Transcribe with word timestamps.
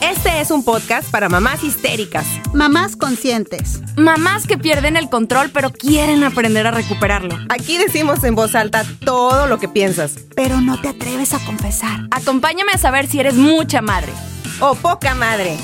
Este 0.00 0.40
es 0.40 0.50
un 0.50 0.64
podcast 0.64 1.10
para 1.10 1.28
mamás 1.28 1.62
histéricas, 1.62 2.26
Mamás 2.54 2.96
conscientes. 2.96 3.82
Mamás 3.96 4.46
que 4.46 4.56
pierden 4.56 4.96
el 4.96 5.10
control 5.10 5.50
pero 5.52 5.70
quieren 5.70 6.24
aprender 6.24 6.66
a 6.66 6.70
recuperarlo. 6.70 7.36
Aquí 7.50 7.76
decimos 7.76 8.24
en 8.24 8.34
voz 8.34 8.54
alta 8.54 8.82
todo 9.04 9.46
lo 9.46 9.58
que 9.58 9.68
piensas. 9.68 10.16
Pero 10.34 10.60
no 10.60 10.80
te 10.80 10.88
atreves 10.88 11.34
a 11.34 11.44
confesar. 11.44 12.08
Acompáñame 12.10 12.72
a 12.72 12.78
saber 12.78 13.06
si 13.06 13.20
eres 13.20 13.34
mucha 13.34 13.82
madre. 13.82 14.12
O 14.60 14.74
poca 14.74 15.14
madre. 15.14 15.58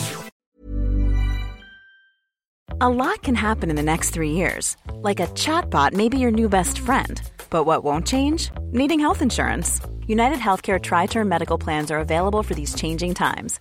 A 2.79 2.91
lot 2.91 3.23
can 3.23 3.35
happen 3.35 3.71
in 3.71 3.77
the 3.77 3.83
next 3.83 4.11
three 4.11 4.33
years. 4.33 4.77
Like 5.03 5.19
a 5.19 5.29
chatbot 5.29 5.95
may 5.95 6.11
be 6.11 6.19
your 6.19 6.31
new 6.31 6.49
best 6.49 6.79
friend. 6.79 7.23
But 7.49 7.65
what 7.65 7.85
won't 7.85 8.07
change? 8.07 8.51
Needing 8.71 9.01
health 9.01 9.23
insurance. 9.23 9.81
United 10.07 10.39
Healthcare 10.39 10.79
Tri 10.79 11.07
Term 11.07 11.27
Medical 11.27 11.57
Plans 11.57 11.91
are 11.91 11.99
available 11.99 12.43
for 12.43 12.55
these 12.55 12.75
changing 12.75 13.15
times. 13.15 13.61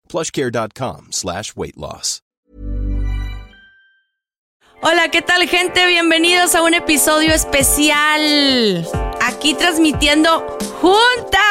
plushcare.com 0.11 1.07
slash 1.11 1.53
weight 1.55 1.77
loss. 1.77 2.21
Hola, 4.83 5.09
¿qué 5.11 5.21
tal 5.21 5.47
gente? 5.47 5.85
Bienvenidos 5.85 6.55
a 6.55 6.63
un 6.63 6.73
episodio 6.73 7.33
especial. 7.33 8.87
Aquí 9.21 9.53
transmitiendo 9.53 10.57
juntas. 10.81 11.41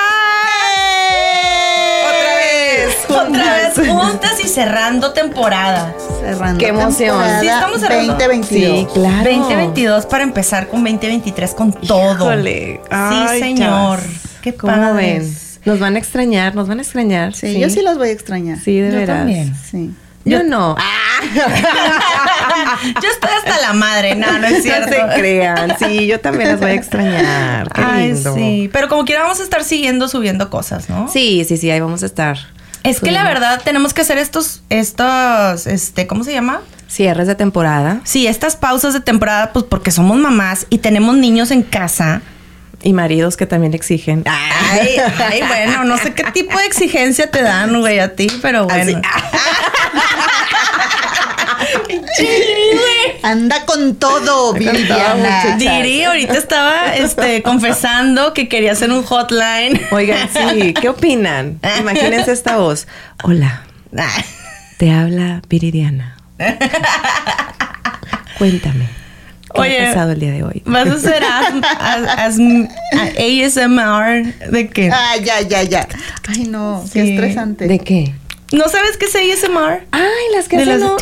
¡Otra 2.08 2.34
vez! 2.34 2.96
Otra 3.08 3.54
vez 3.54 3.88
juntas 3.88 4.44
y 4.44 4.48
cerrando 4.48 5.12
temporada. 5.12 5.94
Cerrando 6.20 6.58
Qué 6.58 6.68
emoción. 6.68 7.16
temporada 7.18 7.40
Sí, 7.40 7.46
estamos 7.46 7.80
cerrando. 7.80 8.12
2022. 8.14 8.92
claro. 8.92 9.30
2022 9.30 10.06
para 10.06 10.24
empezar 10.24 10.66
con 10.68 10.82
2023 10.82 11.54
con 11.54 11.72
todo. 11.72 12.14
Híjole. 12.14 12.80
Ay, 12.90 13.28
sí, 13.38 13.38
señor. 13.44 14.00
chavas. 14.00 14.04
Qué 14.42 14.54
¿Cómo 14.56 14.72
padre. 14.72 15.22
Nos 15.64 15.78
van 15.78 15.96
a 15.96 15.98
extrañar, 15.98 16.54
nos 16.54 16.68
van 16.68 16.78
a 16.78 16.82
extrañar. 16.82 17.34
Sí, 17.34 17.58
yo 17.60 17.68
sí 17.70 17.82
los 17.82 17.98
voy 17.98 18.08
a 18.08 18.12
extrañar. 18.12 18.58
Sí, 18.58 18.78
de 18.80 18.90
Yo 18.90 18.96
veras. 18.98 19.18
también. 19.18 19.54
Sí. 19.70 19.90
Yo 20.24 20.42
no. 20.42 20.76
Yo 23.02 23.08
estoy 23.10 23.30
hasta 23.38 23.60
la 23.60 23.72
madre, 23.72 24.14
no, 24.14 24.38
no 24.38 24.46
es 24.46 24.62
cierto. 24.62 24.90
No 25.06 25.12
se 25.14 25.20
crean. 25.20 25.76
Sí, 25.78 26.06
yo 26.06 26.20
también 26.20 26.50
las 26.50 26.60
voy 26.60 26.70
a 26.70 26.74
extrañar. 26.74 27.70
Qué 27.72 27.82
Ay, 27.84 28.12
lindo. 28.12 28.34
sí. 28.34 28.70
Pero 28.72 28.88
como 28.88 29.04
quiera 29.04 29.22
vamos 29.22 29.40
a 29.40 29.42
estar 29.42 29.64
siguiendo 29.64 30.08
subiendo 30.08 30.50
cosas, 30.50 30.88
¿no? 30.88 31.08
Sí, 31.08 31.44
sí, 31.46 31.56
sí, 31.56 31.70
ahí 31.70 31.80
vamos 31.80 32.02
a 32.02 32.06
estar. 32.06 32.38
Es 32.82 33.00
que 33.00 33.10
la 33.10 33.24
verdad 33.24 33.60
tenemos 33.62 33.92
que 33.92 34.00
hacer 34.02 34.16
estos, 34.18 34.62
estos, 34.70 35.66
este, 35.66 36.06
¿cómo 36.06 36.24
se 36.24 36.32
llama? 36.32 36.62
Cierres 36.88 37.26
de 37.28 37.34
temporada 37.36 38.00
Sí, 38.04 38.26
estas 38.26 38.56
pausas 38.56 38.94
de 38.94 39.00
temporada, 39.00 39.52
pues 39.52 39.64
porque 39.68 39.90
somos 39.90 40.16
mamás 40.18 40.66
y 40.70 40.78
tenemos 40.78 41.16
niños 41.16 41.50
en 41.50 41.62
casa. 41.62 42.22
Y 42.82 42.92
maridos 42.92 43.36
que 43.36 43.46
también 43.46 43.74
exigen. 43.74 44.24
Ay, 44.26 44.96
ay, 45.18 45.42
bueno, 45.46 45.84
no 45.84 45.98
sé 45.98 46.12
qué 46.14 46.24
tipo 46.32 46.58
de 46.58 46.66
exigencia 46.66 47.30
te 47.30 47.42
dan, 47.42 47.78
güey, 47.80 47.98
a 47.98 48.14
ti, 48.14 48.28
pero 48.40 48.66
bueno. 48.66 49.00
Anda 53.22 53.64
con 53.66 53.96
todo, 53.96 54.52
Viviana. 54.54 55.56
Diri 55.58 56.04
ahorita 56.04 56.34
estaba 56.34 56.94
este, 56.94 57.42
confesando 57.42 58.32
que 58.32 58.48
quería 58.48 58.72
hacer 58.72 58.90
un 58.90 59.02
hotline. 59.02 59.80
Oigan, 59.90 60.28
sí, 60.32 60.72
¿qué 60.74 60.88
opinan? 60.88 61.60
Imagínense 61.80 62.32
esta 62.32 62.56
voz. 62.56 62.86
Hola, 63.22 63.64
Ah, 63.96 64.22
te 64.78 64.92
habla 64.92 65.42
Viridiana. 65.48 66.16
Cuéntame. 68.38 68.99
¿Qué 69.54 69.60
Oye, 69.60 69.80
ha 69.82 69.86
pasado 69.88 70.12
el 70.12 70.20
día 70.20 70.30
de 70.32 70.42
hoy? 70.44 70.62
Vas 70.64 70.86
a 70.88 70.92
hacer 70.94 71.22
as- 71.24 71.54
as- 71.80 72.38
as- 72.38 72.38
ASMR 73.18 74.50
de 74.50 74.68
qué? 74.68 74.90
Ah, 74.92 75.16
ya, 75.22 75.40
ya, 75.42 75.62
ya. 75.62 75.88
Ay, 76.28 76.44
no, 76.44 76.84
qué 76.92 77.02
Sí. 77.04 77.10
estresante. 77.12 77.66
¿De 77.66 77.78
qué? 77.78 78.14
¿No 78.52 78.68
sabes 78.68 78.96
qué 78.96 79.06
es 79.06 79.14
ASMR? 79.44 79.84
Ay, 79.92 80.02
las 80.34 80.48
que 80.48 80.56
hacen 80.56 80.80
las- 80.80 80.80
no, 80.80 80.96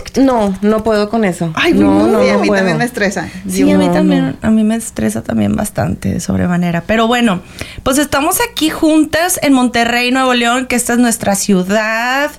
no, 0.50 0.58
no 0.60 0.84
puedo 0.84 1.08
con 1.08 1.24
eso. 1.24 1.50
Ay, 1.54 1.72
no, 1.72 2.06
no, 2.06 2.22
Sí, 2.22 2.28
a 2.28 2.34
no 2.34 2.38
mí 2.40 2.48
puedo. 2.48 2.58
también 2.60 2.76
me 2.78 2.84
estresa. 2.84 3.28
Sí, 3.48 3.60
Yo- 3.60 3.74
a 3.74 3.78
mí 3.78 3.86
no, 3.86 3.92
también, 3.92 4.36
no. 4.42 4.48
a 4.48 4.50
mí 4.50 4.64
me 4.64 4.76
estresa 4.76 5.22
también 5.22 5.56
bastante 5.56 6.12
de 6.12 6.20
sobremanera. 6.20 6.82
Pero 6.86 7.06
bueno, 7.06 7.40
pues 7.82 7.98
estamos 7.98 8.38
aquí 8.50 8.68
juntas 8.70 9.38
en 9.42 9.52
Monterrey, 9.54 10.10
Nuevo 10.10 10.34
León, 10.34 10.66
que 10.66 10.76
esta 10.76 10.92
es 10.92 10.98
nuestra 10.98 11.34
ciudad, 11.36 12.30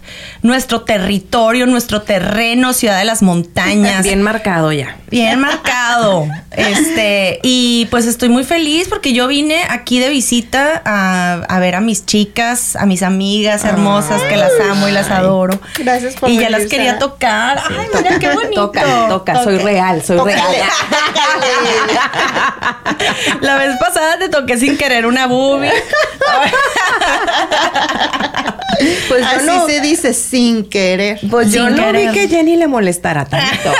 nuestro 0.44 0.81
territorio, 0.81 1.66
nuestro 1.66 2.02
terreno, 2.03 2.74
ciudad 2.74 3.00
de 3.00 3.06
las 3.06 3.22
montañas. 3.24 4.03
Bien 4.03 4.22
marcado 4.22 4.72
ya. 4.72 4.98
Bien 5.09 5.40
marcado. 5.40 6.25
Este, 6.59 7.40
y 7.42 7.88
pues 7.90 8.06
estoy 8.06 8.28
muy 8.28 8.44
feliz 8.44 8.88
porque 8.90 9.14
yo 9.14 9.28
vine 9.28 9.62
aquí 9.69 10.00
de 10.00 10.09
visita 10.09 10.81
a, 10.84 11.36
a 11.48 11.59
ver 11.59 11.75
a 11.75 11.80
mis 11.80 12.06
chicas, 12.06 12.75
a 12.75 12.86
mis 12.86 13.02
amigas 13.02 13.64
hermosas 13.64 14.22
que 14.24 14.36
las 14.36 14.52
amo 14.69 14.88
y 14.90 14.92
las 14.92 14.99
adoro. 15.10 15.60
Gracias 15.78 16.16
por 16.16 16.30
Y 16.30 16.40
ya 16.40 16.50
las 16.50 16.66
quería 16.66 17.00
tocar. 17.00 17.62
Ay, 17.70 17.88
mira 17.96 18.20
qué 18.20 18.30
bonito. 18.30 18.68
Toca, 18.72 19.08
toca, 19.08 19.44
soy 19.44 19.58
real, 19.58 20.04
soy 20.04 20.20
real. 20.20 20.42
La 23.42 23.58
vez 23.58 23.76
pasada 23.80 24.18
te 24.20 24.30
toqué 24.30 24.58
sin 24.58 24.78
querer 24.78 25.06
una 25.06 25.28
boobie. 25.28 25.72
Pues 29.10 29.22
yo 29.22 29.28
Así 29.28 29.46
no, 29.46 29.68
se 29.68 29.82
dice 29.82 30.14
sin 30.14 30.64
querer. 30.70 31.20
pues 31.30 31.52
yo 31.52 31.70
no 31.70 31.76
querer. 31.76 32.08
vi 32.08 32.14
que 32.14 32.28
Jenny 32.30 32.56
le 32.56 32.68
molestara 32.68 33.26
tanto. 33.26 33.74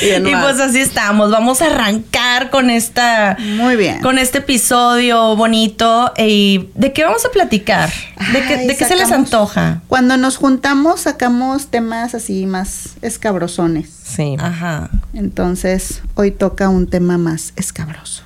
Bien 0.00 0.26
Y 0.26 0.34
pues 0.34 0.58
así 0.60 0.80
estamos. 0.80 1.30
Vamos 1.30 1.60
a 1.60 1.66
arrancar 1.66 2.48
con 2.50 2.70
esta. 2.70 3.36
Muy 3.38 3.76
bien. 3.76 4.00
Con 4.00 4.18
este 4.18 4.38
episodio 4.38 5.36
bonito. 5.36 6.10
¿Y 6.16 6.68
de 6.74 6.92
qué 6.94 7.04
vamos 7.04 7.24
a 7.26 7.30
platicar? 7.30 7.90
¿De 8.32 8.40
qué, 8.46 8.54
Ay, 8.54 8.66
de 8.68 8.76
qué 8.76 8.84
se 8.86 8.96
les 8.96 9.08
sacamos- 9.08 9.21
antoja? 9.24 9.80
Cuando 9.88 10.16
nos 10.16 10.36
juntamos 10.36 11.00
sacamos 11.02 11.68
temas 11.68 12.14
así 12.14 12.46
más 12.46 12.90
escabrosones. 13.02 13.90
Sí. 14.04 14.36
Ajá. 14.38 14.90
Entonces, 15.14 16.02
hoy 16.14 16.30
toca 16.30 16.68
un 16.68 16.86
tema 16.86 17.18
más 17.18 17.52
escabroso. 17.56 18.22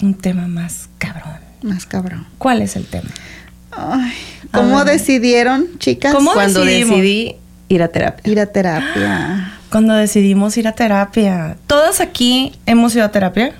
Un 0.00 0.14
tema 0.14 0.46
más 0.48 0.88
cabrón. 0.98 1.36
Más 1.62 1.86
cabrón. 1.86 2.26
¿Cuál 2.38 2.62
es 2.62 2.76
el 2.76 2.86
tema? 2.86 3.10
Ay, 3.72 4.12
¿Cómo 4.52 4.78
Ah. 4.80 4.84
decidieron, 4.84 5.66
chicas? 5.78 6.14
¿Cómo 6.14 6.32
Cuando 6.32 6.60
decidimos? 6.60 6.90
decidí 6.96 7.36
ir 7.68 7.82
a 7.82 7.88
terapia. 7.88 8.30
Ir 8.32 8.40
a 8.40 8.46
terapia. 8.46 9.52
Cuando 9.70 9.94
decidimos 9.94 10.56
ir 10.56 10.66
a 10.68 10.72
terapia. 10.72 11.56
¿Todas 11.66 12.00
aquí 12.00 12.52
hemos 12.66 12.94
ido 12.94 13.04
a 13.04 13.10
terapia? 13.10 13.54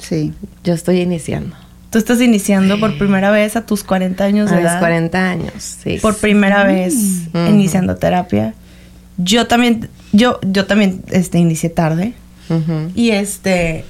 Sí. 0.00 0.32
Yo 0.64 0.74
estoy 0.74 1.00
iniciando. 1.00 1.54
Tú 1.90 1.98
estás 1.98 2.20
iniciando 2.20 2.78
por 2.80 2.98
primera 2.98 3.30
vez 3.30 3.56
a 3.56 3.64
tus 3.64 3.84
40 3.84 4.24
años 4.24 4.50
A 4.52 4.56
de 4.56 4.62
edad. 4.62 4.80
40 4.80 5.18
años, 5.30 5.52
sí. 5.82 5.98
Por 6.02 6.16
primera 6.16 6.64
vez 6.64 6.94
Ujú. 7.32 7.46
iniciando 7.48 7.96
terapia. 7.96 8.54
yo 9.18 9.46
también, 9.46 9.88
yo, 10.12 10.38
yo 10.42 10.66
también, 10.66 11.02
este, 11.10 11.38
inicié 11.38 11.70
tarde. 11.70 12.12
Y 12.94 13.10
este, 13.10 13.84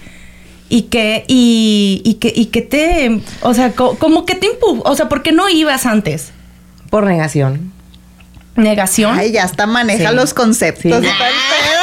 y 0.68 0.82
que, 0.82 1.24
y, 1.26 2.00
y 2.04 2.14
que, 2.14 2.32
y 2.34 2.46
que 2.46 2.62
te, 2.62 3.20
o 3.42 3.52
sea, 3.54 3.72
co- 3.72 3.98
como 3.98 4.24
que 4.24 4.34
te 4.34 4.46
empu, 4.46 4.82
o 4.84 4.94
sea, 4.96 5.08
¿por 5.08 5.22
qué 5.22 5.32
no 5.32 5.48
ibas 5.48 5.84
antes? 5.84 6.30
Por 6.90 7.04
negación. 7.04 7.72
Negación. 8.56 9.18
Ay, 9.18 9.32
ya 9.32 9.44
hasta 9.44 9.66
maneja 9.66 10.10
Sí. 10.10 10.16
los 10.16 10.32
conceptos. 10.32 10.82
Sí. 10.82 11.06
y 11.06 11.18
tal 11.18 11.32
pedo. 11.32 11.82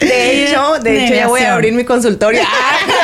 De 0.00 0.44
hecho, 0.46 0.78
de 0.82 1.04
hecho 1.04 1.14
ya 1.14 1.26
voy 1.28 1.40
a 1.42 1.54
abrir 1.54 1.72
mi 1.74 1.84
consultorio. 1.84 2.40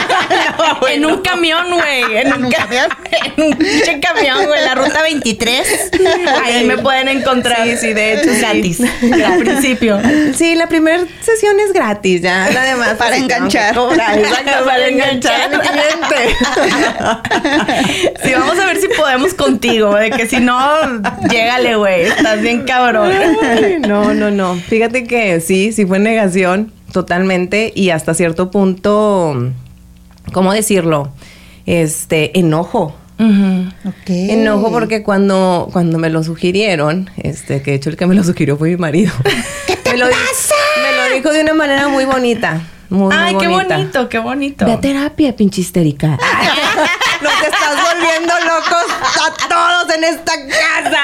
En 0.91 1.05
un 1.07 1.21
camión, 1.23 1.67
güey. 1.73 2.17
En, 2.19 2.33
un 2.33 2.45
un 2.47 2.51
ca- 2.51 2.59
camión. 2.67 2.87
en 3.37 3.45
un 3.45 3.57
pinche 3.57 4.01
camión, 4.01 4.47
güey. 4.47 4.65
La 4.65 4.75
ruta 4.75 5.03
23. 5.03 5.91
Ahí 6.45 6.65
me 6.65 6.79
pueden 6.79 7.09
encontrar. 7.09 7.65
Sí, 7.67 7.77
sí, 7.77 7.93
de 7.93 8.15
hecho, 8.15 8.31
sí. 8.33 8.39
Gratis. 8.41 8.81
Al 9.25 9.39
principio. 9.41 9.99
Sí, 10.37 10.55
la 10.55 10.67
primera 10.69 11.05
sesión 11.23 11.59
es 11.61 11.73
gratis, 11.73 12.23
ya. 12.23 12.51
La 12.51 12.65
demás 12.65 12.89
Para 12.95 13.11
pues, 13.11 13.17
sí, 13.17 13.23
enganchar. 13.23 13.77
exacto, 13.77 14.65
para 14.65 14.89
enganchar 14.89 15.41
a 15.43 15.49
mi 15.49 15.59
cliente. 15.59 16.37
Sí, 18.25 18.31
vamos 18.33 18.59
a 18.59 18.67
ver 18.67 18.77
si 18.79 18.89
podemos 18.89 19.35
contigo. 19.35 19.95
De 19.95 20.11
que 20.11 20.27
si 20.27 20.39
no, 20.41 20.59
llégale, 21.31 21.77
güey. 21.77 22.03
Estás 22.03 22.41
bien 22.41 22.63
cabrón. 22.65 23.13
Ay, 23.43 23.77
no, 23.81 24.13
no, 24.15 24.31
no. 24.31 24.55
Fíjate 24.57 25.05
que 25.05 25.41
sí, 25.41 25.73
sí 25.73 25.87
fue 25.87 25.99
negación 25.99 26.73
totalmente 26.93 27.73
y 27.75 27.91
hasta 27.91 28.15
cierto 28.15 28.51
punto, 28.51 29.53
¿cómo 30.33 30.53
decirlo? 30.53 31.13
Este, 31.67 32.39
enojo. 32.39 32.95
Enojo 34.07 34.71
porque 34.73 35.03
cuando, 35.03 35.69
cuando 35.73 35.99
me 35.99 36.09
lo 36.09 36.23
sugirieron, 36.23 37.11
este, 37.19 37.61
que 37.63 37.73
de 37.73 37.77
hecho 37.77 37.91
el 37.91 37.97
que 37.97 38.07
me 38.07 38.15
lo 38.15 38.25
sugirió 38.25 38.57
fue 38.57 38.71
mi 38.71 38.77
marido. 38.77 39.13
¿Qué 39.67 39.77
te 39.83 39.93
me 39.93 39.99
lo, 39.99 40.09
di- 40.09 40.15
Me 40.15 40.97
lo 41.09 41.15
dijo 41.15 41.31
de 41.33 41.43
una 41.43 41.55
manera 41.55 41.89
muy 41.89 42.05
bonita. 42.07 42.63
Muy, 42.91 43.15
Ay, 43.17 43.35
muy 43.35 43.43
qué 43.43 43.49
bonita. 43.49 43.77
bonito, 43.77 44.09
qué 44.09 44.19
bonito. 44.19 44.65
Ve 44.67 44.73
a 44.73 44.81
terapia, 44.81 45.35
pinche 45.37 45.61
histérica. 45.61 46.09
Nos 47.21 47.33
estás 47.43 47.77
volviendo 47.93 48.33
locos 48.41 48.87
a 49.27 49.49
todos 49.49 49.95
en 49.95 50.05
esta 50.05 50.33
casa. 50.49 51.03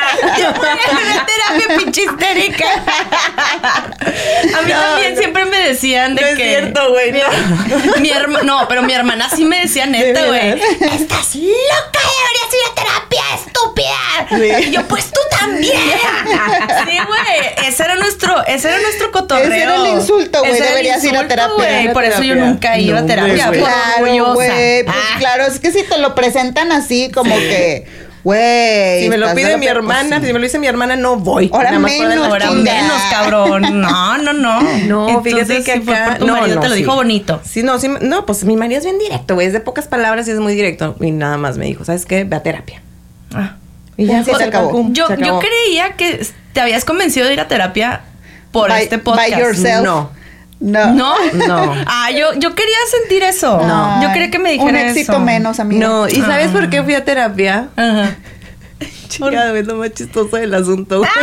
terapia 1.27 1.77
pinche 1.79 2.03
histérica. 2.05 2.65
A 4.57 4.63
mí 4.63 4.73
No, 4.73 4.81
también 4.81 5.15
no. 5.15 5.19
siempre 5.21 5.45
me 5.45 5.59
decían 5.69 6.15
de 6.15 6.23
No 6.23 6.27
es 6.29 6.37
que. 6.37 6.49
cierto, 6.49 6.91
güey, 6.91 7.13
Mi, 7.13 7.19
no. 7.21 7.97
mi 8.01 8.11
herma- 8.11 8.43
no, 8.43 8.67
pero 8.69 8.83
mi 8.83 8.93
hermana 8.93 9.29
sí 9.31 9.45
me 9.45 9.61
decía 9.61 9.87
neta, 9.87 10.23
¿De 10.23 10.27
güey. 10.29 10.51
Estás 10.53 11.35
loca, 11.37 12.01
deberías 12.03 12.53
ir 12.53 12.71
a 12.71 12.75
terapia, 12.75 13.06
estúpida. 13.35 14.29
Sí. 14.61 14.67
Y 14.69 14.71
yo, 14.73 14.87
pues 14.89 15.11
tú 15.11 15.21
también. 15.39 15.73
Sí, 16.87 16.99
güey. 17.07 17.69
Ese 17.69 17.83
era 17.85 17.95
nuestro, 17.97 18.47
ese 18.47 18.69
era 18.69 18.79
nuestro 18.81 19.11
cotorreo. 19.13 19.47
Ese 19.47 19.63
era 19.63 19.77
el 19.77 19.87
insulto, 19.87 20.39
güey, 20.41 20.53
Ese 20.53 20.59
era 20.61 20.69
el 20.69 20.75
deberías 20.75 21.05
ir 21.05 21.17
a 21.17 21.29
terapia. 21.29 21.91
a 21.91 21.93
Por 21.93 22.05
eso 22.05 22.23
yo 22.23 22.35
nunca 22.37 22.79
iba 22.79 22.99
a 23.01 23.07
terapia. 23.07 23.47
por 23.47 23.57
Claro, 23.57 24.35
güey. 24.35 24.85
Pues 24.85 24.95
Ah. 24.97 25.17
claro, 25.19 25.45
es 25.47 25.59
que 25.61 25.71
si 25.73 25.83
te 25.83 25.99
lo 25.99 26.15
presentan 26.15 26.73
así, 26.73 27.11
como 27.13 27.35
que, 27.37 27.87
güey. 28.25 29.03
Si 29.03 29.09
me 29.09 29.17
lo 29.19 29.33
pide 29.35 29.57
mi 29.57 29.67
hermana, 29.67 30.17
pues, 30.17 30.27
si 30.29 30.33
me 30.33 30.39
lo 30.39 30.45
dice 30.45 30.59
mi 30.59 30.67
hermana, 30.67 30.97
no 30.97 31.17
voy. 31.17 31.51
Ahora 31.53 31.71
Nada 31.71 31.81
más 31.81 31.93
menos, 31.93 32.27
Ahora 32.27 32.51
menos, 32.53 33.03
cabrón. 33.11 33.81
No, 33.81 34.19
no, 34.19 34.33
no. 34.33 34.63
No, 34.87 35.23
fíjate 35.23 35.41
Entonces, 35.43 35.65
que 35.65 35.73
sí 35.75 35.81
fue 35.81 35.97
acá 35.97 36.19
tu 36.19 36.27
no, 36.27 36.35
marido 36.35 36.57
no, 36.57 36.61
te 36.61 36.69
lo 36.69 36.75
sí. 36.75 36.81
dijo 36.81 36.95
bonito. 36.95 37.41
Sí, 37.45 37.63
no, 37.63 37.79
sí, 37.79 37.89
no, 38.01 38.27
pues 38.27 38.45
mi 38.45 38.57
marido 38.57 38.79
es 38.79 38.85
bien 38.85 38.99
directo, 38.99 39.35
güey, 39.35 39.47
es 39.47 39.53
de 39.53 39.61
pocas 39.61 39.87
palabras 39.87 40.27
y 40.29 40.33
es 40.33 40.39
muy 40.39 40.55
directo 40.55 40.97
y 41.01 41.11
nada 41.13 41.37
más 41.37 41.57
me 41.57 41.67
dijo, 41.67 41.85
¿sabes 41.85 42.05
qué? 42.07 42.25
Ve 42.25 42.37
a 42.37 42.43
terapia. 42.43 42.83
Ah. 43.37 43.57
Y 43.97 44.07
Pum, 44.07 44.25
se 44.25 44.33
tal 44.33 44.43
acabó. 44.43 44.87
Yo, 44.91 45.07
se 45.09 45.17
creía 45.17 45.93
que 45.97 46.27
te 46.53 46.61
habías 46.61 46.85
convencido 46.85 47.27
de 47.27 47.33
ir 47.35 47.41
a 47.41 47.49
terapia 47.49 48.03
por 48.53 48.69
By- 48.69 48.83
este 48.85 48.99
podcast. 48.99 49.31
by 49.31 49.41
yourself. 49.41 49.85
No. 49.85 50.11
No. 50.61 50.93
¿No? 50.95 51.15
No. 51.35 51.75
Ah, 51.87 52.11
yo, 52.11 52.33
yo 52.39 52.55
quería 52.55 52.77
sentir 53.01 53.23
eso. 53.23 53.61
No. 53.67 54.03
Yo 54.03 54.13
quería 54.13 54.31
que 54.31 54.39
me 54.39 54.53
dijera 54.53 54.71
Un 54.71 54.77
éxito 54.77 55.13
eso. 55.13 55.21
menos, 55.21 55.61
amigo. 55.61 55.81
No, 55.87 56.09
¿y 56.09 56.17
sabes 56.21 56.49
por 56.49 56.69
qué 56.71 56.83
fui 56.83 56.95
a 56.95 57.05
terapia? 57.05 57.69
Ajá. 57.77 58.17
Chingado, 59.09 59.55
es 59.57 59.67
lo 59.67 59.77
más 59.77 59.93
chistoso 59.93 60.37
del 60.37 60.53
asunto. 60.55 60.99
güey. 60.99 61.11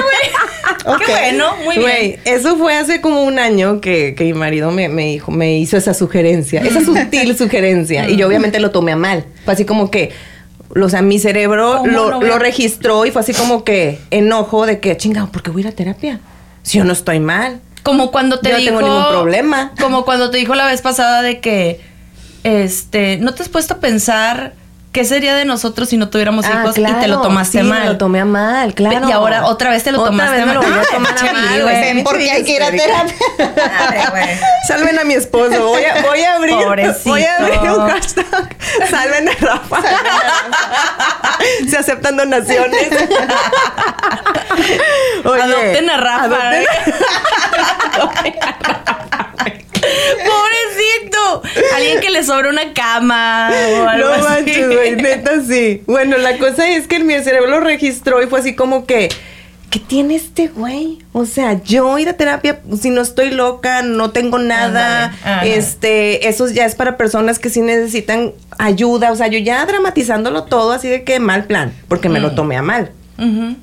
Ok. 0.86 1.02
Qué 1.06 1.12
bueno, 1.12 1.56
muy 1.64 1.76
Güey, 1.78 2.08
bien. 2.10 2.20
eso 2.26 2.58
fue 2.58 2.76
hace 2.76 3.00
como 3.00 3.24
un 3.24 3.40
año 3.40 3.80
que, 3.80 4.16
que 4.16 4.26
mi 4.26 4.34
marido 4.34 4.70
me, 4.72 4.90
me 4.90 5.06
dijo, 5.06 5.32
me 5.32 5.58
hizo 5.58 5.78
esa 5.78 5.94
sugerencia, 5.94 6.60
esa 6.62 6.82
sutil 6.84 7.38
sugerencia. 7.38 8.10
Y 8.10 8.18
yo 8.18 8.28
obviamente 8.28 8.60
lo 8.60 8.72
tomé 8.72 8.92
a 8.92 8.96
mal. 8.98 9.24
Fue 9.46 9.54
así 9.54 9.64
como 9.66 9.90
que, 9.92 10.12
o 10.82 10.90
sea, 10.90 11.02
mi 11.02 11.20
cerebro 11.20 11.78
¿Cómo 11.80 11.92
lo, 11.92 12.10
no 12.12 12.22
lo 12.22 12.40
registró 12.40 13.06
y 13.06 13.12
fue 13.12 13.22
así 13.22 13.34
como 13.34 13.64
que 13.64 14.00
enojo 14.12 14.66
de 14.66 14.80
que, 14.80 14.96
chingado, 14.98 15.28
¿por 15.32 15.44
qué 15.44 15.52
voy 15.52 15.62
a 15.64 15.68
ir 15.68 15.74
a 15.74 15.76
terapia? 15.76 16.20
Si 16.64 16.78
yo 16.78 16.84
no 16.84 16.94
estoy 16.94 17.20
mal. 17.20 17.60
Como 17.84 18.12
cuando 18.12 18.40
te 18.40 18.50
Yo 18.50 18.56
no 18.56 18.60
dijo. 18.62 18.78
tengo 18.78 18.90
ningún 18.90 19.10
problema. 19.10 19.74
Como 19.80 20.06
cuando 20.06 20.32
te 20.32 20.38
dijo 20.38 20.56
la 20.56 20.66
vez 20.68 20.82
pasada 20.82 21.22
de 21.22 21.42
que. 21.42 21.82
Este. 22.44 23.18
¿No 23.18 23.34
te 23.34 23.44
has 23.44 23.50
puesto 23.50 23.76
a 23.76 23.78
pensar 23.80 24.54
qué 24.94 25.04
sería 25.06 25.36
de 25.36 25.44
nosotros 25.44 25.90
si 25.90 25.98
no 25.98 26.08
tuviéramos 26.10 26.46
Ah, 26.46 26.62
hijos 26.62 26.78
y 26.78 26.84
te 26.84 27.08
lo 27.08 27.20
tomaste 27.22 27.60
Sí, 27.62 27.64
mal? 27.68 27.80
me 27.82 27.86
lo 27.88 27.98
tomé 27.98 28.22
a 28.22 28.26
mal, 28.26 28.74
claro. 28.76 29.10
Y 29.10 29.12
ahora 29.12 29.46
otra 29.48 29.72
vez 29.72 29.84
te 29.84 29.92
lo 29.92 30.00
Otra 30.00 30.12
tomaste 30.12 30.36
vez 30.38 30.46
me 30.46 30.52
a 30.52 30.54
lo 30.56 30.62
mal. 30.62 30.72
voy 30.72 30.80
a 30.80 30.84
tomar 30.92 31.16
a 31.18 31.34
mal, 31.34 31.62
güey. 31.64 32.04
porque 32.04 32.32
hay 32.32 32.44
que 32.44 32.52
ir 32.52 32.64
a 32.64 32.70
terapia. 32.72 33.16
Salven 34.68 35.00
a 35.00 35.04
mi 35.04 35.16
esposo. 35.16 35.68
Voy 35.68 35.84
a, 35.84 36.02
voy 36.04 36.22
a 36.22 36.36
abrir. 36.36 36.56
Pobrecito. 36.56 37.10
Voy 37.10 37.24
a 37.24 37.36
abrir 37.38 37.60
un 37.72 37.90
hashtag. 37.90 38.56
Salven 38.90 39.30
a 39.30 39.34
Rafa. 39.42 39.82
Se 41.70 41.78
aceptan 41.78 42.16
donaciones. 42.16 42.88
Oye, 45.26 45.42
Adopten 45.42 45.90
a 45.90 45.98
Rafa. 45.98 46.26
adopten- 46.28 46.66
Pobrecito. 50.26 50.43
Alguien 51.76 52.00
que 52.02 52.10
le 52.10 52.24
sobra 52.24 52.50
una 52.50 52.74
cama 52.74 53.50
o 53.52 53.88
algo 53.90 54.10
No 54.10 54.24
manches, 54.24 54.68
güey, 54.68 54.96
neta 54.96 55.42
sí. 55.48 55.82
Bueno, 55.88 56.18
la 56.18 56.38
cosa 56.38 56.70
es 56.70 56.88
que 56.88 57.00
mi 57.00 57.14
cerebro 57.24 57.50
lo 57.50 57.60
registró 57.60 58.22
y 58.22 58.28
fue 58.28 58.40
así 58.40 58.56
como 58.56 58.86
que, 58.86 59.10
¿qué 59.70 59.80
tiene 59.80 60.16
este 60.16 60.48
güey? 60.48 61.00
O 61.14 61.26
sea, 61.26 61.62
yo 61.64 61.98
ir 62.00 62.08
a 62.10 62.14
terapia, 62.14 62.60
si 62.80 62.90
no 62.92 63.02
estoy 63.02 63.32
loca, 63.32 63.82
no 63.82 64.12
tengo 64.12 64.38
nada, 64.40 65.06
ajá. 65.24 65.46
este, 65.46 66.28
eso 66.28 66.48
ya 66.50 66.66
es 66.66 66.76
para 66.76 66.96
personas 66.98 67.40
que 67.40 67.50
sí 67.50 67.62
necesitan 67.62 68.34
ayuda, 68.60 69.12
o 69.12 69.16
sea, 69.16 69.28
yo 69.28 69.40
ya 69.40 69.66
dramatizándolo 69.66 70.44
todo 70.44 70.72
así 70.74 70.88
de 70.90 71.04
que 71.04 71.20
mal 71.20 71.46
plan, 71.46 71.74
porque 71.88 72.10
me 72.10 72.20
Mm. 72.20 72.24
lo 72.24 72.36
tomé 72.36 72.58
a 72.58 72.62
mal. 72.62 72.92
Ujú. 73.18 73.56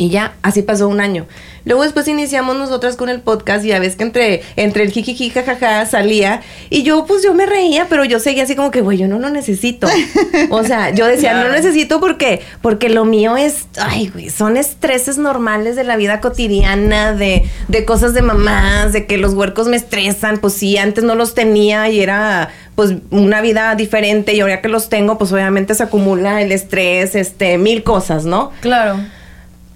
Y 0.00 0.08
ya, 0.08 0.32
así 0.40 0.62
pasó 0.62 0.88
un 0.88 0.98
año. 0.98 1.26
Luego 1.66 1.82
después 1.82 2.08
iniciamos 2.08 2.56
nosotras 2.56 2.96
con 2.96 3.10
el 3.10 3.20
podcast 3.20 3.62
y 3.66 3.68
ya 3.68 3.78
ves 3.78 3.96
que 3.96 4.04
entre, 4.04 4.42
entre 4.56 4.82
el 4.82 4.92
jijiji, 4.92 5.28
jajaja, 5.28 5.84
salía. 5.84 6.40
Y 6.70 6.84
yo, 6.84 7.04
pues 7.04 7.22
yo 7.22 7.34
me 7.34 7.44
reía, 7.44 7.86
pero 7.90 8.06
yo 8.06 8.18
seguía 8.18 8.44
así 8.44 8.56
como 8.56 8.70
que, 8.70 8.80
güey, 8.80 8.96
yo 8.96 9.08
no 9.08 9.18
lo 9.18 9.28
necesito. 9.28 9.86
O 10.48 10.64
sea, 10.64 10.88
yo 10.94 11.06
decía, 11.06 11.34
no 11.34 11.44
lo 11.44 11.52
necesito 11.52 12.00
porque, 12.00 12.40
porque 12.62 12.88
lo 12.88 13.04
mío 13.04 13.36
es, 13.36 13.66
ay, 13.78 14.08
güey, 14.08 14.30
son 14.30 14.56
estreses 14.56 15.18
normales 15.18 15.76
de 15.76 15.84
la 15.84 15.96
vida 15.96 16.20
cotidiana, 16.20 17.12
de, 17.12 17.44
de 17.68 17.84
cosas 17.84 18.14
de 18.14 18.22
mamás, 18.22 18.94
de 18.94 19.04
que 19.04 19.18
los 19.18 19.34
huercos 19.34 19.68
me 19.68 19.76
estresan. 19.76 20.38
Pues 20.38 20.54
sí, 20.54 20.78
antes 20.78 21.04
no 21.04 21.14
los 21.14 21.34
tenía 21.34 21.90
y 21.90 22.00
era, 22.00 22.48
pues, 22.74 22.94
una 23.10 23.42
vida 23.42 23.74
diferente. 23.74 24.32
Y 24.32 24.40
ahora 24.40 24.62
que 24.62 24.68
los 24.68 24.88
tengo, 24.88 25.18
pues 25.18 25.30
obviamente 25.30 25.74
se 25.74 25.82
acumula 25.82 26.40
el 26.40 26.52
estrés, 26.52 27.14
este, 27.14 27.58
mil 27.58 27.82
cosas, 27.82 28.24
¿no? 28.24 28.50
Claro. 28.62 28.98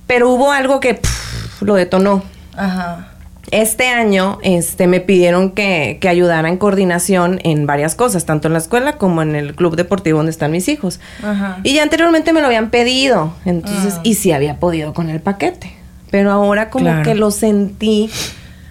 Pero 0.06 0.30
hubo 0.30 0.52
algo 0.52 0.80
que 0.80 0.94
pff, 0.94 1.62
lo 1.62 1.74
detonó. 1.74 2.22
Ajá. 2.56 3.08
Este 3.50 3.88
año 3.88 4.38
este, 4.42 4.86
me 4.86 5.00
pidieron 5.00 5.50
que, 5.50 5.98
que 6.00 6.08
ayudara 6.08 6.48
en 6.48 6.56
coordinación 6.56 7.40
en 7.44 7.66
varias 7.66 7.94
cosas, 7.94 8.24
tanto 8.24 8.48
en 8.48 8.52
la 8.54 8.58
escuela 8.58 8.96
como 8.96 9.22
en 9.22 9.36
el 9.36 9.54
club 9.54 9.76
deportivo 9.76 10.16
donde 10.18 10.30
están 10.30 10.50
mis 10.50 10.68
hijos. 10.68 10.98
Ajá. 11.22 11.58
Y 11.62 11.74
ya 11.74 11.82
anteriormente 11.82 12.32
me 12.32 12.40
lo 12.40 12.46
habían 12.46 12.70
pedido, 12.70 13.34
entonces, 13.44 13.94
Ah. 13.98 14.00
y 14.02 14.14
sí 14.14 14.32
había 14.32 14.58
podido 14.58 14.94
con 14.94 15.10
el 15.10 15.20
paquete. 15.20 15.72
Pero 16.10 16.30
ahora 16.32 16.70
como 16.70 16.86
Claro. 16.86 17.02
que 17.02 17.14
lo 17.14 17.30
sentí, 17.30 18.08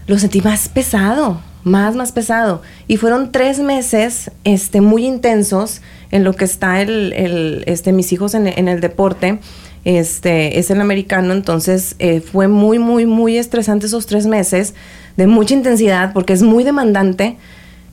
lo 0.07 0.17
sentí 0.17 0.41
más 0.41 0.69
pesado, 0.69 1.39
más, 1.63 1.95
más 1.95 2.11
pesado. 2.11 2.61
Y 2.87 2.97
fueron 2.97 3.31
tres 3.31 3.59
meses 3.59 4.31
este, 4.43 4.81
muy 4.81 5.05
intensos 5.05 5.81
en 6.11 6.23
lo 6.23 6.33
que 6.33 6.45
está 6.45 6.81
el, 6.81 7.13
el, 7.13 7.63
este, 7.67 7.93
mis 7.93 8.11
hijos 8.11 8.33
en, 8.33 8.47
en 8.47 8.67
el 8.67 8.81
deporte. 8.81 9.39
Este, 9.85 10.59
es 10.59 10.71
el 10.71 10.79
americano, 10.79 11.33
entonces 11.33 11.95
eh, 11.99 12.21
fue 12.21 12.47
muy, 12.47 12.79
muy, 12.79 13.05
muy 13.05 13.37
estresante 13.37 13.87
esos 13.87 14.05
tres 14.05 14.25
meses, 14.25 14.73
de 15.17 15.27
mucha 15.27 15.53
intensidad, 15.53 16.13
porque 16.13 16.33
es 16.33 16.41
muy 16.41 16.63
demandante 16.63 17.37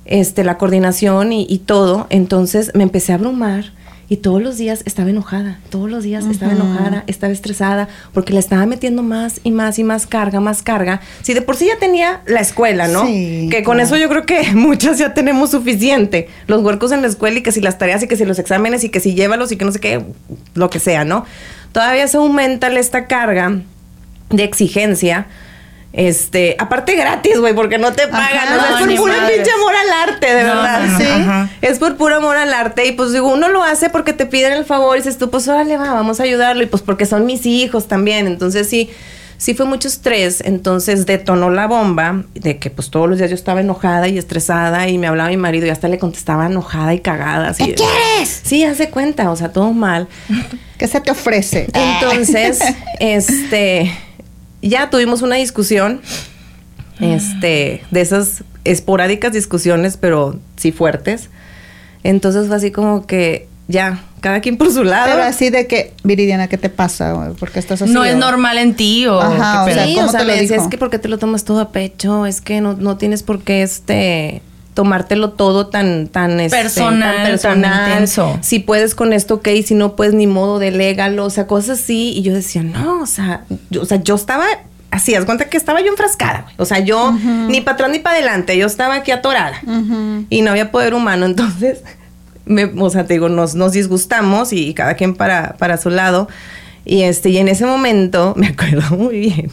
este, 0.05 0.45
la 0.45 0.57
coordinación 0.57 1.33
y, 1.33 1.47
y 1.49 1.59
todo. 1.59 2.07
Entonces 2.11 2.71
me 2.75 2.85
empecé 2.85 3.13
a 3.13 3.17
abrumar 3.17 3.73
y 4.11 4.17
todos 4.17 4.43
los 4.43 4.59
días 4.59 4.83
estaba 4.87 5.09
enojada, 5.09 5.61
todos 5.71 5.89
los 5.89 6.03
días 6.03 6.27
estaba 6.27 6.51
enojada, 6.51 7.05
estaba 7.07 7.33
estresada, 7.33 7.89
porque 8.13 8.33
le 8.33 8.41
estaba 8.41 8.67
metiendo 8.67 9.05
más 9.05 9.41
y 9.45 9.53
más 9.53 9.79
y 9.79 9.85
más 9.85 10.09
carga, 10.09 10.41
más 10.41 10.65
carga. 10.65 11.01
Si 11.23 11.33
de 11.33 11.43
por 11.43 11.57
sí 11.57 11.67
ya 11.69 11.79
tenía 11.79 12.21
la 12.27 12.41
escuela, 12.41 12.89
¿no? 12.89 13.07
Sí, 13.07 13.47
que 13.53 13.63
con 13.63 13.77
claro. 13.77 13.87
eso 13.87 13.97
yo 13.97 14.09
creo 14.09 14.27
que 14.27 14.53
muchas 14.55 14.99
ya 14.99 15.15
tenemos 15.15 15.53
suficiente. 15.53 16.27
Los 16.49 16.61
huercos 16.61 16.91
en 16.91 17.03
la 17.03 17.07
escuela 17.07 17.39
y 17.39 17.43
que 17.45 17.53
si 17.53 17.61
las 17.61 17.79
tareas 17.79 18.03
y 18.03 18.09
que 18.09 18.17
si 18.17 18.25
los 18.25 18.41
exámenes 18.41 18.83
y 18.83 18.89
que 18.89 18.99
si 18.99 19.15
llévalos 19.15 19.53
y 19.53 19.57
que 19.57 19.65
no 19.65 19.71
sé 19.71 19.79
qué, 19.79 20.05
lo 20.55 20.71
que 20.71 20.81
sea, 20.81 21.05
¿no? 21.05 21.25
Todavía 21.73 22.07
se 22.09 22.17
aumenta 22.17 22.69
esta 22.69 23.07
carga 23.07 23.59
de 24.31 24.45
exigencia 24.45 25.27
Este, 25.93 26.55
aparte 26.61 26.95
gratis, 26.95 27.39
güey, 27.41 27.53
porque 27.53 27.77
no 27.79 27.93
te 27.93 28.07
pagan. 28.07 28.47
Ajá. 28.49 28.57
o 28.57 28.61
sea, 28.61 28.87
No, 28.87 28.93
es 28.93 29.01
por 29.01 29.09
puro 29.09 29.15
pinche 29.27 29.51
amor 29.51 29.75
al 29.75 30.09
arte, 30.09 30.35
de 30.35 30.43
No, 30.45 30.49
verdad. 30.49 30.81
no, 30.83 30.93
no, 30.93 30.99
sí. 30.99 31.05
ajá. 31.07 31.51
Es 31.63 31.79
por 31.81 31.97
puro 31.97 32.17
amor 32.17 32.37
al 32.37 32.55
arte. 32.55 32.87
Y 32.87 32.93
pues 32.93 33.13
digo, 33.13 33.27
uno 33.29 33.49
lo 33.49 33.63
hace 33.65 33.91
porque 33.91 34.13
te 34.13 34.25
piden 34.27 34.53
el 34.53 34.65
favor 34.65 34.97
y 34.97 35.01
dices 35.01 35.19
tú, 35.19 35.31
pues 35.31 35.49
órale, 35.49 35.77
va, 35.77 35.93
vamos 35.93 36.21
a 36.21 36.23
ayudarlo. 36.23 36.63
Y 36.63 36.67
pues 36.67 36.83
porque 36.83 37.07
son 37.07 37.27
mis 37.27 37.45
hijos 37.45 37.89
también. 37.89 38.29
Entonces 38.29 38.69
sí, 38.69 38.89
sí 39.41 39.55
fue 39.55 39.67
mucho 39.67 39.89
estrés. 39.89 40.43
Entonces 40.45 41.07
detonó 41.07 41.51
la 41.51 41.67
bomba 41.67 42.25
de 42.35 42.59
que 42.59 42.71
pues 42.71 42.91
todos 42.91 43.09
los 43.09 43.19
días 43.19 43.31
yo 43.31 43.35
estaba 43.35 43.61
enojada 43.61 44.07
y 44.07 44.19
estresada 44.19 44.87
y 44.89 44.99
me 44.99 45.07
hablaba 45.07 45.31
mi 45.31 45.39
marido 45.39 45.67
y 45.67 45.71
hasta 45.71 45.89
le 45.89 45.99
contestaba 45.99 46.47
enojada 46.47 46.95
y 46.95 47.01
cagada. 47.01 47.49
Así, 47.49 47.65
¿Qué 47.65 47.75
quieres? 47.75 48.43
Sí, 48.45 48.63
hace 48.65 48.91
cuenta, 48.91 49.31
o 49.31 49.37
sea, 49.37 49.51
todo 49.51 49.73
mal. 49.73 50.07
¿Qué 50.79 50.87
se 50.87 51.01
te 51.01 51.11
ofrece? 51.11 51.69
Entonces, 51.73 52.61
este, 53.01 53.91
ya 54.63 54.91
tuvimos 54.91 55.23
una 55.23 55.37
discusión, 55.37 56.03
este, 57.01 57.83
de 57.91 58.01
esas 58.01 58.45
esporádicas 58.65 59.33
discusiones, 59.33 59.97
pero 59.97 60.39
sí 60.57 60.71
fuertes. 60.71 61.31
Entonces 62.03 62.47
fue 62.47 62.57
así 62.57 62.71
como 62.71 63.07
que 63.07 63.49
ya, 63.69 64.05
cada 64.21 64.41
quien 64.41 64.57
por 64.57 64.73
su 64.73 64.85
lado. 64.85 65.11
Pero 65.11 65.23
así 65.25 65.51
de 65.51 65.67
que, 65.67 65.95
Viridiana, 66.05 66.49
¿qué 66.49 66.59
te 66.59 66.69
pasa? 66.69 67.33
¿Por 67.39 67.51
qué 67.51 67.59
estás 67.59 67.83
así? 67.83 67.93
No 67.93 68.05
es 68.05 68.17
normal 68.17 68.59
en 68.59 68.75
ti 68.75 69.07
o 69.07 69.21
Ajá, 69.21 69.65
qué 69.65 69.73
o 69.73 69.75
pedo? 69.75 69.75
sea, 69.75 69.87
sí, 69.87 69.95
¿cómo 69.95 70.07
o 70.07 70.11
sea, 70.11 70.21
te 70.21 70.27
lo 70.27 70.33
dijo? 70.35 70.55
es 70.55 70.69
que 70.69 70.79
porque 70.79 70.99
te 70.99 71.09
lo 71.09 71.19
tomas 71.19 71.45
todo 71.45 71.61
a 71.61 71.71
pecho, 71.73 72.27
es 72.27 72.41
que 72.41 72.61
no, 72.61 72.75
no 72.75 72.97
tienes 72.97 73.23
por 73.23 73.43
qué 73.43 73.63
este 73.63 74.43
tomártelo 74.75 75.31
todo 75.33 75.67
tan 75.67 76.07
tan 76.07 76.39
este, 76.41 76.57
Personal, 76.57 77.17
tan 77.17 77.27
personal. 77.27 77.63
tan 77.63 77.91
intenso. 77.91 78.39
Si 78.41 78.61
puedes 78.61 78.95
con 78.95 79.13
esto, 79.13 79.35
ok, 79.35 79.49
si 79.65 79.75
no 79.75 79.97
puedes 79.97 80.15
ni 80.15 80.27
modo, 80.27 80.59
delégalo, 80.59 81.25
o 81.25 81.31
sea, 81.31 81.47
cosas 81.47 81.81
así. 81.81 82.13
Y 82.17 82.23
yo 82.23 82.33
decía, 82.35 82.63
no, 82.63 83.01
o 83.03 83.07
sea, 83.07 83.45
yo, 83.71 83.83
o 83.83 83.85
sea, 83.85 84.01
yo 84.03 84.15
estaba 84.15 84.47
así, 84.91 85.15
haz 85.15 85.25
cuenta 85.25 85.47
que 85.49 85.57
estaba 85.57 85.81
yo 85.81 85.89
enfrascada, 85.89 86.43
güey. 86.43 86.55
O 86.59 86.65
sea, 86.65 86.79
yo 86.79 87.13
ni 87.49 87.61
para 87.61 87.75
atrás 87.75 87.91
ni 87.91 87.99
para 87.99 88.17
adelante, 88.17 88.57
yo 88.57 88.67
estaba 88.67 88.95
aquí 88.95 89.11
atorada. 89.11 89.61
Y 90.31 90.43
no 90.43 90.51
había 90.53 90.71
poder 90.71 90.95
humano, 90.95 91.27
entonces, 91.33 91.81
me, 92.51 92.65
o 92.65 92.91
sea, 92.91 93.07
te 93.07 93.15
digo, 93.15 93.29
nos, 93.29 93.55
nos 93.55 93.73
disgustamos 93.73 94.53
y, 94.53 94.75
cada 94.75 94.95
quien 94.95 95.15
para, 95.15 95.57
para 95.59 95.77
su 95.77 95.89
lado. 95.91 96.29
Y 96.85 97.03
este, 97.03 97.31
y 97.31 97.39
en 97.39 97.49
ese 97.49 97.65
momento, 97.65 98.35
me 98.37 98.49
acuerdo 98.49 98.97
muy 98.97 99.21
bien, 99.21 99.51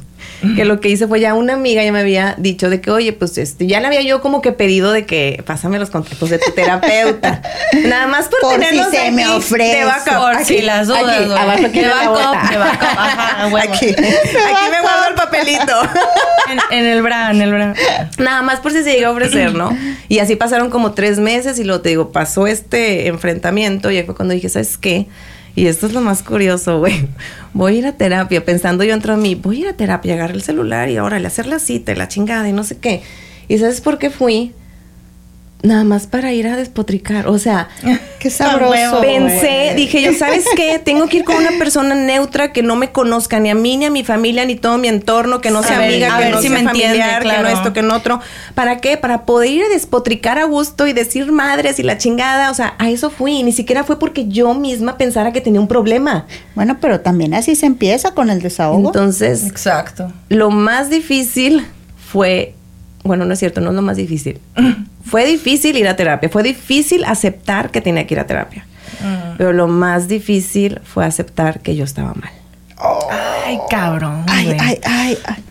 que 0.56 0.66
lo 0.66 0.80
que 0.80 0.90
hice 0.90 1.08
fue 1.08 1.20
ya 1.20 1.34
una 1.34 1.54
amiga 1.54 1.84
ya 1.84 1.92
me 1.92 2.00
había 2.00 2.36
dicho 2.38 2.70
de 2.70 2.80
que, 2.82 2.92
oye, 2.92 3.12
pues 3.14 3.38
este, 3.38 3.66
ya 3.68 3.80
le 3.80 3.88
había 3.88 4.02
yo 4.02 4.22
como 4.22 4.42
que 4.42 4.52
pedido 4.52 4.92
de 4.92 5.06
que 5.06 5.42
pásame 5.46 5.80
los 5.80 5.90
contactos 5.90 6.30
de 6.30 6.38
tu 6.40 6.52
terapeuta. 6.52 7.42
Nada 7.86 8.08
más 8.08 8.28
por, 8.28 8.40
Por 8.42 8.54
si 8.54 8.60
tenerlos 8.60 8.92
se 8.92 9.00
aquí, 9.00 9.12
me 9.12 9.28
ofrece. 9.28 9.78
de 9.78 9.86
backup. 9.86 10.14
Por 10.18 10.36
Aquí, 10.36 10.44
si 10.46 10.62
las 10.62 10.88
dudas, 10.88 11.04
aquí, 11.08 11.26
güey. 11.26 11.38
abajo 11.40 11.66
aquí 11.66 11.80
de 11.80 11.88
backup, 11.88 12.36
ajá, 12.36 13.48
huevo. 13.52 13.58
Aquí, 13.58 13.88
aquí 13.90 14.72
me 14.72 14.82
guardo 14.82 15.08
el 15.10 15.16
papelito. 15.16 15.74
En, 16.50 16.78
en 16.80 16.86
el 16.86 17.02
bra, 17.02 17.32
en 17.32 17.42
el 17.42 17.52
bra. 17.52 17.74
Nada 18.20 18.42
más 18.42 18.60
por 18.60 18.72
si 18.72 18.84
se 18.84 18.94
llega 18.94 19.08
a 19.08 19.12
ofrecer, 19.12 19.54
¿no? 19.54 19.76
Y 20.08 20.20
así 20.20 20.36
pasaron 20.36 20.70
como 20.70 20.94
tres 20.94 21.20
meses 21.20 21.58
y 21.60 21.64
luego 21.64 21.82
te 21.82 21.90
digo, 21.90 22.12
pasó 22.12 22.48
este 22.48 23.08
enfrentamiento 23.08 23.92
y 23.92 23.98
ahí 23.98 24.04
fue 24.04 24.16
cuando 24.16 24.34
dije, 24.34 24.50
¿sabes 24.50 24.78
qué? 24.78 25.08
Y 25.58 25.66
esto 25.66 25.88
es 25.88 25.94
lo 25.94 26.02
más 26.02 26.22
curioso, 26.22 26.78
güey. 26.78 27.08
Voy 27.54 27.74
a 27.74 27.78
ir 27.80 27.88
a 27.88 27.94
terapia, 27.94 28.46
pensando 28.46 28.84
yo 28.84 28.94
entre 28.94 29.18
mí, 29.18 29.34
voy 29.34 29.58
a 29.58 29.60
ir 29.62 29.68
a 29.70 29.74
terapia, 29.74 30.14
agarrar 30.14 30.36
el 30.36 30.44
celular 30.44 30.88
y 30.88 30.98
ahora 30.98 31.18
le 31.18 31.26
hacer 31.26 31.48
la 31.48 31.58
cita 31.58 31.92
y 31.92 31.96
la 31.96 32.08
chingada 32.08 32.48
y 32.48 32.54
no 32.54 32.64
sé 32.64 32.78
qué. 32.78 33.02
¿Y 33.48 33.58
sabes 33.58 33.82
por 33.82 33.98
qué 33.98 34.12
fui? 34.12 34.54
Nada 35.64 35.84
más 35.84 36.06
para 36.06 36.34
ir 36.34 36.48
a 36.48 36.56
despotricar. 36.56 37.28
O 37.28 37.40
sea, 37.40 37.68
Qué 38.20 38.30
sabroso. 38.30 39.02
pensé, 39.02 39.74
dije 39.76 40.02
yo, 40.04 40.14
¿sabes 40.14 40.46
qué? 40.56 40.80
Tengo 40.80 41.08
que 41.08 41.18
ir 41.18 41.24
con 41.24 41.36
una 41.36 41.52
persona 41.58 41.96
neutra 41.96 42.54
que 42.54 42.62
no 42.62 42.76
me 42.76 42.92
conozca, 42.92 43.40
ni 43.40 43.50
a 43.50 43.56
mí, 43.56 43.76
ni 43.78 43.86
a 43.86 43.90
mi 43.92 44.04
familia, 44.04 44.46
ni 44.46 44.56
todo 44.56 44.78
mi 44.78 44.88
entorno, 44.88 45.42
que 45.42 45.50
no 45.50 45.64
sea 45.64 45.78
A 45.78 45.80
ver, 45.80 45.90
amiga, 45.90 46.16
a 46.16 46.18
que 46.20 46.24
ver 46.26 46.34
no 46.36 46.42
si 46.42 46.48
sea 46.48 46.54
me 46.54 46.60
entiende, 46.70 47.00
familiar, 47.00 47.22
que 47.22 47.28
no 47.28 47.34
claro. 47.34 47.48
esto, 47.58 47.74
que 47.74 47.82
no 47.82 47.96
otro. 47.96 48.20
¿Para 48.54 48.78
qué? 48.78 48.98
Para 48.98 49.26
poder 49.26 49.50
ir 49.50 49.64
a 49.64 49.70
despotricar 49.70 50.38
a 50.38 50.46
gusto 50.46 50.86
y 50.86 50.94
decir 50.94 51.32
madres 51.32 51.80
y 51.80 51.84
la 51.84 51.98
chingada. 51.98 52.52
O 52.52 52.54
sea, 52.54 52.76
a 52.78 52.90
eso 52.90 53.10
fui. 53.10 53.42
Ni 53.44 53.52
siquiera 53.52 53.84
fue 53.84 53.98
porque 54.00 54.28
yo 54.28 54.54
misma 54.54 54.98
pensara 54.98 55.34
que 55.34 55.42
tenía 55.42 55.60
un 55.60 55.68
problema. 55.68 56.28
Bueno, 56.56 56.78
pero 56.80 57.02
también 57.02 57.34
así 57.34 57.56
se 57.56 57.66
empieza 57.66 58.12
con 58.14 58.30
el 58.30 58.42
desahogo. 58.42 58.88
Entonces, 58.90 59.44
Exacto. 59.46 60.12
lo 60.30 60.52
más 60.52 60.90
difícil 60.90 61.66
fue, 62.12 62.54
bueno, 63.08 63.26
no 63.26 63.34
es 63.34 63.40
cierto, 63.40 63.62
no 63.62 63.70
es 63.70 63.76
lo 63.76 63.82
más 63.82 63.98
difícil. 63.98 64.40
fue 65.06 65.26
difícil 65.26 65.78
ir 65.78 65.88
a 65.88 65.96
terapia, 65.96 66.30
fue 66.30 66.44
difícil 66.44 67.04
aceptar 67.06 67.72
que 67.72 67.82
tenía 67.82 68.06
que 68.06 68.14
ir 68.14 68.20
a 68.20 68.28
terapia. 68.28 68.66
Pero 69.38 69.54
lo 69.54 69.68
más 69.68 70.08
difícil 70.08 70.82
fue 70.84 71.06
aceptar 71.06 71.60
que 71.60 71.76
yo 71.76 71.84
estaba 71.84 72.14
mal. 72.16 72.32
Ay, 73.46 73.60
cabrón. 73.70 74.24
ay, 74.28 74.56
ay, 74.60 74.80
ay, 74.84 75.18
ay. 75.26 75.44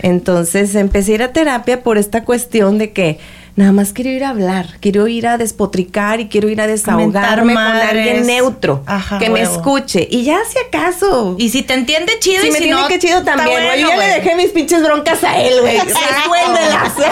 Entonces 0.00 0.74
empecé 0.74 1.12
a 1.12 1.14
ir 1.14 1.22
a 1.22 1.32
terapia 1.32 1.82
por 1.82 1.96
esta 1.96 2.24
cuestión 2.24 2.78
de 2.78 2.92
que 2.92 3.18
nada 3.54 3.72
más 3.72 3.92
quiero 3.92 4.10
ir 4.10 4.24
a 4.24 4.30
hablar, 4.30 4.78
quiero 4.80 5.06
ir 5.08 5.26
a 5.26 5.36
despotricar 5.36 6.20
y 6.20 6.28
quiero 6.28 6.48
ir 6.48 6.60
a 6.60 6.66
desahogarme 6.66 7.52
con 7.52 7.62
alguien 7.62 8.26
neutro 8.26 8.82
Ajá, 8.86 9.18
que 9.18 9.28
me 9.28 9.42
escuche. 9.42 10.08
Y 10.10 10.24
ya 10.24 10.38
si 10.50 10.58
acaso. 10.58 11.36
Y 11.38 11.50
si 11.50 11.62
te 11.62 11.74
entiende 11.74 12.18
chido 12.18 12.40
si 12.42 12.48
y 12.48 12.50
me 12.50 12.58
si 12.58 12.64
tiene 12.64 12.80
no, 12.80 12.88
que 12.88 12.98
chido 12.98 13.22
también, 13.22 13.60
bueno, 13.62 13.76
Yo 13.76 13.88
ya 13.88 13.96
le 13.96 14.06
dejé 14.06 14.34
mis 14.36 14.50
pinches 14.50 14.82
broncas 14.82 15.22
a 15.22 15.38
él, 15.40 15.60
güey. 15.60 15.78
Resuélvelas. 15.78 16.92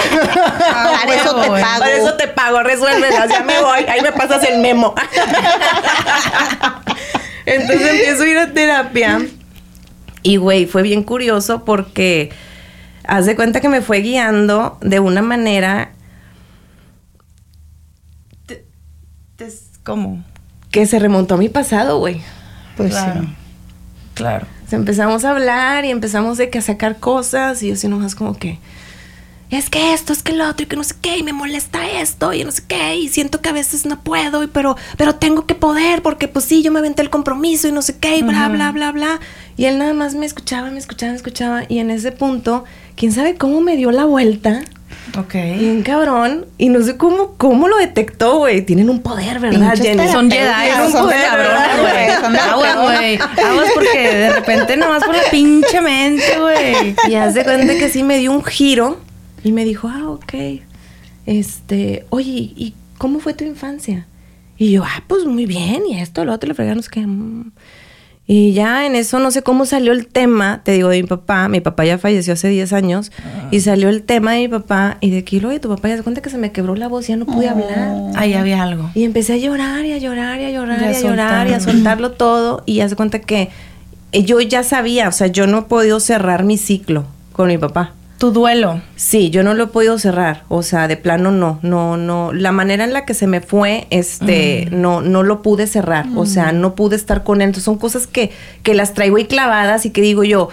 Ah, 0.73 1.01
Para 1.03 1.15
eso 1.15 1.35
te 1.35 1.49
pago. 1.49 1.79
Por 1.85 1.89
eso 1.89 2.15
te 2.15 2.29
pago, 2.29 2.63
resuélvelas, 2.63 3.29
ya 3.29 3.43
me 3.43 3.61
voy. 3.61 3.81
Ahí 3.89 4.01
me 4.01 4.13
pasas 4.13 4.43
el 4.45 4.61
memo. 4.61 4.95
Entonces 7.47 7.91
empiezo 7.91 8.23
a 8.23 8.29
ir 8.29 8.39
a 8.39 8.53
terapia. 8.53 9.21
Y, 10.23 10.37
güey, 10.37 10.67
fue 10.67 10.83
bien 10.83 11.03
curioso 11.03 11.65
porque 11.65 12.31
haz 13.05 13.27
de 13.27 13.35
cuenta 13.37 13.61
que 13.61 13.69
me 13.69 13.81
fue 13.83 13.99
guiando 14.01 14.79
de 14.81 15.01
una 15.01 15.23
manera 15.23 15.93
Te- 18.47 18.65
¿Cómo? 19.83 20.23
que 20.71 20.87
se 20.87 20.99
remontó 20.99 21.35
a 21.35 21.39
mi 21.39 21.49
pasado, 21.49 21.99
güey. 21.99 22.21
Pues 22.77 22.93
claro. 22.93 23.23
sí. 23.23 23.29
Claro. 24.15 24.47
Sea, 24.69 24.79
empezamos 24.79 25.25
a 25.25 25.31
hablar 25.31 25.85
y 25.85 25.91
empezamos 25.91 26.39
de 26.39 26.51
que 26.51 26.59
a 26.59 26.63
sacar 26.63 26.99
cosas 26.99 27.63
y 27.63 27.69
yo 27.69 27.75
así 27.75 27.89
nomás 27.89 28.15
como 28.15 28.37
que 28.37 28.59
es 29.51 29.69
que 29.69 29.95
esto, 29.95 30.13
es 30.13 30.23
que 30.23 30.33
lo 30.33 30.49
otro 30.49 30.63
y 30.63 30.67
que 30.67 30.77
no 30.77 30.85
sé 30.85 30.95
qué 31.01 31.17
y 31.17 31.25
me 31.25 31.33
molesta 31.33 31.91
esto 32.01 32.33
y 32.33 32.45
no 32.45 32.53
sé 32.53 32.63
qué 32.69 32.97
y 32.97 33.09
siento 33.09 33.41
que 33.41 33.49
a 33.49 33.53
veces 33.53 33.85
no 33.85 34.01
puedo 34.01 34.45
y 34.45 34.47
pero 34.47 34.77
pero 34.97 35.17
tengo 35.17 35.45
que 35.45 35.57
poder 35.57 36.03
porque 36.03 36.29
pues 36.29 36.45
sí, 36.45 36.63
yo 36.63 36.71
me 36.71 36.79
aventé 36.79 37.03
el 37.03 37.11
compromiso 37.11 37.67
y 37.67 37.73
no 37.73 37.83
sé 37.83 37.99
qué 37.99 38.19
y 38.19 38.23
bla 38.23 38.49
bla 38.49 38.71
bla 38.71 38.93
bla 38.93 39.21
y 39.57 39.65
él 39.65 39.79
nada 39.79 39.93
más 39.93 40.15
me 40.15 40.27
escuchaba, 40.27 40.71
me 40.71 40.79
escuchaba, 40.79 41.13
me 41.13 41.17
escuchaba 41.17 41.63
y 41.69 41.81
en 41.81 41.91
ese 41.91 42.13
punto, 42.13 42.65
quién 42.95 43.11
sabe 43.11 43.35
cómo 43.35 43.61
me 43.61 43.77
dio 43.77 43.91
la 43.91 44.05
vuelta. 44.05 44.63
Ok. 45.19 45.33
Bien 45.33 45.83
cabrón. 45.83 46.47
Y 46.59 46.69
no 46.69 46.83
sé 46.83 46.97
cómo, 46.97 47.35
cómo 47.37 47.69
lo 47.69 47.77
detectó, 47.77 48.39
güey. 48.39 48.63
Tienen 48.63 48.91
un 48.91 49.01
poder, 49.01 49.41
¿verdad, 49.41 49.73
Pinches 49.73 49.81
Jenny? 49.81 50.09
Son 50.09 50.31
Jedi, 50.31 50.45
terapeutas, 50.45 50.93
son 50.93 51.03
son 51.03 51.11
cabrones, 51.11 51.53
cabrones, 51.53 51.81
güey. 51.81 52.21
son 52.21 52.37
Aguas, 52.37 52.77
güey. 52.77 53.19
Aguas 53.19 53.69
porque 53.75 53.99
de 54.15 54.33
repente 54.33 54.77
nomás 54.77 55.05
por 55.05 55.17
la 55.17 55.23
pinche 55.31 55.81
mente, 55.81 56.39
güey. 56.41 56.95
Y 57.09 57.15
haz 57.15 57.35
de 57.35 57.45
cuenta 57.45 57.75
que 57.75 57.89
sí 57.89 58.03
me 58.03 58.19
dio 58.19 58.33
un 58.33 58.45
giro 58.45 58.99
y 59.43 59.53
me 59.53 59.65
dijo, 59.65 59.89
ah, 59.89 60.09
ok. 60.11 60.35
Este, 61.27 62.07
oye, 62.11 62.53
¿y 62.57 62.75
cómo 62.99 63.21
fue 63.21 63.35
tu 63.35 63.45
infancia? 63.45 64.07
Y 64.59 64.73
yo, 64.73 64.85
ah, 64.85 65.03
pues 65.07 65.25
muy 65.25 65.47
bien, 65.47 65.83
y 65.89 65.99
esto, 66.01 66.25
lo 66.25 66.35
otro, 66.35 66.49
le 66.49 66.55
fregaron, 66.55 66.83
sé 66.83 66.91
qué. 66.91 67.01
mm. 67.07 67.53
Y 68.33 68.53
ya 68.53 68.87
en 68.87 68.95
eso 68.95 69.19
no 69.19 69.33
sé 69.33 69.43
cómo 69.43 69.67
salió 69.67 69.91
el 69.91 70.07
tema, 70.07 70.61
te 70.63 70.71
digo, 70.71 70.89
de 70.89 71.03
mi 71.03 71.09
papá. 71.09 71.49
Mi 71.49 71.61
papá 71.61 71.85
ya 71.85 71.99
falleció 71.99 72.35
hace 72.35 72.47
10 72.47 72.73
años. 72.73 73.11
Y 73.51 73.59
salió 73.59 73.89
el 73.89 74.05
tema 74.05 74.35
de 74.35 74.43
mi 74.43 74.47
papá 74.47 74.99
y 75.01 75.11
de 75.11 75.25
que, 75.25 75.45
oye, 75.45 75.59
tu 75.59 75.69
papá 75.69 75.89
ya 75.89 75.97
se 75.97 76.05
cuenta 76.05 76.23
que 76.23 76.31
se 76.31 76.39
me 76.39 76.53
quebró 76.53 76.77
la 76.77 76.87
voz, 76.87 77.09
ya 77.09 77.17
no 77.17 77.27
pude 77.27 77.49
hablar. 77.49 77.93
Ahí 78.15 78.35
había 78.35 78.63
algo. 78.63 78.89
Y 78.95 79.03
empecé 79.03 79.33
a 79.33 79.37
llorar 79.37 79.85
y 79.85 79.95
a 79.95 79.99
llorar 79.99 80.41
y 80.41 80.45
a 80.45 80.51
llorar 80.53 80.79
Y 80.81 80.85
y 80.85 80.87
a 80.87 81.01
llorar 81.01 81.49
y 81.49 81.55
a 81.55 81.59
soltar. 81.59 81.75
soltarlo 81.75 82.13
todo. 82.13 82.63
Y 82.67 82.83
haz 82.83 82.91
de 82.91 82.97
cuenta 82.97 83.19
que 83.19 83.49
eh, 84.13 84.23
yo 84.23 84.41
ya 84.41 84.63
sabía, 84.63 85.09
o 85.09 85.13
sea, 85.13 85.27
yo 85.27 85.49
no 85.49 85.59
he 85.59 85.63
podido 85.63 85.99
cerrar 85.99 86.45
mi 86.45 86.57
ciclo 86.57 87.07
con 87.33 87.49
mi 87.49 87.59
papá. 87.59 87.95
Tu 88.21 88.33
duelo. 88.33 88.83
Sí, 88.97 89.31
yo 89.31 89.43
no 89.43 89.55
lo 89.55 89.65
he 89.65 89.67
podido 89.69 89.99
cerrar, 89.99 90.45
o 90.49 90.63
sea, 90.63 90.89
de 90.89 90.99
plano 90.99 91.33
no, 91.33 91.59
no, 91.63 91.97
no, 91.97 92.35
la 92.35 92.53
manera 92.53 92.85
en 92.85 92.93
la 92.93 93.07
que 93.07 93.15
se 93.15 93.27
me 93.27 93.41
fue, 93.41 93.87
este, 93.89 94.69
no, 94.71 95.01
no 95.01 95.23
lo 95.23 95.41
pude 95.41 95.67
cerrar, 95.67 96.05
o 96.15 96.27
sea, 96.27 96.53
no 96.53 96.75
pude 96.75 96.97
estar 96.97 97.25
con 97.25 97.41
él, 97.41 97.47
entonces 97.47 97.65
son 97.65 97.79
cosas 97.79 98.07
que, 98.07 98.31
que 98.63 98.75
las 98.75 98.93
traigo 98.93 99.17
ahí 99.17 99.25
clavadas 99.25 99.87
y 99.87 99.91
que 99.91 100.03
digo 100.03 100.23
yo, 100.23 100.51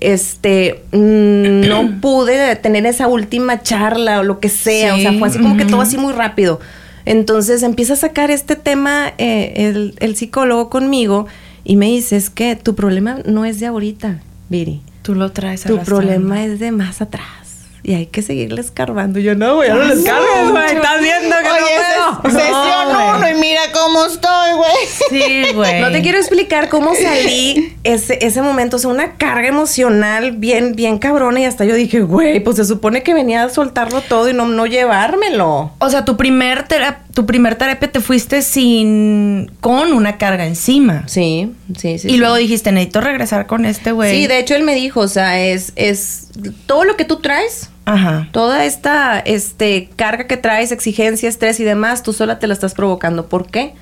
este, 0.00 0.82
mm, 0.90 1.68
no 1.68 1.88
pude 2.00 2.56
tener 2.56 2.84
esa 2.84 3.06
última 3.06 3.62
charla 3.62 4.18
o 4.18 4.24
lo 4.24 4.40
que 4.40 4.48
sea, 4.48 4.96
o 4.96 4.98
sea, 4.98 5.12
fue 5.12 5.28
así 5.28 5.38
como 5.38 5.56
que 5.56 5.66
todo 5.66 5.82
así 5.82 5.96
muy 5.96 6.12
rápido. 6.12 6.58
Entonces 7.04 7.62
empieza 7.62 7.92
a 7.92 7.96
sacar 7.96 8.32
este 8.32 8.56
tema 8.56 9.12
eh, 9.18 9.52
el, 9.54 9.94
el 10.00 10.16
psicólogo 10.16 10.68
conmigo 10.68 11.28
y 11.62 11.76
me 11.76 11.86
dice, 11.86 12.16
es 12.16 12.28
que 12.28 12.56
tu 12.56 12.74
problema 12.74 13.18
no 13.24 13.44
es 13.44 13.60
de 13.60 13.66
ahorita, 13.66 14.18
Viri. 14.48 14.82
Tú 15.04 15.14
lo 15.14 15.32
traes 15.32 15.64
Tu 15.64 15.78
problema 15.80 16.44
es 16.44 16.58
de 16.58 16.72
más 16.72 17.02
atrás. 17.02 17.43
Y 17.86 17.92
hay 17.92 18.06
que 18.06 18.22
seguirle 18.22 18.62
escarbando. 18.62 19.18
Yo 19.20 19.34
no, 19.34 19.56
güey, 19.56 19.68
ya 19.68 19.74
no 19.74 19.84
le 19.84 19.92
escarbes, 19.92 20.50
güey. 20.50 20.66
Estás 20.74 21.00
viendo 21.02 21.36
que 21.36 21.50
Oye, 21.50 21.60
no 21.60 22.22
puedo. 22.22 22.34
ses- 22.34 22.40
sesión 22.40 22.92
No, 22.92 23.16
uno 23.18 23.30
y 23.30 23.34
mira 23.34 23.60
cómo 23.74 24.06
estoy, 24.06 24.52
güey. 24.56 24.70
Sí, 25.10 25.52
güey. 25.54 25.80
No 25.82 25.92
te 25.92 26.00
quiero 26.00 26.16
explicar 26.16 26.70
cómo 26.70 26.94
salí 26.94 27.76
ese, 27.84 28.18
ese 28.24 28.40
momento, 28.40 28.76
o 28.76 28.78
sea, 28.78 28.88
una 28.88 29.16
carga 29.16 29.48
emocional 29.48 30.32
bien, 30.32 30.74
bien 30.74 30.96
cabrona 30.98 31.40
y 31.40 31.44
hasta 31.44 31.66
yo 31.66 31.74
dije, 31.74 32.00
güey, 32.00 32.40
pues 32.40 32.56
se 32.56 32.64
supone 32.64 33.02
que 33.02 33.12
venía 33.12 33.44
a 33.44 33.50
soltarlo 33.50 34.00
todo 34.00 34.30
y 34.30 34.32
no, 34.32 34.46
no 34.48 34.64
llevármelo. 34.64 35.72
O 35.78 35.90
sea, 35.90 36.06
tu 36.06 36.16
primer, 36.16 36.64
tu 37.12 37.26
primer 37.26 37.56
terapia 37.56 37.92
te 37.92 38.00
fuiste 38.00 38.40
sin... 38.40 39.50
con 39.60 39.92
una 39.92 40.16
carga 40.16 40.46
encima. 40.46 41.06
Sí, 41.06 41.52
sí, 41.76 41.98
sí. 41.98 42.08
y 42.08 42.12
sí. 42.12 42.16
luego 42.16 42.36
dijiste, 42.36 42.72
necesito 42.72 43.02
regresar 43.02 43.46
con 43.46 43.66
este 43.66 43.92
güey. 43.92 44.10
Sí, 44.16 44.26
de 44.26 44.38
hecho 44.38 44.54
él 44.54 44.62
me 44.62 44.74
dijo, 44.74 45.00
o 45.00 45.08
sea, 45.08 45.38
es, 45.38 45.72
es 45.76 46.28
todo 46.64 46.84
lo 46.84 46.96
que 46.96 47.04
tú 47.04 47.16
traes, 47.20 47.68
Ajá. 47.86 48.28
toda 48.32 48.64
esta 48.64 49.18
este, 49.18 49.90
carga 49.96 50.26
que 50.26 50.36
traes, 50.36 50.72
exigencia, 50.72 51.28
estrés 51.28 51.60
y 51.60 51.64
demás, 51.64 52.02
tú 52.02 52.12
sola 52.12 52.38
te 52.38 52.46
la 52.46 52.54
estás 52.54 52.74
provocando. 52.74 53.28
¿Por 53.28 53.46
qué? 53.46 53.74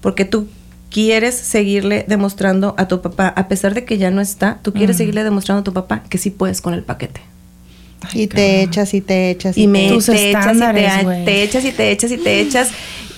Porque 0.00 0.24
tú 0.24 0.48
quieres 0.90 1.34
seguirle 1.34 2.04
demostrando 2.08 2.74
a 2.78 2.88
tu 2.88 3.00
papá, 3.00 3.28
a 3.28 3.48
pesar 3.48 3.74
de 3.74 3.84
que 3.84 3.98
ya 3.98 4.10
no 4.10 4.20
está, 4.20 4.58
tú 4.62 4.72
quieres 4.72 4.96
seguirle 4.96 5.24
demostrando 5.24 5.60
a 5.60 5.64
tu 5.64 5.72
papá 5.72 6.02
que 6.08 6.18
sí 6.18 6.30
puedes 6.30 6.60
con 6.60 6.74
el 6.74 6.82
paquete. 6.82 7.20
Y 8.12 8.26
te 8.26 8.62
echas 8.62 8.92
y 8.94 9.00
te 9.00 9.30
echas 9.30 9.56
Y 9.56 9.66
me 9.66 9.88
Tus 9.88 10.06
te 10.06 10.30
echas 10.30 10.56
y 10.56 10.60
te 11.24 11.42
echas 11.42 11.64
y 11.64 11.72
te 11.72 11.90
echas 11.90 12.10
y 12.12 12.16
te 12.18 12.40
echas 12.40 12.70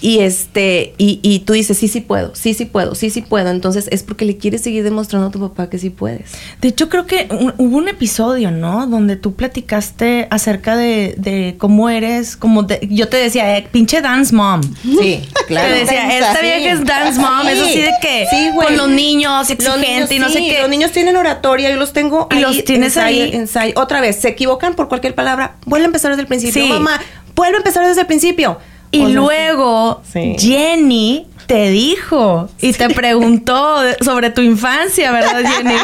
y 0.07 0.21
este 0.21 0.95
y, 0.99 1.19
y 1.25 1.41
tú 1.41 1.55
dices 1.55 1.77
sí 1.79 1.89
sí 1.89 2.01
puedo 2.01 2.33
sí 2.37 2.55
sí 2.55 2.65
puedo 2.65 2.95
sí 2.95 3.11
sí 3.11 3.23
puedo 3.23 3.51
entonces 3.51 3.89
es 3.91 4.05
porque 4.05 4.25
le 4.25 4.37
quieres 4.37 4.61
seguir 4.63 4.85
demostrando 4.85 5.27
a 5.27 5.31
tu 5.33 5.41
papá 5.41 5.69
que 5.69 5.81
sí 5.81 5.91
puedes 5.91 6.31
De 6.61 6.69
hecho, 6.69 6.89
creo 6.89 7.07
que 7.09 7.27
un- 7.31 7.55
hubo 7.59 7.77
un 7.77 7.89
episodio, 7.89 8.53
¿no? 8.53 8.87
Donde 8.87 9.17
tú 9.17 9.35
platicaste 9.35 10.29
acerca 10.31 10.77
de, 10.77 11.15
de 11.19 11.57
cómo 11.59 11.89
eres, 11.91 12.37
como 12.37 12.63
de- 12.63 12.87
yo 12.89 13.09
te 13.09 13.17
decía, 13.17 13.59
eh, 13.59 13.67
pinche 13.73 14.01
dance 14.01 14.33
mom. 14.33 14.61
sí 14.83 15.23
Te 15.49 15.55
decía, 15.55 16.17
esta 16.17 16.35
Sí. 16.37 16.43
vieja 16.47 16.73
es 16.73 16.85
dance 16.85 17.19
mom, 17.21 17.49
es 17.49 17.61
así 17.61 17.81
de 17.81 17.91
que 18.01 18.27
Sí, 18.31 18.51
güey. 18.55 18.69
con 18.69 18.77
los 18.77 18.89
niños, 18.89 19.51
exigente 19.51 19.71
Los 19.81 19.89
niños, 19.89 20.13
y 20.13 20.19
no 20.21 20.29
sé 20.29 20.39
sí, 20.39 20.49
qué. 20.51 20.61
Los 20.61 20.71
niños 20.71 20.93
tienen 20.93 21.17
oratoria, 21.17 21.69
yo 21.71 21.77
los 21.77 21.93
tengo 21.93 22.29
Y 22.31 22.37
ahí, 22.37 22.43
los 22.43 22.63
tienes 22.65 22.97
ensayo, 22.97 23.25
ahí. 23.25 23.31
ensayo. 23.35 23.73
Otra 23.77 24.01
vez, 24.01 24.21
se 24.21 24.29
equivocan 24.29 24.75
por 24.75 24.87
cualquier 24.89 25.17
palabra, 25.17 25.57
vuelve 25.67 25.85
a 25.87 25.89
empezar 25.89 26.13
desde 26.13 26.23
el 26.23 26.29
principio. 26.29 26.63
Sí. 26.63 26.69
Mamá, 26.69 27.01
vuelve 27.35 27.57
a 27.57 27.59
empezar 27.59 27.85
desde 27.87 28.03
el 28.03 28.07
principio. 28.07 28.59
Y 28.97 29.03
O 29.03 29.07
sea, 29.07 29.15
luego 29.15 30.03
Sí. 30.13 30.37
Jenny 30.39 31.27
te 31.47 31.71
dijo 31.71 32.49
y 32.61 32.73
te 32.73 32.89
preguntó 32.91 33.77
sobre 34.05 34.31
tu 34.31 34.41
infancia, 34.41 35.13
¿verdad, 35.13 35.43
Jenny? 35.57 35.75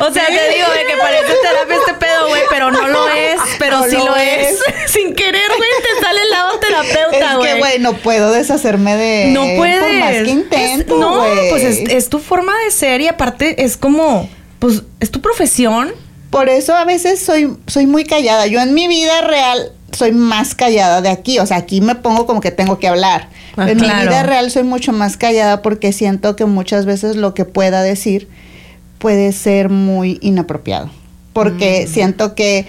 O 0.00 0.12
sea, 0.12 0.26
te 0.26 0.54
digo 0.54 0.68
de 0.70 0.86
que 0.86 0.96
parece 1.00 1.32
terapia 1.42 1.76
este 1.76 1.94
pedo, 1.94 2.28
güey, 2.28 2.42
pero 2.50 2.70
no 2.70 2.86
lo 2.86 3.08
es, 3.08 3.40
pero 3.58 3.78
No 3.80 3.84
sí 3.86 3.96
lo 3.96 4.04
lo 4.06 4.16
es. 4.16 4.48
es. 4.52 4.62
Sin 4.92 5.14
querer, 5.14 5.42
güey, 5.56 5.70
te 5.82 6.04
sale 6.04 6.20
el 6.22 6.30
lado 6.30 6.58
terapeuta, 6.60 7.30
Es 7.32 7.36
güey. 7.36 7.52
que, 7.52 7.58
güey, 7.58 7.78
no 7.80 7.94
puedo 7.94 8.30
deshacerme 8.32 8.96
de. 8.96 9.26
No 9.32 9.44
puedes. 9.56 9.80
Por 9.82 9.92
más 9.94 10.12
que 10.12 10.30
intento, 10.30 10.94
Es- 10.94 11.00
no, 11.00 11.24
pues 11.50 11.64
es, 11.64 11.78
es 11.90 12.08
tu 12.08 12.18
forma 12.20 12.52
de 12.64 12.70
ser 12.70 13.00
y 13.00 13.08
aparte 13.08 13.64
es 13.64 13.76
como, 13.76 14.28
pues 14.60 14.82
es 15.00 15.10
tu 15.10 15.20
profesión. 15.20 15.92
Por 16.30 16.48
eso 16.48 16.74
a 16.74 16.84
veces 16.84 17.20
soy, 17.20 17.56
soy 17.66 17.86
muy 17.86 18.04
callada. 18.04 18.46
Yo 18.46 18.60
en 18.60 18.72
mi 18.72 18.86
vida 18.88 19.20
real 19.22 19.72
soy 19.92 20.12
más 20.12 20.54
callada 20.54 21.00
de 21.02 21.08
aquí. 21.08 21.38
O 21.38 21.46
sea, 21.46 21.58
aquí 21.58 21.80
me 21.80 21.94
pongo 21.94 22.26
como 22.26 22.40
que 22.40 22.50
tengo 22.50 22.78
que 22.78 22.88
hablar. 22.88 23.28
Ah, 23.56 23.70
en 23.70 23.78
claro. 23.78 24.00
mi 24.00 24.08
vida 24.08 24.22
real 24.22 24.50
soy 24.50 24.62
mucho 24.64 24.92
más 24.92 25.16
callada 25.16 25.62
porque 25.62 25.92
siento 25.92 26.36
que 26.36 26.44
muchas 26.46 26.84
veces 26.86 27.16
lo 27.16 27.34
que 27.34 27.44
pueda 27.44 27.82
decir 27.82 28.28
puede 28.98 29.32
ser 29.32 29.68
muy 29.68 30.18
inapropiado. 30.22 30.90
Porque 31.32 31.86
Mm. 31.86 31.92
siento 31.92 32.34
que 32.34 32.66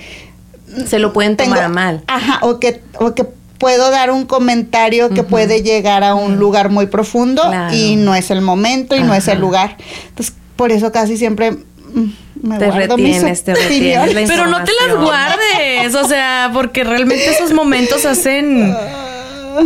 se 0.88 1.00
lo 1.00 1.14
pueden 1.14 1.36
tengo, 1.38 1.52
tomar 1.52 1.64
a 1.66 1.70
mal. 1.70 2.04
Ajá, 2.08 2.40
o 2.42 2.60
que, 2.60 2.82
o 3.00 3.14
que 3.14 3.26
puedo 3.58 3.92
dar 3.92 4.12
un 4.12 4.26
comentario 4.26 5.10
que 5.10 5.24
puede 5.24 5.62
llegar 5.62 6.04
a 6.04 6.16
un 6.16 6.38
lugar 6.38 6.70
muy 6.70 6.88
profundo 6.88 7.44
Claro. 7.44 7.74
y 7.74 7.96
no 7.96 8.14
es 8.16 8.30
el 8.32 8.42
momento 8.42 8.96
y 8.96 9.04
no 9.04 9.14
es 9.14 9.28
el 9.30 9.40
lugar. 9.40 9.78
Entonces, 10.10 10.36
por 10.56 10.72
eso 10.72 10.92
casi 10.92 11.16
siempre 11.18 11.52
mm, 11.52 12.10
me 12.44 12.60
Te 12.60 12.70
retienes, 12.70 13.44
te 13.44 13.56
retienes 13.56 14.14
la 14.14 14.22
Pero 14.28 14.46
no 14.48 14.64
te 14.64 14.72
las 14.86 14.96
guardes, 14.98 15.96
o 15.96 16.08
sea, 16.08 16.52
porque 16.54 16.84
realmente 16.84 17.30
esos 17.32 17.52
momentos 17.54 18.06
hacen 18.06 18.76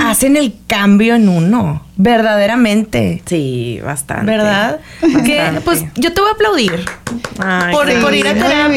hacen 0.01 0.35
el 0.35 0.53
cambio 0.67 1.15
en 1.15 1.29
uno, 1.29 1.81
verdaderamente. 1.95 3.21
Sí, 3.25 3.79
bastante. 3.83 4.25
¿Verdad? 4.25 4.79
Que, 5.25 5.37
Bastante. 5.37 5.61
pues 5.61 5.85
yo 5.95 6.11
te 6.13 6.19
voy 6.19 6.29
a 6.29 6.33
aplaudir 6.33 6.85
Ay, 7.39 7.73
por, 7.73 8.01
por 8.01 8.13
ir 8.13 8.27
a 8.27 8.33
terapia. 8.33 8.69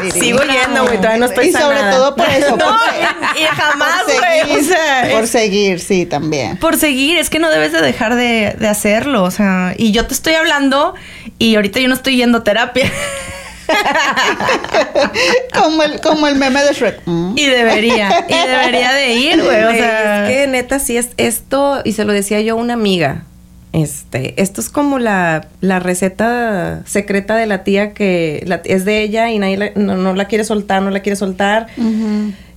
bien. 0.00 0.12
Sigo 0.12 0.38
yendo, 0.38 0.84
güey, 0.84 0.98
todavía 0.98 1.18
no 1.18 1.26
estoy 1.26 1.48
y 1.48 1.52
sobre 1.52 1.76
sanada. 1.78 1.90
todo 1.96 2.14
por 2.16 2.28
eso. 2.30 2.50
No, 2.56 2.56
por- 2.56 3.40
y 3.40 3.44
jamás, 3.44 4.02
güey. 4.06 4.60
O 4.60 4.62
sea, 4.64 5.08
por 5.10 5.26
seguir, 5.26 5.80
sí, 5.80 6.06
también. 6.06 6.56
por 6.58 6.76
seguir, 6.76 7.18
es 7.18 7.28
que 7.28 7.40
no 7.40 7.50
debes 7.50 7.72
de 7.72 7.82
dejar 7.82 8.14
de, 8.14 8.54
de 8.58 8.68
hacerlo, 8.68 9.24
o 9.24 9.30
sea, 9.32 9.74
y 9.76 9.90
yo 9.90 10.06
te 10.06 10.14
estoy 10.14 10.34
hablando 10.34 10.94
y 11.40 11.56
ahorita 11.56 11.80
yo 11.80 11.88
no 11.88 11.94
estoy 11.94 12.16
yendo 12.16 12.38
a 12.38 12.44
terapia. 12.44 12.90
como, 15.54 15.82
el, 15.82 16.00
como 16.00 16.26
el 16.26 16.36
meme 16.36 16.62
de 16.62 16.72
Shrek. 16.72 17.00
Mm. 17.06 17.34
y 17.36 17.46
debería, 17.46 18.26
y 18.28 18.48
debería 18.48 18.92
de 18.92 19.12
ir, 19.14 19.42
güey, 19.42 19.62
o 19.64 19.70
sea, 19.72 20.28
es 20.28 20.34
que 20.34 20.46
neta 20.46 20.78
sí 20.78 20.96
es 20.96 21.10
esto, 21.16 21.80
y 21.84 21.92
se 21.92 22.04
lo 22.04 22.12
decía 22.12 22.40
yo 22.40 22.54
a 22.54 22.56
una 22.56 22.74
amiga. 22.74 23.24
Este, 23.72 24.34
esto 24.42 24.60
es 24.60 24.68
como 24.68 24.98
la, 24.98 25.48
la 25.62 25.80
receta 25.80 26.82
secreta 26.84 27.36
de 27.36 27.46
la 27.46 27.64
tía 27.64 27.94
que 27.94 28.42
la- 28.46 28.60
es 28.66 28.84
de 28.84 29.00
ella 29.02 29.30
y 29.30 29.38
nadie 29.38 29.56
la- 29.56 29.70
no, 29.76 29.96
no 29.96 30.14
la 30.14 30.26
quiere 30.26 30.44
soltar, 30.44 30.82
no 30.82 30.90
la 30.90 31.00
quiere 31.00 31.16
soltar. 31.16 31.68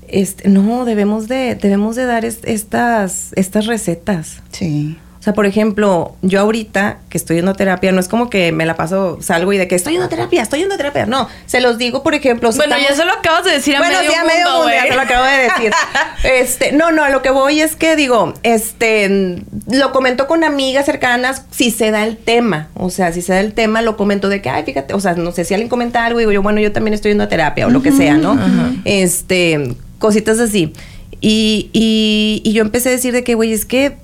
Este, 0.10 0.50
no, 0.50 0.84
debemos 0.84 1.30
de, 1.30 1.56
debemos 1.56 1.96
de 1.96 2.06
dar 2.06 2.26
es- 2.26 2.40
estas, 2.44 3.32
estas 3.38 3.66
recetas. 3.66 4.42
Sí. 4.52 4.98
O 5.26 5.28
sea, 5.28 5.34
por 5.34 5.48
ejemplo, 5.48 6.16
yo 6.22 6.40
ahorita 6.40 7.00
que 7.10 7.18
estoy 7.18 7.38
yendo 7.38 7.50
a 7.50 7.56
terapia, 7.56 7.92
no 7.92 8.00
es 8.00 8.08
como 8.08 8.30
que 8.30 8.52
me 8.52 8.64
la 8.64 8.76
paso, 8.76 9.18
salgo 9.24 9.52
y 9.54 9.58
de 9.58 9.68
que 9.68 9.74
estoy 9.74 9.94
yendo 9.94 10.06
a 10.06 10.10
terapia, 10.10 10.44
estoy 10.44 10.60
yendo 10.60 10.76
a 10.76 10.78
terapia. 10.78 11.08
No, 11.08 11.28
se 11.48 11.62
los 11.62 11.80
digo, 11.80 12.04
por 12.04 12.14
ejemplo. 12.14 12.52
si 12.52 12.60
bueno, 12.60 12.76
estamos- 12.76 12.96
ya 12.96 13.04
se 13.04 13.08
lo 13.08 13.12
acabas 13.18 13.44
de 13.44 13.50
decir 13.54 13.76
a 13.76 13.80
bueno, 13.80 13.98
medio 13.98 14.12
sí, 14.12 14.16
a 14.18 14.20
mundo, 14.20 14.36
medio 14.36 14.52
mundo, 14.52 14.70
ya 14.72 14.84
te 14.88 14.94
lo 14.96 15.02
acabo 15.02 15.26
de 15.26 15.38
decir. 15.38 15.72
este, 16.24 16.72
no, 16.74 16.92
no, 16.92 17.04
a 17.04 17.10
lo 17.10 17.24
que 17.24 17.32
voy 17.32 17.60
es 17.60 17.76
que 17.76 17.96
digo, 17.96 18.36
este, 18.44 19.42
lo 19.68 19.92
comento 19.94 20.28
con 20.28 20.44
amigas 20.44 20.86
cercanas 20.86 21.44
si 21.50 21.72
se 21.72 21.90
da 21.90 22.04
el 22.06 22.18
tema. 22.18 22.68
O 22.76 22.92
sea, 22.92 23.12
si 23.12 23.24
se 23.24 23.34
da 23.34 23.40
el 23.40 23.54
tema, 23.54 23.82
lo 23.82 23.98
comento 23.98 24.30
de 24.30 24.44
que, 24.44 24.52
ay, 24.52 24.62
fíjate, 24.64 24.94
o 24.94 25.00
sea, 25.00 25.16
no 25.16 25.32
sé 25.32 25.44
si 25.44 25.56
alguien 25.56 25.70
comenta 25.70 26.06
algo, 26.06 26.20
digo 26.20 26.34
yo, 26.34 26.44
bueno, 26.44 26.60
yo 26.62 26.72
también 26.72 26.94
estoy 26.94 27.10
yendo 27.10 27.24
a 27.24 27.30
terapia 27.30 27.66
o 27.66 27.72
lo 27.72 27.82
que 27.82 27.92
sea, 27.92 28.14
¿no? 28.14 28.38
Este, 28.86 29.76
cositas 29.98 30.40
así. 30.40 30.72
Y, 31.20 31.72
y, 31.74 32.44
y 32.46 32.54
yo 32.54 32.62
empecé 32.62 32.90
a 32.90 32.92
decir 32.92 33.12
de 33.12 33.24
que, 33.24 33.34
güey, 33.34 33.54
es 33.54 33.66
que 33.66 33.98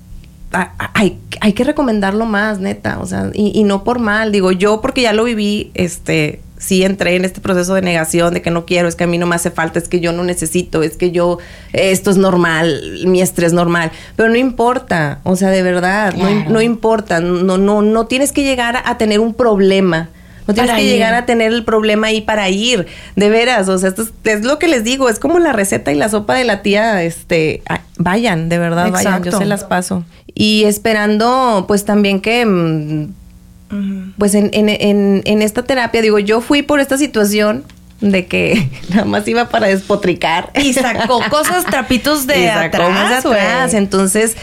hay, 0.52 1.18
hay 1.40 1.52
que 1.52 1.64
recomendarlo 1.64 2.26
más, 2.26 2.58
neta, 2.60 2.98
o 3.00 3.06
sea, 3.06 3.30
y, 3.34 3.52
y 3.58 3.64
no 3.64 3.84
por 3.84 3.98
mal, 3.98 4.32
digo, 4.32 4.52
yo 4.52 4.80
porque 4.80 5.02
ya 5.02 5.12
lo 5.12 5.24
viví, 5.24 5.70
este, 5.74 6.40
sí 6.58 6.84
entré 6.84 7.16
en 7.16 7.24
este 7.24 7.40
proceso 7.40 7.74
de 7.74 7.82
negación, 7.82 8.34
de 8.34 8.42
que 8.42 8.50
no 8.50 8.64
quiero, 8.66 8.86
es 8.88 8.94
que 8.94 9.04
a 9.04 9.06
mí 9.08 9.18
no 9.18 9.26
me 9.26 9.34
hace 9.34 9.50
falta, 9.50 9.78
es 9.78 9.88
que 9.88 10.00
yo 10.00 10.12
no 10.12 10.22
necesito, 10.22 10.82
es 10.82 10.96
que 10.96 11.10
yo, 11.10 11.38
esto 11.72 12.10
es 12.10 12.16
normal, 12.16 13.00
mi 13.06 13.20
estrés 13.20 13.52
normal, 13.52 13.90
pero 14.14 14.28
no 14.28 14.36
importa, 14.36 15.20
o 15.24 15.34
sea, 15.36 15.50
de 15.50 15.62
verdad, 15.62 16.14
no, 16.14 16.26
Claro. 16.28 16.50
no 16.50 16.60
importa, 16.62 17.20
no, 17.20 17.58
no, 17.58 17.82
no 17.82 18.06
tienes 18.06 18.32
que 18.32 18.44
llegar 18.44 18.82
a 18.84 18.98
tener 18.98 19.20
un 19.20 19.34
problema. 19.34 20.08
No 20.46 20.54
tienes 20.54 20.72
que 20.72 20.82
ir. 20.82 20.92
llegar 20.92 21.14
a 21.14 21.26
tener 21.26 21.52
el 21.52 21.64
problema 21.64 22.08
ahí 22.08 22.20
para 22.20 22.48
ir, 22.48 22.86
de 23.16 23.28
veras, 23.28 23.68
o 23.68 23.78
sea, 23.78 23.90
esto 23.90 24.02
es, 24.02 24.12
es 24.24 24.44
lo 24.44 24.58
que 24.58 24.68
les 24.68 24.84
digo, 24.84 25.08
es 25.08 25.18
como 25.18 25.38
la 25.38 25.52
receta 25.52 25.92
y 25.92 25.94
la 25.94 26.08
sopa 26.08 26.34
de 26.34 26.44
la 26.44 26.62
tía, 26.62 27.02
este, 27.02 27.62
vayan, 27.98 28.48
de 28.48 28.58
verdad, 28.58 28.90
vayan, 28.90 29.22
yo 29.22 29.32
se 29.32 29.44
las 29.44 29.64
paso. 29.64 30.04
Y 30.34 30.64
esperando, 30.64 31.64
pues 31.68 31.84
también 31.84 32.20
que, 32.20 32.44
mm, 32.44 34.14
pues 34.18 34.34
en, 34.34 34.50
en, 34.52 34.68
en, 34.68 35.22
en 35.24 35.42
esta 35.42 35.62
terapia, 35.62 36.02
digo, 36.02 36.18
yo 36.18 36.40
fui 36.40 36.62
por 36.62 36.80
esta 36.80 36.98
situación 36.98 37.64
de 38.02 38.26
que 38.26 38.68
nada 38.90 39.04
más 39.04 39.26
iba 39.26 39.48
para 39.48 39.68
despotricar. 39.68 40.50
Y 40.60 40.74
sacó 40.74 41.20
cosas, 41.30 41.64
trapitos 41.64 42.26
de 42.26 42.44
Y 42.44 42.46
sacó 42.48 42.82
atrás, 42.82 42.90
más 42.90 43.24
atrás. 43.24 43.74
Entonces, 43.74 44.36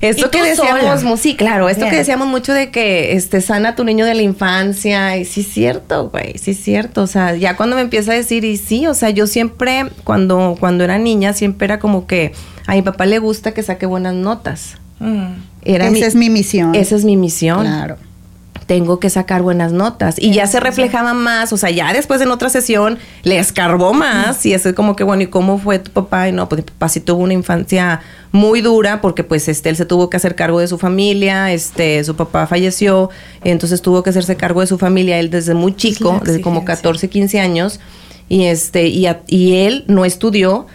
esto 0.00 0.26
Y 0.26 0.30
que 0.30 0.38
tú 0.38 0.44
decíamos, 0.44 1.00
sola. 1.00 1.16
sí, 1.16 1.36
claro, 1.36 1.68
esto 1.68 1.86
que 1.88 1.96
decíamos 1.96 2.28
mucho 2.28 2.52
de 2.52 2.70
que 2.70 3.12
este 3.12 3.40
sana 3.40 3.74
tu 3.74 3.84
niño 3.84 4.06
de 4.06 4.14
la 4.14 4.22
infancia, 4.22 5.16
y 5.16 5.24
sí 5.24 5.40
es 5.42 5.48
cierto, 5.48 6.10
güey, 6.10 6.38
sí 6.38 6.52
es 6.52 6.62
cierto, 6.62 7.02
o 7.02 7.06
sea, 7.06 7.34
ya 7.34 7.56
cuando 7.56 7.76
me 7.76 7.82
empieza 7.82 8.12
a 8.12 8.14
decir, 8.14 8.44
y 8.44 8.56
sí, 8.56 8.86
o 8.86 8.94
sea, 8.94 9.10
yo 9.10 9.26
siempre, 9.26 9.86
cuando, 10.04 10.56
cuando 10.58 10.84
era 10.84 10.98
niña, 10.98 11.32
siempre 11.32 11.66
era 11.66 11.78
como 11.78 12.06
que 12.06 12.32
a 12.66 12.74
mi 12.74 12.82
papá 12.82 13.06
le 13.06 13.18
gusta 13.18 13.52
que 13.52 13.62
saque 13.62 13.86
buenas 13.86 14.14
notas. 14.14 14.76
Mm. 15.00 15.32
Era 15.64 15.88
Esa 15.88 16.06
es 16.06 16.14
mi 16.14 16.30
misión. 16.30 16.74
Esa 16.74 16.96
es 16.96 17.04
mi 17.04 17.16
misión 17.16 17.62
Claro. 17.62 17.96
Tengo 18.66 18.98
que 19.00 19.10
sacar 19.10 19.42
buenas 19.42 19.72
notas. 19.72 20.16
Y 20.18 20.32
ya 20.32 20.46
se 20.46 20.58
reflejaba 20.60 21.12
más, 21.14 21.52
o 21.52 21.56
sea, 21.56 21.70
ya 21.70 21.92
después 21.92 22.20
en 22.20 22.30
otra 22.30 22.48
sesión 22.48 22.98
le 23.22 23.38
escarbó 23.38 23.92
más 23.92 24.44
y 24.46 24.54
eso 24.54 24.68
es 24.70 24.74
como 24.74 24.96
que, 24.96 25.04
bueno, 25.04 25.22
¿y 25.22 25.26
cómo 25.26 25.58
fue 25.58 25.78
tu 25.78 25.90
papá? 25.90 26.28
Y 26.28 26.32
no, 26.32 26.48
pues 26.48 26.62
mi 26.62 26.70
papá 26.70 26.88
sí 26.88 27.00
tuvo 27.00 27.22
una 27.22 27.34
infancia 27.34 28.00
muy 28.32 28.62
dura 28.62 29.00
porque 29.00 29.22
pues 29.22 29.48
este, 29.48 29.68
él 29.68 29.76
se 29.76 29.84
tuvo 29.84 30.08
que 30.10 30.16
hacer 30.16 30.34
cargo 30.34 30.60
de 30.60 30.66
su 30.68 30.78
familia, 30.78 31.52
este, 31.52 32.02
su 32.04 32.16
papá 32.16 32.46
falleció, 32.46 33.10
entonces 33.44 33.82
tuvo 33.82 34.02
que 34.02 34.10
hacerse 34.10 34.36
cargo 34.36 34.60
de 34.60 34.66
su 34.66 34.78
familia 34.78 35.18
él 35.20 35.30
desde 35.30 35.54
muy 35.54 35.74
chico, 35.76 36.20
desde 36.24 36.40
como 36.40 36.60
exigencia. 36.60 36.76
14, 36.82 37.08
15 37.10 37.40
años, 37.40 37.80
y 38.28 38.44
este, 38.44 38.88
y, 38.88 39.06
a- 39.06 39.20
y 39.28 39.56
él 39.66 39.84
no 39.86 40.04
estudió, 40.04 40.66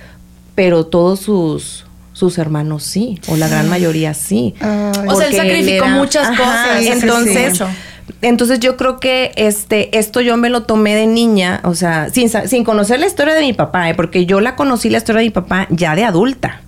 pero 0.56 0.86
todos 0.86 1.20
sus 1.22 1.86
sus 2.20 2.38
hermanos 2.38 2.84
sí, 2.84 3.20
o 3.28 3.38
la 3.38 3.48
gran 3.48 3.70
mayoría 3.70 4.14
sí. 4.14 4.54
Ay. 4.60 5.08
O 5.08 5.16
sea, 5.16 5.28
él 5.28 5.36
sacrificó 5.36 5.86
era- 5.86 5.96
muchas 5.96 6.28
Ajá, 6.28 6.38
cosas. 6.38 6.86
entonces, 6.86 7.58
Sí, 7.58 7.64
sí. 7.64 8.16
entonces 8.22 8.60
yo 8.60 8.76
creo 8.78 9.00
que 9.00 9.32
este, 9.36 9.98
esto 9.98 10.22
yo 10.22 10.36
me 10.38 10.50
lo 10.50 10.64
tomé 10.64 10.96
de 10.96 11.08
niña, 11.08 11.62
o 11.64 11.74
sea, 11.76 12.10
sin, 12.12 12.30
sin 12.30 12.64
conocer 12.64 13.00
la 13.00 13.08
historia 13.08 13.34
de 13.34 13.42
mi 13.42 13.54
papá, 13.54 13.90
¿eh? 13.90 13.94
porque 13.96 14.26
yo 14.26 14.42
la 14.42 14.56
conocí 14.56 14.90
la 14.90 14.98
historia 14.98 15.20
de 15.20 15.26
mi 15.28 15.32
papá 15.32 15.68
ya 15.70 15.96
de 15.96 16.04
adulta. 16.04 16.62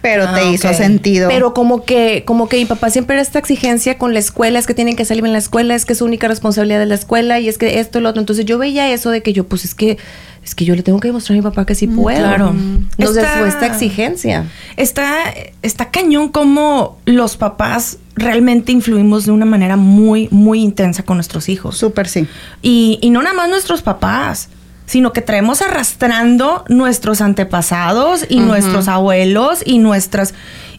Pero 0.00 0.26
Ah, 0.28 0.34
te 0.36 0.48
hizo 0.52 0.72
sentido. 0.74 1.28
Pero 1.28 1.52
como 1.54 1.84
que, 1.84 2.22
como 2.24 2.48
que 2.48 2.56
mi 2.58 2.66
papá 2.66 2.88
siempre 2.88 3.14
era 3.16 3.22
esta 3.22 3.40
exigencia 3.40 3.98
con 3.98 4.12
la 4.12 4.20
escuela, 4.20 4.58
es 4.60 4.66
que 4.68 4.72
tienen 4.72 4.94
que 4.94 5.04
salir 5.04 5.24
en 5.24 5.32
la 5.32 5.38
escuela, 5.38 5.74
es 5.74 5.84
que 5.84 5.94
es 5.94 5.98
su 5.98 6.04
única 6.04 6.28
responsabilidad 6.28 6.78
de 6.78 6.86
la 6.86 6.94
escuela, 6.94 7.40
y 7.40 7.48
es 7.48 7.58
que 7.58 7.80
esto 7.80 7.98
y 7.98 8.02
lo 8.02 8.10
otro. 8.10 8.20
Entonces 8.20 8.44
yo 8.44 8.58
veía 8.58 8.92
eso 8.92 9.10
de 9.10 9.22
que 9.24 9.32
yo, 9.32 9.48
pues 9.48 9.64
es 9.64 9.74
que, 9.74 9.98
es 10.48 10.54
que 10.54 10.64
yo 10.64 10.74
le 10.74 10.82
tengo 10.82 10.98
que 10.98 11.08
demostrar 11.08 11.36
a 11.36 11.40
mi 11.40 11.42
papá 11.42 11.66
que 11.66 11.74
sí 11.74 11.86
puedo. 11.86 12.18
claro. 12.18 12.54
Entonces 12.96 13.26
fue 13.38 13.48
esta 13.48 13.66
exigencia. 13.66 14.46
Está, 14.76 15.34
está 15.62 15.90
cañón 15.90 16.30
como 16.30 16.98
los 17.04 17.36
papás 17.36 17.98
realmente 18.14 18.72
influimos 18.72 19.26
de 19.26 19.32
una 19.32 19.44
manera 19.44 19.76
muy, 19.76 20.28
muy 20.30 20.60
intensa 20.60 21.02
con 21.02 21.18
nuestros 21.18 21.48
hijos. 21.50 21.76
Súper 21.76 22.08
sí. 22.08 22.26
Y, 22.62 22.98
y 23.02 23.10
no 23.10 23.22
nada 23.22 23.34
más 23.34 23.50
nuestros 23.50 23.82
papás, 23.82 24.48
sino 24.86 25.12
que 25.12 25.20
traemos 25.20 25.60
arrastrando 25.60 26.64
nuestros 26.68 27.20
antepasados 27.20 28.24
y 28.28 28.40
nuestros 28.40 28.88
abuelos 28.88 29.62
y 29.64 29.78
nuestras... 29.78 30.34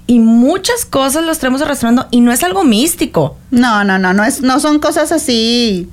Y 0.09 0.17
muchas 0.17 0.85
cosas 0.85 1.23
los 1.23 1.37
traemos 1.37 1.61
arrastrando 1.61 2.07
y 2.09 2.21
no 2.21 2.31
es 2.31 2.41
algo 2.43 2.63
místico. 2.63 3.37
No, 3.51 3.83
no, 3.83 3.99
no, 3.99 4.11
no 4.11 4.23
es, 4.23 4.41
no 4.41 4.59
son 4.59 4.79
cosas 4.79 5.11
así 5.11 5.87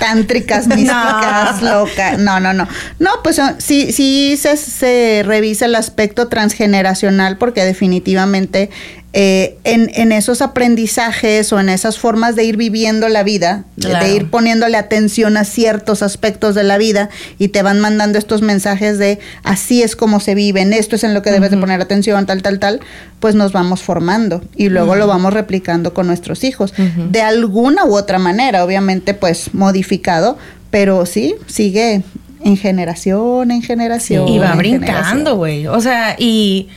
tántricas, 0.00 0.66
místicas, 0.76 1.62
locas. 1.62 2.18
No, 2.18 2.40
no, 2.40 2.52
no. 2.52 2.66
No, 2.98 3.10
pues 3.22 3.36
son- 3.36 3.60
sí, 3.60 3.92
sí 3.92 4.36
se, 4.36 4.56
se 4.56 5.22
revisa 5.24 5.66
el 5.66 5.76
aspecto 5.76 6.26
transgeneracional 6.26 7.38
porque 7.38 7.64
definitivamente 7.64 8.68
eh, 9.14 9.58
en, 9.64 9.90
en 9.94 10.10
esos 10.10 10.40
aprendizajes 10.40 11.52
o 11.52 11.60
en 11.60 11.68
esas 11.68 11.98
formas 11.98 12.34
de 12.34 12.44
ir 12.44 12.56
viviendo 12.56 13.08
la 13.08 13.22
vida, 13.22 13.64
de- 13.76 13.88
Claro. 13.88 14.06
de 14.06 14.14
ir 14.14 14.30
poniéndole 14.30 14.76
atención 14.78 15.36
a 15.36 15.44
ciertos 15.44 16.02
aspectos 16.02 16.54
de 16.54 16.62
la 16.62 16.78
vida 16.78 17.10
y 17.38 17.48
te 17.48 17.62
van 17.62 17.78
mandando 17.80 18.18
estos 18.18 18.40
mensajes 18.42 18.98
de 18.98 19.18
así 19.42 19.82
es 19.82 19.96
como 19.96 20.18
se 20.20 20.34
vive, 20.34 20.62
en 20.62 20.72
esto 20.72 20.96
es 20.96 21.04
en 21.04 21.12
lo 21.12 21.20
que 21.22 21.30
debes 21.30 21.50
de 21.50 21.58
poner 21.58 21.80
atención, 21.82 22.24
tal, 22.24 22.40
tal, 22.42 22.58
tal, 22.58 22.80
pues 23.20 23.34
nos 23.34 23.52
vamos 23.52 23.82
formando 23.82 24.42
y 24.56 24.68
luego 24.70 24.94
lo 24.96 25.06
vamos 25.06 25.32
replicando 25.34 25.92
con 25.92 26.06
nuestros 26.06 26.42
hijos. 26.44 26.72
De 27.10 27.20
alguna 27.20 27.84
u 27.84 27.94
otra 27.96 28.18
manera, 28.18 28.64
obviamente 28.64 29.12
pues 29.14 29.52
modificado, 29.52 30.38
pero 30.70 31.04
sí, 31.04 31.34
sigue 31.48 32.02
en 32.44 32.56
generación, 32.56 33.50
en 33.50 33.62
generación. 33.62 34.26
Y 34.26 34.38
va 34.38 34.54
brincando, 34.54 35.36
güey. 35.36 35.66
O 35.66 35.80
sea, 35.80 36.16
y, 36.18 36.68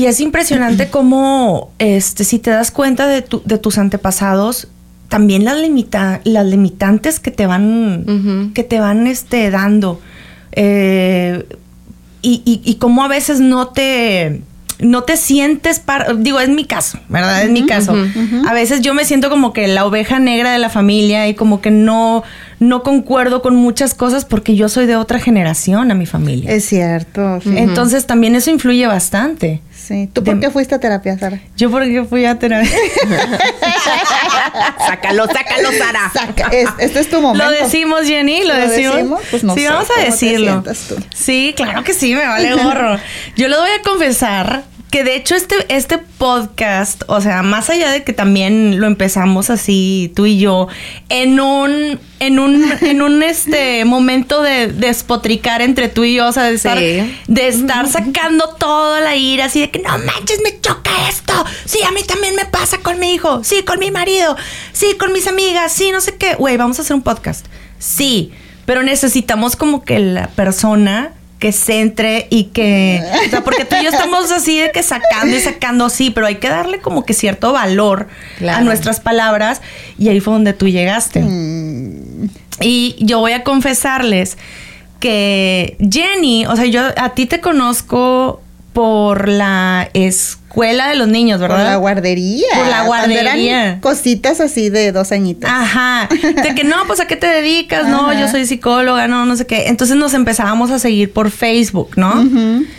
y 0.00 0.06
es 0.06 0.20
impresionante 0.20 0.88
cómo, 0.88 1.70
este, 1.78 2.24
si 2.24 2.38
te 2.38 2.50
das 2.50 2.70
cuenta 2.70 3.06
de, 3.06 3.22
tu- 3.22 3.42
de 3.44 3.58
tus 3.58 3.78
antepasados, 3.78 4.68
también 5.08 5.44
las, 5.44 5.58
limita 5.58 6.20
las 6.24 6.46
limitantes 6.46 7.18
que 7.20 7.30
te 7.30 7.46
van, 7.46 8.52
que 8.54 8.62
te 8.64 8.78
van 8.80 9.06
este, 9.06 9.50
dando. 9.50 10.00
Eh, 10.52 11.44
y, 12.22 12.42
y, 12.44 12.60
y 12.64 12.74
cómo 12.76 13.02
a 13.04 13.08
veces 13.08 13.40
no 13.40 13.68
te 13.68 14.42
no 14.82 15.02
te 15.02 15.16
sientes 15.18 15.78
par 15.78 16.18
digo 16.20 16.40
es 16.40 16.48
mi 16.48 16.64
caso 16.64 16.98
verdad 17.10 17.42
es 17.44 17.50
mi 17.50 17.66
caso 17.66 17.94
a 18.48 18.52
veces 18.54 18.80
yo 18.80 18.94
me 18.94 19.04
siento 19.04 19.28
como 19.28 19.52
que 19.52 19.68
la 19.68 19.84
oveja 19.84 20.18
negra 20.18 20.52
de 20.52 20.58
la 20.58 20.70
familia 20.70 21.28
y 21.28 21.34
como 21.34 21.60
que 21.60 21.70
no 21.70 22.22
no 22.60 22.82
concuerdo 22.82 23.42
con 23.42 23.54
muchas 23.56 23.92
cosas 23.94 24.24
porque 24.24 24.56
yo 24.56 24.68
soy 24.70 24.86
de 24.86 24.96
otra 24.96 25.18
generación 25.18 25.90
a 25.90 25.94
mi 25.94 26.06
familia 26.06 26.50
Es 26.50 26.64
cierto. 26.64 27.40
sí. 27.42 27.50
entonces 27.56 28.06
también 28.06 28.34
eso 28.36 28.50
influye 28.50 28.86
bastante 28.86 29.60
Sí. 29.90 30.08
¿Tú 30.12 30.22
por 30.22 30.36
de- 30.36 30.40
qué 30.40 30.50
fuiste 30.52 30.76
a 30.76 30.78
terapia, 30.78 31.18
Sara? 31.18 31.40
yo 31.56 31.68
porque 31.68 32.04
fui 32.08 32.24
a 32.24 32.38
terapia 32.38 32.70
sácalo, 34.86 35.26
sácalo, 35.26 35.72
Sara. 35.72 36.10
Saca, 36.12 36.46
es- 36.52 36.68
este 36.78 37.00
es 37.00 37.10
tu 37.10 37.20
momento. 37.20 37.44
Lo 37.44 37.50
decimos, 37.50 38.02
Jenny, 38.06 38.44
lo, 38.44 38.54
¿Lo 38.54 38.68
decimos. 38.68 38.94
decimos? 38.96 39.20
Pues 39.32 39.42
no 39.44 39.54
sí, 39.54 39.62
sé, 39.62 39.68
vamos 39.68 39.84
a 39.84 39.88
¿cómo 39.94 40.04
te 40.04 40.10
decirlo. 40.10 40.62
tú? 40.88 40.96
Sí, 41.12 41.54
claro 41.56 41.82
que 41.82 41.92
sí, 41.92 42.14
me 42.14 42.24
vale 42.24 42.54
gorro. 42.54 42.98
Yo 43.36 43.48
lo 43.48 43.58
voy 43.60 43.70
a 43.70 43.82
confesar 43.82 44.62
que 44.90 45.04
de 45.04 45.14
hecho 45.14 45.36
este, 45.36 45.54
este 45.68 45.98
podcast, 45.98 47.02
o 47.06 47.20
sea, 47.20 47.42
más 47.42 47.70
allá 47.70 47.90
de 47.90 48.02
que 48.02 48.12
también 48.12 48.80
lo 48.80 48.86
empezamos 48.86 49.48
así, 49.48 50.12
tú 50.16 50.26
y 50.26 50.38
yo, 50.38 50.66
en 51.08 51.38
un, 51.40 52.00
en 52.18 52.38
un, 52.38 52.72
en 52.80 53.00
un 53.02 53.22
este 53.22 53.84
momento 53.84 54.42
de 54.42 54.66
despotricar 54.68 55.62
entre 55.62 55.88
tú 55.88 56.04
y 56.04 56.14
yo, 56.14 56.26
o 56.28 56.32
sea, 56.32 56.44
de 56.44 56.54
estar, 56.54 56.78
Sí. 56.78 57.18
de 57.28 57.48
estar 57.48 57.88
sacando 57.88 58.48
toda 58.58 59.00
la 59.00 59.14
ira, 59.16 59.44
así 59.46 59.60
de 59.60 59.70
que 59.70 59.78
no 59.78 59.90
manches, 59.98 60.40
me 60.42 60.60
choca 60.60 60.90
esto. 61.08 61.32
Sí, 61.64 61.78
a 61.86 61.92
mí 61.92 62.02
también 62.02 62.34
me 62.34 62.44
pasa 62.46 62.78
con 62.78 62.98
mi 62.98 63.14
hijo, 63.14 63.44
sí, 63.44 63.62
con 63.62 63.78
mi 63.78 63.90
marido, 63.90 64.36
sí, 64.72 64.96
con 64.98 65.12
mis 65.12 65.26
amigas, 65.28 65.72
sí, 65.72 65.92
no 65.92 66.00
sé 66.00 66.16
qué. 66.16 66.34
Güey, 66.34 66.56
vamos 66.56 66.78
a 66.78 66.82
hacer 66.82 66.94
un 66.96 67.02
podcast. 67.02 67.46
Sí, 67.78 68.32
pero 68.66 68.82
necesitamos 68.82 69.54
como 69.56 69.84
que 69.84 69.98
la 70.00 70.26
persona 70.28 71.12
que 71.40 71.52
se 71.52 71.80
entre 71.80 72.28
y 72.30 72.44
que, 72.44 73.02
o 73.26 73.30
sea, 73.30 73.42
porque 73.42 73.64
tú 73.64 73.74
y 73.80 73.84
yo 73.84 73.90
estamos 73.90 74.30
así 74.30 74.60
de 74.60 74.70
que 74.70 74.82
sacando 74.82 75.34
y 75.34 75.40
sacando, 75.40 75.88
sí, 75.88 76.10
pero 76.10 76.26
hay 76.26 76.36
que 76.36 76.50
darle 76.50 76.80
como 76.80 77.04
que 77.04 77.14
cierto 77.14 77.52
valor 77.52 78.08
a 78.46 78.60
nuestras 78.60 79.00
palabras 79.00 79.62
y 79.98 80.10
ahí 80.10 80.20
fue 80.20 80.34
donde 80.34 80.52
tú 80.52 80.68
llegaste. 80.68 81.24
Y 82.60 82.94
yo 83.00 83.20
voy 83.20 83.32
a 83.32 83.42
confesarles 83.42 84.36
que 85.00 85.78
Jenny, 85.80 86.44
o 86.44 86.54
sea, 86.56 86.66
yo 86.66 86.82
a 86.98 87.08
ti 87.14 87.24
te 87.24 87.40
conozco 87.40 88.42
por 88.74 89.26
la 89.26 89.88
escuela 90.50 90.88
de 90.88 90.96
los 90.96 91.06
niños, 91.06 91.40
¿verdad? 91.40 91.56
Por 91.58 91.64
la 91.64 91.76
guardería. 91.76 92.46
Por 92.56 92.64
la 92.66 92.70
eran 92.78 92.86
guardería. 92.86 93.78
Cositas 93.80 94.40
así 94.40 94.68
de 94.68 94.90
dos 94.90 95.12
añitos. 95.12 95.48
Ajá. 95.48 96.08
De 96.10 96.54
que 96.56 96.64
no, 96.64 96.76
pues 96.88 96.98
a 96.98 97.06
qué 97.06 97.14
te 97.14 97.28
dedicas, 97.28 97.86
no, 97.86 98.10
Ajá. 98.10 98.20
yo 98.20 98.26
soy 98.28 98.44
psicóloga, 98.46 99.06
no, 99.06 99.26
no 99.26 99.36
sé 99.36 99.46
qué. 99.46 99.68
Entonces 99.68 99.96
nos 99.96 100.12
empezábamos 100.12 100.72
a 100.72 100.80
seguir 100.80 101.12
por 101.12 101.30
Facebook, 101.30 101.90
¿no? 101.96 102.28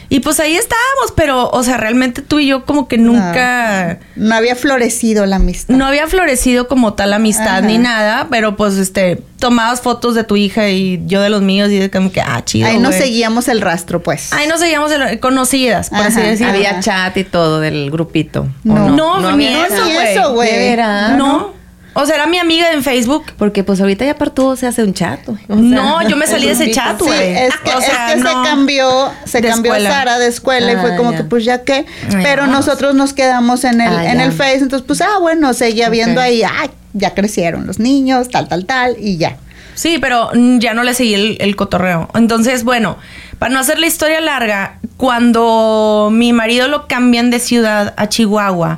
Y 0.09 0.19
pues 0.19 0.41
ahí 0.41 0.55
estábamos, 0.57 1.13
pero, 1.15 1.49
o 1.49 1.63
sea, 1.63 1.77
realmente 1.77 2.21
tú 2.21 2.39
y 2.39 2.47
yo 2.47 2.65
como 2.65 2.89
que 2.89 2.97
nunca. 2.97 3.99
No 4.17 4.35
había 4.35 4.57
florecido 4.57 5.25
la 5.25 5.37
amistad. 5.37 5.73
No 5.73 5.85
había 5.85 6.07
florecido 6.07 6.67
como 6.67 6.93
tal 6.95 7.13
amistad 7.13 7.47
Ajá. 7.59 7.61
ni 7.61 7.77
nada, 7.77 8.27
pero 8.29 8.57
pues 8.57 8.75
este, 8.75 9.21
tomabas 9.39 9.79
fotos 9.79 10.13
de 10.15 10.25
tu 10.25 10.35
hija 10.35 10.67
y 10.69 11.01
yo 11.05 11.21
de 11.21 11.29
los 11.29 11.41
míos 11.41 11.71
y 11.71 11.77
de 11.77 11.89
como 11.89 12.11
que, 12.11 12.19
ah, 12.19 12.43
chido. 12.43 12.67
Ahí 12.67 12.79
nos 12.79 12.95
seguíamos 12.95 13.47
el 13.47 13.61
rastro, 13.61 14.03
pues. 14.03 14.33
Ahí 14.33 14.47
nos 14.49 14.59
seguíamos 14.59 14.91
el- 14.91 15.19
conocidas, 15.21 15.89
por 15.89 15.99
así 16.01 16.19
decirlo. 16.19 16.51
Había 16.53 16.81
chat 16.81 17.15
y 17.15 17.23
todo 17.23 17.60
del 17.61 17.89
grupito. 17.91 18.41
¿o 18.41 18.47
No. 18.63 18.89
No, 19.21 19.35
ni 19.37 19.47
eso, 19.47 19.83
güey. 19.85 20.07
eso, 20.17 20.33
güey. 20.33 20.51
¿De 20.51 20.57
veras? 20.59 21.11
No. 21.17 21.61
O 21.93 22.05
sea, 22.05 22.15
era 22.15 22.25
mi 22.25 22.37
amiga 22.37 22.71
en 22.71 22.83
Facebook. 22.83 23.25
Porque 23.37 23.65
pues 23.65 23.81
ahorita 23.81 24.05
ya 24.05 24.15
para 24.15 24.31
todo 24.31 24.55
se 24.55 24.65
hace 24.65 24.81
un 24.81 24.93
chat. 24.93 25.25
güey. 25.25 25.39
O 25.49 25.55
sea, 25.55 25.61
No, 25.61 26.07
yo 26.07 26.15
me 26.15 26.25
salí 26.25 26.45
de 26.47 26.53
ese 26.53 26.71
chat, 26.73 26.97
Sí, 26.99 27.05
güey. 27.05 27.35
es 27.37 27.53
que, 27.57 27.69
O 27.69 27.79
es 27.79 27.85
que 27.89 28.15
no. 28.21 28.29
se 28.43 28.49
cambió, 28.49 29.11
se 29.25 29.41
De 29.41 29.49
cambió 29.49 29.73
escuela. 29.73 29.89
Sara 29.91 30.17
de 30.17 30.27
escuela 30.27 30.71
y 30.71 30.75
fue 30.77 30.93
Ah, 30.93 30.97
como 30.97 31.11
ya. 31.11 31.17
que 31.17 31.23
pues 31.25 31.43
ya 31.43 31.61
Ay, 31.67 31.85
pero 32.23 32.43
vamos. 32.43 32.55
nosotros 32.65 32.95
nos 32.95 33.11
quedamos 33.13 33.65
en 33.65 33.81
el, 33.81 33.93
Ah, 33.93 34.09
en 34.09 34.19
ya. 34.19 34.23
el 34.25 34.31
Face, 34.31 34.59
entonces 34.59 34.85
pues 34.87 35.01
ah 35.01 35.17
bueno, 35.19 35.53
seguía 35.53 35.89
viendo 35.89 36.21
Ok. 36.21 36.25
ahí, 36.27 36.43
ah, 36.43 36.69
ya 36.93 37.13
crecieron 37.13 37.67
los 37.67 37.77
niños, 37.79 38.29
tal, 38.29 38.47
tal, 38.47 38.65
tal, 38.65 38.95
y 38.97 39.17
ya. 39.17 39.35
Sí, 39.73 39.97
pero 39.99 40.29
ya 40.59 40.73
no 40.73 40.83
le 40.83 40.93
seguí 40.93 41.13
el, 41.13 41.37
el 41.39 41.55
cotorreo. 41.55 42.09
Entonces, 42.15 42.63
bueno, 42.63 42.97
para 43.39 43.53
no 43.53 43.59
hacer 43.59 43.79
la 43.79 43.87
historia 43.87 44.21
larga, 44.21 44.77
cuando 44.97 46.09
mi 46.11 46.31
marido 46.33 46.67
lo 46.67 46.87
cambian 46.87 47.31
de 47.31 47.39
ciudad 47.39 47.93
a 47.97 48.07
Chihuahua, 48.07 48.77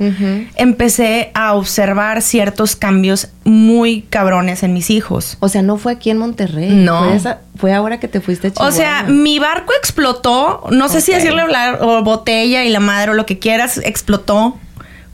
empecé 0.55 1.31
a 1.33 1.53
observar 1.55 2.21
ciertos 2.21 2.75
cambios 2.75 3.29
muy 3.43 4.03
cabrones 4.03 4.63
en 4.63 4.73
mis 4.73 4.89
hijos. 4.89 5.37
O 5.41 5.49
sea, 5.49 5.61
no 5.61 5.77
fue 5.77 5.91
aquí 5.93 6.09
en 6.09 6.17
Monterrey. 6.17 6.69
No. 6.69 7.03
Fue, 7.05 7.15
esa- 7.15 7.39
fue 7.57 7.73
ahora 7.73 7.99
que 7.99 8.07
te 8.07 8.21
fuiste 8.21 8.53
a 8.55 8.63
O 8.65 8.71
sea, 8.71 8.99
Chihuahua. 9.01 9.21
mi 9.23 9.39
barco 9.39 9.73
explotó, 9.77 10.63
no 10.71 10.87
sé 10.89 11.01
si 11.01 11.11
decirle 11.13 11.41
hablar, 11.41 11.79
o 11.81 12.03
botella 12.03 12.63
y 12.63 12.69
la 12.69 12.79
madre 12.79 13.11
o 13.11 13.13
lo 13.15 13.25
que 13.25 13.39
quieras, 13.39 13.79
explotó 13.83 14.57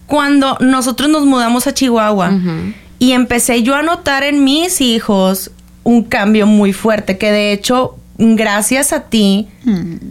cuando 0.05 0.57
nosotros 0.59 1.09
nos 1.09 1.25
mudamos 1.25 1.67
a 1.67 1.73
Chihuahua. 1.73 2.31
Y 2.99 3.13
empecé 3.13 3.63
yo 3.63 3.75
a 3.75 3.81
notar 3.81 4.23
en 4.23 4.43
mis 4.43 4.81
hijos 4.81 5.51
un 5.89 6.03
cambio 6.03 6.45
muy 6.45 6.73
fuerte, 6.73 7.17
que 7.17 7.31
de 7.31 7.51
hecho, 7.51 7.95
gracias 8.17 8.91
a 8.93 9.03
ti, 9.03 9.47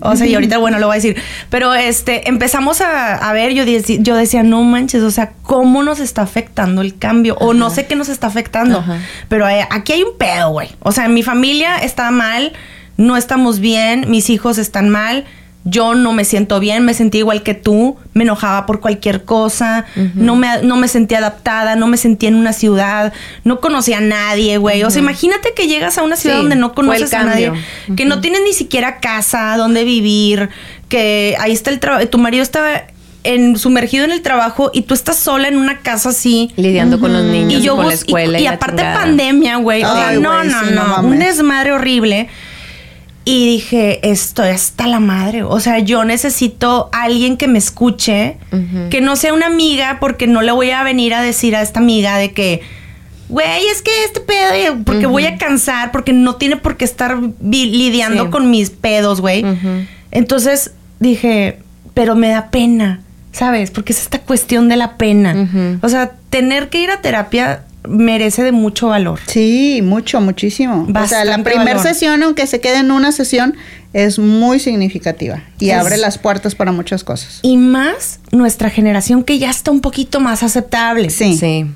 o 0.01 0.17
sea, 0.17 0.27
y 0.27 0.35
ahorita, 0.35 0.59
bueno, 0.59 0.79
lo 0.79 0.87
voy 0.87 0.95
a 0.95 1.01
decir, 1.01 1.17
pero 1.51 1.75
este, 1.75 2.29
empezamos 2.29 2.81
a, 2.81 3.15
a 3.17 3.33
ver, 3.33 3.53
yo, 3.53 3.65
deci- 3.65 4.03
yo 4.03 4.17
decía, 4.17 4.43
no 4.43 4.63
manches, 4.63 5.03
o 5.03 5.11
sea, 5.11 5.33
¿cómo 5.43 5.83
nos 5.83 6.01
está 6.01 6.23
afectando 6.23 6.81
el 6.83 6.99
cambio? 6.99 7.37
O 7.41 7.53
no 7.55 7.69
sé 7.71 7.87
qué 7.87 7.97
nos 7.97 8.09
está 8.09 8.27
afectando, 8.27 8.79
Ajá. 8.79 8.99
pero 9.29 9.49
eh, 9.49 9.67
aquí 9.71 9.93
hay 9.93 10.03
un 10.03 10.17
pedo, 10.19 10.51
güey. 10.51 10.71
O 10.81 10.91
sea, 10.93 11.09
mi 11.09 11.23
familia 11.23 11.77
está 11.79 12.11
mal, 12.11 12.53
no 12.97 13.17
estamos 13.17 13.61
bien, 13.61 14.07
mis 14.09 14.31
hijos 14.31 14.59
están 14.59 14.89
mal. 14.89 15.25
Yo 15.71 15.95
no 15.95 16.13
me 16.13 16.25
siento 16.25 16.61
bien, 16.61 16.85
me 16.85 16.95
sentí 16.95 17.19
igual 17.19 17.43
que 17.43 17.55
tú, 17.55 17.97
me 18.15 18.25
enojaba 18.25 18.65
por 18.67 18.81
cualquier 18.81 19.25
cosa, 19.25 19.85
no, 20.15 20.35
me, 20.37 20.63
no 20.63 20.77
me 20.77 20.89
sentía 20.89 21.19
adaptada, 21.19 21.77
no 21.77 21.87
me 21.87 21.97
sentía 21.97 22.29
en 22.29 22.37
una 22.37 22.53
ciudad, 22.53 23.13
no 23.45 23.61
conocía 23.61 23.99
a 23.99 24.01
nadie, 24.01 24.57
güey. 24.59 24.83
O 24.85 24.91
sea, 24.91 25.01
imagínate 25.03 25.53
que 25.55 25.67
llegas 25.67 25.99
a 25.99 26.03
una 26.03 26.17
ciudad 26.17 26.37
Sí, 26.37 26.41
donde 26.43 26.57
no 26.57 26.75
conoces 26.75 27.13
a 27.13 27.25
nadie, 27.25 27.53
que 27.97 28.05
no 28.05 28.21
tienes 28.21 28.41
ni 28.45 28.53
siquiera 28.53 28.99
casa 29.01 29.57
donde 29.57 29.85
vivir, 29.85 30.49
que 30.89 31.37
ahí 31.41 31.53
está 31.53 31.71
el 31.71 31.81
trabajo, 31.81 32.07
tu 32.09 32.19
marido 32.19 32.43
estaba 32.43 32.85
en, 33.25 33.59
sumergido 33.59 34.05
en 34.05 34.13
el 34.13 34.23
trabajo 34.23 34.71
y 34.73 34.83
tú 34.83 34.95
estás 34.95 35.17
sola 35.17 35.49
en 35.49 35.59
una 35.59 35.79
casa 35.81 36.11
así. 36.11 36.51
Lidiando 36.57 36.99
con 37.01 37.13
los 37.13 37.25
niños, 37.25 37.61
Y 37.61 37.63
yo 37.63 37.77
con 37.77 37.85
la 37.87 37.91
bus- 37.91 38.01
y- 38.01 38.07
escuela. 38.07 38.39
y, 38.41 38.45
la 38.45 38.51
aparte 38.53 38.77
chingada. 38.77 39.01
pandemia, 39.01 39.57
güey. 39.57 39.83
O 39.85 39.93
sea, 39.93 40.09
Ay, 40.09 40.19
no, 40.21 40.45
no, 40.45 40.63
no, 40.63 41.03
no 41.03 41.09
Un 41.09 41.19
desmadre 41.19 41.73
horrible. 41.73 42.29
Y 43.31 43.47
dije, 43.47 44.01
estoy 44.11 44.49
hasta 44.49 44.87
la 44.87 45.01
madre. 45.01 45.43
O 45.43 45.61
sea, 45.61 45.79
yo 45.81 46.05
necesito 46.05 46.89
alguien 46.93 47.37
que 47.37 47.47
me 47.47 47.59
escuche, 47.59 48.39
que 48.91 49.01
no 49.01 49.17
sea 49.17 49.35
una 49.35 49.47
amiga, 49.47 49.99
porque 50.01 50.27
no 50.27 50.41
le 50.41 50.53
voy 50.53 50.71
a 50.71 50.83
venir 50.83 51.13
a 51.15 51.21
decir 51.23 51.55
a 51.55 51.61
esta 51.63 51.81
amiga 51.81 52.17
de 52.17 52.33
que, 52.33 52.63
güey, 53.29 53.67
es 53.71 53.83
que 53.83 53.91
este 54.07 54.21
pedo, 54.21 54.79
porque 54.85 55.07
voy 55.07 55.27
a 55.27 55.37
cansar, 55.37 55.93
porque 55.93 56.13
no 56.15 56.37
tiene 56.37 56.57
por 56.57 56.77
qué 56.79 56.85
estar 56.87 57.19
lidiando 57.43 58.25
Sí. 58.25 58.31
con 58.31 58.51
mis 58.51 58.71
pedos, 58.71 59.21
güey. 59.21 59.45
Entonces 60.11 60.73
dije, 61.01 61.59
pero 61.95 62.15
me 62.15 62.29
da 62.29 62.51
pena, 62.51 63.01
¿sabes? 63.33 63.71
Porque 63.71 63.93
es 63.93 64.01
esta 64.01 64.21
cuestión 64.21 64.69
de 64.69 64.77
la 64.77 64.97
pena. 64.97 65.79
O 65.83 65.89
sea, 65.91 66.13
tener 66.31 66.69
que 66.71 66.81
ir 66.81 66.91
a 66.91 67.01
terapia 67.03 67.65
merece 67.89 68.43
de 68.43 68.53
mucho 68.53 68.89
valor. 68.89 69.19
Sí, 69.27 69.81
mucho, 69.83 70.21
muchísimo. 70.21 70.87
o 70.95 71.07
sea, 71.07 71.25
la 71.25 71.43
primera 71.43 71.79
sesión, 71.83 72.23
aunque 72.23 72.47
se 72.47 72.61
quede 72.61 72.79
en 72.79 72.91
una 72.91 73.13
sesión, 73.13 73.57
es 73.93 74.19
muy 74.19 74.61
significativa 74.61 75.43
y 75.59 75.71
Es- 75.71 75.79
abre 75.81 75.97
las 75.97 76.19
puertas 76.19 76.55
para 76.55 76.73
muchas 76.73 77.03
cosas. 77.05 77.41
Y 77.43 77.57
más 77.57 78.21
nuestra 78.31 78.71
generación 78.71 79.25
que 79.25 79.39
ya 79.39 79.51
está 79.51 79.71
un 79.71 79.81
poquito 79.81 80.21
más 80.21 80.43
aceptable. 80.43 81.11
Sí. 81.11 81.37
Sí. 81.37 81.67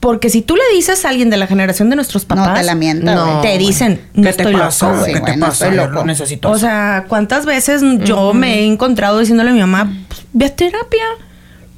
Porque 0.00 0.30
si 0.30 0.42
tú 0.42 0.56
le 0.56 0.62
dices 0.74 1.04
a 1.04 1.10
alguien 1.10 1.30
de 1.30 1.36
la 1.36 1.46
generación 1.46 1.88
de 1.88 1.94
nuestros 1.94 2.24
papás, 2.24 2.48
No 2.48 2.54
te 2.54 2.62
la 2.64 2.74
mienta, 2.74 3.14
no, 3.14 3.40
te 3.40 3.56
dicen, 3.56 4.00
no 4.14 4.28
estoy 4.28 4.52
loco, 4.52 4.98
güey. 4.98 5.14
¿Qué 5.14 5.20
te 5.20 5.38
pasa? 5.38 5.70
Lo 5.70 6.04
necesito. 6.04 6.50
O 6.50 6.58
sea, 6.58 7.04
¿cuántas 7.08 7.46
veces 7.46 7.82
yo 8.04 8.34
me 8.34 8.58
he 8.58 8.66
encontrado 8.66 9.20
diciéndole 9.20 9.50
a 9.50 9.52
mi 9.52 9.60
mamá, 9.60 9.92
pues, 10.08 10.22
ve 10.32 10.46
a 10.46 10.56
terapia? 10.56 11.04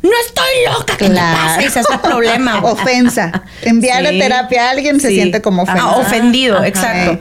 No 0.04 0.10
estoy 0.26 0.44
loca, 0.70 0.96
¿qué 0.98 1.06
Claro. 1.06 1.60
Ese 1.62 1.80
es 1.80 1.86
el 1.90 1.98
problema. 1.98 2.58
Ofensa. 2.62 3.42
Enviar 3.62 4.02
Sí. 4.02 4.06
a 4.06 4.10
terapia 4.10 4.66
a 4.66 4.70
alguien 4.70 5.00
se 5.00 5.08
Sí. 5.08 5.14
siente 5.14 5.40
como 5.40 5.62
ofensa. 5.62 5.82
Ah, 5.82 5.96
ofendido, 5.96 6.58
Ajá. 6.58 6.68
exacto. 6.68 7.20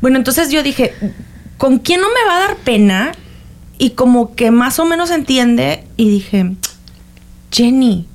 Bueno, 0.00 0.18
entonces 0.18 0.50
yo 0.50 0.62
dije, 0.64 0.94
¿con 1.58 1.78
quién 1.78 2.00
no 2.00 2.08
me 2.08 2.28
va 2.28 2.36
a 2.36 2.40
dar 2.40 2.56
pena? 2.56 3.12
Y 3.78 3.90
como 3.90 4.34
que 4.34 4.50
más 4.50 4.78
o 4.80 4.84
menos 4.84 5.10
entiende 5.10 5.84
y 5.96 6.08
dije, 6.10 6.52
Jenny. 7.52 8.06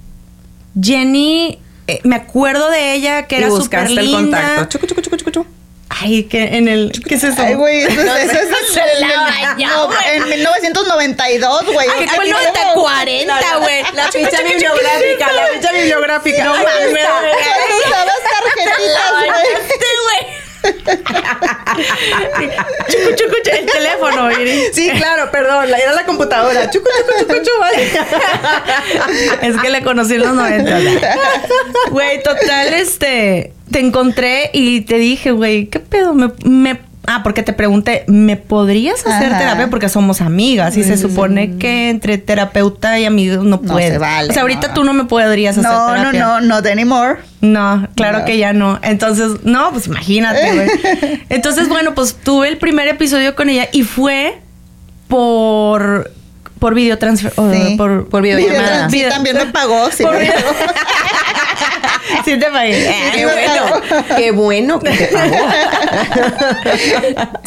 Jenny, 0.80 1.60
eh, 1.88 2.00
me 2.04 2.16
acuerdo 2.18 2.70
de 2.70 2.94
ella 2.94 3.24
que 3.28 3.36
Y 3.36 3.40
era 3.40 3.48
súper 3.48 3.60
buscaste 3.62 4.00
el 4.00 4.06
linda. 4.06 4.20
contacto. 4.42 4.66
Chucu, 4.78 4.88
chucu, 4.88 5.02
chucu, 5.02 5.18
chucu, 5.18 5.32
chucu. 5.32 5.50
Ay, 5.90 6.24
que 6.26 6.44
en 6.56 6.68
el... 6.68 6.92
¿Qué 7.08 7.16
es 7.16 7.24
eso? 7.24 7.42
Ay, 7.42 7.56
güey, 7.56 7.82
eso, 7.84 8.00
es- 8.00 8.06
No, 8.06 8.16
eso 8.16 8.32
es 8.32 8.78
en, 8.78 9.08
la 9.10 9.22
bañó, 9.24 9.68
no, 9.70 9.88
güey. 9.88 9.98
en 10.14 10.30
1992, 10.30 11.66
güey. 11.74 11.88
Ay, 11.98 12.08
fue 12.08 12.26
el 12.26 12.32
no- 12.32 12.38
90-40, 12.38 13.60
güey. 13.60 13.84
La 13.94 14.12
ficha 14.12 14.42
bibliográfica, 14.44 15.32
la 15.34 15.48
ficha 15.48 15.72
bibliográfica. 15.72 16.44
No 16.44 16.54
mames. 16.54 16.68
Cuando 16.70 17.80
usabas 17.88 18.20
tarjetitas, 18.32 19.12
güey. 19.18 19.30
Este, 19.54 19.88
güey. 20.06 20.40
chucu, 22.90 23.16
chucu, 23.16 23.36
chu- 23.44 23.52
el 23.60 23.66
teléfono, 23.66 24.32
Iris. 24.32 24.72
Sí, 24.74 24.92
claro, 24.92 25.32
perdón, 25.32 25.72
la- 25.72 25.78
era 25.78 25.94
la 25.94 26.06
computadora. 26.06 26.70
Chucu, 26.70 26.88
chucu, 27.00 27.20
chucu, 27.20 27.34
chucu, 27.44 27.60
vale. 27.60 27.92
Es 29.42 29.56
que 29.62 29.70
le 29.70 29.82
conocí 29.84 30.16
en 30.16 30.22
los 30.22 30.34
90. 30.34 30.78
Güey, 31.92 32.22
total, 32.24 32.74
este. 32.74 33.54
Te 33.72 33.80
encontré 33.80 34.50
y 34.54 34.82
te 34.82 34.98
dije, 34.98 35.32
güey, 35.32 35.68
¿qué 35.68 35.80
pedo? 35.80 36.14
Me, 36.14 36.32
me- 36.44 36.80
ah, 37.06 37.22
porque 37.24 37.44
te 37.44 37.54
pregunté, 37.54 38.04
¿me 38.08 38.36
podrías 38.38 39.06
hacer 39.06 39.30
Ajá. 39.30 39.38
terapia? 39.40 39.70
Porque 39.70 39.90
somos 39.90 40.22
amigas 40.22 40.76
y 40.78 40.84
se 40.84 40.98
supone 40.98 41.58
que 41.58 41.90
entre 41.90 42.18
terapeuta 42.18 43.00
y 43.00 43.06
amigos 43.06 43.44
no 43.46 43.58
No 43.58 43.62
puede. 43.62 43.92
se 43.92 43.98
vale, 43.98 44.30
O 44.30 44.34
sea, 44.34 44.42
ahorita 44.44 44.70
no. 44.70 44.74
tú 44.74 44.84
no 44.84 44.94
me 44.94 45.06
podrías 45.06 45.58
hacer 45.58 45.70
No, 45.72 45.88
no, 45.90 45.96
terapia. 46.12 46.20
no, 46.20 46.42
not 46.42 46.66
anymore. 46.68 47.18
No, 47.42 47.88
claro 47.96 48.20
No. 48.20 48.26
que 48.26 48.38
ya 48.38 48.54
no. 48.54 48.80
Entonces, 48.84 49.44
no, 49.44 49.72
pues 49.72 49.88
imagínate, 49.88 50.54
güey. 50.54 50.70
Entonces, 51.30 51.68
bueno, 51.70 51.94
pues 51.96 52.16
tuve 52.16 52.48
el 52.48 52.58
primer 52.58 52.88
episodio 52.88 53.36
con 53.36 53.50
ella 53.50 53.68
y 53.72 53.84
fue 53.84 54.38
por 55.08 56.12
por 56.60 56.74
videotransfer 56.76 57.34
o 57.38 57.52
Sí. 57.52 57.76
por 57.78 58.08
Por 58.10 58.22
videollamada. 58.22 58.90
Sí, 58.90 58.98
Video- 58.98 59.10
también 59.12 59.38
me 59.38 59.46
pagó. 59.48 59.90
Sí, 59.92 60.04
por 60.04 60.14
me 60.14 60.20
video- 60.22 60.36
pagó. 60.36 60.56
sí 62.26 62.38
te 62.38 62.46
pagué. 62.52 63.12
Qué 63.14 63.26
bueno, 63.26 63.82
qué 64.18 64.32
bueno 64.32 64.80
que 64.80 64.90
te 64.92 65.06
pagó. 65.08 65.38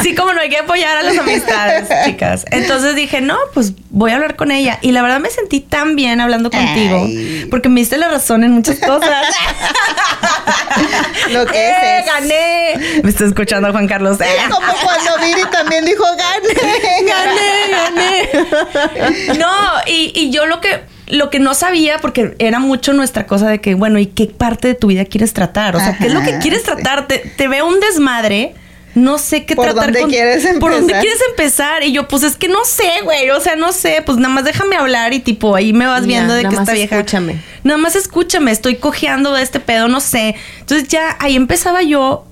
Sí, 0.03 0.15
como 0.17 0.33
no 0.33 0.41
hay 0.41 0.49
que 0.49 0.59
apoyar 0.59 0.97
a 0.97 1.03
las 1.03 1.17
amistades, 1.17 1.89
chicas. 2.05 2.45
Entonces 2.51 2.97
dije, 2.97 3.21
no, 3.21 3.37
pues 3.55 3.73
voy 3.91 4.11
a 4.11 4.15
hablar 4.17 4.35
con 4.37 4.51
ella. 4.51 4.79
Y 4.83 4.91
la 4.93 5.03
verdad 5.03 5.21
me 5.21 5.31
sentí 5.31 5.61
tan 5.61 5.95
bien 5.95 6.21
hablando 6.21 6.51
contigo. 6.51 7.05
Ay. 7.07 7.47
Porque 7.51 7.69
me 7.69 7.81
diste 7.81 7.99
la 7.99 8.09
razón 8.09 8.43
en 8.45 8.51
muchas 8.53 8.79
cosas. 8.81 9.27
Lo 11.31 11.47
que 11.47 11.59
¡Eh, 11.59 11.99
es, 12.01 12.07
gané! 12.07 13.01
Me 13.03 13.11
está 13.11 13.25
escuchando 13.27 13.71
Juan 13.71 13.87
Carlos. 13.87 14.21
¡Eh! 14.21 14.27
Como 14.51 14.67
cuando 14.83 15.19
Viri 15.25 15.43
también 15.51 15.85
dijo 15.85 16.05
gane. 16.17 16.55
gané, 17.07 17.69
gané. 17.71 18.29
No, 19.39 19.49
y, 19.87 20.13
y 20.15 20.31
yo 20.31 20.47
lo 20.47 20.61
que 20.61 20.81
lo 21.09 21.29
que 21.31 21.41
no 21.41 21.53
sabía, 21.55 21.99
porque 21.99 22.35
era 22.39 22.59
mucho 22.59 22.93
nuestra 22.95 23.27
cosa 23.27 23.49
de 23.49 23.61
que, 23.61 23.75
bueno, 23.75 23.99
¿y 23.99 24.07
qué 24.07 24.27
parte 24.29 24.69
de 24.69 24.75
tu 24.75 24.87
vida 24.87 25.05
quieres 25.05 25.35
tratar? 25.35 25.77
O 25.77 25.79
sea, 25.81 25.99
¿qué 25.99 26.07
es 26.07 26.13
lo 26.15 26.23
que 26.23 26.39
quieres 26.39 26.61
sí. 26.61 26.67
tratar? 26.67 27.07
Te, 27.07 27.19
te 27.19 27.49
veo 27.49 27.67
un 27.67 27.81
desmadre. 27.81 28.55
No 28.95 29.17
sé 29.19 29.45
qué 29.47 29.55
¿Por 29.57 29.65
tratar 29.65 29.85
dónde 29.87 30.01
con- 30.03 30.11
quieres 30.11 30.43
¿Por 30.61 30.71
dónde 30.71 30.79
empezar? 30.93 31.01
quieres 31.03 31.21
empezar? 31.31 31.83
Y 31.83 31.93
yo, 31.93 32.09
pues 32.09 32.23
es 32.23 32.37
que 32.37 32.49
no 32.49 32.63
sé, 32.65 32.91
güey. 33.05 33.31
O 33.31 33.41
sea, 33.41 33.57
no 33.57 33.73
sé. 33.73 34.03
Pues 34.05 34.19
nada 34.19 34.33
más 34.35 34.45
déjame 34.45 34.77
hablar 34.77 35.13
y 35.15 35.21
tipo, 35.21 35.55
ahí 35.57 35.73
me 35.73 35.87
vas 35.87 36.03
Ya, 36.03 36.07
viendo 36.09 36.35
de 36.35 36.45
que 36.47 36.55
esta 36.55 36.73
vieja. 36.73 36.97
escúchame. 36.99 37.43
Nada 37.65 37.79
más 37.79 37.97
escúchame. 37.97 38.51
Estoy 38.51 38.77
cojeando 38.77 39.33
de 39.33 39.43
este 39.43 39.61
pedo, 39.61 39.89
no 39.89 40.01
sé. 40.01 40.35
Entonces 40.61 40.89
ya 40.89 41.17
ahí 41.21 41.37
empezaba 41.37 41.83
yo 41.83 42.27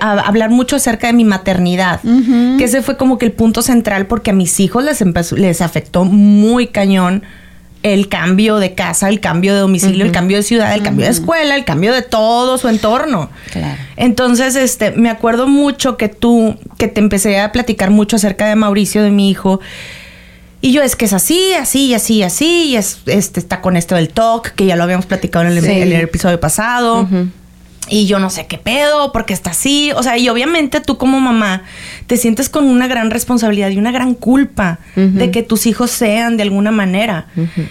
hablar 0.00 0.50
mucho 0.50 0.76
acerca 0.76 1.06
de 1.08 1.12
mi 1.12 1.24
maternidad. 1.24 2.00
Que 2.58 2.64
ese 2.64 2.82
fue 2.82 2.96
como 2.96 3.18
que 3.18 3.26
el 3.26 3.32
punto 3.32 3.62
central 3.62 4.06
porque 4.06 4.30
a 4.30 4.34
mis 4.34 4.58
hijos 4.60 4.84
les, 4.84 5.00
empezó, 5.00 5.36
les 5.36 5.60
afectó 5.60 6.04
muy 6.04 6.68
cañón 6.68 7.22
el 7.84 8.08
cambio 8.08 8.56
de 8.56 8.74
casa, 8.74 9.08
el 9.08 9.20
cambio 9.20 9.54
de 9.54 9.60
domicilio, 9.60 10.04
el 10.04 10.10
cambio 10.10 10.36
de 10.38 10.42
ciudad, 10.42 10.74
el 10.74 10.82
cambio 10.82 11.04
de 11.04 11.12
escuela, 11.12 11.54
el 11.54 11.64
cambio 11.64 11.92
de 11.92 12.02
todo 12.02 12.58
su 12.58 12.68
entorno. 12.68 13.30
Claro. 13.52 13.78
Entonces, 13.96 14.56
este, 14.56 14.90
me 14.90 15.10
acuerdo 15.10 15.46
mucho 15.46 15.96
que 15.96 16.08
tú, 16.08 16.56
que 16.76 16.88
te 16.88 17.00
empecé 17.00 17.38
a 17.40 17.52
platicar 17.52 17.90
mucho 17.90 18.16
acerca 18.16 18.46
de 18.46 18.56
Mauricio, 18.56 19.02
de 19.02 19.10
mi 19.12 19.30
hijo. 19.30 19.60
Y 20.60 20.72
yo 20.72 20.82
es 20.82 20.96
que 20.96 21.04
es 21.04 21.12
así, 21.12 21.54
así, 21.54 21.94
así, 21.94 22.24
así, 22.24 22.64
y 22.70 22.76
es, 22.76 22.98
este, 23.06 23.38
está 23.38 23.60
con 23.60 23.76
esto 23.76 23.94
del 23.94 24.08
TOC, 24.08 24.48
que 24.48 24.66
ya 24.66 24.74
lo 24.74 24.82
habíamos 24.82 25.06
platicado 25.06 25.44
en 25.44 25.52
el, 25.52 25.62
Sí. 25.62 25.70
en 25.70 25.92
el 25.92 26.00
episodio 26.00 26.40
pasado. 26.40 27.06
Y 27.88 28.06
yo 28.06 28.18
no 28.18 28.30
sé 28.30 28.46
qué 28.46 28.58
pedo, 28.58 29.12
porque 29.12 29.34
está 29.34 29.50
así. 29.50 29.90
O 29.96 30.02
sea, 30.02 30.18
y 30.18 30.28
obviamente 30.28 30.80
tú 30.80 30.98
como 30.98 31.20
mamá 31.20 31.62
te 32.06 32.16
sientes 32.16 32.48
con 32.48 32.64
una 32.64 32.86
gran 32.86 33.10
responsabilidad 33.10 33.70
y 33.70 33.78
una 33.78 33.92
gran 33.92 34.14
culpa 34.14 34.78
de 34.94 35.30
que 35.30 35.42
tus 35.42 35.66
hijos 35.66 35.90
sean 35.90 36.36
de 36.36 36.42
alguna 36.42 36.70
manera. 36.70 37.26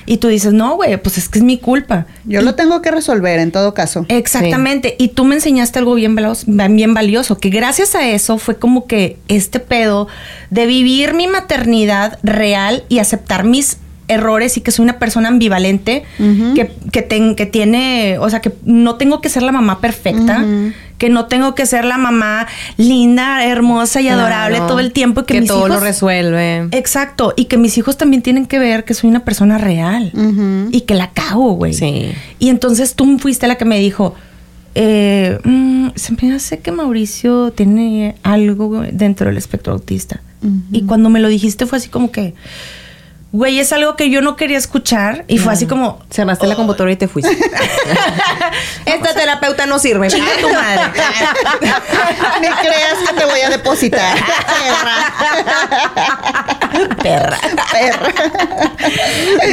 Y 0.06 0.18
tú 0.18 0.28
dices, 0.28 0.54
no, 0.54 0.76
güey, 0.76 0.98
pues 0.98 1.18
es 1.18 1.30
que 1.30 1.40
es 1.40 1.46
mi 1.46 1.58
culpa. 1.58 2.06
Yo 2.26 2.42
lo 2.42 2.56
tengo 2.56 2.82
que 2.82 2.92
resolver 2.92 3.40
en 3.40 3.52
todo 3.52 3.74
caso. 3.74 4.06
Exactamente. 4.10 4.96
Y 5.00 5.10
tú 5.10 5.26
me 5.26 5.36
enseñaste 5.36 5.80
algo 5.80 5.96
bien, 5.96 6.16
bien 6.46 6.94
valioso, 6.94 7.38
que 7.38 7.50
gracias 7.50 7.96
a 7.96 8.08
eso 8.08 8.38
fue 8.38 8.58
como 8.58 8.88
que 8.88 9.18
este 9.28 9.60
pedo 9.60 10.08
de 10.50 10.66
vivir 10.66 11.14
mi 11.14 11.28
maternidad 11.28 12.20
real 12.24 12.84
y 12.90 13.00
aceptar 13.00 13.44
mis 13.44 13.78
errores 14.08 14.56
y 14.58 14.62
que 14.62 14.72
soy 14.72 14.84
una 14.84 15.00
persona 15.00 15.28
ambivalente, 15.30 16.04
que, 16.18 16.72
que, 16.92 17.02
ten- 17.02 17.36
que 17.36 17.46
tiene, 17.46 18.18
o 18.20 18.30
sea, 18.30 18.40
que 18.42 18.52
no 18.66 18.96
tengo 18.96 19.20
que 19.22 19.30
ser 19.30 19.44
la 19.44 19.52
mamá 19.52 19.82
perfecta, 19.82 20.46
que 20.98 21.10
no 21.10 21.26
tengo 21.26 21.54
que 21.56 21.66
ser 21.66 21.84
la 21.86 21.98
mamá 21.98 22.48
linda, 22.78 23.46
hermosa 23.46 24.00
y 24.02 24.08
adorable 24.08 24.56
Claro. 24.58 24.68
todo 24.70 24.80
el 24.80 24.94
tiempo 24.94 25.22
y 25.22 25.26
que, 25.26 25.34
que 25.36 25.42
mis 25.42 25.50
todo 25.50 25.68
lo 25.68 25.80
resuelve. 25.80 26.68
Exacto, 26.72 27.34
y 27.36 27.46
que 27.46 27.58
mis 27.58 27.78
hijos 27.78 27.98
también 27.98 28.24
tienen 28.24 28.46
que 28.46 28.60
ver 28.60 28.86
que 28.86 28.94
soy 28.94 29.10
una 29.10 29.26
persona 29.26 29.58
real 29.58 30.12
y 30.72 30.82
que 30.82 30.94
la 30.96 31.12
cago, 31.12 31.54
güey. 31.54 31.74
Sí. 31.74 32.12
Y 32.40 32.50
entonces 32.50 32.96
tú 32.96 33.20
fuiste 33.20 33.48
la 33.48 33.56
que 33.56 33.66
me 33.66 33.78
dijo, 33.78 34.16
eh, 34.76 35.40
mm, 35.44 35.90
se 35.96 36.14
me 36.22 36.34
hace 36.34 36.60
que 36.60 36.72
Mauricio 36.72 37.52
tiene 37.52 38.16
algo 38.24 38.84
dentro 38.92 39.28
del 39.28 39.38
espectro 39.38 39.74
autista. 39.74 40.22
Y 40.72 40.84
cuando 40.84 41.10
me 41.10 41.20
lo 41.20 41.28
dijiste 41.30 41.66
fue 41.66 41.80
así 41.80 41.90
como 41.90 42.12
que, 42.12 42.36
güey, 43.38 43.60
es 43.60 43.72
algo 43.72 43.96
que 43.96 44.10
yo 44.10 44.22
no 44.22 44.36
quería 44.36 44.58
escuchar 44.58 45.24
y 45.28 45.38
fue 45.38 45.54
así 45.54 45.68
como, 45.68 46.00
Cerraste 46.10 46.48
la 46.48 46.56
computadora 46.56 46.92
y 46.92 46.96
te 46.96 47.08
fuiste. 47.08 47.32
Esta 48.86 49.14
terapeuta 49.14 49.68
no 49.68 49.78
sirve. 49.78 50.08
"Chinga 50.12 50.32
tu 50.42 50.50
madre. 50.50 50.82
Ni 52.42 52.48
creas 52.48 52.96
que 53.08 53.14
te 53.16 53.26
voy 53.26 53.40
a 53.42 53.50
depositar. 53.52 54.18
Perra. 57.04 57.38
Perra. 57.72 58.14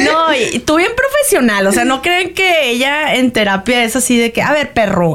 No, 0.03 0.33
y 0.33 0.59
tú 0.59 0.77
bien 0.77 0.91
profesional, 0.95 1.67
o 1.67 1.71
sea, 1.71 1.85
no 1.85 2.01
creen 2.01 2.33
que 2.33 2.69
ella 2.71 3.13
en 3.15 3.31
terapia 3.31 3.83
es 3.83 3.95
así 3.95 4.17
de 4.17 4.31
que, 4.31 4.41
a 4.41 4.51
ver, 4.51 4.73
perro. 4.73 5.13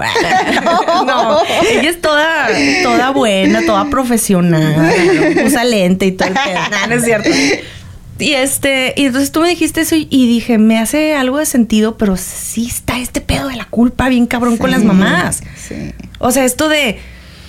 No, 1.07 1.43
ella 1.69 1.91
es 1.91 2.01
toda, 2.01 2.49
toda 2.85 3.11
buena, 3.11 3.63
toda 3.67 3.87
profesional, 3.91 4.93
usa 5.45 5.65
lente 5.65 6.07
y 6.07 6.13
todo 6.13 6.29
el 6.29 6.35
pedo. 6.35 6.61
Nah, 6.71 6.87
no 6.87 6.95
es 6.95 7.05
cierto. 7.05 7.31
Y 8.21 8.35
este, 8.35 8.95
y 8.97 9.07
entonces 9.07 9.33
tú 9.33 9.41
me 9.41 9.49
dijiste 9.49 9.81
eso 9.81 9.97
y, 9.97 10.07
y 10.11 10.27
dije, 10.27 10.59
me 10.59 10.79
hace 10.79 11.15
algo 11.15 11.39
de 11.39 11.47
sentido, 11.47 11.97
pero 11.97 12.17
sí 12.17 12.67
está 12.67 12.99
este 12.99 13.21
pedo 13.21 13.49
de 13.49 13.57
la 13.57 13.65
culpa 13.65 14.09
bien 14.09 14.27
cabrón 14.27 14.57
con 14.57 14.71
las 14.71 14.85
mamás. 14.85 15.43
Sí. 15.57 15.93
O 16.19 16.31
sea, 16.31 16.45
esto 16.45 16.69
de, 16.69 16.99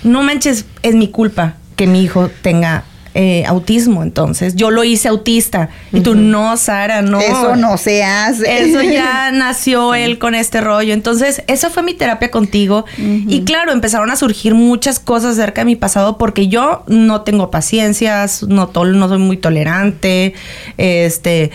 no 0.02 0.22
manches, 0.22 0.64
es 0.82 0.94
mi 0.94 1.08
culpa 1.08 1.56
que 1.76 1.86
mi 1.86 2.02
hijo 2.02 2.30
tenga 2.42 2.84
eh, 3.14 3.44
autismo, 3.46 4.02
entonces. 4.02 4.54
Yo 4.56 4.70
lo 4.70 4.84
hice 4.84 5.08
autista. 5.08 5.68
Y 5.92 6.00
tú, 6.00 6.14
no, 6.14 6.56
Sara, 6.56 7.02
no. 7.02 7.20
Eso 7.20 7.56
no 7.56 7.76
se 7.76 8.02
hace. 8.04 8.62
Eso 8.64 8.82
ya 8.82 9.30
nació 9.32 9.94
él 9.94 10.18
con 10.18 10.34
este 10.34 10.60
rollo. 10.60 10.92
Entonces, 10.94 11.42
esa 11.46 11.68
fue 11.70 11.82
mi 11.82 11.94
terapia 11.94 12.30
contigo. 12.30 12.84
Y 12.98 13.42
claro, 13.44 13.72
empezaron 13.72 14.10
a 14.10 14.16
surgir 14.16 14.54
muchas 14.54 14.98
cosas 14.98 15.38
acerca 15.38 15.60
de 15.62 15.66
mi 15.66 15.76
pasado 15.76 16.16
porque 16.18 16.48
yo 16.48 16.84
no 16.86 17.20
tengo 17.22 17.50
paciencias, 17.50 18.42
no, 18.44 18.68
tol- 18.70 18.96
no 18.96 19.08
soy 19.08 19.18
muy 19.18 19.36
tolerante, 19.36 20.34
este, 20.78 21.50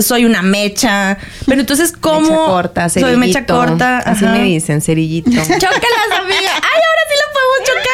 soy 0.00 0.24
una 0.24 0.42
mecha. 0.42 1.18
Pero 1.46 1.60
entonces, 1.60 1.92
¿cómo? 1.92 2.20
Mecha 2.30 2.36
corta, 2.46 2.88
soy 2.88 3.16
mecha 3.16 3.32
cerillito. 3.40 3.54
corta. 3.54 3.98
Así 3.98 4.24
ajá. 4.24 4.34
me 4.34 4.44
dicen, 4.44 4.80
cerillito. 4.80 5.30
Chócalas, 5.36 6.20
amiga. 6.20 6.50
Ay, 6.54 6.80
ahora 6.86 7.02
sí 7.08 7.14
la 7.20 7.28
podemos 7.32 7.58
chocar. 7.66 7.86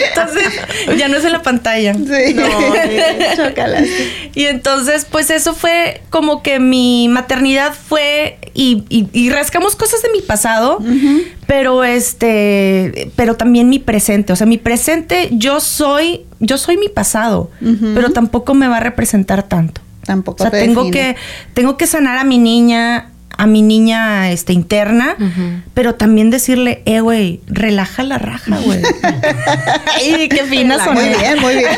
entonces, 0.08 0.98
ya 0.98 1.08
no 1.08 1.16
es 1.16 1.24
en 1.24 1.32
la 1.32 1.42
pantalla. 1.42 1.94
Sí. 1.94 2.34
No, 2.34 2.44
Chócalas. 3.48 3.86
Y 4.34 4.44
entonces, 4.46 5.06
pues 5.10 5.30
eso 5.30 5.54
fue 5.54 6.02
como 6.10 6.42
que 6.42 6.58
mi 6.60 7.08
maternidad 7.08 7.74
fue 7.74 8.38
y, 8.54 8.84
y- 8.88 9.08
y 9.12 9.30
rascamos 9.30 9.76
cosas 9.76 10.02
de 10.02 10.10
mi 10.10 10.20
pasado, 10.22 10.78
pero 11.46 11.84
este, 11.84 13.10
pero 13.16 13.34
también 13.36 13.68
mi 13.68 13.78
presente. 13.78 14.32
O 14.32 14.36
sea, 14.36 14.46
mi 14.46 14.58
presente, 14.58 15.28
yo 15.32 15.60
soy, 15.60 16.22
yo 16.40 16.58
soy 16.58 16.76
mi 16.76 16.88
pasado, 16.88 17.50
pero 17.94 18.10
tampoco 18.10 18.54
me 18.54 18.66
va 18.66 18.78
a 18.78 18.80
representar 18.80 19.44
tanto. 19.44 19.80
Tampoco 20.04 20.42
O 20.42 20.44
sea, 20.44 20.50
te 20.50 20.60
tengo 20.60 20.84
define. 20.84 21.14
que, 21.14 21.20
tengo 21.54 21.76
que 21.76 21.86
sanar 21.86 22.18
a 22.18 22.24
mi 22.24 22.38
niña, 22.38 23.10
a 23.40 23.46
mi 23.46 23.62
niña 23.62 24.30
este, 24.30 24.52
interna, 24.52 25.16
pero 25.72 25.94
también 25.94 26.28
decirle, 26.28 26.82
eh, 26.84 27.00
güey, 27.00 27.40
relaja 27.46 28.02
la 28.02 28.18
raja, 28.18 28.58
güey. 28.58 28.82
Ay, 29.96 30.28
qué 30.28 30.44
fina 30.44 30.76
Muy 30.76 30.84
soné. 30.84 31.16
bien, 31.16 31.40
muy 31.40 31.56
bien. 31.56 31.70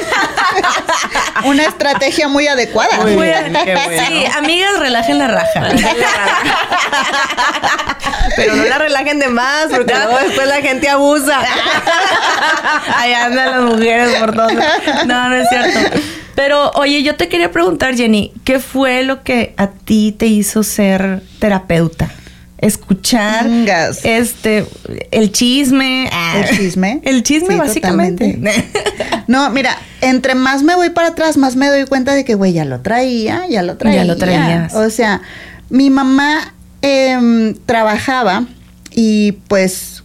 Una 1.44 1.62
estrategia 1.62 2.26
muy 2.26 2.48
adecuada. 2.48 2.96
Muy 2.96 3.14
Muy 3.14 3.28
bien, 3.28 3.56
qué 3.64 3.74
bueno. 3.76 4.06
Sí, 4.08 4.24
amigas, 4.36 4.76
relajen 4.80 5.18
la 5.18 5.28
raja. 5.28 5.62
Pero 8.34 8.56
no 8.56 8.64
la 8.64 8.78
relajen 8.78 9.20
de 9.20 9.28
más, 9.28 9.66
porque 9.70 9.94
luego 9.94 10.18
después 10.18 10.48
la 10.48 10.62
gente 10.62 10.88
abusa. 10.88 11.42
Ahí 12.96 13.12
andan 13.12 13.52
las 13.52 13.62
mujeres 13.62 14.16
por 14.16 14.34
todos. 14.34 14.52
No, 15.06 15.28
no 15.28 15.36
es 15.36 15.48
cierto. 15.48 15.78
Pero, 16.34 16.70
oye, 16.72 17.02
yo 17.02 17.16
te 17.16 17.28
quería 17.28 17.50
preguntar, 17.52 17.94
Jenny, 17.94 18.32
¿qué 18.44 18.58
fue 18.58 19.02
lo 19.04 19.22
que 19.22 19.54
a 19.56 19.68
ti 19.68 20.14
te 20.16 20.26
hizo 20.26 20.62
ser 20.62 21.22
terapeuta? 21.38 22.10
Escuchar 22.58 23.48
este 24.04 24.64
el 25.10 25.32
chisme. 25.32 26.08
ah, 26.12 26.42
El 26.48 26.56
chisme. 26.56 27.00
El 27.04 27.22
chisme, 27.24 27.54
Sí, 27.54 27.58
básicamente. 27.58 28.38
No, 29.26 29.50
mira, 29.50 29.76
entre 30.00 30.34
más 30.34 30.62
me 30.62 30.74
voy 30.74 30.90
para 30.90 31.08
atrás, 31.08 31.36
más 31.36 31.56
me 31.56 31.68
doy 31.68 31.86
cuenta 31.86 32.14
de 32.14 32.24
que, 32.24 32.34
güey, 32.34 32.52
ya 32.52 32.64
lo 32.64 32.80
traía, 32.80 33.46
ya 33.48 33.62
lo 33.62 33.76
traía. 33.76 33.98
Ya 33.98 34.04
lo 34.04 34.16
traías. 34.16 34.74
O 34.74 34.90
sea, 34.90 35.22
mi 35.70 35.90
mamá 35.90 36.54
em, 36.82 37.54
trabajaba 37.66 38.44
y 38.90 39.32
pues 39.48 40.01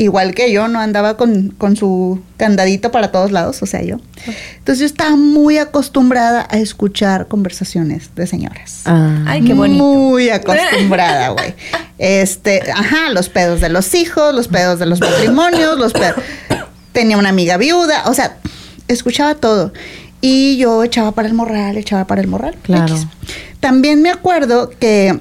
igual 0.00 0.34
que 0.34 0.50
yo, 0.50 0.66
no 0.66 0.80
andaba 0.80 1.18
con, 1.18 1.50
con 1.50 1.76
su 1.76 2.20
candadito 2.38 2.90
para 2.90 3.12
todos 3.12 3.32
lados, 3.32 3.62
o 3.62 3.66
sea, 3.66 3.82
yo. 3.82 3.98
Entonces 4.56 4.80
yo 4.80 4.86
estaba 4.86 5.14
muy 5.14 5.58
acostumbrada 5.58 6.48
a 6.50 6.56
escuchar 6.56 7.28
conversaciones 7.28 8.14
de 8.14 8.26
señoras. 8.26 8.82
Ah. 8.86 9.24
Ay, 9.26 9.44
qué 9.44 9.52
bonito. 9.52 9.84
Muy 9.84 10.30
acostumbrada, 10.30 11.28
güey. 11.28 11.54
Este, 11.98 12.62
ajá, 12.72 13.10
los 13.10 13.28
pedos 13.28 13.60
de 13.60 13.68
los 13.68 13.94
hijos, 13.94 14.34
los 14.34 14.48
pedos 14.48 14.78
de 14.78 14.86
los 14.86 15.00
matrimonios, 15.00 15.78
los 15.78 15.92
pedos. 15.92 16.16
Tenía 16.92 17.18
una 17.18 17.28
amiga 17.28 17.58
viuda, 17.58 18.04
o 18.06 18.14
sea, 18.14 18.38
escuchaba 18.88 19.34
todo. 19.34 19.72
Y 20.22 20.56
yo 20.56 20.82
echaba 20.82 21.12
para 21.12 21.28
el 21.28 21.34
morral, 21.34 21.76
echaba 21.76 22.06
para 22.06 22.22
el 22.22 22.26
morral. 22.26 22.56
Claro. 22.62 22.94
X. 22.94 23.06
También 23.60 24.00
me 24.00 24.10
acuerdo 24.10 24.70
que 24.70 25.18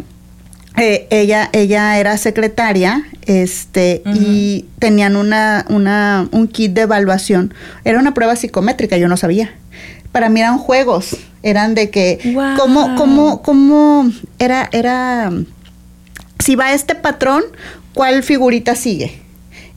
eh, 0.78 1.08
ella, 1.10 1.50
ella 1.52 2.00
era 2.00 2.18
secretaria, 2.18 3.04
este, 3.26 4.02
y 4.06 4.66
tenían 4.80 5.16
una, 5.16 5.66
una, 5.70 6.28
un 6.32 6.48
kit 6.48 6.74
de 6.74 6.82
evaluación. 6.82 7.54
Era 7.84 8.00
una 8.00 8.14
prueba 8.14 8.36
psicométrica, 8.36 8.98
yo 8.98 9.08
no 9.08 9.18
sabía. 9.18 9.54
Para 10.12 10.30
mí 10.30 10.40
eran 10.40 10.58
juegos, 10.58 11.18
eran 11.44 11.76
de 11.76 11.90
que, 11.90 12.20
cómo, 12.58 12.96
cómo, 12.96 13.42
cómo, 13.42 14.12
era, 14.40 14.70
era, 14.72 15.32
si 16.40 16.56
va 16.56 16.74
este 16.74 16.96
patrón, 16.96 17.44
¿cuál 17.94 18.24
figurita 18.24 18.76
sigue? 18.76 19.22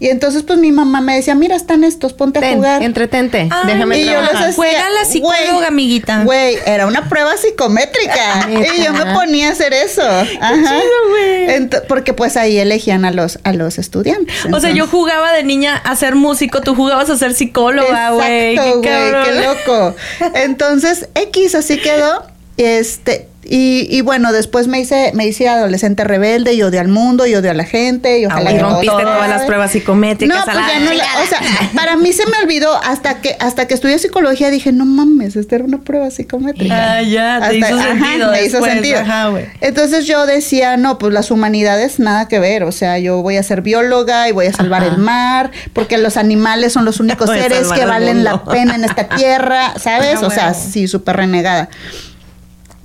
Y 0.03 0.09
entonces, 0.09 0.43
pues 0.43 0.59
mi 0.59 0.73
mamá 0.73 1.01
me 1.01 1.15
decía, 1.15 1.37
mira, 1.37 1.55
están 1.55 1.85
estos, 1.85 2.13
ponte 2.13 2.45
a 2.45 2.55
jugar. 2.55 2.83
entretente. 2.83 3.49
Ay, 3.53 3.67
Déjame 3.73 3.99
Y 4.01 4.05
yo 4.05 4.11
les 4.11 4.31
trabajar. 4.31 4.43
hacía, 4.49 4.53
Juega 4.57 4.91
la 4.91 5.05
psicóloga, 5.05 5.69
amiguita. 5.69 6.25
Güey, 6.25 6.59
era 6.67 6.89
una 6.89 7.09
prueba 7.09 7.37
psicométrica. 7.37 8.49
y 8.77 8.83
yo 8.83 8.93
me 8.93 9.15
ponía 9.15 9.51
a 9.51 9.53
hacer 9.53 9.73
eso. 9.73 10.03
Ajá. 10.03 10.57
chido, 10.57 11.09
güey. 11.11 11.47
Ent- 11.47 11.83
porque 11.87 12.15
pues 12.15 12.37
ahí 12.37 12.59
elegían 12.59 13.05
a 13.05 13.13
los, 13.13 13.39
a 13.45 13.53
los 13.53 13.79
estudiantes. 13.79 14.35
O 14.53 14.59
sea, 14.59 14.71
yo 14.71 14.89
jugaba 14.89 15.33
de 15.33 15.45
niña 15.45 15.77
a 15.77 15.95
ser 15.95 16.17
músico, 16.17 16.63
tú 16.63 16.75
jugabas 16.75 17.09
a 17.09 17.17
ser 17.17 17.33
psicóloga, 17.35 18.11
güey. 18.11 18.55
Exacto, 18.57 18.79
güey, 18.81 19.25
qué 19.25 19.33
loco. 19.47 19.95
Entonces, 20.35 21.09
X 21.15 21.55
así 21.55 21.79
quedó. 21.79 22.25
Este, 22.57 23.29
y, 23.45 23.89
y 23.91 24.03
bueno, 24.03 24.31
después 24.33 24.69
me 24.69 24.79
hice, 24.79 25.11
me 25.15 25.27
hice 25.27 25.49
adolescente 25.49 26.05
rebelde 26.05 26.53
y 26.53 26.63
odio 26.63 26.81
al 26.81 26.87
mundo 26.87 27.27
y 27.27 27.35
odio 27.35 27.51
a 27.51 27.55
la 27.55 27.65
gente 27.65 28.21
y 28.21 28.27
ojalá 28.27 28.51
Ah, 28.51 28.53
y 28.53 28.59
todo 28.59 28.71
rompiste 28.71 29.03
todas 29.03 29.29
las 29.29 29.43
pruebas 29.43 29.73
psicométricas 29.73 30.37
No, 30.37 30.43
a 30.43 30.45
pues 30.45 30.57
la 30.57 30.69
ya 30.73 30.79
no 30.79 31.23
o 31.23 31.27
sea, 31.27 31.41
para 31.75 31.97
mí 31.97 32.13
se 32.13 32.25
me 32.27 32.37
olvidó 32.41 32.73
hasta 32.85 33.21
que 33.21 33.37
hasta 33.41 33.67
que 33.67 33.75
estudié 33.75 33.99
psicología 33.99 34.51
dije, 34.51 34.71
no 34.71 34.85
mames, 34.85 35.35
esta 35.35 35.57
era 35.57 35.65
una 35.65 35.81
prueba 35.81 36.11
psicométrica. 36.13 36.99
Ah, 36.99 37.03
ya, 37.03 37.39
te 37.41 37.45
Hasta- 37.47 37.57
hizo 37.57 37.81
ajá, 37.81 37.89
sentido 38.07 38.31
me 38.31 38.45
hizo 38.45 38.65
sentido. 38.65 39.01
ajá. 39.01 39.31
Entonces 39.61 40.07
yo 40.07 40.25
decía, 40.27 40.77
no, 40.77 40.99
pues 40.99 41.13
las 41.13 41.31
humanidades 41.33 41.99
nada 41.99 42.29
que 42.29 42.39
ver, 42.39 42.63
o 42.63 42.71
sea, 42.71 42.99
yo 43.01 43.23
voy 43.23 43.39
a 43.39 43.43
ser 43.43 43.63
bióloga 43.63 44.29
y 44.29 44.33
voy 44.33 44.47
a 44.47 44.53
salvar 44.53 44.83
Ajá. 44.85 44.93
el 44.93 44.99
mar, 44.99 45.51
porque 45.73 45.99
los 45.99 46.17
animales 46.17 46.73
son 46.75 46.85
los 46.85 47.01
únicos 47.01 47.29
seres 47.29 47.67
que 47.73 47.87
valen 47.87 48.23
la 48.23 48.45
pena 48.45 48.77
en 48.77 48.85
esta 48.85 49.09
tierra, 49.09 49.75
¿sabes? 49.81 50.21
Ah, 50.23 50.27
o 50.27 50.31
sea, 50.31 50.55
sí, 50.55 50.87
súper 50.87 51.17
renegada. 51.17 51.69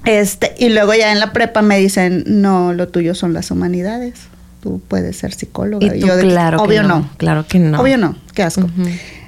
Este, 0.07 0.55
y 0.57 0.69
luego 0.69 0.93
ya 0.93 1.11
en 1.11 1.19
la 1.19 1.33
prepa 1.33 1.61
me 1.61 1.77
dicen, 1.77 2.23
no, 2.25 2.73
lo 2.73 2.87
tuyo 2.87 3.13
son 3.15 3.33
las 3.33 3.51
humanidades. 3.51 4.13
Tú 4.61 4.81
puedes 4.87 5.17
ser 5.17 5.33
psicóloga. 5.33 5.85
Y 5.85 5.99
tú, 5.99 6.07
yo 6.07 6.15
de 6.15 6.23
que, 6.23 6.29
claro 6.29 6.57
que 6.57 6.63
obvio 6.63 6.83
no, 6.83 6.87
no. 6.99 7.09
claro 7.17 7.45
que 7.47 7.59
no. 7.59 7.79
Obvio 7.79 7.97
no, 7.97 8.15
qué 8.33 8.43
asco. 8.43 8.67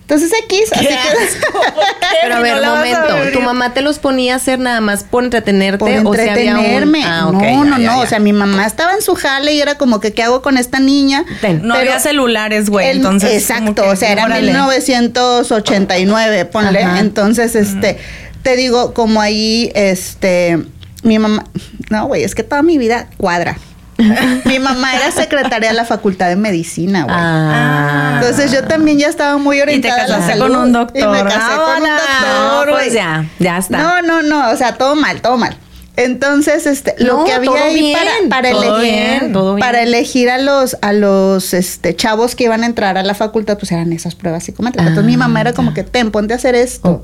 Entonces 0.10 0.32
X, 0.46 0.72
así 0.74 0.88
que 0.88 0.96
Pero 2.24 2.36
a 2.36 2.40
ver, 2.40 2.60
no 2.64 2.72
a 2.72 2.76
momento. 2.78 3.00
¿Tu 3.32 3.42
mamá 3.42 3.76
te 3.76 3.84
los 3.84 4.00
ponía 4.00 4.34
a 4.34 4.38
hacer 4.38 4.58
nada 4.58 4.82
más 4.82 5.04
por 5.04 5.24
entretenerte? 5.24 6.02
por 6.02 6.16
o 6.20 6.20
si 6.20 6.28
había 6.28 6.54
un- 6.54 6.66
entretenerme. 6.66 7.04
Ah, 7.06 7.30
no, 7.32 7.40
ya, 7.40 7.52
no, 7.52 7.64
ya, 7.66 7.70
no. 7.70 7.78
ya. 7.78 7.98
O 8.00 8.08
sea, 8.08 8.18
mi 8.18 8.34
mamá 8.34 8.66
estaba 8.66 8.94
en 8.96 9.04
su 9.04 9.14
jale 9.14 9.54
y 9.54 9.62
era 9.62 9.76
como 9.76 10.00
que, 10.00 10.12
¿qué 10.14 10.24
hago 10.24 10.42
con 10.42 10.58
esta 10.58 10.80
niña? 10.80 11.26
Ten. 11.42 11.62
No 11.62 11.76
Pero 11.76 11.92
había 11.92 12.00
celulares, 12.00 12.72
güey. 12.72 12.90
Entonces. 12.90 13.34
exacto, 13.34 13.84
que, 13.84 13.90
o 13.90 13.96
sea, 13.96 14.12
era 14.12 14.26
órale. 14.26 14.48
1989, 14.52 16.46
ponle. 16.46 16.84
Ajá. 16.84 17.00
Entonces, 17.00 17.56
este, 17.56 18.00
te 18.44 18.56
digo, 18.56 18.94
como 18.94 19.22
ahí, 19.22 19.72
este, 19.76 20.60
mi 21.04 21.20
mamá, 21.20 21.46
no, 21.90 22.08
güey, 22.08 22.24
es 22.24 22.36
que 22.36 22.44
toda 22.44 22.62
mi 22.62 22.78
vida 22.78 23.08
cuadra. 23.18 23.58
mi 24.46 24.60
mamá 24.60 24.96
era 24.96 25.12
secretaria 25.12 25.70
de 25.70 25.76
la 25.76 25.84
Facultad 25.84 26.30
de 26.30 26.38
Medicina, 26.38 27.04
güey. 27.04 27.16
Ah. 27.18 28.14
Entonces 28.16 28.52
yo 28.52 28.64
también 28.64 28.98
ya 28.98 29.08
estaba 29.08 29.38
muy 29.38 29.60
orientada 29.60 29.96
a 29.96 29.98
la 29.98 30.08
casaste 30.08 30.34
salud. 30.34 30.54
con 30.54 30.64
un 30.64 30.72
doctor. 30.72 31.02
Y 31.02 31.06
me 31.06 31.24
casé 31.24 31.56
con 31.56 31.84
un 31.84 31.90
doctor, 31.90 32.70
pues 32.70 32.94
ya, 32.94 33.26
ya 33.40 33.58
está. 33.58 33.78
No, 33.78 34.02
no, 34.02 34.22
no, 34.22 34.52
o 34.52 34.56
sea, 34.56 34.76
todo 34.76 34.96
mal, 34.96 35.22
todo 35.22 35.38
mal. 35.38 35.58
Entonces, 36.04 36.66
este, 36.66 36.96
No, 37.00 37.20
lo 37.20 37.24
que 37.26 37.34
había 37.34 37.64
ahí 37.66 37.76
bien, 37.80 37.98
para, 37.98 38.12
para 38.30 38.52
todo 38.52 38.78
elegir, 38.80 39.20
bien, 39.20 39.34
todo 39.34 39.56
bien. 39.56 39.60
para 39.66 39.82
elegir 39.84 40.30
a 40.30 40.38
los, 40.38 40.78
a 40.82 40.94
los 40.94 41.54
este, 41.54 41.96
chavos 41.96 42.36
que 42.36 42.46
iban 42.46 42.64
a 42.64 42.66
entrar 42.66 42.98
a 42.98 43.04
la 43.04 43.14
facultad, 43.14 43.58
pues 43.58 43.72
eran 43.72 43.92
esas 43.94 44.16
pruebas 44.16 44.44
psicométricas. 44.44 44.88
Entonces 44.88 45.06
mi 45.08 45.16
Ah, 45.16 45.28
mamá 45.28 45.42
era 45.42 45.54
como 45.54 45.74
que, 45.74 45.84
ten, 45.84 46.12
ponte 46.12 46.34
a 46.34 46.38
hacer 46.38 46.56
esto. 46.56 47.02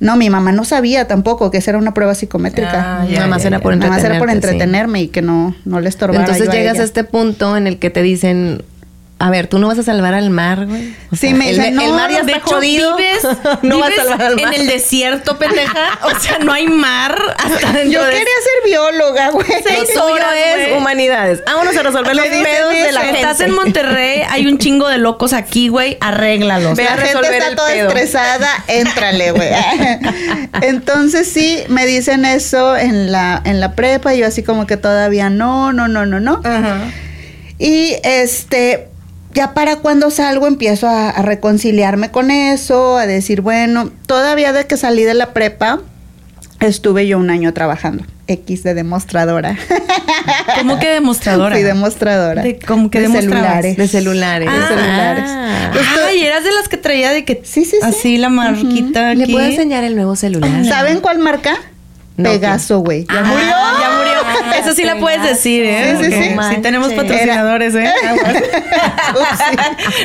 No, 0.00 0.16
mi 0.16 0.30
mamá 0.30 0.52
no 0.52 0.64
sabía 0.64 1.08
tampoco 1.08 1.50
que 1.50 1.58
esa 1.58 1.72
era 1.72 1.78
una 1.78 1.92
prueba 1.94 2.14
psicométrica. 2.14 3.00
Ah, 3.02 3.06
ya, 3.06 3.16
Nada 3.16 3.26
más 3.28 3.42
ya, 3.42 3.48
era 3.48 3.58
por 3.60 3.76
Nada 3.76 3.90
más 3.90 4.04
era 4.04 4.18
por 4.18 4.28
sí. 4.28 4.34
entretenerme 4.36 5.02
y 5.02 5.08
que 5.08 5.22
no, 5.22 5.54
no 5.64 5.80
le 5.80 5.88
estorbara 5.88 6.20
Entonces 6.20 6.44
yo 6.46 6.50
a 6.52 6.54
llegas 6.54 6.74
ella. 6.74 6.82
a 6.82 6.86
este 6.86 7.04
punto 7.04 7.56
en 7.56 7.66
el 7.66 7.78
que 7.78 7.90
te 7.90 8.02
dicen, 8.02 8.62
a 9.18 9.30
ver, 9.30 9.46
tú 9.46 9.58
no 9.58 9.66
vas 9.68 9.78
a 9.78 9.82
salvar 9.82 10.12
al 10.12 10.28
mar, 10.28 10.66
güey. 10.66 10.94
O 11.10 11.16
Sí, 11.16 11.32
me 11.32 11.48
el, 11.48 11.56
dicen, 11.56 11.80
el 11.80 11.88
no, 11.88 11.94
mar 11.96 12.10
ya 12.10 12.22
de 12.22 12.32
está 12.32 12.36
hecho, 12.46 12.56
jodido. 12.56 12.96
vives, 12.96 13.22
no 13.62 13.78
vas 13.78 13.86
a 13.88 13.90
vives 13.92 14.04
salvar 14.08 14.20
al 14.26 14.36
mar. 14.36 14.54
en 14.54 14.60
el 14.60 14.66
desierto, 14.66 15.38
pendeja. 15.38 15.72
O 16.02 16.20
sea, 16.20 16.38
no 16.38 16.52
hay 16.52 16.66
mar 16.68 17.16
hasta 17.38 17.84
Yo 17.84 18.04
de- 18.04 18.10
quería 18.10 18.24
ser 18.24 18.64
bióloga, 18.70 19.30
güey. 19.30 19.46
Tuyo 19.46 20.04
horas, 20.04 20.34
es 20.58 20.76
humanidades. 20.76 21.42
Vámonos 21.46 21.74
a 21.76 21.82
resolver 21.82 22.14
los 22.14 22.26
pedos 22.26 22.72
de 22.72 22.92
la 22.92 23.00
gente. 23.00 23.20
Estás 23.20 23.40
en 23.40 23.52
Monterrey, 23.54 24.20
hay 24.28 24.46
un 24.46 24.58
chingo 24.58 24.86
de 24.88 24.98
locos 24.98 25.32
aquí, 25.32 25.68
güey. 25.68 25.96
Arréglalos. 26.02 26.76
Ve 26.76 26.84
la 26.84 26.92
a 26.92 26.96
gente 26.98 27.26
está 27.36 27.48
el 27.48 27.56
toda 27.56 27.68
pedo. 27.72 27.88
estresada, 27.88 28.48
éntrale, 28.68 29.30
güey. 29.32 29.48
Entonces 30.62 31.26
sí, 31.30 31.62
me 31.68 31.86
dicen 31.86 32.24
eso 32.24 32.76
en 32.76 33.10
la, 33.12 33.40
en 33.44 33.60
la 33.60 33.72
prepa, 33.74 34.14
y 34.14 34.18
yo 34.18 34.26
así 34.26 34.42
como 34.42 34.66
que 34.66 34.76
todavía 34.76 35.30
no, 35.30 35.72
no, 35.72 35.88
no, 35.88 36.06
no, 36.06 36.20
no. 36.20 36.40
Ajá. 36.44 36.78
Y 37.58 37.96
este, 38.04 38.88
ya 39.36 39.52
para 39.54 39.76
cuando 39.76 40.10
salgo 40.10 40.46
empiezo 40.48 40.88
a, 40.88 41.10
a 41.10 41.22
reconciliarme 41.22 42.10
con 42.10 42.30
eso, 42.30 42.96
a 42.96 43.06
decir, 43.06 43.42
bueno, 43.42 43.90
todavía 44.06 44.52
de 44.52 44.66
que 44.66 44.76
salí 44.76 45.04
de 45.04 45.12
la 45.14 45.32
prepa, 45.34 45.80
estuve 46.60 47.06
yo 47.06 47.18
un 47.18 47.30
año 47.30 47.52
trabajando. 47.52 48.04
X 48.28 48.64
de 48.64 48.74
demostradora. 48.74 49.56
¿Cómo 50.58 50.78
que 50.80 50.88
demostradora? 50.88 51.54
Sí, 51.54 51.62
demostradora. 51.62 52.42
De- 52.42 52.58
¿Cómo 52.58 52.90
que 52.90 53.00
De 53.02 53.08
celulares. 53.08 53.76
De 53.76 53.86
celulares. 53.86 54.50
De 54.50 54.56
Ah. 54.58 54.66
celulares. 54.68 55.30
Ay, 56.08 56.24
eras 56.24 56.42
de 56.42 56.52
las 56.52 56.68
que 56.68 56.76
traía 56.78 57.12
de 57.12 57.24
que 57.24 57.42
Sí, 57.44 57.64
sí, 57.64 57.76
sí. 57.80 57.86
así 57.86 58.16
la 58.18 58.28
marquita 58.30 59.14
¿Le 59.14 59.24
aquí. 59.24 59.32
puedo 59.32 59.46
enseñar 59.46 59.84
el 59.84 59.94
nuevo 59.94 60.16
celular? 60.16 60.64
¿Saben 60.64 61.00
cuál 61.00 61.18
marca? 61.18 61.54
No, 62.16 62.30
Pegaso, 62.30 62.78
güey. 62.80 63.04
Ya 63.04 63.20
Ah, 63.20 63.24
murió. 63.24 63.46
Eso 64.52 64.72
sí 64.74 64.84
la 64.84 64.96
puedes 64.96 65.22
decir, 65.22 65.64
¿eh? 65.64 65.96
Sí, 65.98 66.04
sí, 66.06 66.12
sí. 66.12 66.36
Sí, 66.54 66.60
tenemos 66.62 66.92
patrocinadores, 66.92 67.74
¿eh? 67.74 67.86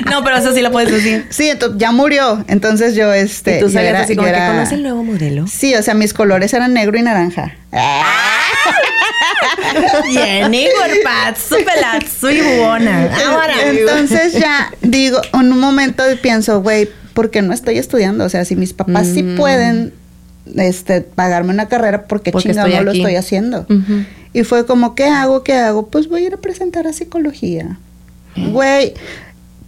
no, 0.09 0.23
pero 0.23 0.37
eso 0.37 0.53
sí 0.53 0.61
la 0.61 0.71
puedes 0.71 0.91
decir. 0.91 1.25
Sí, 1.29 1.49
entonces 1.49 1.77
ya 1.79 1.91
murió. 1.91 2.43
Entonces 2.47 2.95
yo, 2.95 3.13
este. 3.13 3.57
y 3.57 3.59
tú 3.59 3.67
yo 3.67 3.73
salías 3.73 3.91
era- 3.91 4.01
así 4.01 4.15
como 4.15 4.27
yo 4.27 4.33
que 4.33 4.39
era- 4.39 4.47
conoce 4.51 4.75
el 4.75 4.83
nuevo 4.83 5.03
modelo. 5.03 5.47
Sí, 5.47 5.75
o 5.75 5.81
sea, 5.83 5.93
mis 5.93 6.13
colores 6.13 6.53
eran 6.53 6.73
negro 6.73 6.97
y 6.97 7.01
naranja. 7.01 7.55
Jenny, 10.11 10.67
cuerpazo, 10.77 11.55
pelazo 11.57 12.31
y 12.31 12.41
buona. 12.59 13.09
Ahora. 13.27 13.53
Entonces 13.69 14.33
ya 14.33 14.71
digo, 14.81 15.21
en 15.33 15.51
un 15.51 15.59
momento 15.59 16.03
pienso, 16.21 16.61
güey, 16.61 16.89
¿por 17.13 17.31
qué 17.31 17.41
no 17.41 17.53
estoy 17.53 17.77
estudiando? 17.77 18.25
O 18.25 18.29
sea, 18.29 18.45
si 18.45 18.55
mis 18.55 18.73
papás 18.73 19.07
sí 19.07 19.23
pueden 19.37 19.93
este, 20.57 21.01
pagarme 21.01 21.53
una 21.53 21.67
carrera, 21.67 22.03
¿por 22.03 22.21
qué 22.21 22.31
Porque 22.31 22.49
chingado 22.49 22.67
no 22.69 22.83
lo 22.83 22.91
estoy 22.91 23.15
haciendo? 23.15 23.61
Ujú. 23.69 24.05
Y 24.34 24.43
fue 24.43 24.65
como, 24.65 24.95
¿qué 24.95 25.05
hago? 25.05 25.43
¿Qué 25.43 25.53
hago? 25.53 25.88
Pues 25.88 26.07
voy 26.07 26.23
a 26.23 26.27
ir 26.27 26.34
a 26.34 26.38
presentar 26.38 26.88
a 26.88 26.93
psicología. 26.93 27.77
Güey, 28.36 28.93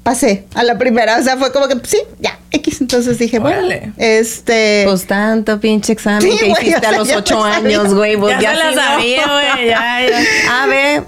pasé 0.03 0.45
a 0.53 0.63
la 0.63 0.77
primera. 0.77 1.17
O 1.19 1.23
sea, 1.23 1.37
fue 1.37 1.51
como 1.51 1.67
que, 1.67 1.75
sí, 1.83 1.97
ya, 2.19 2.39
X. 2.51 2.81
Entonces 2.81 3.17
dije, 3.19 3.39
Órale. 3.39 3.79
bueno, 3.79 3.93
este... 3.97 4.83
Pues 4.85 5.05
tanto 5.05 5.59
pinche 5.59 5.91
examen 5.93 6.21
Sí, 6.21 6.37
que 6.37 6.49
güey, 6.49 6.63
hiciste 6.63 6.77
o 6.77 6.81
sea, 6.81 6.89
a 6.89 6.97
los 6.97 7.07
ya 7.07 7.17
ocho 7.17 7.43
años, 7.43 7.93
güey. 7.93 8.15
Pues 8.17 8.39
Ya 8.39 8.51
se 8.51 8.57
la 8.57 8.73
sabía, 8.73 9.27
güey. 9.27 9.67
Ya, 9.67 9.99
ya. 10.09 10.23
A, 10.63 10.67
B, 10.67 11.03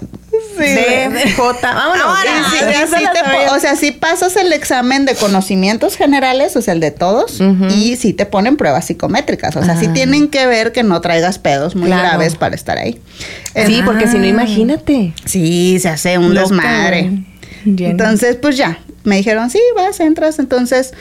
B, 0.56 1.08
güey. 1.10 1.32
J. 1.32 1.72
Vámonos. 1.74 2.06
Ahora, 2.06 2.30
sí, 2.50 2.56
sí 2.96 3.04
te 3.12 3.50
o 3.54 3.58
sea, 3.60 3.76
sí 3.76 3.90
pasas 3.92 4.36
el 4.36 4.52
examen 4.52 5.04
de 5.04 5.14
conocimientos 5.14 5.96
generales, 5.96 6.56
o 6.56 6.62
sea, 6.62 6.74
el 6.74 6.80
de 6.80 6.90
todos, 6.90 7.40
y 7.70 7.96
sí 7.96 8.12
te 8.12 8.26
ponen 8.26 8.56
pruebas 8.56 8.86
psicométricas. 8.86 9.56
O 9.56 9.64
sea, 9.64 9.76
sí 9.78 9.86
Ah. 9.88 9.92
tienen 9.92 10.28
que 10.28 10.46
ver 10.46 10.72
que 10.72 10.82
no 10.82 11.00
traigas 11.00 11.38
pedos 11.38 11.76
muy 11.76 11.86
Claro. 11.88 12.02
graves 12.08 12.34
para 12.36 12.54
estar 12.54 12.78
ahí. 12.78 13.00
Sí, 13.66 13.82
porque 13.84 14.06
si 14.08 14.18
no, 14.18 14.24
Ah. 14.24 14.28
imagínate. 14.28 15.12
Sí, 15.24 15.78
se 15.80 15.88
hace 15.88 16.18
un 16.18 16.34
Loca, 16.34 16.40
desmadre. 16.48 17.10
Entonces, 17.64 18.36
pues 18.36 18.56
ya, 18.56 18.78
me 19.04 19.16
dijeron, 19.16 19.50
sí, 19.50 19.60
vas, 19.74 19.98
entras. 20.00 20.38
Entonces, 20.38 20.92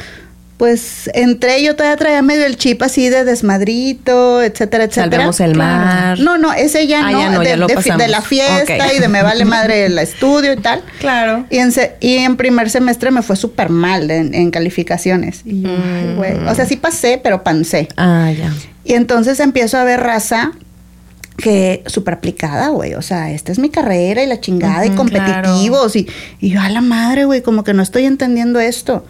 pues 0.57 1.09
entré, 1.13 1.61
yo 1.61 1.75
todavía 1.75 1.97
traía 1.97 2.21
medio 2.21 2.45
el 2.45 2.55
chip 2.57 2.81
así 2.81 3.09
de 3.09 3.25
desmadrito, 3.25 4.41
etcétera, 4.41 4.85
etcétera. 4.85 5.11
Salvemos 5.11 5.39
el 5.41 5.55
mar. 5.55 6.19
No, 6.19 6.37
no, 6.37 6.53
ese 6.53 6.87
ya 6.87 7.05
Ah, 7.07 7.11
no, 7.11 7.19
ya 7.19 7.29
no, 7.29 7.39
de, 7.41 7.45
ya 7.47 7.57
lo 7.57 7.67
de 7.67 7.73
fi- 7.77 7.89
de 7.89 7.89
pasamos. 7.91 8.09
la 8.09 8.21
fiesta 8.21 8.93
y 8.93 8.99
de 8.99 9.07
me 9.09 9.21
vale 9.21 9.43
madre 9.45 9.85
el 9.85 9.99
estudio 9.99 10.53
y 10.53 10.57
tal. 10.57 10.81
Claro. 10.99 11.45
Y 11.49 11.57
en, 11.57 11.71
se- 11.73 11.95
y 11.99 12.15
en 12.15 12.37
primer 12.37 12.69
semestre 12.69 13.11
me 13.11 13.21
fue 13.21 13.35
súper 13.35 13.69
mal 13.69 14.09
en, 14.09 14.33
en 14.33 14.49
calificaciones. 14.51 15.41
Y 15.45 15.61
yo, 15.63 15.69
ay, 15.69 16.13
güey. 16.15 16.33
O 16.47 16.55
sea, 16.55 16.65
sí 16.65 16.77
pasé, 16.77 17.19
pero 17.21 17.43
pancé. 17.43 17.89
Ah, 17.97 18.31
ya. 18.37 18.53
Y 18.85 18.93
entonces 18.93 19.39
empiezo 19.41 19.77
a 19.77 19.83
ver 19.83 19.99
raza 19.99 20.51
que 21.37 21.83
súper 21.87 22.15
aplicada, 22.15 22.69
güey. 22.69 22.93
O 22.93 23.01
sea, 23.01 23.31
esta 23.31 23.51
es 23.51 23.59
mi 23.59 23.69
carrera 23.69 24.23
y 24.23 24.27
la 24.27 24.39
chingada 24.39 24.85
y 24.85 24.91
competitivos. 24.91 25.95
Y, 25.95 26.07
y 26.39 26.49
yo 26.49 26.61
a 26.61 26.69
la 26.69 26.81
madre, 26.81 27.25
güey, 27.25 27.41
como 27.41 27.63
que 27.63 27.73
no 27.73 27.83
estoy 27.83 28.05
entendiendo 28.05 28.59
esto. 28.59 29.05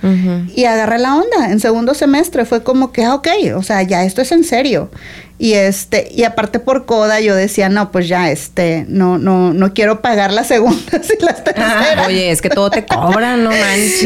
Y 0.56 0.66
agarré 0.66 1.00
la 1.00 1.16
onda. 1.16 1.52
En 1.52 1.60
segundo 1.60 1.94
semestre 1.94 2.46
fue 2.46 2.64
como 2.64 2.92
que, 2.92 3.04
ah, 3.04 3.16
ok, 3.16 3.28
o 3.56 3.64
sea, 3.64 3.84
ya 3.84 4.04
esto 4.04 4.22
es 4.22 4.32
en 4.32 4.44
serio. 4.44 4.90
Y 5.38 5.54
este, 5.54 6.08
y 6.16 6.24
aparte 6.24 6.60
por 6.60 6.86
coda 6.86 7.20
yo 7.20 7.36
decía, 7.36 7.68
no, 7.68 7.92
pues 7.92 8.08
ya, 8.08 8.32
este, 8.32 8.86
no, 8.88 9.18
no, 9.18 9.54
no 9.54 9.74
quiero 9.74 10.02
pagar 10.02 10.32
las 10.32 10.48
segundas 10.48 11.12
y 11.20 11.24
las 11.24 11.44
terceras. 11.44 11.98
Ah, 11.98 12.06
Oye, 12.08 12.32
es 12.32 12.42
que 12.42 12.50
todo 12.50 12.70
te 12.70 12.86
cobran, 12.86 13.44
no 13.44 13.52
Y 13.56 13.60
manches. 13.60 14.06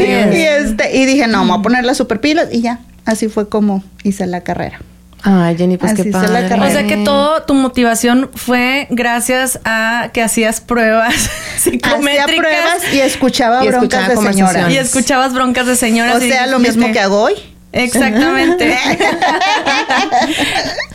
este, 0.70 0.96
y 0.96 1.06
dije, 1.06 1.28
no, 1.28 1.44
me 1.44 1.50
voy 1.52 1.60
a 1.60 1.62
poner 1.62 1.84
las 1.84 1.96
super 1.96 2.20
pilas 2.20 2.48
y 2.50 2.62
ya. 2.62 2.80
Así 3.04 3.28
fue 3.28 3.48
como 3.48 3.82
hice 4.02 4.26
la 4.26 4.42
carrera. 4.42 4.80
Ay, 5.22 5.56
Jenny, 5.56 5.76
pues 5.76 5.92
Así 5.92 6.02
qué 6.04 6.12
se 6.12 6.18
la 6.18 6.48
padre. 6.48 6.60
O 6.60 6.70
sea 6.70 6.86
que 6.86 6.96
todo 6.98 7.42
tu 7.42 7.52
motivación 7.54 8.30
fue 8.34 8.86
gracias 8.90 9.60
a 9.64 10.10
que 10.14 10.22
hacías 10.22 10.60
pruebas 10.62 11.14
Hacía 11.56 11.72
psicométricas 11.72 12.36
pruebas 12.36 12.94
y 12.94 13.00
escuchaba 13.00 13.62
Y 13.64 13.68
broncas 13.68 13.82
escuchaba 13.82 14.08
de 14.08 14.14
conversaciones. 14.14 14.52
señora. 14.54 14.72
y 14.72 14.76
escuchabas 14.78 15.34
broncas 15.34 15.66
de 15.66 15.76
señoras. 15.76 16.16
O 16.16 16.24
y 16.24 16.30
sea, 16.30 16.46
lo 16.46 16.58
dijiste- 16.58 16.78
mismo 16.78 16.92
que 16.92 17.00
hago 17.00 17.20
hoy. 17.22 17.34
Exactamente. 17.72 18.74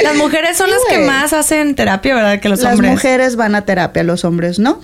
Las 0.04 0.16
mujeres 0.16 0.58
son 0.58 0.68
Sí, 0.68 0.74
las 0.74 0.98
que 0.98 1.06
más 1.06 1.34
hacen 1.34 1.76
terapia, 1.76 2.16
¿verdad? 2.16 2.40
Que 2.40 2.50
los 2.50 2.62
Las 2.62 2.74
hombres. 2.74 2.92
mujeres 2.92 3.36
van 3.36 3.56
a 3.56 3.66
terapia, 3.66 4.04
los 4.04 4.26
hombres 4.26 4.60
no. 4.60 4.80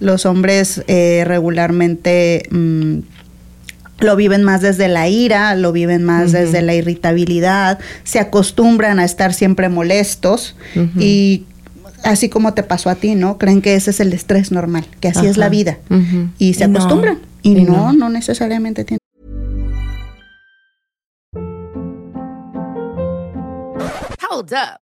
Los 0.00 0.26
hombres 0.26 0.82
eh, 0.86 1.24
regularmente 1.26 2.44
mm, 2.50 2.98
lo 4.00 4.16
viven 4.16 4.44
más 4.44 4.60
desde 4.60 4.88
la 4.88 5.08
ira, 5.08 5.54
lo 5.54 5.72
viven 5.72 6.04
más 6.04 6.32
desde 6.32 6.62
la 6.62 6.74
irritabilidad, 6.74 7.78
se 8.04 8.20
acostumbran 8.20 8.98
a 9.00 9.04
estar 9.04 9.34
siempre 9.34 9.68
molestos 9.68 10.56
y 10.98 11.44
así 12.04 12.28
como 12.28 12.54
te 12.54 12.62
pasó 12.62 12.90
a 12.90 12.94
ti, 12.94 13.14
¿no? 13.14 13.38
Creen 13.38 13.60
que 13.60 13.74
ese 13.74 13.90
es 13.90 14.00
el 14.00 14.12
estrés 14.12 14.52
normal, 14.52 14.86
que 15.00 15.08
así 15.08 15.26
es 15.26 15.36
la 15.36 15.48
vida 15.48 15.78
y 16.38 16.54
se 16.54 16.64
Y 16.64 16.68
no. 16.68 16.78
acostumbran. 16.78 17.18
Y, 17.42 17.58
Y 17.58 17.64
no, 17.64 17.72
no. 17.72 17.92
no 17.92 18.08
necesariamente 18.08 18.84
tiene. 18.84 18.98
Hold 24.30 24.52
up. 24.52 24.87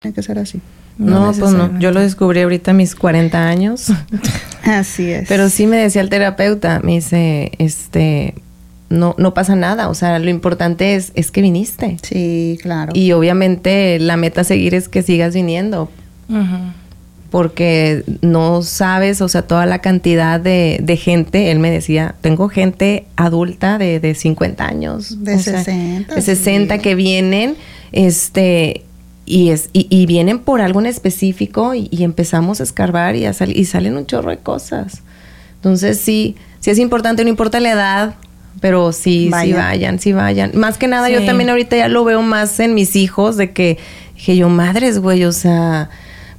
Tiene 0.00 0.14
que 0.14 0.22
ser 0.22 0.38
así. 0.38 0.60
No, 0.96 1.32
pues 1.36 1.52
no. 1.52 1.76
Yo 1.80 1.90
lo 1.90 2.00
descubrí 2.00 2.40
ahorita 2.40 2.70
a 2.70 2.74
mis 2.74 2.94
40 2.94 3.48
años. 3.48 3.92
Así 4.62 5.10
es. 5.10 5.28
Pero 5.28 5.48
sí 5.48 5.66
me 5.66 5.76
decía 5.76 6.02
el 6.02 6.08
terapeuta, 6.08 6.78
me 6.84 6.92
dice, 6.92 7.50
este, 7.58 8.34
no, 8.90 9.16
no 9.18 9.34
pasa 9.34 9.56
nada. 9.56 9.88
O 9.88 9.94
sea, 9.94 10.20
lo 10.20 10.30
importante 10.30 10.94
es, 10.94 11.10
es 11.14 11.32
que 11.32 11.42
viniste. 11.42 11.96
Sí, 12.02 12.58
claro. 12.62 12.92
Y 12.94 13.10
obviamente 13.10 13.98
la 13.98 14.16
meta 14.16 14.42
a 14.42 14.44
seguir 14.44 14.72
es 14.74 14.88
que 14.88 15.02
sigas 15.02 15.34
viniendo. 15.34 15.90
Porque 17.30 18.04
no 18.22 18.62
sabes, 18.62 19.20
o 19.20 19.28
sea, 19.28 19.42
toda 19.42 19.66
la 19.66 19.80
cantidad 19.80 20.38
de, 20.38 20.78
de 20.80 20.96
gente, 20.96 21.50
él 21.50 21.58
me 21.58 21.72
decía, 21.72 22.14
tengo 22.20 22.48
gente 22.48 23.06
adulta 23.16 23.78
de, 23.78 23.98
de 23.98 24.14
50 24.14 24.64
años. 24.64 25.24
De 25.24 25.34
o 25.34 25.38
sea, 25.40 25.64
60, 25.64 26.14
De 26.14 26.22
60 26.22 26.74
sí. 26.76 26.80
que 26.80 26.94
vienen, 26.94 27.56
este, 27.92 28.84
y, 29.28 29.50
es, 29.50 29.70
y, 29.72 29.86
y 29.90 30.06
vienen 30.06 30.38
por 30.38 30.60
algo 30.60 30.80
en 30.80 30.86
específico 30.86 31.74
y, 31.74 31.88
y 31.90 32.04
empezamos 32.04 32.60
a 32.60 32.62
escarbar 32.64 33.14
y, 33.16 33.26
a 33.26 33.32
sal- 33.32 33.56
y 33.56 33.64
salen 33.64 33.96
un 33.96 34.06
chorro 34.06 34.30
de 34.30 34.38
cosas. 34.38 35.02
Entonces 35.56 35.98
sí, 36.00 36.36
sí 36.60 36.70
es 36.70 36.78
importante, 36.78 37.22
no 37.24 37.30
importa 37.30 37.60
la 37.60 37.72
edad, 37.72 38.14
pero 38.60 38.92
sí, 38.92 39.24
sí 39.26 39.28
Vayan. 39.30 39.58
vayan, 39.58 39.98
sí 40.00 40.12
vayan. 40.12 40.50
Más 40.54 40.78
que 40.78 40.88
nada, 40.88 41.08
yo 41.10 41.24
también 41.24 41.50
ahorita 41.50 41.76
ya 41.76 41.88
lo 41.88 42.04
veo 42.04 42.22
más 42.22 42.58
en 42.60 42.74
mis 42.74 42.96
hijos, 42.96 43.36
de 43.36 43.52
que 43.52 43.78
dije 44.16 44.36
yo, 44.36 44.48
madres, 44.48 44.98
güey, 44.98 45.24
o 45.24 45.32
sea, 45.32 45.90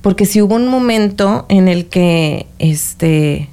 porque 0.01 0.25
sí 0.25 0.41
hubo 0.41 0.55
un 0.55 0.67
momento 0.67 1.45
en 1.49 1.67
el 1.69 1.85
que, 1.87 2.45
este, 2.59 3.47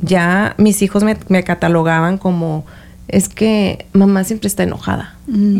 ya 0.00 0.54
mis 0.58 0.82
hijos 0.82 1.02
me, 1.02 1.16
me 1.28 1.42
catalogaban 1.44 2.18
como, 2.18 2.64
es 3.08 3.28
que 3.28 3.86
mamá 3.92 4.24
siempre 4.24 4.48
está 4.48 4.62
enojada. 4.62 5.14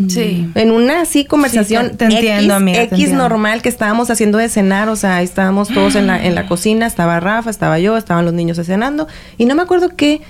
Sí. 0.09 0.49
En 0.55 0.71
una 0.71 1.01
así 1.01 1.25
conversación 1.25 1.85
Sí, 1.85 1.91
te- 1.91 1.97
te 1.97 2.05
entiendo, 2.05 2.43
X, 2.43 2.51
amiga, 2.51 2.77
te 2.79 2.83
X 2.85 2.91
entiendo. 2.99 3.17
normal 3.29 3.61
que 3.61 3.69
estábamos 3.69 4.09
haciendo 4.09 4.37
de 4.37 4.49
cenar, 4.49 4.89
o 4.89 4.95
sea, 4.95 5.17
ahí 5.17 5.25
estábamos 5.25 5.69
todos 5.69 5.95
en 5.95 6.07
la, 6.07 6.23
en 6.23 6.35
la 6.35 6.47
cocina, 6.47 6.85
estaba 6.87 7.19
Rafa, 7.19 7.49
estaba 7.49 7.79
yo, 7.79 7.97
estaban 7.97 8.25
los 8.25 8.33
niños 8.33 8.59
cenando, 8.65 9.07
y 9.37 9.45
no 9.45 9.55
me 9.55 9.61
acuerdo 9.63 9.89
qué, 9.95 10.21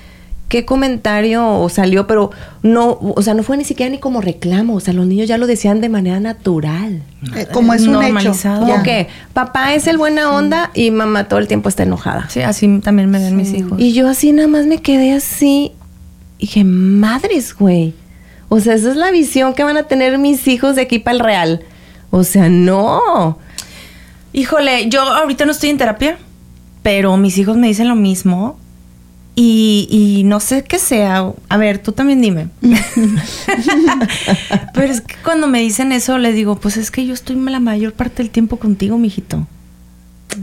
qué 0.49 0.63
comentario 0.66 1.45
o 1.47 1.70
salió, 1.70 2.05
pero 2.05 2.32
no, 2.63 2.97
o 3.01 3.22
sea, 3.22 3.34
no 3.34 3.43
fue 3.43 3.57
ni 3.57 3.63
siquiera 3.66 3.89
ni 3.89 3.97
como 3.97 4.22
reclamo, 4.22 4.76
o 4.76 4.80
sea, 4.80 4.93
los 4.93 5.05
niños 5.07 5.28
ya 5.28 5.38
lo 5.38 5.47
decían 5.47 5.82
de 5.82 5.89
manera 5.89 6.20
natural. 6.20 7.01
Eh, 7.36 7.47
como 7.51 7.74
es 7.74 7.88
un 7.88 8.01
hecho. 8.03 8.34
Como 8.59 8.84
que 8.84 9.07
papá 9.34 9.74
es 9.74 9.88
el 9.88 9.97
buena 9.97 10.32
onda 10.32 10.70
y 10.74 10.91
mamá 10.91 11.28
todo 11.28 11.39
el 11.39 11.47
tiempo 11.47 11.68
está 11.70 11.84
enojada. 11.84 12.30
Sí, 12.30 12.41
así 12.41 12.80
también 12.84 13.09
me 13.09 13.20
ven 13.20 13.36
mis 13.36 13.53
hijos. 13.53 13.80
Y 13.80 13.93
yo 13.93 14.07
así 14.07 14.32
nada 14.34 14.47
más 14.47 14.66
me 14.68 14.82
quedé 14.82 15.13
así 15.13 15.72
y 16.38 16.47
dije, 16.47 16.63
madres, 16.63 17.55
güey. 17.55 17.93
O 18.49 18.59
sea, 18.59 18.75
esa 18.75 18.91
es 18.91 18.95
la 18.95 19.11
visión 19.11 19.53
que 19.53 19.63
van 19.63 19.77
a 19.77 19.83
tener 19.83 20.17
mis 20.17 20.47
hijos 20.47 20.75
de 20.75 20.83
aquí 20.83 20.99
para 20.99 21.17
el 21.17 21.23
real. 21.23 21.63
O 22.11 22.23
sea, 22.23 22.49
no. 22.49 23.39
Híjole, 24.33 24.89
yo 24.89 25.01
ahorita 25.01 25.45
no 25.45 25.51
estoy 25.51 25.69
en 25.69 25.77
terapia, 25.77 26.17
pero 26.83 27.17
mis 27.17 27.38
hijos 27.38 27.57
me 27.57 27.67
dicen 27.67 27.88
lo 27.88 27.95
mismo. 27.95 28.59
Y, 29.38 29.88
y 29.89 30.23
no 30.23 30.39
sé 30.39 30.63
qué 30.63 30.79
sea. 30.79 31.31
A 31.49 31.57
ver, 31.57 31.79
tú 31.79 31.91
también 31.91 32.21
dime. 32.21 32.49
pero 34.73 34.93
es 34.93 35.01
que 35.01 35.15
cuando 35.23 35.47
me 35.47 35.59
dicen 35.59 35.91
eso, 35.91 36.17
les 36.17 36.36
digo, 36.36 36.55
pues 36.55 36.77
es 36.77 36.91
que 36.91 37.05
yo 37.05 37.13
estoy 37.13 37.36
la 37.36 37.59
mayor 37.59 37.93
parte 37.93 38.23
del 38.23 38.31
tiempo 38.31 38.57
contigo, 38.57 38.97
mijito. 38.97 39.45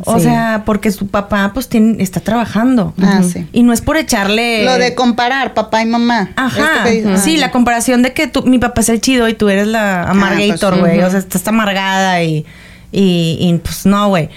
O 0.04 0.16
Sí. 0.18 0.24
sea, 0.24 0.62
porque 0.66 0.90
su 0.90 1.06
papá 1.08 1.50
pues 1.54 1.68
tiene, 1.68 2.02
está 2.02 2.20
trabajando. 2.20 2.94
Ah, 3.02 3.22
sí. 3.22 3.46
Y 3.52 3.62
no 3.62 3.72
es 3.72 3.80
por 3.80 3.96
echarle... 3.96 4.64
Lo 4.64 4.78
de 4.78 4.94
comparar 4.94 5.54
papá 5.54 5.82
y 5.82 5.86
mamá. 5.86 6.30
Ajá. 6.36 6.84
Que. 6.84 7.16
Sí, 7.18 7.36
Ah, 7.36 7.40
la 7.40 7.50
comparación 7.50 8.02
de 8.02 8.12
que 8.12 8.26
tú, 8.26 8.42
mi 8.44 8.58
papá 8.58 8.80
es 8.82 8.88
el 8.88 9.00
chido 9.00 9.28
y 9.28 9.34
tú 9.34 9.48
eres 9.48 9.66
la 9.66 10.04
amargator, 10.04 10.78
pues, 10.78 10.80
güey. 10.94 11.02
O 11.02 11.10
sea, 11.10 11.18
estás 11.18 11.46
amargada 11.48 12.22
y, 12.22 12.44
y, 12.92 13.38
y, 13.40 13.60
pues 13.62 13.86
no, 13.86 14.08
güey. 14.08 14.28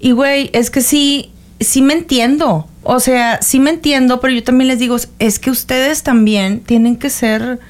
Y, 0.00 0.10
güey, 0.12 0.50
es 0.52 0.70
que 0.70 0.80
sí, 0.82 1.30
sí 1.60 1.82
me 1.82 1.94
entiendo. 1.94 2.66
O 2.84 2.98
sea, 2.98 3.40
sí 3.42 3.60
me 3.60 3.70
entiendo, 3.70 4.20
pero 4.20 4.32
yo 4.34 4.42
también 4.42 4.66
les 4.68 4.78
digo, 4.80 4.96
es 5.18 5.38
que 5.38 5.50
ustedes 5.50 6.02
también 6.02 6.60
tienen 6.60 6.96
que 6.96 7.10
ser 7.10 7.60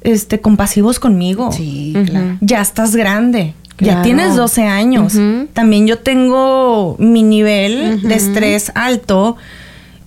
este 0.00 0.40
compasivos 0.40 0.98
conmigo. 0.98 1.50
Sí, 1.52 1.94
claro. 2.06 2.38
Ya 2.40 2.60
estás 2.60 2.96
grande. 2.96 3.54
Ya 3.78 4.02
tienes 4.02 4.36
12 4.36 4.62
años. 4.64 5.14
También 5.52 5.86
yo 5.86 5.98
tengo 5.98 6.96
mi 6.98 7.22
nivel 7.22 8.02
de 8.02 8.14
estrés 8.14 8.72
alto. 8.74 9.36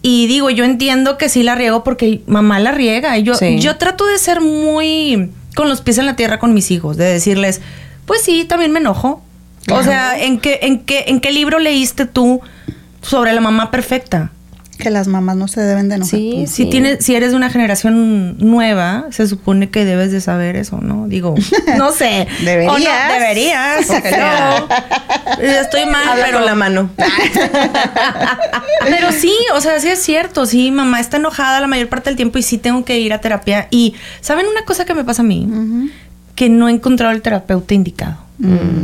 Y 0.01 0.27
digo, 0.27 0.49
yo 0.49 0.63
entiendo 0.63 1.17
que 1.17 1.27
sí 1.29 1.43
la 1.43 1.55
riego 1.55 1.83
porque 1.83 2.21
mamá 2.25 2.59
la 2.59 2.71
riega. 2.71 3.17
Y 3.17 3.23
yo, 3.23 3.35
Sí. 3.35 3.59
yo 3.59 3.75
trato 3.77 4.05
de 4.05 4.17
ser 4.17 4.41
muy 4.41 5.29
con 5.55 5.67
los 5.69 5.81
pies 5.81 5.97
en 5.97 6.05
la 6.05 6.15
tierra 6.15 6.39
con 6.39 6.53
mis 6.53 6.71
hijos, 6.71 6.95
de 6.95 7.05
decirles, 7.05 7.59
pues 8.05 8.21
sí, 8.21 8.45
también 8.45 8.71
me 8.71 8.79
enojo. 8.79 9.21
O 9.71 9.83
sea, 9.83 10.17
¿en 10.19 10.39
qué, 10.39 10.59
en, 10.63 10.79
qué, 10.79 11.05
¿en 11.07 11.19
qué 11.19 11.31
libro 11.31 11.59
leíste 11.59 12.05
tú 12.05 12.41
sobre 13.01 13.33
la 13.33 13.41
mamá 13.41 13.69
perfecta? 13.71 14.31
Que 14.79 14.89
las 14.89 15.09
mamás 15.09 15.35
no 15.35 15.49
se 15.49 15.59
deben 15.59 15.89
de 15.89 15.95
enojar. 15.95 16.09
Sí, 16.09 16.45
Si, 16.47 16.65
tienes, 16.65 17.03
si 17.03 17.13
eres 17.13 17.31
de 17.31 17.37
una 17.37 17.49
generación 17.49 18.37
nueva, 18.37 19.07
se 19.11 19.27
supone 19.27 19.69
que 19.69 19.83
debes 19.83 20.13
de 20.13 20.21
saber 20.21 20.55
eso, 20.55 20.79
¿no? 20.81 21.07
Digo, 21.09 21.35
no 21.77 21.91
sé. 21.91 22.27
Deberías. 22.43 22.73
O 22.73 22.79
no, 22.79 23.13
deberías. 23.13 23.87
Pero 25.37 25.51
estoy 25.51 25.85
mal, 25.85 26.07
Habla 26.09 26.25
pero 26.25 26.37
con 26.37 26.45
la 26.45 26.55
mano. 26.55 26.89
pero 28.89 29.11
sí, 29.11 29.33
o 29.53 29.61
sea, 29.61 29.79
sí 29.79 29.87
es 29.87 29.99
cierto. 29.99 30.45
Sí, 30.45 30.71
mamá 30.71 30.99
está 30.99 31.17
enojada 31.17 31.59
la 31.59 31.67
mayor 31.67 31.87
parte 31.87 32.09
del 32.09 32.17
tiempo 32.17 32.39
y 32.39 32.43
sí 32.43 32.57
tengo 32.57 32.83
que 32.83 32.99
ir 32.99 33.13
a 33.13 33.21
terapia. 33.21 33.67
Y, 33.69 33.95
¿saben 34.21 34.47
una 34.47 34.65
cosa 34.65 34.85
que 34.85 34.93
me 34.93 35.03
pasa 35.03 35.21
a 35.21 35.25
mí? 35.25 35.47
Que 36.39 36.47
no 36.47 36.69
he 36.69 36.71
encontrado 36.71 37.13
el 37.13 37.21
terapeuta 37.21 37.73
indicado. 37.73 38.15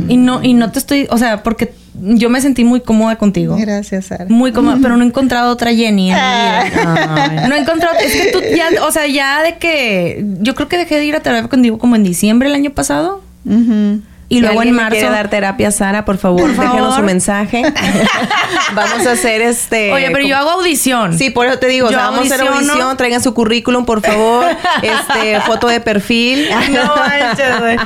Y 0.08 0.18
no, 0.18 0.44
y 0.44 0.52
no 0.52 0.70
te 0.70 0.78
estoy, 0.78 1.08
o 1.10 1.16
sea, 1.16 1.42
porque 1.42 1.72
yo 1.94 2.28
me 2.28 2.42
sentí 2.42 2.62
muy 2.64 2.82
cómoda 2.82 3.16
contigo. 3.16 3.56
Gracias, 3.58 4.04
Sara. 4.04 4.26
Muy 4.28 4.52
cómoda, 4.52 4.76
pero 4.82 4.98
no 4.98 5.02
he 5.02 5.06
encontrado 5.06 5.50
otra 5.50 5.72
Jenny 5.72 6.10
en 6.10 6.16
Ah. 6.18 7.46
No 7.48 7.54
he 7.54 7.58
encontrado, 7.58 7.96
es 7.98 8.12
que 8.12 8.30
tú 8.30 8.40
ya, 8.54 8.84
o 8.84 8.92
sea, 8.92 9.06
ya 9.06 9.42
de 9.42 9.56
que, 9.56 10.22
yo 10.40 10.54
creo 10.54 10.68
que 10.68 10.76
dejé 10.76 10.96
de 10.96 11.06
ir 11.06 11.16
a 11.16 11.20
terapia 11.20 11.48
contigo 11.48 11.78
como 11.78 11.96
en 11.96 12.02
diciembre 12.02 12.50
del 12.50 12.56
año 12.56 12.72
pasado. 12.72 13.22
Ujú. 13.46 14.02
Y 14.28 14.36
Si 14.36 14.40
luego 14.40 14.60
en 14.62 14.72
marzo. 14.72 14.90
quiere 14.90 15.08
dar 15.10 15.30
terapia, 15.30 15.70
Sara, 15.70 16.04
por 16.04 16.18
favor, 16.18 16.40
Por 16.42 16.54
favor. 16.54 16.70
déjenos 16.72 16.96
su 16.96 17.02
mensaje. 17.02 17.62
Vamos 18.74 19.06
a 19.06 19.12
hacer 19.12 19.40
este. 19.42 19.92
Oye, 19.92 20.10
pero 20.10 20.26
yo 20.26 20.36
hago 20.36 20.50
audición. 20.50 21.16
Sí, 21.16 21.30
por 21.30 21.46
eso 21.46 21.58
te 21.58 21.68
digo, 21.68 21.86
o 21.86 21.90
sea, 21.90 22.10
vamos 22.10 22.30
a 22.30 22.34
hacer 22.34 22.46
audición, 22.48 22.96
traigan 22.96 23.22
su 23.22 23.34
currículum, 23.34 23.84
por 23.84 24.00
favor, 24.02 24.46
este, 24.82 25.40
foto 25.42 25.68
de 25.68 25.80
perfil. 25.80 26.48
No 26.70 26.96
manches, 26.96 27.60
güey. 27.60 27.76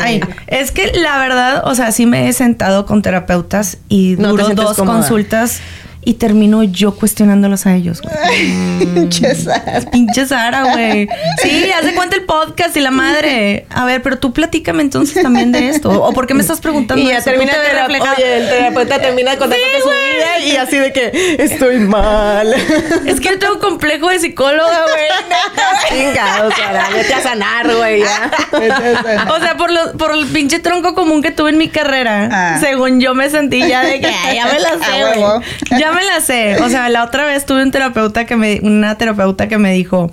Ay, 0.00 0.20
es 0.46 0.70
que 0.72 0.92
la 0.92 1.18
verdad, 1.18 1.62
o 1.64 1.74
sea, 1.74 1.90
sí 1.92 2.04
me 2.06 2.28
he 2.28 2.32
sentado 2.34 2.84
con 2.84 3.00
terapeutas 3.02 3.78
y 3.88 4.16
No 4.18 4.28
duro 4.28 4.48
dos 4.50 4.76
cómoda. 4.76 4.98
consultas 4.98 5.60
y 6.04 6.14
termino 6.14 6.62
yo 6.62 6.94
cuestionándolos 6.94 7.66
a 7.66 7.74
ellos, 7.74 8.00
güey. 8.00 8.86
Pinche 8.94 9.34
Sara. 9.34 9.80
Pinche 9.90 10.26
Sara, 10.26 10.62
güey. 10.72 11.08
Sí, 11.42 11.70
haz 11.76 11.84
de 11.84 11.94
cuenta 11.94 12.16
el 12.16 12.22
podcast 12.24 12.74
y 12.76 12.80
la 12.80 12.90
madre. 12.90 13.66
A 13.70 13.84
ver, 13.84 14.00
pero 14.02 14.18
tú 14.18 14.32
platícame 14.32 14.82
entonces 14.82 15.22
también 15.22 15.52
de 15.52 15.68
esto. 15.68 15.90
¿O 15.90 16.12
por 16.12 16.26
qué 16.26 16.32
me 16.34 16.40
estás 16.40 16.60
preguntando 16.60 17.02
Y 17.04 17.08
ya 17.08 17.18
eso? 17.18 17.24
termina 17.30 17.52
¿Tú 17.52 17.58
el 17.60 17.66
te? 18.00 18.08
Oye, 18.10 18.36
el 18.38 18.48
terapeuta 18.48 18.98
termina 19.00 19.32
contándote 19.36 19.70
Sí, 19.76 19.82
su 19.82 19.88
vida 19.88 20.38
y 20.46 20.56
así 20.56 20.78
de 20.78 20.92
que 20.92 21.36
estoy 21.40 21.78
mal. 21.78 22.54
Es 23.06 23.20
que 23.20 23.28
yo 23.30 23.38
tengo 23.38 23.58
complejo 23.58 24.08
de 24.08 24.18
psicóloga, 24.18 24.84
güey. 24.84 25.98
Chingado, 26.06 26.50
Sara, 26.52 26.88
vete 26.94 27.12
a 27.14 27.22
sanar, 27.22 27.74
güey. 27.74 28.02
O 28.02 29.40
sea, 29.40 29.56
por, 29.58 29.70
lo- 29.72 29.92
por 29.98 30.12
el 30.14 30.26
pinche 30.28 30.58
tronco 30.58 30.94
común 30.94 31.22
que 31.22 31.30
tuve 31.32 31.50
en 31.50 31.58
mi 31.58 31.68
carrera, 31.68 32.28
Ah. 32.30 32.58
según 32.60 33.00
yo 33.00 33.14
me 33.14 33.28
sentí 33.30 33.66
ya 33.66 33.82
de 33.82 34.00
que 34.00 34.06
"Ay, 34.06 34.36
ya 34.36 34.46
me 34.46 34.58
la 34.60 34.70
sé, 34.70 35.18
güey. 35.18 35.78
Ya 35.88 35.94
me 35.94 36.04
la 36.04 36.20
sé. 36.20 36.56
O 36.62 36.68
sea, 36.68 36.88
la 36.88 37.04
otra 37.04 37.24
vez 37.24 37.44
tuve 37.46 37.62
un 37.62 37.70
terapeuta 37.70 38.24
que 38.26 38.36
me, 38.36 38.60
una 38.62 38.96
terapeuta 38.98 39.48
que 39.48 39.58
me 39.58 39.72
dijo, 39.72 40.12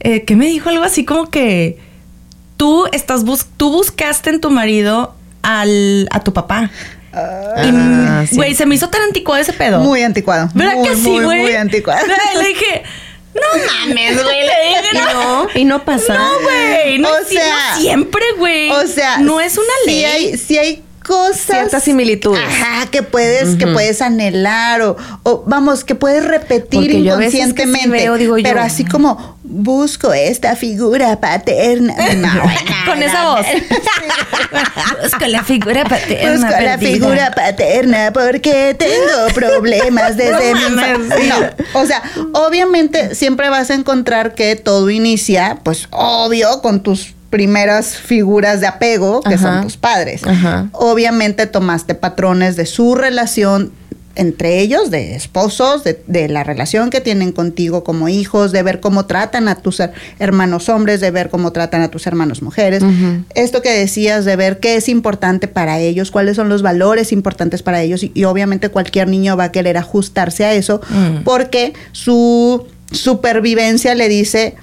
eh, 0.00 0.24
que 0.24 0.36
me 0.36 0.46
dijo 0.46 0.68
algo 0.68 0.84
así 0.84 1.04
como 1.04 1.30
que 1.30 1.78
tú 2.56 2.86
estás 2.92 3.24
bus 3.24 3.46
tú 3.56 3.70
buscaste 3.70 4.30
en 4.30 4.40
tu 4.40 4.50
marido 4.50 5.14
al, 5.42 6.08
a 6.10 6.20
tu 6.24 6.32
papá. 6.32 6.70
Y, 7.12 7.14
Ah, 7.14 8.24
sí. 8.26 8.36
güey, 8.36 8.54
se 8.54 8.64
me 8.64 8.74
hizo 8.74 8.88
tan 8.88 9.02
anticuado 9.02 9.40
ese 9.42 9.52
pedo. 9.52 9.80
Muy 9.80 10.02
anticuado. 10.02 10.48
¿Verdad 10.54 10.76
muy, 10.76 10.88
que 10.88 10.96
sí, 10.96 11.10
muy, 11.10 11.24
güey? 11.24 11.42
Muy 11.42 11.54
anticuado. 11.54 12.06
Le 12.38 12.46
dije, 12.48 12.82
no 13.34 13.40
mames, 13.86 14.22
güey. 14.22 14.40
Le 14.40 14.52
dije, 14.68 14.82
Y 14.92 14.96
no, 15.14 15.46
y 15.56 15.64
no 15.66 15.84
pasa. 15.84 16.14
no, 16.14 16.40
güey. 16.42 16.98
No, 16.98 17.08
O 17.10 17.12
no 17.20 17.26
sea, 17.28 17.76
siempre, 17.76 18.22
güey. 18.38 18.70
O 18.70 18.86
sea, 18.86 19.18
no 19.18 19.40
es 19.40 19.56
una 19.58 19.66
sí 19.84 19.90
ley. 19.90 20.04
Hay, 20.04 20.38
sí 20.38 20.56
hay 20.58 20.82
cosas. 21.02 21.40
Ciertas 21.40 21.82
similitudes. 21.82 22.42
Ajá, 22.42 22.86
que 22.90 23.02
puedes, 23.02 23.56
que 23.56 23.66
puedes 23.66 24.00
anhelar 24.02 24.82
o, 24.82 24.96
o, 25.22 25.44
vamos, 25.46 25.84
que 25.84 25.94
puedes 25.94 26.24
repetir 26.24 26.80
Porque 26.80 27.02
yo 27.02 27.14
a 27.14 27.16
veces 27.16 27.32
que 27.32 27.38
sí 27.38 27.50
inconscientemente. 27.50 27.88
veo, 27.88 28.16
digo 28.16 28.38
yo, 28.38 28.44
pero 28.44 28.60
así 28.60 28.84
como 28.84 29.36
busco 29.42 30.12
esta 30.12 30.56
figura 30.56 31.20
paterna. 31.20 31.94
No, 32.22 32.34
no, 32.34 32.42
Con 32.86 33.02
esa 33.02 33.30
voz. 33.30 33.46
Busco 35.02 35.26
la 35.26 35.42
figura 35.42 35.84
paterna. 35.84 36.32
Busco 36.32 36.62
la 36.62 36.78
figura 36.78 37.30
paterna 37.34 38.12
porque 38.12 38.76
tengo 38.78 39.34
problemas 39.34 40.16
desde 40.16 40.54
mi. 40.54 40.60
No, 41.26 41.80
o 41.80 41.86
sea, 41.86 42.02
obviamente 42.34 43.14
siempre 43.14 43.48
vas 43.48 43.70
a 43.70 43.74
encontrar 43.74 44.34
que 44.34 44.56
todo 44.56 44.90
inicia, 44.90 45.58
pues 45.62 45.88
obvio, 45.90 46.60
con 46.60 46.82
tus 46.82 47.14
primeras 47.32 47.96
figuras 47.96 48.60
de 48.60 48.66
apego, 48.68 49.22
que 49.22 49.34
Ajá. 49.34 49.54
son 49.54 49.62
tus 49.64 49.76
padres. 49.76 50.22
Ajá. 50.24 50.68
Obviamente 50.72 51.46
tomaste 51.46 51.94
patrones 51.96 52.54
de 52.56 52.66
su 52.66 52.94
relación 52.94 53.72
entre 54.14 54.60
ellos, 54.60 54.90
de 54.90 55.14
esposos, 55.16 55.84
de, 55.84 56.02
de 56.06 56.28
la 56.28 56.44
relación 56.44 56.90
que 56.90 57.00
tienen 57.00 57.32
contigo 57.32 57.82
como 57.82 58.10
hijos, 58.10 58.52
de 58.52 58.62
ver 58.62 58.78
cómo 58.80 59.06
tratan 59.06 59.48
a 59.48 59.54
tus 59.54 59.80
her- 59.80 59.92
hermanos 60.18 60.68
hombres, 60.68 61.00
de 61.00 61.10
ver 61.10 61.30
cómo 61.30 61.50
tratan 61.50 61.80
a 61.80 61.88
tus 61.88 62.06
hermanos 62.06 62.42
mujeres. 62.42 62.82
Esto 63.34 63.62
que 63.62 63.70
decías 63.70 64.26
de 64.26 64.36
ver 64.36 64.60
qué 64.60 64.76
es 64.76 64.90
importante 64.90 65.48
para 65.48 65.78
ellos, 65.80 66.10
cuáles 66.10 66.36
son 66.36 66.50
los 66.50 66.60
valores 66.60 67.10
importantes 67.10 67.62
para 67.62 67.80
ellos 67.80 68.02
y, 68.02 68.12
y 68.14 68.24
obviamente 68.24 68.68
cualquier 68.68 69.08
niño 69.08 69.34
va 69.38 69.44
a 69.44 69.50
querer 69.52 69.78
ajustarse 69.78 70.44
a 70.44 70.52
eso 70.52 70.82
Mm. 70.90 71.22
porque 71.24 71.72
su 71.92 72.66
supervivencia 72.90 73.94
le 73.94 74.10
dice 74.10 74.56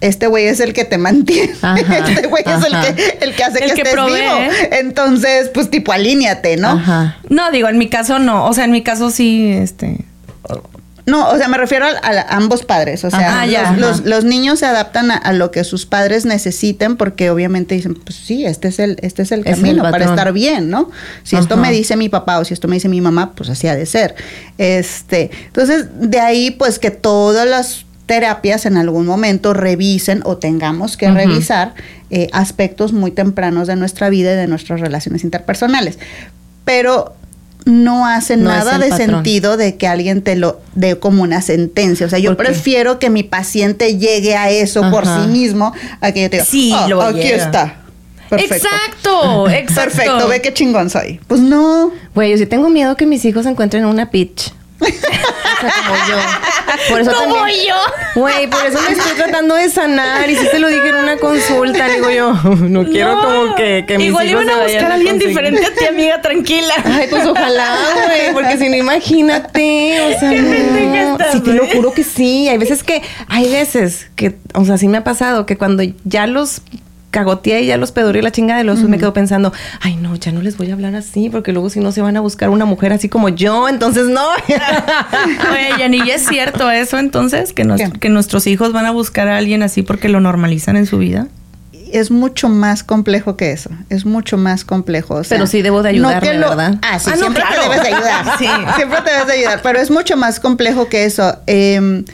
este 0.00 0.26
güey 0.26 0.46
es 0.46 0.60
el 0.60 0.72
que 0.72 0.84
te 0.84 0.98
mantiene. 0.98 1.52
Ajá, 1.62 1.98
este 2.08 2.26
güey 2.28 2.42
es 2.46 2.64
el 2.64 2.94
que, 2.94 3.18
el 3.20 3.34
que 3.34 3.44
hace 3.44 3.58
El 3.64 3.70
que, 3.70 3.74
que 3.74 3.82
estés 3.82 3.92
provee. 3.94 4.20
vivo. 4.20 4.34
Entonces, 4.72 5.50
pues 5.52 5.70
tipo, 5.70 5.92
alíñate, 5.92 6.56
¿no? 6.56 6.70
Ajá. 6.70 7.18
No, 7.28 7.50
digo, 7.50 7.68
en 7.68 7.78
mi 7.78 7.88
caso 7.88 8.18
no. 8.18 8.46
O 8.46 8.52
sea, 8.52 8.64
en 8.64 8.70
mi 8.72 8.82
caso 8.82 9.10
sí, 9.10 9.50
este. 9.52 10.04
No, 11.06 11.28
o 11.30 11.36
sea, 11.38 11.48
me 11.48 11.56
refiero 11.58 11.86
a, 11.86 11.90
a 12.08 12.36
ambos 12.36 12.64
padres. 12.64 13.04
O 13.04 13.10
sea, 13.10 13.18
Ajá, 13.30 13.44
los, 13.46 13.52
ya, 13.52 13.72
los- 13.72 13.98
ajá. 14.00 14.02
los 14.08 14.24
niños 14.24 14.60
se 14.60 14.66
adaptan 14.66 15.10
a, 15.10 15.16
a 15.16 15.32
lo 15.32 15.50
que 15.50 15.64
sus 15.64 15.84
padres 15.86 16.24
necesiten 16.24 16.96
porque 16.96 17.30
obviamente 17.30 17.74
dicen, 17.74 17.94
pues 17.94 18.14
sí, 18.16 18.44
este 18.44 18.68
es 18.68 18.78
el, 18.78 18.96
este 19.02 19.22
es 19.22 19.32
el 19.32 19.40
Es 19.40 19.46
el 19.46 19.54
camino 19.62 19.82
para 19.90 20.04
estar 20.04 20.32
bien, 20.32 20.70
¿no? 20.70 20.90
Si 21.24 21.34
esto 21.36 21.56
me 21.56 21.72
dice 21.72 21.96
mi 21.96 22.08
papá 22.08 22.38
o 22.38 22.44
si 22.44 22.54
esto 22.54 22.68
me 22.68 22.76
dice 22.76 22.88
mi 22.88 23.00
mamá, 23.00 23.32
pues 23.34 23.50
así 23.50 23.66
ha 23.66 23.74
de 23.74 23.86
ser. 23.86 24.14
Este, 24.58 25.30
entonces, 25.46 25.86
de 25.94 26.20
ahí, 26.20 26.52
pues 26.52 26.78
que 26.78 26.90
todas 26.90 27.46
las 27.48 27.86
terapias 28.10 28.66
en 28.66 28.76
algún 28.76 29.06
momento 29.06 29.54
revisen 29.54 30.22
o 30.24 30.36
tengamos 30.36 30.96
que 30.96 31.08
revisar 31.12 31.74
eh, 32.10 32.26
aspectos 32.32 32.92
muy 32.92 33.12
tempranos 33.12 33.68
de 33.68 33.76
nuestra 33.76 34.08
vida 34.10 34.32
y 34.32 34.36
de 34.36 34.48
nuestras 34.48 34.80
relaciones 34.80 35.22
interpersonales. 35.22 35.96
Pero 36.64 37.14
no 37.66 38.06
hace 38.06 38.36
No 38.36 38.48
nada 38.50 38.78
de 38.78 38.88
patrón. 38.88 39.08
sentido 39.10 39.56
de 39.56 39.76
que 39.76 39.86
alguien 39.86 40.22
te 40.22 40.34
lo 40.34 40.60
dé 40.74 40.98
como 40.98 41.22
una 41.22 41.40
sentencia. 41.40 42.04
O 42.06 42.08
sea, 42.10 42.18
yo 42.18 42.36
prefiero 42.36 42.98
que 42.98 43.10
mi 43.10 43.22
paciente 43.22 43.96
llegue 43.96 44.34
a 44.34 44.50
eso 44.50 44.90
por 44.90 45.04
sí 45.06 45.28
mismo 45.28 45.72
a 46.00 46.10
que 46.10 46.22
yo 46.22 46.30
te 46.30 46.38
diga, 46.38 46.44
Sí, 46.46 46.72
"Ah, 46.74 46.88
lo 46.88 47.02
aquí 47.02 47.20
llega". 47.20 47.44
está. 47.44 47.76
Perfecto. 48.28 48.54
Exacto, 48.56 49.48
exacto. 49.50 49.80
Perfecto, 49.96 50.28
ve 50.28 50.42
qué 50.42 50.52
chingón 50.52 50.90
soy. 50.90 51.20
Pues 51.28 51.40
no. 51.40 51.92
Güey, 52.14 52.32
yo 52.32 52.38
sí 52.38 52.46
tengo 52.46 52.70
miedo 52.70 52.96
que 52.96 53.06
mis 53.06 53.24
hijos 53.24 53.46
encuentren 53.46 53.84
una 53.84 54.10
pitch. 54.10 54.52
Como 54.80 55.94
yo. 56.08 56.16
Por 56.88 57.00
eso 57.00 57.12
Como 57.12 57.34
también- 57.36 57.66
yo. 57.68 57.74
Güey, 58.20 58.46
por 58.48 58.64
eso 58.64 58.80
me 58.80 58.92
estoy 58.96 59.12
tratando 59.12 59.54
de 59.54 59.68
sanar. 59.68 60.28
Y 60.28 60.36
sí 60.36 60.46
se 60.50 60.58
lo 60.58 60.68
dije 60.68 60.88
en 60.88 60.94
una 60.96 61.16
consulta. 61.18 61.86
Digo 61.88 62.10
yo, 62.10 62.32
no 62.60 62.84
quiero 62.86 63.16
No. 63.16 63.22
como 63.22 63.54
que, 63.56 63.84
que 63.86 63.98
mis 63.98 64.08
Igual 64.08 64.28
hijos 64.28 64.42
iban 64.44 64.58
a 64.58 64.62
buscar 64.62 64.90
a 64.90 64.94
alguien 64.94 65.18
diferente 65.18 65.64
a 65.66 65.74
ti, 65.74 65.84
amiga, 65.84 66.20
tranquila. 66.22 66.74
Ay, 66.84 67.06
pues 67.10 67.26
ojalá, 67.26 67.76
güey, 68.06 68.32
porque 68.32 68.56
si 68.58 68.68
no, 68.68 68.76
imagínate, 68.76 70.00
o 70.14 70.18
sea, 70.18 70.30
no. 70.32 71.12
estás, 71.12 71.32
Sí, 71.32 71.40
te 71.40 71.52
lo 71.52 71.66
juro 71.66 71.92
que 71.92 72.04
sí. 72.04 72.48
Hay 72.48 72.58
veces 72.58 72.82
que, 72.82 73.02
hay 73.28 73.50
veces 73.52 74.06
que, 74.16 74.36
o 74.54 74.64
sea, 74.64 74.78
sí 74.78 74.88
me 74.88 74.98
ha 74.98 75.04
pasado 75.04 75.46
que 75.46 75.56
cuando 75.56 75.82
ya 76.04 76.26
los 76.26 76.62
cagoteé 77.10 77.62
y 77.62 77.66
ya 77.66 77.76
los 77.76 77.92
pedoré 77.92 78.22
la 78.22 78.30
chingada 78.30 78.58
de 78.58 78.64
los 78.64 78.80
me 78.84 78.98
quedo 78.98 79.12
pensando, 79.12 79.52
ay, 79.80 79.96
no, 79.96 80.14
ya 80.16 80.30
no 80.32 80.42
les 80.42 80.56
voy 80.56 80.70
a 80.70 80.74
hablar 80.74 80.94
así, 80.94 81.28
porque 81.28 81.52
luego 81.52 81.68
si 81.70 81.80
no 81.80 81.90
se 81.92 82.00
van 82.02 82.16
a 82.16 82.20
buscar 82.20 82.50
una 82.50 82.64
mujer 82.64 82.92
así 82.92 83.08
como 83.08 83.28
yo, 83.28 83.68
entonces 83.68 84.06
no. 84.06 84.22
Oye, 85.52 85.70
Yanni, 85.78 86.02
¿y 86.06 86.10
es 86.10 86.26
cierto 86.26 86.70
eso 86.70 86.98
entonces? 86.98 87.52
Que, 87.52 87.66
que 88.00 88.08
nuestros 88.08 88.46
hijos 88.46 88.72
van 88.72 88.86
a 88.86 88.90
buscar 88.90 89.28
a 89.28 89.36
alguien 89.36 89.62
así 89.62 89.82
porque 89.82 90.08
lo 90.08 90.20
normalizan 90.20 90.76
en 90.76 90.86
su 90.86 90.98
vida. 90.98 91.26
Es 91.92 92.12
mucho 92.12 92.48
más 92.48 92.84
complejo 92.84 93.36
que 93.36 93.50
eso. 93.50 93.70
Es 93.88 94.04
mucho 94.06 94.36
más 94.38 94.64
complejo. 94.64 95.14
o 95.16 95.24
sea, 95.24 95.36
Pero 95.36 95.48
sí 95.48 95.60
debo 95.62 95.82
de 95.82 95.92
no 95.94 96.08
ayudarme, 96.08 96.34
lo- 96.38 96.48
¿verdad? 96.50 96.76
Ah, 96.82 97.00
sí, 97.00 97.10
Ah, 97.12 97.16
no, 97.16 97.22
siempre 97.22 97.42
claro. 97.42 97.62
te 97.62 97.68
debes 97.68 97.82
de 97.82 97.88
ayudar. 97.96 98.24
Sí. 98.38 98.46
Siempre 98.76 99.00
te 99.02 99.10
debes 99.10 99.26
de 99.26 99.32
ayudar. 99.32 99.60
Pero 99.62 99.80
es 99.80 99.90
mucho 99.90 100.16
más 100.16 100.38
complejo 100.38 100.88
que 100.88 101.04
eso. 101.04 101.36
Eh, 101.48 102.04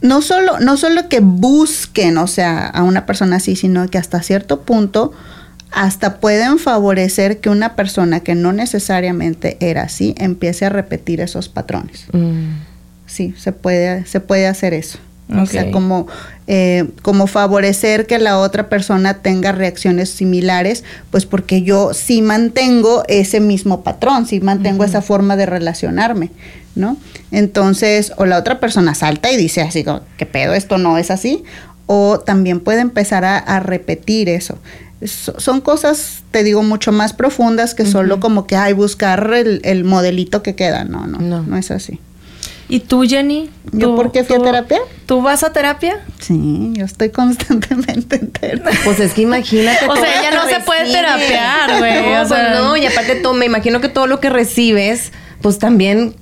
no 0.00 0.22
solo, 0.22 0.60
no 0.60 0.76
solo 0.76 1.08
que 1.08 1.20
busquen, 1.20 2.18
o 2.18 2.26
sea, 2.26 2.66
a 2.66 2.82
una 2.82 3.06
persona 3.06 3.36
así, 3.36 3.56
sino 3.56 3.88
que 3.88 3.98
hasta 3.98 4.22
cierto 4.22 4.62
punto 4.62 5.12
hasta 5.72 6.20
pueden 6.20 6.58
favorecer 6.58 7.38
que 7.40 7.50
una 7.50 7.76
persona 7.76 8.20
que 8.20 8.34
no 8.34 8.52
necesariamente 8.52 9.56
era 9.60 9.82
así 9.82 10.14
empiece 10.16 10.64
a 10.64 10.68
repetir 10.68 11.20
esos 11.20 11.48
patrones. 11.48 12.06
Mm. 12.12 12.60
Sí, 13.06 13.34
se 13.36 13.52
puede, 13.52 14.06
se 14.06 14.20
puede 14.20 14.46
hacer 14.46 14.74
eso. 14.74 14.98
O 15.34 15.44
sea, 15.44 15.72
como, 15.72 16.06
eh, 16.46 16.88
como 17.02 17.26
favorecer 17.26 18.06
que 18.06 18.20
la 18.20 18.38
otra 18.38 18.68
persona 18.68 19.14
tenga 19.14 19.50
reacciones 19.50 20.08
similares, 20.08 20.84
pues 21.10 21.26
porque 21.26 21.62
yo 21.62 21.94
sí 21.94 22.22
mantengo 22.22 23.02
ese 23.08 23.40
mismo 23.40 23.82
patrón, 23.82 24.26
sí 24.26 24.40
mantengo 24.40 24.84
esa 24.84 25.02
forma 25.02 25.34
de 25.34 25.46
relacionarme, 25.46 26.30
¿no? 26.76 26.96
Entonces, 27.32 28.12
o 28.16 28.26
la 28.26 28.38
otra 28.38 28.60
persona 28.60 28.94
salta 28.94 29.30
y 29.32 29.36
dice 29.36 29.62
así, 29.62 29.82
como, 29.82 30.00
¿qué 30.16 30.26
pedo? 30.26 30.54
Esto 30.54 30.78
no 30.78 30.96
es 30.98 31.10
así. 31.10 31.42
O 31.86 32.20
también 32.20 32.60
puede 32.60 32.80
empezar 32.80 33.24
a, 33.24 33.38
a 33.38 33.60
repetir 33.60 34.28
eso. 34.28 34.58
So- 35.04 35.38
son 35.38 35.60
cosas, 35.60 36.22
te 36.30 36.42
digo, 36.42 36.62
mucho 36.62 36.90
más 36.92 37.12
profundas 37.12 37.74
que 37.74 37.84
solo 37.86 38.18
como 38.20 38.46
que, 38.46 38.56
ay, 38.56 38.72
buscar 38.72 39.30
el, 39.34 39.60
el 39.64 39.84
modelito 39.84 40.42
que 40.42 40.54
queda. 40.54 40.84
No, 40.84 41.06
no, 41.06 41.18
No. 41.18 41.42
no, 41.42 41.56
es 41.56 41.70
así. 41.70 42.00
¿Y 42.68 42.80
tú, 42.80 43.02
Jenny? 43.02 43.48
¿Yo 43.70 43.90
¿Tú- 43.90 43.96
por 43.96 44.10
qué 44.10 44.24
fui 44.24 44.34
a 44.34 44.40
terapia? 44.42 44.78
¿Tú 45.06 45.22
vas 45.22 45.44
a 45.44 45.52
terapia? 45.52 46.00
Sí, 46.18 46.72
yo 46.74 46.84
estoy 46.84 47.10
constantemente 47.10 48.16
en 48.16 48.30
terapia. 48.32 48.76
Pues 48.84 48.98
es 48.98 49.12
que 49.12 49.22
imagínate. 49.22 49.86
O 49.86 49.94
sea, 49.94 50.20
que 50.28 50.34
no 50.36 50.48
se 50.48 50.58
puede 50.60 50.90
terapear, 50.90 51.78
güey, 51.78 52.02
No, 52.12 52.22
o 52.22 52.26
sea. 52.26 52.48
pues 52.50 52.60
no, 52.60 52.76
y 52.76 52.86
aparte 52.86 53.14
todo, 53.16 53.34
me 53.34 53.46
imagino 53.46 53.80
que 53.80 53.88
todo 53.88 54.08
lo 54.08 54.18
que 54.18 54.30
recibes, 54.30 55.12
pues 55.42 55.60
también, 55.60 56.16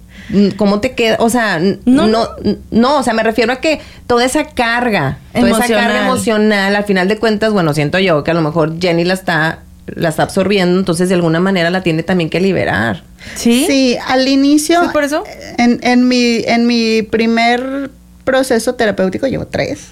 ¿cómo 0.57 0.81
te 0.81 0.93
queda? 0.93 1.17
O 1.21 1.29
sea, 1.31 1.59
No. 1.85 2.07
no, 2.07 2.29
no, 2.71 2.99
o 2.99 3.03
sea, 3.03 3.13
me 3.15 3.23
refiero 3.23 3.53
a 3.53 3.57
que 3.57 3.81
toda 4.07 4.25
esa 4.25 4.45
carga, 4.45 5.19
toda 5.33 5.47
esa 5.49 5.57
Emocional. 5.59 5.85
carga 5.85 6.05
emocional, 6.07 6.77
al 6.77 6.85
final 6.85 7.09
de 7.09 7.19
cuentas, 7.19 7.53
bueno, 7.53 7.75
siento 7.75 7.99
yo 7.99 8.25
que 8.25 8.31
a 8.31 8.35
lo 8.35 8.41
mejor 8.43 8.81
Jenny 8.81 9.05
la 9.05 9.15
está, 9.15 9.61
la 9.87 10.09
está 10.09 10.23
absorbiendo, 10.25 10.79
entonces 10.79 11.09
de 11.09 11.15
alguna 11.15 11.41
manera 11.41 11.71
la 11.71 11.83
tiene 11.83 12.03
también 12.03 12.31
que 12.31 12.41
liberar. 12.41 13.03
¿Sí? 13.37 13.65
Sí, 13.67 13.97
al 14.07 14.27
inicio. 14.29 14.83
¿Sí, 14.83 14.89
por 14.93 15.05
eso? 15.05 15.25
En, 15.59 15.79
en 15.83 16.09
mi, 16.09 16.43
en 16.47 16.67
mi 16.67 17.03
primer 17.03 17.91
proceso 18.25 18.75
terapéutico, 18.75 19.27
llevo 19.27 19.47
tres. 19.47 19.89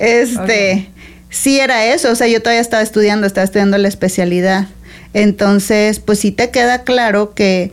Este, 0.00 0.88
sí 1.30 1.60
era 1.60 1.86
eso. 1.86 2.10
O 2.10 2.14
sea, 2.14 2.26
yo 2.28 2.40
todavía 2.40 2.60
estaba 2.60 2.82
estudiando, 2.82 3.26
estaba 3.26 3.44
estudiando 3.44 3.78
la 3.78 3.88
especialidad. 3.88 4.66
Entonces, 5.14 6.00
pues 6.00 6.18
sí 6.20 6.32
te 6.32 6.50
queda 6.50 6.82
claro 6.84 7.34
que 7.34 7.70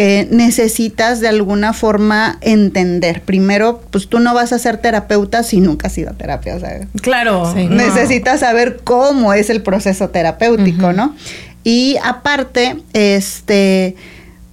que 0.00 0.26
necesitas 0.30 1.20
de 1.20 1.28
alguna 1.28 1.74
forma 1.74 2.38
entender. 2.40 3.20
Primero, 3.20 3.82
pues 3.90 4.08
tú 4.08 4.18
no 4.18 4.32
vas 4.32 4.50
a 4.54 4.58
ser 4.58 4.78
terapeuta 4.78 5.42
si 5.42 5.60
nunca 5.60 5.88
has 5.88 5.98
ido 5.98 6.08
a 6.08 6.14
terapia, 6.14 6.56
o 6.56 6.58
sea, 6.58 6.88
Claro. 7.02 7.52
Sí. 7.54 7.66
no. 7.66 7.74
necesitas 7.76 8.40
saber 8.40 8.80
cómo 8.82 9.34
es 9.34 9.50
el 9.50 9.60
proceso 9.60 10.08
terapéutico, 10.08 10.94
¿no? 10.94 11.14
Y 11.64 11.98
aparte, 12.02 12.78
este, 12.94 13.94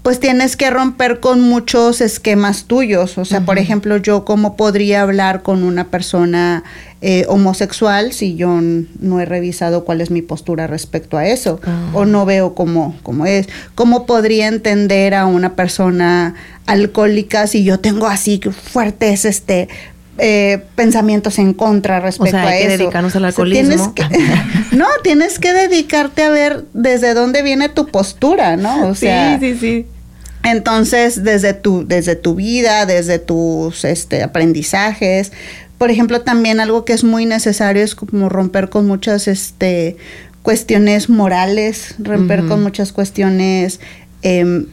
pues 0.07 0.21
tienes 0.21 0.55
que 0.55 0.69
romper 0.69 1.19
con 1.19 1.41
muchos 1.41 1.99
esquemas 1.99 2.63
tuyos. 2.63 3.17
O 3.17 3.25
sea, 3.25 3.41
por 3.41 3.57
ejemplo, 3.57 3.97
yo 3.97 4.23
cómo 4.23 4.55
podría 4.55 5.01
hablar 5.01 5.41
con 5.41 5.63
una 5.63 5.87
persona 5.89 6.63
eh, 7.01 7.25
homosexual 7.27 8.13
si 8.13 8.37
yo 8.37 8.57
no 9.01 9.19
he 9.19 9.25
revisado 9.25 9.83
cuál 9.83 9.99
es 9.99 10.09
mi 10.09 10.21
postura 10.21 10.65
respecto 10.65 11.17
a 11.17 11.27
eso 11.27 11.59
o 11.91 12.05
no 12.05 12.25
veo 12.25 12.55
cómo, 12.55 12.95
cómo 13.03 13.25
es. 13.25 13.49
¿Cómo 13.75 14.05
podría 14.05 14.47
entender 14.47 15.13
a 15.13 15.25
una 15.25 15.57
persona 15.57 16.35
alcohólica 16.67 17.45
si 17.45 17.65
yo 17.65 17.81
tengo 17.81 18.07
así 18.07 18.39
fuertes, 18.39 19.25
este, 19.25 19.67
eh, 20.19 20.63
pensamientos 20.75 21.37
en 21.37 21.53
contra 21.53 21.99
respecto 21.99 22.31
sea, 22.37 22.47
hay 22.47 22.63
a 22.63 22.67
que 22.67 22.73
eso. 22.75 22.83
dedicarnos 22.83 23.13
al 23.17 23.25
O 23.25 23.25
sea, 23.25 23.27
alcoholismo. 23.27 23.91
tienes 23.93 24.17
que- 24.71 24.75
no, 24.77 24.85
tienes 25.03 25.37
que 25.37 25.51
dedicarte 25.51 26.23
a 26.23 26.29
ver 26.29 26.63
desde 26.73 27.13
dónde 27.13 27.41
viene 27.41 27.67
tu 27.67 27.87
postura, 27.87 28.55
¿no? 28.55 28.87
O 28.87 28.95
sea, 28.95 29.37
sí, 29.37 29.53
sí. 29.59 29.85
Entonces, 30.51 31.23
desde 31.23 31.53
tu, 31.53 31.87
desde 31.87 32.15
tu 32.15 32.35
vida, 32.35 32.85
desde 32.85 33.19
tus 33.19 33.85
este, 33.85 34.23
aprendizajes. 34.23 35.31
Por 35.77 35.91
ejemplo, 35.91 36.21
también 36.21 36.59
algo 36.59 36.85
que 36.85 36.93
es 36.93 37.03
muy 37.03 37.25
necesario 37.25 37.83
es 37.83 37.93
como 37.95 38.29
romper 38.29 38.69
con 38.69 38.87
muchas 38.87 39.27
este, 39.27 39.95
cuestiones 40.41 41.09
morales, 41.09 41.95
romper 41.99 42.45
con 42.45 42.63
muchas 42.63 42.91
cuestiones 42.93 43.79
em, 44.23 44.65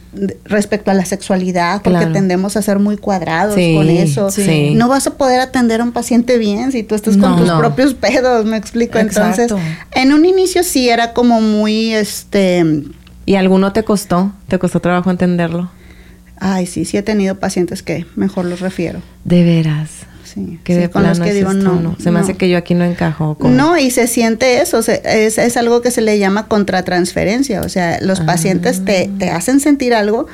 respecto 0.45 0.89
a 0.89 0.95
la 0.95 1.05
sexualidad, 1.05 1.83
porque 1.83 1.99
Claro. 1.99 2.13
tendemos 2.13 2.57
a 2.57 2.63
ser 2.63 2.79
muy 2.79 2.97
cuadrados 2.97 3.53
Sí, 3.53 3.75
con 3.75 3.87
eso. 3.89 4.31
sí. 4.31 4.73
No 4.73 4.87
vas 4.87 5.05
a 5.05 5.11
poder 5.17 5.39
atender 5.39 5.81
a 5.81 5.83
un 5.83 5.91
paciente 5.91 6.39
bien 6.39 6.71
si 6.71 6.81
tú 6.81 6.95
estás 6.95 7.15
No. 7.15 7.27
con 7.27 7.37
tus 7.37 7.47
No. 7.47 7.59
propios 7.59 7.93
pedos, 7.93 8.43
me 8.45 8.57
explico. 8.57 8.97
Entonces, 8.97 9.51
Exacto. 9.51 9.59
en 9.93 10.13
un 10.13 10.25
inicio 10.25 10.63
sí 10.63 10.89
era 10.89 11.13
como 11.13 11.41
muy, 11.41 11.93
este, 11.93 12.63
¿Y 13.25 13.35
alguno 13.35 13.73
te 13.73 13.83
costó? 13.83 14.31
¿Te 14.47 14.59
costó 14.59 14.79
trabajo 14.79 15.09
entenderlo? 15.11 15.69
ay, 16.37 16.65
sí, 16.67 16.83
sí 16.83 16.97
he 16.97 17.01
tenido 17.01 17.39
pacientes 17.39 17.81
que 17.81 18.05
mejor 18.17 18.43
los 18.45 18.59
refiero. 18.59 18.99
De 19.23 19.43
veras. 19.45 19.89
Sí, 20.25 20.59
Que 20.65 20.73
sí, 20.75 20.79
de 20.81 20.89
con 20.89 21.03
los 21.03 21.17
plano 21.17 21.25
que 21.31 21.33
digo 21.33 21.53
no. 21.53 21.95
Se 21.97 22.11
me 22.11 22.19
hace 22.19 22.33
que 22.35 22.49
yo 22.49 22.57
aquí 22.57 22.73
no 22.73 22.83
encajo. 22.83 23.37
No, 23.39 23.77
y 23.77 23.89
se 23.89 24.05
siente 24.07 24.59
eso, 24.59 24.81
se- 24.81 25.01
es, 25.05 25.37
es 25.37 25.55
algo 25.55 25.81
que 25.81 25.91
se 25.91 26.01
le 26.01 26.19
llama 26.19 26.47
contratransferencia, 26.49 27.61
o 27.61 27.69
sea, 27.69 27.99
los 28.01 28.19
Ah. 28.19 28.25
pacientes 28.25 28.83
te, 28.83 29.09
te 29.17 29.29
hacen 29.29 29.61
sentir 29.61 29.93
algo 29.93 30.27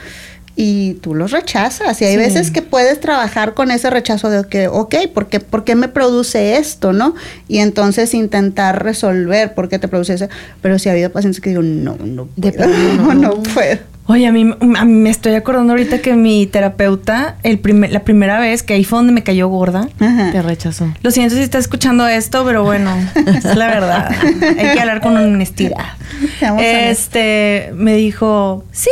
y 0.56 0.96
tú 0.96 1.16
los 1.16 1.32
rechazas. 1.32 2.02
Y 2.02 2.06
hay 2.06 2.18
veces 2.18 2.52
que 2.52 2.62
puedes 2.62 3.00
trabajar 3.00 3.54
con 3.54 3.72
ese 3.72 3.90
rechazo 3.90 4.30
de 4.30 4.48
que, 4.48 4.68
ok, 4.68 4.96
¿por 5.14 5.28
qué, 5.28 5.40
¿por 5.40 5.64
qué 5.64 5.76
me 5.76 5.88
produce 5.88 6.58
esto, 6.58 6.94
no? 6.94 7.16
Y 7.48 7.60
entonces 7.60 8.14
intentar 8.14 8.84
resolver 8.84 9.54
por 9.54 9.70
qué 9.70 9.80
te 9.80 9.88
produce 9.88 10.14
eso. 10.14 10.28
Pero 10.62 10.80
si 10.80 10.90
ha 10.90 10.92
habido 10.92 11.12
pacientes 11.12 11.42
que 11.42 11.50
digo, 11.52 11.62
no, 11.62 11.96
no 11.98 12.28
De 12.36 12.52
puedo, 12.52 12.70
plano, 12.70 12.94
no, 12.98 13.14
no. 13.14 13.22
no 13.30 13.44
puedo. 13.44 13.92
Oye, 14.08 14.28
a 14.28 14.32
mí, 14.32 14.42
a 14.76 14.86
mí 14.86 14.94
me 14.94 15.10
estoy 15.10 15.36
acordando 15.36 15.72
ahorita 15.74 16.00
que 16.00 16.16
mi 16.16 16.46
terapeuta, 16.48 17.38
el 17.44 17.60
primer, 17.60 17.92
la 17.92 18.02
primera 18.04 18.40
vez 18.40 18.62
que 18.62 18.74
ahí 18.74 18.84
fue 18.84 19.00
donde 19.00 19.14
me 19.14 19.24
cayó 19.24 19.48
gorda. 19.48 19.88
Ajá. 20.00 20.32
Te 20.32 20.42
rechazó. 20.42 20.92
Lo 21.02 21.12
siento 21.12 21.36
si 21.36 21.42
está 21.42 21.60
escuchando 21.60 22.06
esto, 22.08 22.44
pero 22.44 22.64
bueno, 22.64 22.94
es 23.26 23.46
la 23.56 23.68
verdad. 23.68 24.10
Hay 24.42 24.74
que 24.74 24.80
hablar 24.82 25.02
con 25.02 25.16
honestidad. 25.16 25.94
Este, 26.60 27.72
me 27.76 27.96
dijo, 27.96 28.66
sí, 28.72 28.90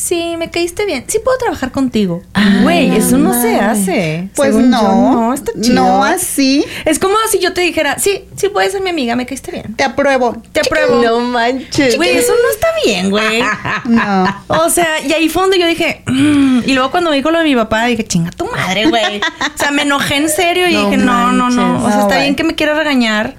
sí, 0.00 0.36
me 0.38 0.50
caíste 0.50 0.86
bien. 0.86 1.04
Sí 1.08 1.18
puedo 1.22 1.36
trabajar 1.38 1.70
contigo. 1.72 2.22
Ah, 2.34 2.60
Güey, 2.62 2.96
eso 2.96 3.18
no 3.18 3.32
se 3.40 3.56
hace. 3.56 4.28
Pues 4.34 4.50
Según 4.54 4.70
no, 4.70 4.80
yo, 4.82 4.88
no, 5.20 5.34
está 5.34 5.52
chido. 5.60 5.74
no 5.74 6.04
así. 6.04 6.64
Es 6.84 6.98
como 6.98 7.14
si 7.30 7.38
yo 7.38 7.52
te 7.52 7.60
dijera, 7.60 7.98
sí, 7.98 8.24
sí 8.36 8.48
puedes 8.48 8.72
ser 8.72 8.82
mi 8.82 8.90
amiga, 8.90 9.14
me 9.16 9.26
caíste 9.26 9.50
bien. 9.52 9.74
Te 9.76 9.84
apruebo. 9.84 10.36
Te 10.52 10.60
apruebo. 10.60 11.02
No 11.02 11.20
manches. 11.20 11.96
Güey, 11.96 12.16
eso 12.16 12.32
no 12.32 12.50
está 12.50 12.68
bien, 12.84 13.10
güey. 13.10 13.42
No. 13.84 14.24
O 14.48 14.70
sea, 14.70 15.00
y 15.04 15.12
ahí 15.12 15.28
fue 15.28 15.42
donde 15.42 15.58
yo 15.58 15.66
dije, 15.66 16.02
mm, 16.06 16.60
y 16.66 16.72
luego 16.74 16.90
cuando 16.90 17.10
me 17.10 17.16
dijo 17.16 17.30
lo 17.30 17.38
de 17.38 17.44
mi 17.44 17.54
papá, 17.56 17.86
dije, 17.86 18.04
chinga 18.04 18.30
tu 18.30 18.46
madre, 18.46 18.86
güey. 18.88 19.18
O 19.20 19.58
sea, 19.58 19.70
me 19.70 19.82
enojé 19.82 20.16
en 20.16 20.28
serio 20.28 20.68
y 20.68 20.74
No 20.74 20.84
dije, 20.84 20.96
no, 20.96 21.32
no, 21.32 21.50
no. 21.50 21.84
O 21.84 21.88
sea, 21.88 22.00
está 22.02 22.18
bien 22.20 22.34
que 22.36 22.44
me 22.44 22.54
quieras 22.54 22.76
regañar, 22.76 23.34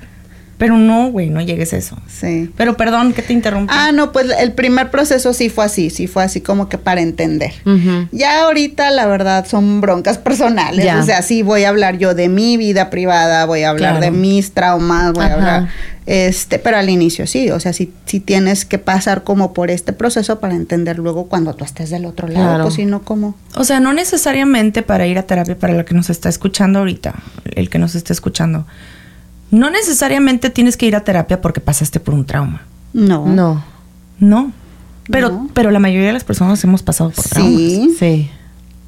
pero 0.61 0.77
no, 0.77 1.09
güey, 1.09 1.31
no 1.31 1.41
llegues 1.41 1.73
a 1.73 1.77
eso. 1.77 1.97
Sí. 2.07 2.51
Pero 2.55 2.77
perdón 2.77 3.13
que 3.13 3.23
te 3.23 3.33
interrumpa. 3.33 3.73
Ah, 3.75 3.91
no, 3.91 4.11
pues 4.11 4.27
el 4.37 4.51
primer 4.51 4.91
proceso 4.91 5.33
sí 5.33 5.49
fue 5.49 5.65
así, 5.65 5.89
sí 5.89 6.05
fue 6.05 6.23
así 6.23 6.39
como 6.39 6.69
que 6.69 6.77
para 6.77 7.01
entender. 7.01 7.51
Ujú. 7.65 8.07
Ya 8.11 8.43
ahorita 8.43 8.91
la 8.91 9.07
verdad 9.07 9.47
son 9.47 9.81
broncas 9.81 10.19
personales, 10.19 10.85
Ya. 10.85 10.99
o 10.99 11.03
sea, 11.03 11.23
sí 11.23 11.41
voy 11.41 11.63
a 11.63 11.69
hablar 11.69 11.97
yo 11.97 12.13
de 12.13 12.29
mi 12.29 12.57
vida 12.57 12.91
privada, 12.91 13.45
voy 13.47 13.63
a 13.63 13.71
hablar 13.71 13.93
Claro. 13.93 14.05
de 14.05 14.11
mis 14.11 14.51
traumas, 14.51 15.13
voy 15.13 15.25
Ajá. 15.25 15.33
a 15.33 15.35
hablar, 15.37 15.69
este, 16.05 16.59
pero 16.59 16.77
al 16.77 16.89
inicio 16.91 17.25
sí, 17.25 17.49
o 17.49 17.59
sea, 17.59 17.73
sí, 17.73 17.91
sí 18.05 18.19
tienes 18.19 18.63
que 18.63 18.77
pasar 18.77 19.23
como 19.23 19.53
por 19.53 19.71
este 19.71 19.93
proceso 19.93 20.39
para 20.39 20.53
entender 20.53 20.99
luego 20.99 21.25
cuando 21.25 21.55
tú 21.55 21.65
estés 21.65 21.89
del 21.89 22.05
otro 22.05 22.27
lado, 22.27 22.45
Claro. 22.49 22.63
pues 22.65 22.75
si 22.75 22.85
no, 22.85 23.01
como... 23.01 23.33
O 23.55 23.63
sea, 23.63 23.79
no 23.79 23.93
necesariamente 23.93 24.83
para 24.83 25.07
ir 25.07 25.17
a 25.17 25.23
terapia, 25.23 25.57
para 25.57 25.73
la 25.73 25.85
que 25.85 25.95
nos 25.95 26.11
está 26.11 26.29
escuchando 26.29 26.77
ahorita, 26.77 27.15
el 27.55 27.67
que 27.71 27.79
nos 27.79 27.95
está 27.95 28.13
escuchando. 28.13 28.67
No 29.51 29.69
necesariamente 29.69 30.49
tienes 30.49 30.77
que 30.77 30.85
ir 30.85 30.95
a 30.95 31.03
terapia 31.03 31.41
porque 31.41 31.59
pasaste 31.61 31.99
por 31.99 32.13
un 32.13 32.25
trauma. 32.25 32.61
No. 32.93 33.25
No. 33.25 33.63
No. 34.19 34.51
Pero, 35.09 35.29
No. 35.29 35.49
pero 35.53 35.71
la 35.71 35.79
mayoría 35.79 36.07
de 36.07 36.13
las 36.13 36.23
personas 36.23 36.63
hemos 36.63 36.83
pasado 36.83 37.09
por 37.11 37.25
traumas. 37.25 37.51
Sí, 37.53 37.95
Sí. 37.99 38.29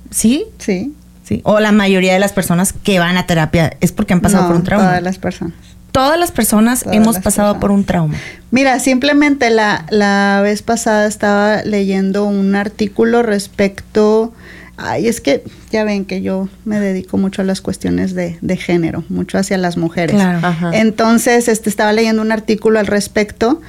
¿Sí? 0.10 0.46
sí. 0.58 0.94
Sí. 1.24 1.40
O 1.46 1.60
la 1.62 1.72
mayoría 1.72 2.14
de 2.14 2.20
las 2.20 2.34
personas 2.34 2.74
que 2.74 3.00
van 3.00 3.16
a 3.18 3.26
terapia 3.26 3.78
es 3.80 3.92
porque 3.94 4.12
han 4.14 4.20
pasado 4.20 4.44
No, 4.44 4.48
por 4.50 4.56
un 4.58 4.64
trauma. 4.64 4.86
Todas 4.88 5.04
las 5.04 5.18
personas. 5.18 5.56
Todas 5.94 6.20
las 6.20 6.32
personas 6.32 6.82
Todas 6.84 6.96
hemos 6.98 7.16
las 7.16 7.24
pasado 7.24 7.54
personas. 7.54 7.62
por 7.62 7.72
un 7.72 7.84
trauma. 7.86 8.16
Mira, 8.52 8.80
simplemente 8.80 9.50
la, 9.50 9.86
la 9.90 10.42
vez 10.44 10.62
pasada 10.64 11.08
estaba 11.08 11.64
leyendo 11.64 12.26
un 12.26 12.56
artículo 12.56 13.22
respecto... 13.24 14.34
Ay, 14.76 15.08
es 15.08 15.22
que 15.22 15.44
ya 15.72 15.84
ven 15.84 16.04
que 16.06 16.22
yo 16.24 16.50
me 16.66 16.80
dedico 16.80 17.18
mucho 17.18 17.44
a 17.44 17.46
las 17.46 17.62
cuestiones 17.62 18.16
de, 18.16 18.38
de 18.42 18.58
género, 18.58 19.04
mucho 19.10 19.38
hacia 19.38 19.58
las 19.58 19.78
mujeres. 19.78 20.16
Claro. 20.16 20.42
Entonces, 20.74 21.48
este, 21.48 21.70
estaba 21.70 21.94
leyendo 21.94 22.22
un 22.24 22.32
artículo 22.32 22.80
al 22.80 22.88
respecto 22.88 23.62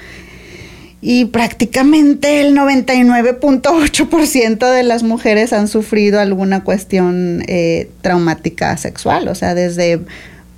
y 1.02 1.26
prácticamente 1.26 2.40
el 2.40 2.56
99.8% 2.56 4.70
de 4.72 4.82
las 4.82 5.02
mujeres 5.02 5.52
han 5.52 5.68
sufrido 5.68 6.20
alguna 6.20 6.64
cuestión 6.64 7.42
eh, 7.46 7.90
traumática 8.00 8.76
sexual, 8.76 9.28
o 9.28 9.34
sea, 9.34 9.54
desde 9.54 10.00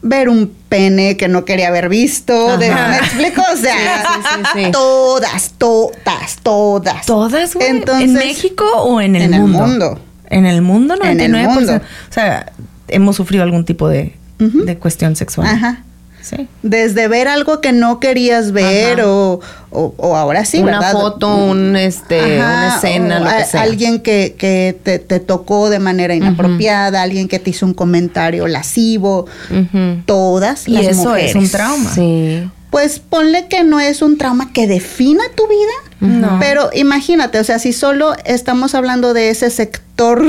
ver 0.03 0.29
un 0.29 0.53
pene 0.69 1.17
que 1.17 1.27
no 1.27 1.45
quería 1.45 1.69
haber 1.69 1.89
visto, 1.89 2.57
de-. 2.59 2.71
¿me 2.73 2.97
explico? 2.99 3.43
O 3.53 3.57
sea, 3.57 3.75
Sí, 3.75 4.21
sí, 4.23 4.31
sí, 4.55 4.65
sí. 4.67 4.71
todas, 4.73 5.53
todas, 5.59 6.39
todas. 6.43 7.07
¿Todas, 7.07 7.55
güey? 7.55 7.69
Entonces- 7.69 8.09
¿En 8.09 8.15
México 8.15 8.65
o 8.83 9.01
en 9.01 9.17
el 9.17 9.23
En 9.23 9.35
el 9.35 9.41
mundo? 9.43 10.01
En 10.31 10.47
el 10.47 10.63
mundo, 10.63 10.95
99%. 10.97 11.21
En 11.23 11.35
el 11.35 11.49
mundo. 11.49 11.77
O 11.77 12.13
sea, 12.13 12.53
hemos 12.89 13.17
sufrido 13.17 13.43
algún 13.43 13.65
tipo 13.65 13.89
de, 13.89 14.15
de 14.39 14.77
cuestión 14.79 15.17
sexual. 15.17 15.47
Ajá. 15.49 15.83
Sí. 16.23 16.49
Desde 16.65 17.07
ver 17.07 17.29
algo 17.29 17.61
que 17.61 17.71
no 17.73 18.01
querías 18.01 18.51
ver 18.51 19.03
o, 19.03 19.39
o, 19.71 19.95
o 19.97 20.17
ahora 20.17 20.45
sí, 20.45 20.59
una 20.59 20.81
¿verdad? 20.81 20.91
foto, 20.93 21.37
un 21.37 21.77
este, 21.77 22.41
Ajá, 22.41 22.57
una 22.67 22.75
escena, 22.77 23.21
o 23.21 23.25
lo 23.25 23.31
que 23.31 23.45
sea. 23.45 23.63
Alguien 23.63 24.01
que, 24.01 24.35
que 24.37 24.77
te, 24.83 24.99
te 24.99 25.21
tocó 25.21 25.71
de 25.71 25.79
manera 25.79 26.17
inapropiada, 26.17 27.03
alguien 27.03 27.29
que 27.29 27.39
te 27.39 27.51
hizo 27.51 27.65
un 27.65 27.75
comentario 27.75 28.49
lascivo, 28.49 29.27
Ujú. 29.51 30.03
todas 30.05 30.67
Y 30.67 30.73
las 30.73 30.87
eso 30.87 31.05
mujeres. 31.11 31.31
es 31.31 31.37
un 31.37 31.49
trauma. 31.49 31.91
Sí. 31.95 32.51
Pues 32.71 32.99
ponle 32.99 33.47
que 33.49 33.65
no 33.65 33.81
es 33.81 34.03
un 34.03 34.19
trauma 34.19 34.53
que 34.53 34.67
defina 34.67 35.23
tu 35.37 35.45
vida, 35.49 35.73
No. 36.01 36.39
pero 36.41 36.71
imagínate, 36.75 37.39
o 37.39 37.45
sea, 37.45 37.59
si 37.59 37.73
solo 37.73 38.15
estamos 38.25 38.75
hablando 38.75 39.15
de 39.15 39.31
ese 39.31 39.51
sector 39.51 40.25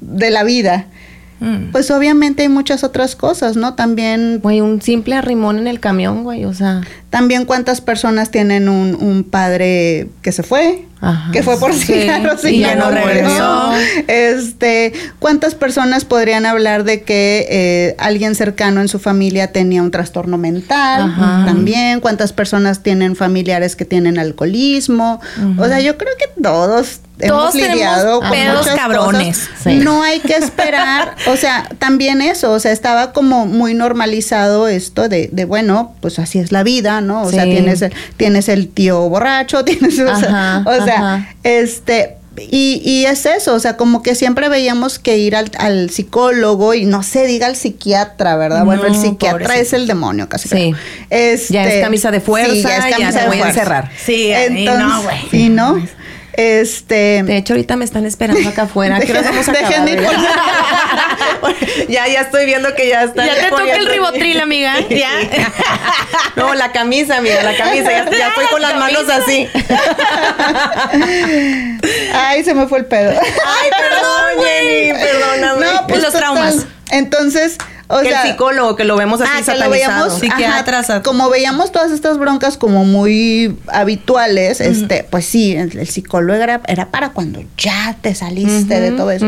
de 0.00 0.30
la 0.30 0.44
vida, 0.44 0.86
Mm. 1.40 1.72
pues 1.72 1.90
obviamente 1.90 2.42
hay 2.42 2.48
muchas 2.50 2.84
otras 2.84 3.16
cosas, 3.16 3.56
¿no? 3.56 3.74
También 3.74 4.40
Güey, 4.42 4.60
un 4.60 4.82
simple 4.82 5.14
arrimón 5.14 5.58
en 5.58 5.66
el 5.68 5.80
camión, 5.80 6.22
güey, 6.22 6.44
o 6.44 6.52
sea. 6.52 6.82
También 7.10 7.44
cuántas 7.44 7.80
personas 7.80 8.30
tienen 8.30 8.68
un, 8.68 8.94
un 8.94 9.24
padre 9.24 10.08
que 10.22 10.30
se 10.32 10.42
fue, 10.44 10.86
Ajá. 11.00 11.32
que 11.32 11.42
fue 11.42 11.58
por 11.58 11.72
Sí, 11.74 11.92
cigarros 11.92 12.44
y 12.44 12.60
ya 12.60 12.76
no 12.76 12.88
regresó. 12.90 13.72
Este, 14.06 14.92
cuántas 15.18 15.54
personas 15.54 16.04
podrían 16.04 16.46
hablar 16.46 16.84
de 16.84 17.02
que 17.02 17.46
eh, 17.50 17.96
alguien 17.98 18.34
cercano 18.34 18.80
en 18.80 18.88
su 18.88 18.98
familia 18.98 19.50
tenía 19.52 19.82
un 19.82 19.90
trastorno 19.90 20.38
mental, 20.38 21.02
Ajá. 21.02 21.44
también 21.46 22.00
cuántas 22.00 22.32
personas 22.32 22.82
tienen 22.82 23.16
familiares 23.16 23.76
que 23.76 23.84
tienen 23.84 24.18
alcoholismo, 24.18 25.20
o 25.58 25.66
sea, 25.66 25.80
yo 25.80 25.96
creo 25.96 26.12
que 26.18 26.40
todos 26.42 27.00
Todos 27.18 27.20
hemos 27.20 27.52
tenemos 27.52 27.74
lidiado 27.74 28.20
con 28.20 28.30
pedos 28.30 28.58
muchas 28.62 28.76
cabrones. 28.76 29.38
cosas. 29.38 29.62
Sí. 29.64 29.76
No 29.76 30.02
hay 30.02 30.20
que 30.20 30.34
esperar, 30.36 31.14
o 31.26 31.36
sea, 31.36 31.68
también 31.78 32.22
eso, 32.22 32.50
o 32.52 32.60
sea, 32.60 32.72
estaba 32.72 33.12
como 33.12 33.46
muy 33.46 33.74
normalizado 33.74 34.68
esto 34.68 35.08
de, 35.08 35.28
de 35.32 35.44
bueno, 35.44 35.94
pues 36.00 36.18
así 36.18 36.38
es 36.38 36.50
la 36.52 36.62
vida, 36.62 36.99
¿no? 37.00 37.22
O 37.22 37.30
sea, 37.30 37.44
tienes 37.44 37.82
el, 37.82 37.92
tienes 38.16 38.48
el 38.48 38.68
tío 38.68 39.08
borracho, 39.08 39.64
tienes, 39.64 39.98
o 39.98 40.16
sea, 40.16 40.64
o 40.66 40.72
este, 41.42 42.16
y, 42.36 42.80
y 42.84 43.06
es 43.06 43.26
eso, 43.26 43.54
o 43.54 43.60
sea, 43.60 43.76
como 43.76 44.02
que 44.02 44.14
siempre 44.14 44.48
veíamos 44.48 44.98
que 44.98 45.18
ir 45.18 45.34
al, 45.36 45.50
al 45.58 45.90
psicólogo 45.90 46.74
y 46.74 46.84
no 46.84 47.02
se 47.02 47.26
diga 47.26 47.46
al 47.46 47.56
psiquiatra, 47.56 48.36
¿verdad? 48.36 48.64
bueno, 48.64 48.86
el 48.86 48.94
psiquiatra 48.94 49.40
pobrecito. 49.46 49.62
es 49.62 49.72
el 49.72 49.86
demonio 49.86 50.28
casi. 50.28 50.48
Sí. 50.48 50.74
Este, 51.10 51.52
Ya 51.54 51.64
es 51.64 51.82
camisa 51.82 52.10
de 52.10 52.20
fuerza, 52.20 52.52
sí, 52.52 52.62
ya 52.62 52.76
es 52.78 52.84
ya 52.84 52.90
camisa 52.90 53.20
de 53.22 53.26
voy 53.26 53.36
a 53.36 53.40
fuerza. 53.40 53.60
encerrar. 53.60 53.90
Sí, 53.96 54.32
y 54.32 54.64
no, 54.64 55.02
güey. 55.02 55.18
Y 55.32 55.48
no, 55.48 55.86
este... 56.40 57.22
De 57.22 57.36
hecho, 57.36 57.52
ahorita 57.54 57.76
me 57.76 57.84
están 57.84 58.06
esperando 58.06 58.48
acá 58.48 58.62
afuera. 58.62 58.96
¿A 58.96 59.00
qué 59.00 59.12
vamos 59.12 59.48
a 59.48 59.52
Dejen 59.52 59.84
de 59.84 59.92
ir 59.92 60.00
ya, 61.88 62.06
ya 62.08 62.20
estoy 62.22 62.46
viendo 62.46 62.74
que 62.74 62.88
ya 62.88 63.04
está. 63.04 63.26
Ya 63.26 63.34
te 63.34 63.50
toca 63.50 63.74
el 63.74 63.86
ribotril, 63.86 64.40
amiga. 64.40 64.74
Ya. 64.90 65.10
No, 66.36 66.54
la 66.54 66.72
camisa, 66.72 67.18
amiga, 67.18 67.42
la 67.42 67.56
camisa. 67.56 67.90
Ya, 67.90 68.10
ya 68.10 68.28
estoy 68.28 68.46
con 68.46 68.60
las 68.60 68.76
manos 68.76 69.08
así. 69.08 69.48
Ay, 72.14 72.44
se 72.44 72.54
me 72.54 72.66
fue 72.66 72.80
el 72.80 72.86
pedo. 72.86 73.10
Ay, 73.10 73.70
perdón, 73.78 74.44
Jenny, 74.44 74.92
perdóname. 74.92 75.66
No, 75.66 75.86
pues 75.86 76.02
Los 76.02 76.12
total. 76.12 76.34
traumas. 76.34 76.66
Entonces, 76.90 77.56
o 77.90 78.00
que 78.00 78.08
sea, 78.08 78.22
el 78.22 78.30
psicólogo, 78.30 78.76
que 78.76 78.84
lo 78.84 78.96
vemos 78.96 79.20
así 79.20 79.30
Ah, 79.32 79.36
que 79.36 79.52
lo 79.52 79.64
satanizado. 79.64 79.70
veíamos, 79.70 80.18
Psiquiatras, 80.18 80.90
ajá, 80.90 81.02
como 81.02 81.28
veíamos 81.28 81.72
todas 81.72 81.90
estas 81.90 82.18
broncas 82.18 82.56
como 82.56 82.84
muy 82.84 83.56
habituales, 83.66 84.60
este, 84.60 85.04
pues 85.10 85.24
sí, 85.26 85.54
el, 85.56 85.76
el 85.76 85.88
psicólogo 85.88 86.40
era, 86.40 86.60
era 86.66 86.90
para 86.90 87.10
cuando 87.10 87.42
ya 87.58 87.96
te 88.00 88.14
saliste 88.14 88.80
de 88.80 88.92
todo 88.92 89.10
eso. 89.10 89.26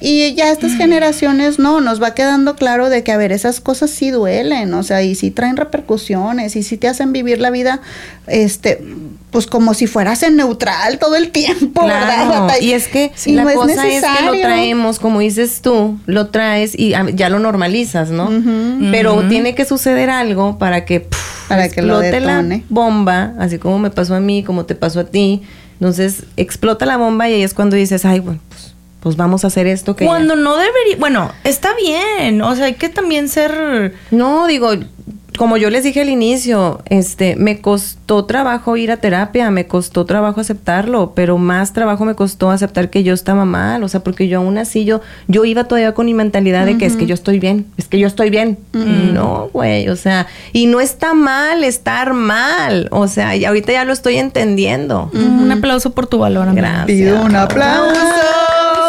Y 0.00 0.34
ya 0.34 0.50
estas 0.50 0.72
generaciones 0.74 1.58
no, 1.58 1.80
nos 1.80 2.02
va 2.02 2.14
quedando 2.14 2.56
claro 2.56 2.88
de 2.88 3.02
que 3.04 3.12
a 3.12 3.16
ver, 3.16 3.32
esas 3.32 3.60
cosas 3.60 3.90
sí 3.90 4.10
duelen, 4.10 4.72
o 4.74 4.82
sea, 4.82 5.02
y 5.02 5.14
sí 5.14 5.30
traen 5.30 5.56
repercusiones, 5.56 6.56
y 6.56 6.62
sí 6.62 6.76
te 6.76 6.88
hacen 6.88 7.12
vivir 7.12 7.40
la 7.40 7.50
vida, 7.50 7.80
este, 8.26 8.82
pues 9.30 9.46
como 9.46 9.74
si 9.74 9.86
fueras 9.86 10.22
en 10.22 10.36
neutral 10.36 10.98
todo 10.98 11.14
el 11.16 11.30
tiempo, 11.30 11.82
Claro, 11.84 12.30
¿verdad? 12.46 12.54
y 12.60 12.72
es 12.72 12.88
que 12.88 13.12
Sí, 13.14 13.32
la 13.32 13.44
no 13.44 13.52
cosa 13.52 13.86
es, 13.86 14.02
que 14.02 14.24
lo 14.24 14.32
traemos, 14.32 14.98
como 14.98 15.20
dices 15.20 15.60
tú, 15.62 15.98
lo 16.06 16.28
traes 16.28 16.72
y 16.78 16.94
ya 17.14 17.28
lo 17.28 17.38
normalizas, 17.38 18.10
¿no? 18.10 18.30
Pero 18.90 19.22
tiene 19.28 19.54
que 19.54 19.64
suceder 19.64 20.08
algo 20.10 20.56
para 20.58 20.84
que, 20.84 21.00
pff, 21.00 21.48
Para 21.48 21.68
que 21.68 21.82
lo 21.82 22.00
explote 22.00 22.20
la 22.20 22.36
detone. 22.36 22.64
bomba, 22.68 23.34
así 23.38 23.58
como 23.58 23.78
me 23.78 23.90
pasó 23.90 24.14
a 24.14 24.20
mí, 24.20 24.42
como 24.42 24.64
te 24.64 24.74
pasó 24.74 25.00
a 25.00 25.04
ti. 25.04 25.42
Entonces 25.80 26.24
explota 26.36 26.86
la 26.86 26.96
bomba 26.96 27.28
y 27.28 27.34
ahí 27.34 27.42
es 27.42 27.54
cuando 27.54 27.76
dices, 27.76 28.04
ay, 28.04 28.20
bueno, 28.20 28.40
pues, 28.48 28.74
pues 29.00 29.16
vamos 29.16 29.44
a 29.44 29.46
hacer 29.48 29.66
esto 29.66 29.94
que 29.94 30.04
ya". 30.06 30.10
Cuando 30.10 30.34
no 30.36 30.56
debería. 30.56 30.96
Bueno, 30.98 31.30
está 31.44 31.68
bien. 31.76 32.40
O 32.42 32.56
sea, 32.56 32.64
hay 32.66 32.74
que 32.74 32.88
también 32.88 33.28
ser. 33.28 33.94
No, 34.10 34.46
digo, 34.48 34.70
como 35.38 35.56
yo 35.56 35.70
les 35.70 35.84
dije 35.84 36.02
al 36.02 36.10
inicio, 36.10 36.82
este, 36.86 37.36
me 37.36 37.60
costó 37.60 38.24
trabajo 38.24 38.76
ir 38.76 38.90
a 38.90 38.98
terapia, 38.98 39.50
me 39.50 39.66
costó 39.66 40.04
trabajo 40.04 40.40
aceptarlo, 40.40 41.12
pero 41.14 41.38
más 41.38 41.72
trabajo 41.72 42.04
me 42.04 42.14
costó 42.14 42.50
aceptar 42.50 42.90
que 42.90 43.04
yo 43.04 43.14
estaba 43.14 43.44
mal, 43.44 43.84
o 43.84 43.88
sea, 43.88 44.00
porque 44.00 44.28
yo 44.28 44.40
aún 44.40 44.58
así 44.58 44.84
yo, 44.84 45.00
yo 45.28 45.44
iba 45.44 45.64
todavía 45.64 45.94
con 45.94 46.06
mi 46.06 46.14
mentalidad 46.14 46.66
de 46.66 46.76
que 46.76 46.86
es 46.86 46.96
que 46.96 47.06
yo 47.06 47.14
estoy 47.14 47.38
bien, 47.38 47.66
es 47.76 47.86
que 47.86 47.98
yo 47.98 48.06
estoy 48.06 48.30
bien. 48.30 48.58
No, 48.72 49.48
güey, 49.52 49.88
o 49.88 49.96
sea, 49.96 50.26
y 50.52 50.66
no 50.66 50.80
está 50.80 51.14
mal 51.14 51.64
estar 51.64 52.12
mal, 52.12 52.88
o 52.90 53.06
sea, 53.08 53.36
y 53.36 53.44
ahorita 53.44 53.72
ya 53.72 53.84
lo 53.84 53.92
estoy 53.92 54.16
entendiendo. 54.16 55.10
Un 55.14 55.50
aplauso 55.52 55.92
por 55.92 56.06
tu 56.08 56.18
valor, 56.18 56.48
amiga. 56.48 56.68
Gracias. 56.68 56.86
Pido 56.86 57.22
un 57.22 57.36
aplauso. 57.36 57.94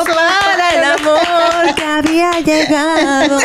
para 0.06 0.70
el 0.76 1.00
amor 1.00 1.76
que 1.76 1.84
había 1.84 2.40
llegado. 2.40 3.38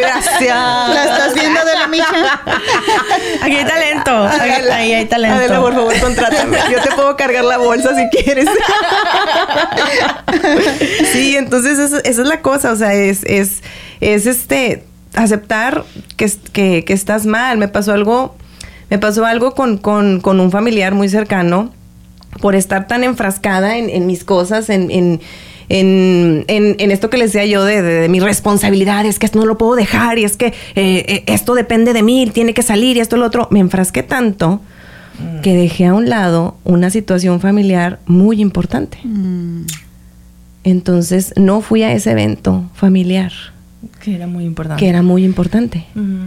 Gracias. 0.00 0.56
¿La 0.94 1.04
estás 1.04 1.34
viendo 1.34 1.64
de 1.64 1.74
la 1.74 1.86
mija? 1.88 2.40
Aquí 3.42 3.56
hay 3.56 3.64
talento. 3.64 4.10
Ahí, 4.40 4.50
ahí 4.72 4.92
hay 4.94 5.04
talento. 5.06 5.36
Adela, 5.36 5.60
por 5.60 5.74
favor, 5.74 6.00
contrátame. 6.00 6.58
Yo 6.70 6.80
te 6.82 6.90
puedo 6.92 7.16
cargar 7.16 7.44
la 7.44 7.58
bolsa 7.58 7.90
si 7.96 8.08
quieres. 8.22 8.46
sí, 11.12 11.36
entonces 11.36 11.78
esa 11.78 12.00
es 12.04 12.18
la 12.18 12.40
cosa. 12.42 12.72
O 12.72 12.76
sea, 12.76 12.92
es, 12.94 13.22
es, 13.24 13.62
es 14.00 14.26
este 14.26 14.84
aceptar 15.14 15.84
que, 16.16 16.24
es- 16.26 16.38
que, 16.52 16.84
que 16.84 16.92
estás 16.92 17.26
mal. 17.26 17.58
Me 17.58 17.68
pasó 17.68 17.92
algo, 17.92 18.36
me 18.90 18.98
pasó 18.98 19.24
algo 19.26 19.54
con, 19.54 19.78
con, 19.78 20.20
con 20.20 20.40
un 20.40 20.50
familiar 20.50 20.94
muy 20.94 21.08
cercano 21.08 21.72
por 22.40 22.54
estar 22.54 22.86
tan 22.86 23.02
enfrascada 23.02 23.78
en, 23.78 23.88
en 23.88 24.06
mis 24.06 24.22
cosas, 24.24 24.68
en, 24.68 24.90
en, 24.90 25.20
en, 25.68 26.44
en- 26.48 26.76
en 26.78 26.90
esto 26.90 27.10
que 27.10 27.16
les 27.16 27.32
decía 27.32 27.46
yo 27.46 27.64
de, 27.64 27.82
de- 27.82 28.00
de 28.02 28.08
mi 28.08 28.20
responsabilidad, 28.20 29.04
es 29.06 29.18
que 29.18 29.26
esto 29.26 29.38
no 29.38 29.46
lo 29.46 29.58
puedo 29.58 29.74
dejar 29.74 30.18
y 30.18 30.24
es 30.24 30.36
que 30.36 30.46
eh, 30.46 30.52
eh, 30.74 31.24
esto 31.26 31.54
depende 31.54 31.92
de 31.92 32.02
mí, 32.02 32.30
tiene 32.32 32.54
que 32.54 32.62
salir 32.62 32.96
y 32.96 33.00
esto 33.00 33.16
y 33.16 33.20
lo 33.20 33.26
otro. 33.26 33.48
Me 33.50 33.60
enfrasqué 33.60 34.02
tanto 34.02 34.60
que 35.42 35.54
dejé 35.56 35.86
a 35.86 35.94
un 35.94 36.10
lado 36.10 36.56
una 36.64 36.90
situación 36.90 37.40
familiar 37.40 37.98
muy 38.06 38.40
importante. 38.42 38.98
Entonces 40.64 41.32
no 41.36 41.60
fui 41.60 41.82
a 41.82 41.92
ese 41.92 42.10
evento 42.10 42.64
familiar, 42.74 43.32
Que 44.02 44.14
era 44.16 44.26
muy 44.26 44.44
importante. 44.44 44.80
que 44.82 44.88
era 44.88 45.02
muy 45.02 45.24
importante. 45.24 45.86
Mm. 45.94 46.26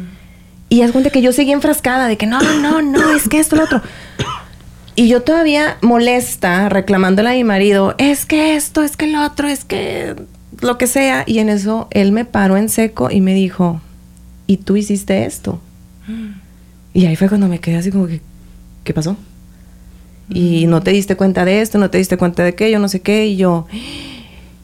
Y 0.69 0.81
haz 0.83 0.91
cuenta 0.91 1.09
que 1.09 1.21
yo 1.21 1.33
seguí 1.33 1.51
enfrascada 1.51 2.07
de 2.07 2.15
que 2.17 2.25
no, 2.25 2.39
no, 2.61 2.81
no, 2.81 3.11
es 3.15 3.27
que 3.27 3.39
esto, 3.39 3.55
lo 3.55 3.63
otro. 3.63 3.81
Y 4.99 5.07
yo 5.07 5.21
todavía 5.21 5.77
molesta, 5.81 6.67
reclamándole 6.67 7.29
a 7.29 7.31
mi 7.31 7.45
marido, 7.45 7.95
es 7.99 8.25
que 8.25 8.57
esto, 8.57 8.83
es 8.83 8.97
que 8.97 9.07
lo 9.07 9.23
otro, 9.23 9.47
es 9.47 9.63
que 9.63 10.13
lo 10.59 10.77
que 10.77 10.87
sea. 10.87 11.23
Y 11.25 11.39
en 11.39 11.47
eso 11.47 11.87
él 11.91 12.11
me 12.11 12.25
paró 12.25 12.57
en 12.57 12.67
seco 12.67 13.09
y 13.09 13.21
me 13.21 13.33
dijo, 13.33 13.79
¿y 14.45 14.57
tú 14.57 14.75
hiciste 14.75 15.25
esto? 15.25 15.61
Y 16.93 17.05
ahí 17.05 17.15
fue 17.15 17.29
cuando 17.29 17.47
me 17.47 17.59
quedé 17.59 17.77
así 17.77 17.91
como 17.91 18.07
que, 18.07 18.19
¿qué 18.83 18.93
pasó? 18.93 19.15
Y 20.27 20.67
no 20.67 20.83
te 20.83 20.91
diste 20.91 21.15
cuenta 21.15 21.45
de 21.45 21.61
esto, 21.61 21.77
no 21.77 21.89
te 21.89 21.97
diste 21.97 22.17
cuenta 22.17 22.43
de 22.43 22.49
aquello, 22.49 22.77
no 22.79 22.89
sé 22.89 22.99
qué. 22.99 23.25
Y 23.25 23.37
yo, 23.37 23.67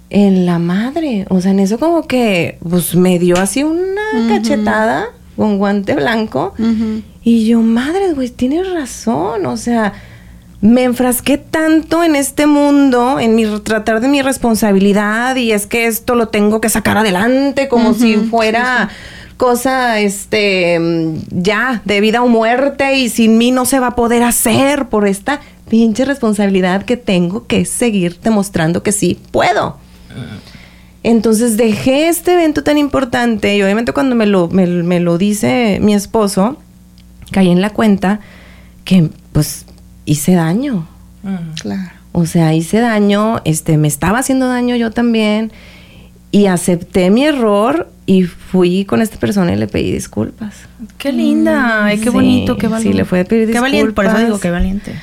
en 0.09 0.45
la 0.45 0.59
madre. 0.59 1.25
O 1.29 1.39
sea, 1.39 1.51
en 1.51 1.61
eso 1.61 1.79
como 1.79 2.07
que, 2.07 2.57
pues 2.61 2.93
me 2.93 3.19
dio 3.19 3.37
así 3.37 3.63
una 3.63 4.27
cachetada 4.27 5.05
con 5.37 5.59
guante 5.59 5.95
blanco. 5.95 6.53
Y 7.23 7.45
yo, 7.47 7.61
madre, 7.61 8.11
güey, 8.13 8.29
tienes 8.31 8.69
razón. 8.73 9.45
O 9.45 9.55
sea, 9.55 9.93
me 10.65 10.83
enfrasqué 10.83 11.37
tanto 11.37 12.03
en 12.03 12.15
este 12.15 12.47
mundo, 12.47 13.19
en 13.19 13.35
mi 13.35 13.45
tratar 13.59 14.01
de 14.01 14.07
mi 14.07 14.21
responsabilidad, 14.21 15.35
y 15.35 15.51
es 15.51 15.67
que 15.67 15.85
esto 15.85 16.15
lo 16.15 16.29
tengo 16.29 16.59
que 16.59 16.69
sacar 16.69 16.97
adelante 16.97 17.67
como 17.67 17.93
si 17.93 18.15
fuera 18.17 18.89
cosa, 19.37 19.99
este, 19.99 20.79
ya, 21.29 21.81
de 21.85 22.01
vida 22.01 22.23
o 22.23 22.27
muerte, 22.27 22.97
y 22.97 23.09
sin 23.09 23.37
mí 23.37 23.51
no 23.51 23.65
se 23.65 23.79
va 23.79 23.87
a 23.87 23.95
poder 23.95 24.23
hacer 24.23 24.87
por 24.87 25.07
esta 25.07 25.39
pinche 25.69 26.03
responsabilidad 26.03 26.83
que 26.83 26.97
tengo 26.97 27.45
que 27.45 27.65
seguir 27.65 28.19
demostrando 28.23 28.81
que 28.81 28.91
sí 28.91 29.19
puedo. 29.31 29.77
Entonces 31.03 31.57
dejé 31.57 32.07
este 32.07 32.33
evento 32.33 32.63
tan 32.63 32.79
importante 32.79 33.55
y 33.55 33.61
obviamente 33.61 33.91
cuando 33.91 34.15
me 34.15 34.25
lo, 34.25 34.47
me, 34.47 34.65
me 34.65 34.99
lo 34.99 35.19
dice 35.19 35.77
mi 35.79 35.93
esposo, 35.93 36.57
caí 37.31 37.51
en 37.51 37.61
la 37.61 37.69
cuenta 37.69 38.21
que 38.85 39.09
pues 39.31 39.64
hice 40.05 40.33
daño. 40.35 40.87
Claro. 41.61 41.91
O 42.11 42.25
sea, 42.25 42.53
hice 42.53 42.79
daño, 42.79 43.41
este, 43.45 43.77
me 43.77 43.87
estaba 43.87 44.19
haciendo 44.19 44.47
daño 44.47 44.75
yo 44.75 44.91
también 44.91 45.51
y 46.31 46.45
acepté 46.45 47.09
mi 47.09 47.25
error 47.25 47.89
y 48.05 48.23
fui 48.23 48.85
con 48.85 49.01
esta 49.01 49.17
persona 49.17 49.53
y 49.53 49.55
le 49.57 49.67
pedí 49.67 49.91
disculpas. 49.91 50.53
Qué 50.97 51.11
linda. 51.11 51.85
Ay, 51.85 51.97
qué 51.97 52.03
Sí, 52.05 52.09
bonito, 52.09 52.55
qué 52.57 52.67
sí, 52.67 52.71
valiente. 52.71 52.97
le 52.97 53.05
fue 53.05 53.21
a 53.21 53.25
pedir 53.25 53.51
Qué 53.51 53.59
valiente, 53.59 53.91
por 53.93 54.05
eso 54.05 54.13
disculpas. 54.13 54.27
digo, 54.27 54.39
qué 54.39 54.51
valiente. 54.51 54.95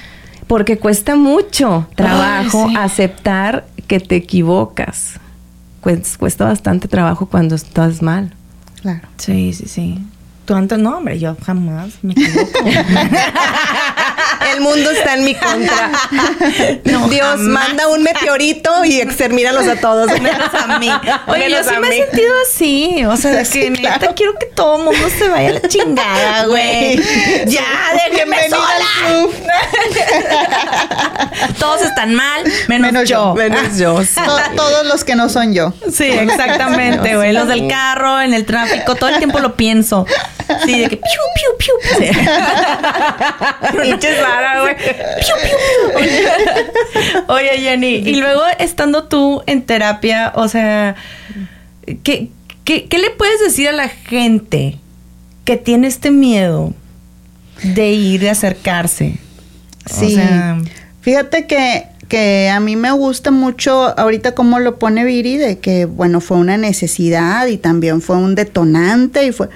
Porque 0.46 0.78
cuesta 0.78 1.16
mucho 1.16 1.88
trabajo 1.96 2.64
Ay, 2.68 2.70
sí. 2.70 2.76
aceptar 2.78 3.66
que 3.88 3.98
te 4.00 4.16
equivocas. 4.16 5.14
Cues- 5.82 6.16
Cuesta 6.16 6.44
bastante 6.44 6.86
trabajo 6.88 7.26
cuando 7.26 7.54
estás 7.56 8.00
mal. 8.02 8.32
Claro. 8.80 9.00
Sí, 9.16 9.52
sí, 9.52 9.66
sí. 9.66 9.98
Tú 10.44 10.54
antes, 10.54 10.78
no, 10.78 10.98
hombre, 10.98 11.18
yo 11.18 11.36
jamás 11.44 11.92
me 12.02 12.12
equivoco. 12.12 12.50
El 14.52 14.60
mundo 14.60 14.90
está 14.90 15.14
en 15.14 15.24
mi 15.24 15.34
contra. 15.34 15.90
No, 16.84 17.08
Dios 17.08 17.26
jamás. 17.26 17.38
manda 17.68 17.88
un 17.88 18.02
meteorito 18.02 18.84
y 18.84 19.00
extermínalos 19.00 19.66
a 19.68 19.76
todos. 19.76 20.10
Menos 20.20 20.50
a 20.52 20.78
mí. 20.78 20.90
Oye, 21.26 21.48
Menos 21.48 21.66
yo 21.66 21.72
sí 21.72 21.80
me 21.80 21.88
mí. 21.88 21.96
he 21.96 22.04
sentido 22.06 22.32
así. 22.46 23.04
O 23.06 23.16
sea, 23.16 23.30
de 23.32 23.44
que 23.48 23.70
neta 23.70 24.12
quiero 24.14 24.34
que 24.38 24.46
todo 24.46 24.76
el 24.78 24.84
mundo 24.84 25.08
se 25.16 25.28
vaya 25.28 25.48
a 25.50 25.52
la 25.52 25.60
chingada, 25.68 26.46
güey. 26.48 26.96
Ya, 27.46 27.64
déjenme 28.10 28.48
sola. 28.50 29.28
Todos 31.58 31.82
están 31.82 32.14
mal, 32.14 32.42
menos, 32.68 32.92
Menos 32.92 33.08
yo. 33.08 33.16
yo. 33.16 33.34
Menos 33.34 33.78
yo. 33.78 34.02
sí. 34.02 34.14
To- 34.24 34.38
todos 34.56 34.86
los 34.86 35.04
que 35.04 35.14
no 35.14 35.28
son 35.28 35.54
yo. 35.54 35.72
Sí, 35.92 36.04
exactamente, 36.04 37.16
güey. 37.16 37.32
Los 37.32 37.48
del 37.48 37.68
carro, 37.68 38.20
en 38.20 38.34
el 38.34 38.44
tráfico, 38.44 38.94
todo 38.94 39.10
el 39.10 39.18
tiempo 39.18 39.38
lo 39.38 39.56
pienso. 39.56 40.06
Sí, 40.64 40.78
de 40.80 40.88
que 40.88 40.96
piu, 40.96 41.04
piu, 41.34 41.56
piu. 41.58 41.74
Sí. 41.98 42.10
Güey. 44.60 44.76
Oye, 47.28 47.58
Jenny, 47.58 47.94
y 47.96 48.14
luego 48.16 48.42
estando 48.58 49.04
tú 49.04 49.42
en 49.46 49.62
terapia, 49.62 50.32
o 50.34 50.48
sea, 50.48 50.96
¿qué, 52.02 52.28
qué, 52.64 52.86
qué 52.86 52.98
le 52.98 53.10
puedes 53.10 53.40
decir 53.40 53.68
a 53.68 53.72
la 53.72 53.88
gente 53.88 54.78
que 55.44 55.56
tiene 55.56 55.86
este 55.88 56.10
miedo 56.10 56.72
de 57.62 57.90
ir, 57.90 58.20
de 58.20 58.30
acercarse? 58.30 59.16
Sí. 59.86 60.06
O 60.06 60.10
sea, 60.10 60.58
Fíjate 61.02 61.48
que, 61.48 61.88
que 62.06 62.48
a 62.48 62.60
mí 62.60 62.76
me 62.76 62.92
gusta 62.92 63.32
mucho 63.32 63.98
ahorita 63.98 64.36
cómo 64.36 64.60
lo 64.60 64.78
pone 64.78 65.04
Viri, 65.04 65.36
de 65.36 65.58
que, 65.58 65.84
bueno, 65.84 66.20
fue 66.20 66.36
una 66.36 66.56
necesidad 66.56 67.48
y 67.48 67.58
también 67.58 68.00
fue 68.00 68.16
un 68.16 68.34
detonante 68.34 69.26
y 69.26 69.32
fue... 69.32 69.48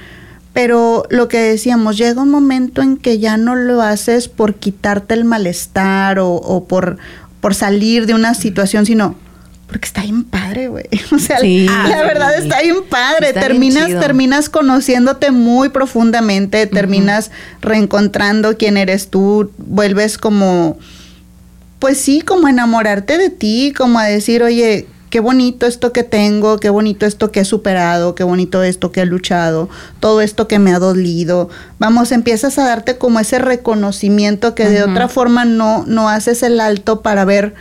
Pero 0.56 1.04
lo 1.10 1.28
que 1.28 1.38
decíamos, 1.38 1.98
llega 1.98 2.22
un 2.22 2.30
momento 2.30 2.80
en 2.80 2.96
que 2.96 3.18
ya 3.18 3.36
no 3.36 3.54
lo 3.54 3.82
haces 3.82 4.26
por 4.28 4.54
quitarte 4.54 5.12
el 5.12 5.26
malestar 5.26 6.18
o, 6.18 6.30
o 6.30 6.64
por, 6.64 6.96
por 7.42 7.54
salir 7.54 8.06
de 8.06 8.14
una 8.14 8.32
situación, 8.32 8.86
sino 8.86 9.16
porque 9.66 9.84
está 9.84 10.00
bien 10.00 10.24
padre, 10.24 10.68
güey. 10.68 10.86
O 11.12 11.18
sea, 11.18 11.40
Sí. 11.40 11.66
la 11.66 12.02
verdad 12.04 12.38
está 12.38 12.62
bien 12.62 12.76
padre. 12.88 13.28
Está 13.28 13.40
terminas, 13.42 13.88
terminas 14.00 14.48
conociéndote 14.48 15.30
muy 15.30 15.68
profundamente, 15.68 16.66
terminas 16.66 17.30
reencontrando 17.60 18.56
quién 18.56 18.78
eres 18.78 19.10
tú, 19.10 19.52
vuelves 19.58 20.16
como, 20.16 20.78
pues 21.80 21.98
sí, 21.98 22.22
como 22.22 22.46
a 22.46 22.50
enamorarte 22.50 23.18
de 23.18 23.28
ti, 23.28 23.74
como 23.76 23.98
a 23.98 24.04
decir, 24.06 24.42
oye, 24.42 24.86
qué 25.10 25.20
bonito 25.20 25.66
esto 25.66 25.92
que 25.92 26.02
tengo, 26.02 26.58
qué 26.58 26.68
bonito 26.70 27.06
esto 27.06 27.30
que 27.30 27.40
he 27.40 27.44
superado, 27.44 28.14
qué 28.14 28.24
bonito 28.24 28.62
esto 28.62 28.92
que 28.92 29.02
he 29.02 29.06
luchado, 29.06 29.68
todo 30.00 30.20
esto 30.20 30.48
que 30.48 30.58
me 30.58 30.72
ha 30.74 30.78
dolido. 30.78 31.48
Vamos, 31.78 32.12
empiezas 32.12 32.58
a 32.58 32.64
darte 32.66 32.98
como 32.98 33.20
ese 33.20 33.38
reconocimiento 33.38 34.54
que 34.54 34.68
de 34.68 34.82
otra 34.82 35.08
forma 35.08 35.44
no, 35.44 35.84
no 35.86 36.08
haces 36.08 36.42
el 36.42 36.60
alto 36.60 37.02
para 37.02 37.24
ver, 37.24 37.54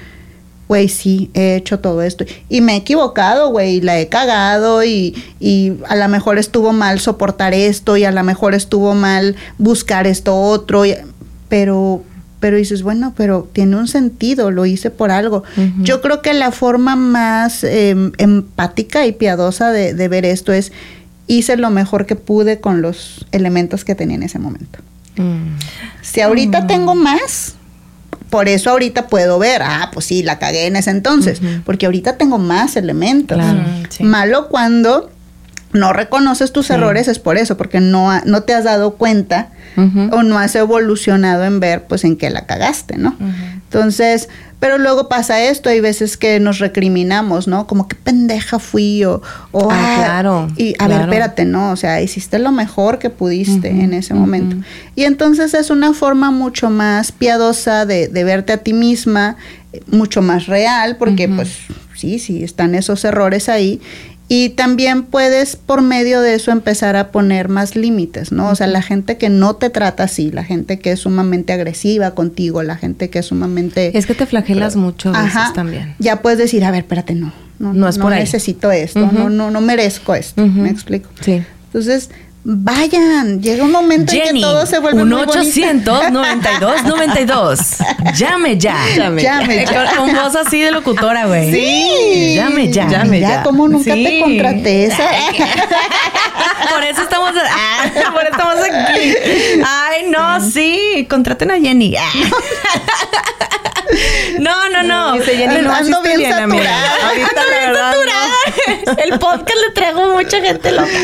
güey, 0.67 0.89
sí, 0.89 1.29
he 1.35 1.55
hecho 1.55 1.79
todo 1.79 2.01
esto. 2.01 2.25
Y 2.49 2.61
me 2.61 2.73
he 2.73 2.77
equivocado, 2.77 3.49
güey, 3.51 3.79
la 3.81 3.99
he 3.99 4.09
cagado 4.09 4.83
y, 4.83 5.15
y 5.39 5.73
a 5.87 5.95
lo 5.95 6.07
mejor 6.09 6.39
estuvo 6.39 6.73
mal 6.73 6.99
soportar 6.99 7.53
esto 7.53 7.95
y 7.97 8.05
a 8.05 8.11
lo 8.11 8.23
mejor 8.23 8.55
estuvo 8.55 8.95
mal 8.95 9.35
buscar 9.59 10.07
esto 10.07 10.35
otro, 10.35 10.85
y- 10.85 10.95
pero 11.49 12.01
pero 12.39 12.57
dices, 12.57 12.83
bueno, 12.83 13.13
pero 13.15 13.47
tiene 13.51 13.75
un 13.75 13.88
sentido, 13.88 14.51
lo 14.51 14.65
hice 14.65 14.89
por 14.89 15.11
algo. 15.11 15.43
Yo 15.81 16.01
creo 16.01 16.21
que 16.21 16.33
la 16.33 16.51
forma 16.51 16.95
más 16.95 17.63
em, 17.63 18.11
empática 18.17 19.05
y 19.05 19.13
piadosa 19.13 19.71
de, 19.71 19.93
de 19.93 20.07
ver 20.07 20.25
esto 20.25 20.53
es, 20.53 20.71
hice 21.27 21.57
lo 21.57 21.69
mejor 21.69 22.05
que 22.05 22.15
pude 22.15 22.59
con 22.59 22.81
los 22.81 23.25
elementos 23.31 23.86
que 23.86 23.95
tenía 23.95 24.15
en 24.15 24.23
ese 24.23 24.39
momento. 24.39 24.79
Mm. 25.17 25.57
Si 26.01 26.21
ahorita 26.21 26.67
tengo 26.67 26.95
más, 26.95 27.55
por 28.29 28.47
eso 28.47 28.69
ahorita 28.71 29.07
puedo 29.07 29.39
ver, 29.39 29.61
ah, 29.63 29.89
pues 29.93 30.05
sí, 30.05 30.23
la 30.23 30.39
cagué 30.39 30.67
en 30.67 30.75
ese 30.75 30.91
entonces, 30.91 31.41
porque 31.65 31.86
ahorita 31.86 32.17
tengo 32.17 32.38
más 32.38 32.75
elementos. 32.75 33.38
Claro. 33.38 33.59
Mm, 33.59 33.83
sí. 33.89 34.03
Malo 34.03 34.49
cuando 34.49 35.09
no 35.76 35.93
reconoces 35.93 36.51
tus 36.51 36.69
errores 36.71 37.07
es 37.07 37.19
por 37.19 37.38
eso, 37.38 37.57
porque 37.57 37.80
no, 37.80 38.09
ha- 38.11 38.23
no 38.26 38.41
te 38.43 38.53
has 38.53 38.63
dado 38.63 38.95
cuenta 38.95 39.49
o 40.11 40.23
no 40.23 40.39
has 40.39 40.55
evolucionado 40.55 41.43
en 41.43 41.59
ver 41.59 41.84
pues 41.86 42.05
en 42.05 42.15
qué 42.15 42.30
la 42.30 42.45
cagaste, 42.45 42.97
¿no? 42.97 43.15
Entonces, 43.65 44.30
pero 44.61 44.78
luego 44.78 45.09
pasa 45.09 45.41
esto, 45.43 45.69
hay 45.69 45.82
veces 45.82 46.15
que 46.15 46.39
nos 46.39 46.59
recriminamos, 46.59 47.47
¿no? 47.49 47.67
Como 47.67 47.89
qué 47.89 47.95
pendeja 47.95 48.57
fui 48.59 49.03
o, 49.03 49.21
o, 49.51 49.67
Ah, 49.69 49.95
claro, 49.97 50.47
Y 50.55 50.76
a 50.80 50.88
ver, 50.88 50.97
espérate, 51.01 51.43
no, 51.45 51.71
o 51.71 51.76
sea, 51.76 52.01
hiciste 52.01 52.39
lo 52.39 52.53
mejor 52.53 52.99
que 52.99 53.09
pudiste 53.09 53.69
en 53.69 53.93
ese 53.93 54.13
momento. 54.13 54.55
Y 54.95 55.03
entonces 55.03 55.53
es 55.53 55.69
una 55.69 55.93
forma 55.93 56.32
mucho 56.32 56.69
más 56.69 57.11
piadosa 57.11 57.86
de, 57.86 58.07
de 58.07 58.23
verte 58.23 58.53
a 58.53 58.57
ti 58.57 58.71
misma, 58.71 59.36
eh, 59.73 59.82
mucho 59.88 60.21
más 60.21 60.45
real, 60.47 60.95
porque 60.97 61.28
pues 61.36 61.57
sí, 61.95 62.17
sí, 62.19 62.43
están 62.45 62.76
esos 62.76 63.03
errores 63.03 63.49
ahí. 63.49 63.82
Y 64.28 64.49
también 64.49 65.03
puedes 65.03 65.55
por 65.55 65.84
medio 65.84 66.19
de 66.21 66.34
eso 66.34 66.51
empezar 66.51 66.95
a 66.95 67.11
poner 67.11 67.47
más 67.47 67.76
límites, 67.76 68.32
¿no? 68.32 68.49
O 68.49 68.55
sea, 68.55 68.65
la 68.65 68.82
gente 68.82 69.17
que 69.17 69.30
no 69.30 69.55
te 69.55 69.69
trata 69.69 70.03
así, 70.03 70.32
la 70.32 70.43
gente 70.43 70.80
que 70.80 70.91
es 70.93 71.01
sumamente 71.01 71.53
agresiva 71.53 72.15
contigo, 72.15 72.63
la 72.63 72.76
gente 72.76 73.11
que 73.11 73.19
es 73.19 73.28
sumamente... 73.28 73.95
Es 73.95 74.07
que 74.07 74.15
te 74.15 74.26
flagelas 74.26 74.76
mucho 74.76 75.09
a 75.13 75.21
veces 75.21 75.36
Ajá, 75.36 75.53
también. 75.53 75.93
Ya 75.99 76.23
puedes 76.23 76.39
decir, 76.39 76.63
a 76.65 76.71
ver, 76.71 76.80
espérate, 76.82 77.13
no. 77.13 77.32
No, 77.59 77.71
No 77.73 77.88
es 77.88 77.99
por 77.99 78.13
ahí. 78.13 78.21
necesito 78.21 78.71
esto, 78.71 79.03
Ujú. 79.03 79.13
no, 79.15 79.30
no, 79.30 79.51
no 79.51 79.61
merezco 79.61 80.15
esto. 80.15 80.45
¿Me 80.45 80.69
explico? 80.69 81.09
Sí. 81.21 81.43
Entonces, 81.67 82.09
vayan. 82.45 83.41
Llega 83.41 83.63
un 83.63 83.71
momento 83.71 84.13
en 84.13 84.35
que 84.35 84.41
todo 84.41 84.65
se 84.65 84.79
vuelve 84.79 85.03
muy 85.03 85.07
1 85.13 85.17
bonito. 85.17 85.39
800 85.39 86.11
92 86.11 86.83
92 86.83 87.59
Llame 88.15 88.57
ya. 88.57 88.77
Llame 88.95 89.21
Llame 89.23 89.65
ya. 89.65 89.73
Con, 89.95 90.07
con 90.07 90.15
voz 90.15 90.35
así 90.35 90.61
de 90.61 90.71
locutora, 90.71 91.25
güey. 91.25 91.51
Sí. 91.51 92.35
Llame 92.35 92.71
ya. 92.71 92.83
Llame 92.87 93.03
Llame 93.05 93.19
ya. 93.19 93.29
ya. 93.29 93.43
como 93.43 93.67
nunca 93.67 93.93
Sí. 93.93 94.03
te 94.03 94.19
contraté 94.21 94.85
esa. 94.85 95.03
Por 96.71 96.83
eso 96.83 97.01
estamos, 97.01 97.31
ah, 97.49 97.85
por 98.13 98.21
eso 98.23 98.31
estamos 98.31 98.55
aquí. 98.55 99.13
Ay, 99.65 100.09
no, 100.09 100.41
sí, 100.41 101.05
contraten 101.09 101.51
a 101.51 101.59
Jenny. 101.59 101.95
No, 104.39 104.69
no, 104.69 104.83
no. 104.83 105.13
Dice 105.13 105.35
Jenny, 105.37 105.61
no, 105.61 105.71
Ando 105.73 106.01
bien 106.01 106.25
amiga. 106.33 106.63
saturada. 106.63 107.07
Ahorita 107.07 107.27
Ando 107.29 107.41
bien 107.49 107.71
verdad, 107.73 107.91
saturada. 107.93 109.03
El 109.03 109.19
podcast 109.19 109.57
le 109.67 109.73
traigo 109.73 110.09
mucha 110.15 110.41
gente 110.41 110.71
loca. 110.71 110.89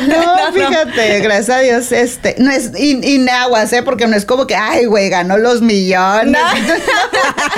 No, 0.00 0.52
fíjate, 0.52 1.20
gracias 1.20 1.50
a 1.50 1.60
Dios, 1.60 1.92
este, 1.92 2.34
no 2.38 2.50
es, 2.50 2.70
y, 2.78 3.00
y 3.06 3.26
¿eh? 3.26 3.82
Porque 3.84 4.06
no 4.06 4.16
es 4.16 4.24
como 4.24 4.46
que, 4.46 4.54
ay, 4.56 4.86
güey, 4.86 5.10
ganó 5.10 5.36
los 5.36 5.60
millones. 5.60 6.40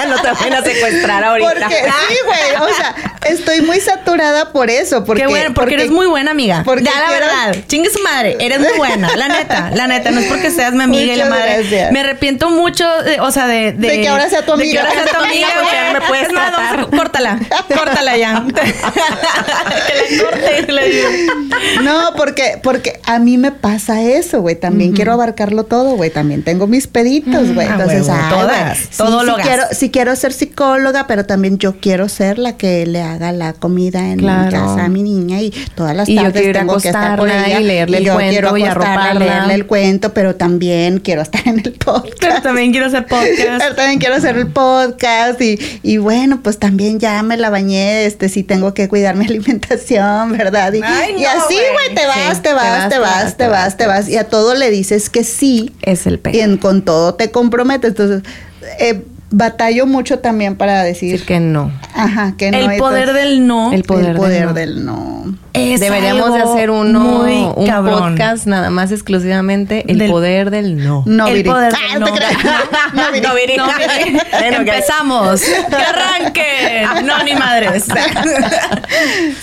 no 0.09 0.17
te 0.23 0.31
van 0.33 0.53
a 0.55 0.63
secuestrar 0.63 1.23
ahorita. 1.25 1.51
Porque 1.53 1.75
sí, 2.09 2.17
güey, 2.25 2.71
o 2.71 2.75
sea, 2.75 2.95
estoy 3.29 3.61
muy 3.63 3.81
saturada 3.81 4.51
por 4.51 4.71
eso, 4.71 5.05
porque 5.05 5.23
Qué 5.23 5.29
bueno, 5.29 5.55
porque, 5.55 5.75
eres 5.75 5.91
muy 5.91 6.07
buena 6.07 6.33
amiga. 6.33 6.63
porque 6.65 6.85
ya 6.85 6.91
la 7.01 7.07
quiero- 7.09 7.27
verdad, 7.27 7.57
chingue 7.69 7.91
su 7.91 8.03
madre, 8.03 8.37
eres 8.41 8.59
muy 8.59 8.73
buena, 8.77 9.15
la 9.17 9.29
neta, 9.29 9.71
la 9.75 9.87
neta, 9.87 10.11
no 10.11 10.21
es 10.21 10.27
porque 10.27 10.51
seas 10.51 10.73
mi 10.73 10.83
amiga 10.83 11.13
y 11.13 11.17
la 11.17 11.27
madre. 11.27 11.59
gracias. 11.59 11.93
Me 11.93 12.01
arrepiento 12.01 12.51
mucho, 12.51 12.89
de- 13.03 13.21
o 13.21 13.31
sea, 13.31 13.47
de, 13.47 13.73
De 13.73 14.01
que 14.03 14.09
ahora 14.09 14.29
sea 14.29 14.43
tu 14.45 14.57
de 14.57 14.65
amiga. 14.81 14.91
ahora 14.91 15.05
sea 15.05 15.19
tu 15.19 15.25
amiga, 15.25 15.47
Porque 15.55 15.73
ya 15.73 15.85
no 15.87 15.93
me 15.93 15.99
güey. 15.99 16.09
puedes 16.09 16.27
Es 16.27 16.33
tratar. 16.33 16.91
córtala, 16.91 17.41
córtala 17.69 18.17
ya. 18.17 18.45
que 18.55 20.17
la 20.17 20.23
corte, 20.25 20.73
le 20.73 20.89
digo. 20.91 21.09
No, 21.83 22.11
porque, 22.17 22.59
porque 22.63 23.01
a 23.07 23.19
mí 23.19 23.39
me 23.39 23.53
pasa 23.53 24.03
eso, 24.03 24.41
güey. 24.41 24.57
También 24.57 24.93
quiero 24.93 25.13
abarcarlo 25.13 25.65
todo, 25.65 25.91
güey. 25.97 26.11
También 26.11 26.43
tengo 26.43 26.67
mis 26.67 26.87
peditos, 26.87 27.53
güey. 27.55 27.67
Ah, 27.67 27.73
Entonces, 27.79 28.09
ay, 28.09 28.31
todas, 28.31 28.69
güey, 28.73 28.77
sí, 28.91 28.97
todólogas. 28.97 29.43
Sí 29.43 29.49
quiero, 29.49 29.63
sí 29.73 29.91
quiero 29.91 30.17
ser 30.17 30.33
psicóloga, 30.33 31.07
pero 31.07 31.25
también 31.27 31.59
yo 31.59 31.77
quiero 31.81 32.09
ser 32.09 32.39
la 32.39 32.57
que 32.57 32.87
le 32.87 33.03
haga 33.03 33.33
la 33.33 33.53
comida 33.53 34.09
en 34.11 34.17
mi 34.19 34.51
casa 34.51 34.85
a 34.85 34.89
mi 34.89 35.03
niña 35.03 35.41
y 35.41 35.51
todas 35.75 35.95
las 35.97 36.09
Y 36.09 36.15
yo 36.17 36.23
tardes 36.25 36.49
a 36.49 36.53
tengo 36.53 36.79
que 36.79 36.89
estar 36.89 37.17
por 37.19 37.29
acostarla 37.29 37.47
ella 37.49 37.61
y 37.61 37.65
leerle 37.65 37.99
el 37.99 38.05
yo 38.05 38.15
cuento 38.15 38.31
quiero 38.33 38.57
y 38.59 38.63
arroparla. 38.65 39.15
leerle 39.15 39.55
el 39.55 39.67
cuento, 39.67 40.13
pero 40.15 40.35
también 40.37 40.99
quiero 41.01 41.23
estar 41.23 41.47
en 41.47 41.61
el 41.61 41.73
podcast. 41.73 42.17
Pero 42.21 42.43
también 42.43 42.71
quiero 42.73 42.87
hacer 42.87 43.07
podcast. 43.07 43.33
Pero 43.63 43.75
también 43.75 43.99
quiero 43.99 44.15
hacer 44.17 44.37
el 44.37 44.47
podcast 44.49 44.62
y, 45.41 45.59
y 45.83 45.97
bueno, 45.99 46.41
pues 46.43 46.59
también 46.59 46.99
ya 46.99 47.23
me 47.23 47.37
la 47.37 47.51
bañé, 47.51 48.07
este 48.07 48.29
sí 48.29 48.43
tengo 48.43 48.75
que 48.75 48.89
cuidar 48.89 49.17
mi 49.17 49.25
alimentación, 49.29 50.33
¿verdad? 50.33 50.73
Y, 50.73 50.81
Ay, 50.85 51.15
y 51.19 51.25
así, 51.25 51.55
güey. 51.73 51.95
te 51.95 52.07
vas, 52.07 52.43
te 52.43 52.53
vas, 52.53 52.89
te 52.89 52.99
vas, 52.99 53.37
te 53.37 53.49
vas, 53.49 53.77
te 53.77 53.87
vas. 53.87 54.09
Y 54.09 54.17
a 54.17 54.25
todo 54.29 54.55
le 54.55 54.71
dices 54.71 55.11
que 55.11 55.25
sí 55.25 55.73
Es 55.83 56.07
el 56.07 56.15
y 56.15 56.19
peor. 56.19 56.37
en- 56.37 56.57
con 56.59 56.83
todo 56.83 57.15
te 57.15 57.31
comprometes. 57.31 57.91
Entonces, 57.91 58.23
eh, 58.79 59.03
batallo 59.33 59.87
mucho 59.87 60.19
también 60.21 60.57
para 60.57 60.83
decir, 60.85 61.13
Decir 61.13 61.27
que 61.27 61.41
no. 61.41 61.73
ajá, 61.95 62.35
que 62.39 62.51
no. 62.51 62.59
El 62.59 62.77
poder 62.79 63.09
entonces, 63.09 63.25
del 63.25 63.47
no 63.47 63.73
El 63.73 63.83
poder 63.85 64.11
el 64.11 64.17
poder 64.17 64.53
del 64.55 64.85
no. 64.85 65.23
del 65.25 65.27
no. 65.27 65.39
es 65.55 65.81
Deberíamos 65.81 66.33
de 66.35 66.41
hacer 66.43 66.71
uno, 66.71 67.01
muy 67.01 67.49
un 67.57 67.67
cabrón. 67.67 67.99
podcast 68.17 68.47
nada 68.47 68.71
más 68.71 68.93
exclusivamente 68.93 69.85
el 69.91 69.99
Del- 69.99 70.11
poder 70.11 70.51
del 70.51 70.77
no. 70.77 71.03
No, 71.07 71.27
el 71.27 71.35
Viri. 71.37 71.49
poder 71.51 71.73
Ah, 71.75 71.93
del 71.93 72.01
no 72.01 72.07
no. 72.07 72.13
No, 72.15 73.13
Viri. 73.13 73.27
No, 73.27 73.35
Viri. 73.35 73.57
No, 73.57 73.67
Viri. 73.67 74.19
Bueno, 74.33 74.65
que- 74.65 74.71
Empezamos. 74.71 75.41
Que 75.43 75.77
arranque. 75.77 76.87
No, 77.05 77.23
ni 77.25 77.35
madres. 77.35 77.85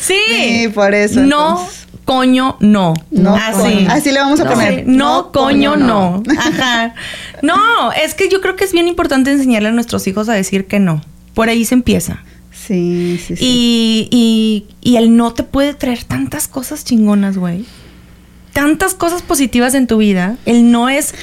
Sí. 0.02 0.16
Sí, 0.28 0.68
por 0.74 0.94
eso, 0.94 1.20
No, 1.22 1.52
entonces. 1.60 1.88
Coño, 2.10 2.58
no. 2.60 2.96
No, 3.12 3.36
Así. 3.36 3.60
coño. 3.62 3.92
Así 3.92 4.12
le 4.12 4.20
vamos 4.20 4.40
a 4.40 4.46
No. 4.46 4.52
poner. 4.52 4.74
Sí, 4.78 4.84
No, 4.88 4.96
No, 4.98 5.32
coño, 5.32 5.74
coño, 5.74 5.76
no. 5.86 6.24
no. 6.26 6.34
Ajá. 6.40 6.96
No, 7.44 7.92
es 7.92 8.16
que 8.16 8.30
yo 8.30 8.42
creo 8.42 8.56
que 8.56 8.64
es 8.64 8.72
bien 8.74 8.88
importante 8.88 9.32
enseñarle 9.32 9.70
a 9.70 9.72
nuestros 9.72 10.08
hijos 10.08 10.28
a 10.28 10.34
decir 10.34 10.66
que 10.66 10.80
no. 10.80 11.04
Por 11.36 11.50
ahí 11.50 11.66
se 11.66 11.76
empieza. 11.76 12.24
Sí, 12.52 13.22
sí, 13.24 13.36
sí. 13.36 13.46
Y, 13.46 14.08
y, 14.12 14.66
y 14.92 14.96
el 14.98 15.16
no 15.16 15.34
te 15.34 15.44
puede 15.44 15.76
traer 15.76 16.04
tantas 16.04 16.48
cosas 16.48 16.84
chingonas, 16.84 17.38
güey. 17.38 17.64
Tantas 18.54 18.96
cosas 18.96 19.22
positivas 19.22 19.76
en 19.76 19.86
tu 19.86 19.98
vida. 19.98 20.38
El 20.48 20.72
no 20.72 20.90
es, 20.90 21.14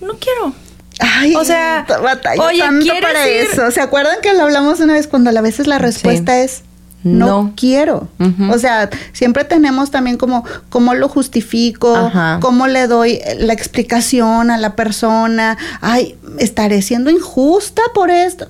no 0.00 0.14
quiero. 0.18 0.54
Ay, 0.98 1.34
O 1.36 1.44
sea, 1.44 1.84
batallo 2.02 2.42
oye, 2.42 2.60
tanto 2.60 2.82
¿quieres 2.84 3.02
para 3.02 3.28
ir? 3.28 3.36
eso. 3.52 3.70
¿Se 3.70 3.80
acuerdan 3.82 4.16
que 4.22 4.32
lo 4.32 4.42
hablamos 4.44 4.80
una 4.80 4.94
vez 4.94 5.06
cuando 5.08 5.28
a 5.30 5.40
veces 5.42 5.66
la 5.66 5.78
respuesta 5.78 6.40
es 6.42 6.62
no, 7.04 7.26
No. 7.26 7.52
quiero? 7.56 8.08
O 8.50 8.58
sea, 8.58 8.88
siempre 9.12 9.44
tenemos 9.44 9.90
también 9.90 10.16
como 10.16 10.44
cómo 10.68 10.94
lo 10.94 11.08
justifico, 11.08 11.94
Ajá. 11.96 12.38
cómo 12.40 12.66
le 12.66 12.86
doy 12.86 13.20
la 13.38 13.52
explicación 13.52 14.50
a 14.50 14.58
la 14.58 14.76
persona. 14.76 15.58
Ay, 15.80 16.16
estaré 16.38 16.82
siendo 16.82 17.10
injusta 17.10 17.82
por 17.94 18.10
esto. 18.10 18.46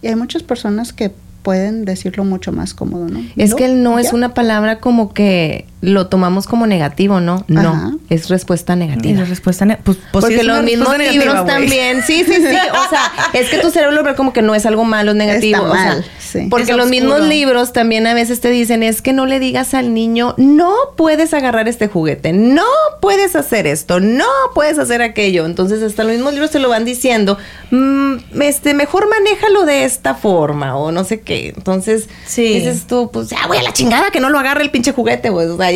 Y 0.00 0.08
hay 0.08 0.16
muchas 0.16 0.42
personas 0.42 0.92
que 0.92 1.12
pueden 1.42 1.84
decirlo 1.84 2.24
mucho 2.24 2.52
más 2.52 2.72
cómodo, 2.74 3.08
¿no? 3.08 3.20
Es 3.36 3.54
que 3.54 3.64
el 3.64 3.82
no 3.82 3.98
es 3.98 4.12
una 4.12 4.32
palabra 4.34 4.78
como 4.78 5.12
que 5.12 5.66
lo 5.82 6.06
tomamos 6.06 6.46
como 6.46 6.66
negativo, 6.66 7.20
¿no? 7.20 7.44
No, 7.48 7.60
Ajá. 7.72 7.90
es 8.08 8.28
respuesta 8.30 8.72
Y 8.74 8.76
negativa. 8.76 9.20
la 9.20 9.26
respuesta, 9.26 9.64
ne- 9.66 9.76
pues, 9.82 9.98
pues 10.12 10.22
Porque 10.24 10.36
es 10.36 10.44
los 10.44 10.62
mismos 10.62 10.96
libros 10.96 11.44
también, 11.44 12.02
sí, 12.06 12.24
sí, 12.24 12.32
sí. 12.34 12.42
O 12.72 12.88
sea, 12.88 13.12
es 13.34 13.50
que 13.50 13.58
tu 13.58 13.68
cerebro 13.70 13.94
lo 13.96 14.04
ve 14.04 14.14
como 14.14 14.32
que 14.32 14.42
no 14.42 14.54
es 14.54 14.64
algo 14.64 14.84
malo, 14.84 15.10
es 15.10 15.16
negativo. 15.16 15.56
Está 15.58 15.70
o 15.70 15.74
sea, 15.74 15.84
mal, 15.86 16.04
sí. 16.20 16.46
Porque 16.48 16.70
Es 16.70 16.76
los 16.76 16.86
oscuro. 16.86 17.00
mismos 17.00 17.20
libros 17.28 17.72
también 17.72 18.06
a 18.06 18.14
veces 18.14 18.40
te 18.40 18.50
dicen 18.50 18.82
es 18.84 19.02
que 19.02 19.12
no 19.12 19.26
le 19.26 19.40
digas 19.40 19.74
al 19.74 19.92
niño, 19.92 20.34
no 20.38 20.72
puedes 20.96 21.34
agarrar 21.34 21.66
este 21.68 21.88
juguete, 21.88 22.32
no 22.32 22.62
puedes 23.00 23.34
hacer 23.36 23.66
esto, 23.66 23.98
no 23.98 24.24
puedes 24.54 24.78
hacer 24.78 25.02
aquello. 25.02 25.46
Entonces 25.46 25.82
hasta 25.82 26.04
los 26.04 26.12
mismos 26.12 26.32
libros 26.32 26.52
te 26.52 26.60
lo 26.60 26.68
van 26.68 26.84
diciendo, 26.84 27.38
"Mm, 27.72 28.16
este, 28.40 28.74
mejor 28.74 29.08
manéjalo 29.08 29.64
de 29.64 29.84
esta 29.84 30.14
forma 30.14 30.76
o 30.76 30.92
no 30.92 31.02
sé 31.04 31.20
qué. 31.20 31.52
Entonces 31.56 32.08
Sí. 32.26 32.54
dices 32.54 32.86
tú, 32.86 33.10
pues 33.12 33.28
ya 33.30 33.46
voy 33.48 33.56
a 33.58 33.62
la 33.62 33.72
chingada 33.72 34.10
que 34.12 34.20
no 34.20 34.30
lo 34.30 34.38
agarre 34.38 34.62
el 34.62 34.70
pinche 34.70 34.92
juguete, 34.92 35.32
pues, 35.32 35.48
o 35.48 35.56
sea, 35.56 35.71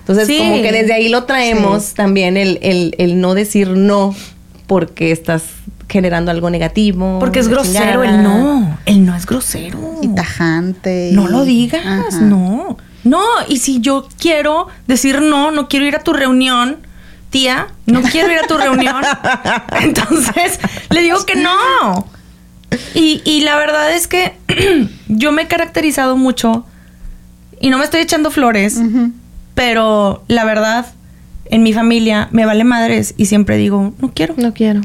Entonces 0.00 0.26
Sí. 0.26 0.38
como 0.38 0.62
que 0.62 0.72
desde 0.72 0.92
ahí 0.94 1.08
lo 1.08 1.24
traemos 1.24 1.94
también 1.94 2.36
el, 2.36 2.58
el, 2.62 2.94
el 2.98 3.20
no 3.20 3.34
decir 3.34 3.68
no 3.70 4.14
porque 4.66 5.12
estás 5.12 5.42
generando 5.88 6.30
algo 6.30 6.50
negativo. 6.50 7.18
Porque 7.18 7.38
es 7.40 7.48
grosero 7.48 8.02
chingada. 8.02 8.04
el 8.16 8.22
no. 8.22 8.78
El 8.86 9.04
no 9.06 9.14
es 9.16 9.26
grosero. 9.26 9.96
Y 10.02 10.08
tajante. 10.14 11.10
No 11.12 11.28
lo 11.28 11.44
digas, 11.44 11.84
Ajá. 11.84 12.20
no. 12.20 12.76
No, 13.02 13.22
y 13.48 13.56
si 13.58 13.80
yo 13.80 14.06
quiero 14.18 14.68
decir 14.86 15.20
no, 15.22 15.50
no 15.50 15.68
quiero 15.68 15.86
ir 15.86 15.96
a 15.96 16.00
tu 16.00 16.12
reunión, 16.12 16.76
tía, 17.30 17.68
no 17.86 18.02
quiero 18.02 18.30
ir 18.30 18.38
a 18.38 18.46
tu 18.46 18.58
reunión, 18.58 19.02
entonces 19.80 20.60
le 20.90 21.00
digo 21.02 21.24
que 21.24 21.34
no. 21.36 22.06
Y, 22.94 23.22
y 23.24 23.40
la 23.40 23.56
verdad 23.56 23.92
es 23.94 24.06
que 24.06 24.34
yo 25.08 25.32
me 25.32 25.42
he 25.42 25.46
caracterizado 25.48 26.16
mucho, 26.16 26.66
y 27.60 27.70
no 27.70 27.78
me 27.78 27.84
estoy 27.84 28.00
echando 28.00 28.30
flores, 28.30 28.76
Ujú. 28.76 29.12
Pero 29.60 30.22
la 30.26 30.46
verdad, 30.46 30.86
en 31.44 31.62
mi 31.62 31.74
familia 31.74 32.28
me 32.30 32.46
vale 32.46 32.64
madres 32.64 33.12
y 33.18 33.26
siempre 33.26 33.58
digo, 33.58 33.92
no 34.00 34.10
quiero, 34.14 34.32
No 34.38 34.54
quiero. 34.54 34.80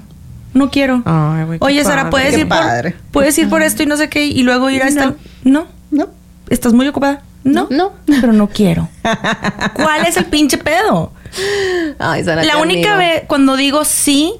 no 0.54 0.70
quiero. 0.70 1.02
Ay, 1.06 1.46
güey, 1.46 1.60
Oye, 1.62 1.82
Sara. 1.86 2.10
¿puedes 2.10 2.38
ir, 2.38 2.46
por, 2.46 2.58
padre. 2.58 2.94
puedes 3.12 3.38
ir 3.38 3.48
por 3.48 3.62
esto 3.64 3.84
y 3.84 3.86
no 3.86 3.96
sé 3.96 4.10
qué, 4.10 4.26
y 4.26 4.44
luego 4.44 4.70
ir 4.70 4.84
a 4.84 4.90
esta... 4.90 5.14
No. 5.46 5.68
No. 5.92 6.10
¿Estás 6.50 6.74
muy 6.74 6.86
ocupada? 6.90 7.22
No. 7.46 7.68
No. 7.72 7.94
Pero 8.06 8.34
no 8.34 8.50
quiero. 8.50 8.90
¿Cuál 9.76 10.08
es 10.08 10.18
el 10.18 10.26
pinche 10.26 10.58
pedo? 10.58 11.14
Ay, 11.98 12.26
Sara, 12.26 12.44
La 12.44 12.58
única 12.58 12.98
vez, 12.98 13.24
cuando 13.28 13.56
digo 13.56 13.86
sí, 13.86 14.34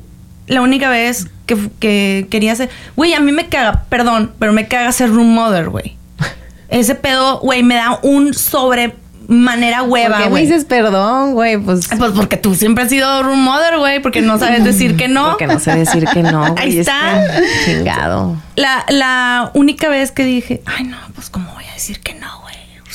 la 0.48 0.60
única 0.60 0.90
vez 0.90 1.28
que, 1.46 1.58
que 1.80 2.28
quería 2.30 2.52
hacer. 2.52 2.70
Güey, 2.98 3.14
a 3.14 3.22
mí 3.22 3.32
me 3.32 3.48
caga, 3.48 3.86
perdón, 3.88 4.34
pero 4.38 4.52
me 4.52 4.68
caga 4.68 4.92
ser 4.92 5.12
room 5.12 5.34
mother, 5.34 5.70
güey. 5.70 5.96
Ese 6.68 6.94
pedo, 6.94 7.40
güey, 7.40 7.64
me 7.64 7.76
da 7.76 8.00
un 8.04 8.34
sobre 8.34 8.96
manera 9.28 9.84
hueva, 9.84 10.10
¿Por 10.10 10.18
qué 10.18 10.24
me 10.26 10.30
güey. 10.32 10.46
dices 10.46 10.66
perdón, 10.66 11.34
güey? 11.34 11.58
Pues 11.58 11.88
Pues 11.98 12.12
porque 12.12 12.38
tú 12.38 12.56
siempre 12.56 12.84
has 12.84 12.90
sido 12.90 13.24
room 13.24 13.40
mother, 13.44 13.78
güey, 13.78 14.02
porque 14.02 14.22
no 14.22 14.38
sabes 14.38 14.64
decir 14.64 14.96
que 14.96 15.08
no. 15.08 15.30
porque 15.32 15.48
no 15.48 15.60
sé 15.60 15.76
decir 15.76 16.06
que 16.06 16.22
no. 16.24 16.42
güey, 16.54 16.64
Ahí 16.64 16.80
es 16.80 16.88
está. 16.88 17.24
chingado. 17.66 18.38
La, 18.56 18.86
la 18.90 19.52
única 19.54 19.90
vez 19.90 20.12
que 20.12 20.24
dije, 20.24 20.62
ay, 20.66 20.86
no, 20.86 20.98
pues 21.14 21.30
cómo 21.30 21.52
voy 21.54 21.66
a 21.70 21.74
decir 21.74 22.00
que 22.02 22.14
no, 22.16 22.28
güey. 22.42 22.45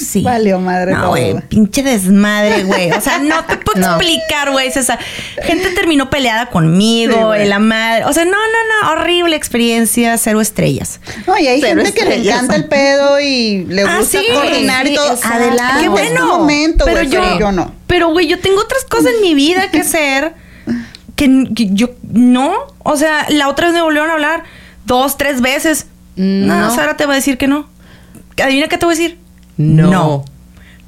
Sí. 0.00 0.22
Valió 0.22 0.58
madre 0.58 0.92
No, 0.92 1.08
güey, 1.08 1.34
pinche 1.48 1.82
desmadre, 1.82 2.64
güey. 2.64 2.90
O 2.92 3.00
sea, 3.00 3.18
no 3.18 3.44
te 3.44 3.56
puedo 3.58 3.80
No. 3.86 3.96
explicar, 3.96 4.50
güey. 4.50 4.70
César. 4.70 4.98
Gente 5.42 5.70
terminó 5.70 6.08
peleada 6.10 6.46
conmigo, 6.46 7.34
Sí, 7.34 7.44
la 7.44 7.58
madre. 7.58 8.04
O 8.06 8.12
sea, 8.12 8.24
no, 8.24 8.30
no, 8.32 8.36
no. 8.36 8.92
Horrible 8.92 9.36
experiencia, 9.36 10.16
cero 10.18 10.40
estrellas. 10.40 11.00
No, 11.26 11.36
y 11.38 11.46
hay 11.46 11.60
Pero 11.60 11.82
gente 11.84 11.98
que 12.00 12.06
le 12.08 12.16
encanta 12.28 12.56
el 12.56 12.64
pedo 12.66 13.20
y 13.20 13.64
le 13.66 13.82
Ah, 13.82 13.98
gusta 13.98 14.18
sí, 14.20 14.26
coordinar 14.32 14.86
y 14.86 14.94
todo. 14.94 15.18
Adelante, 15.22 15.82
Qué 15.82 15.88
bueno. 15.88 16.20
tu 16.20 16.26
momento, 16.38 16.84
pero 16.84 16.96
güey, 16.98 17.10
yo, 17.10 17.20
pero 17.20 17.38
yo 17.38 17.52
no. 17.52 17.74
Pero, 17.86 18.10
güey, 18.10 18.26
yo 18.26 18.38
tengo 18.40 18.60
otras 18.60 18.84
cosas 18.84 19.12
en 19.14 19.20
mi 19.22 19.34
vida 19.34 19.70
que 19.70 19.80
hacer 19.80 20.32
que, 21.16 21.48
que 21.54 21.68
yo 21.72 21.90
no. 22.10 22.54
O 22.78 22.96
sea, 22.96 23.26
la 23.28 23.48
otra 23.48 23.66
vez 23.66 23.74
me 23.74 23.82
volvieron 23.82 24.08
a 24.10 24.14
hablar 24.14 24.44
dos, 24.86 25.16
tres 25.18 25.40
veces. 25.40 25.86
No, 26.16 26.56
No. 26.60 26.74
Sara 26.74 26.96
te 26.96 27.04
va 27.06 27.12
a 27.12 27.16
decir 27.16 27.36
que 27.38 27.46
no. 27.46 27.68
Adivina 28.42 28.68
qué 28.68 28.78
te 28.78 28.86
voy 28.86 28.94
a 28.94 28.96
decir. 28.98 29.18
No. 29.60 29.90
No. 29.90 30.24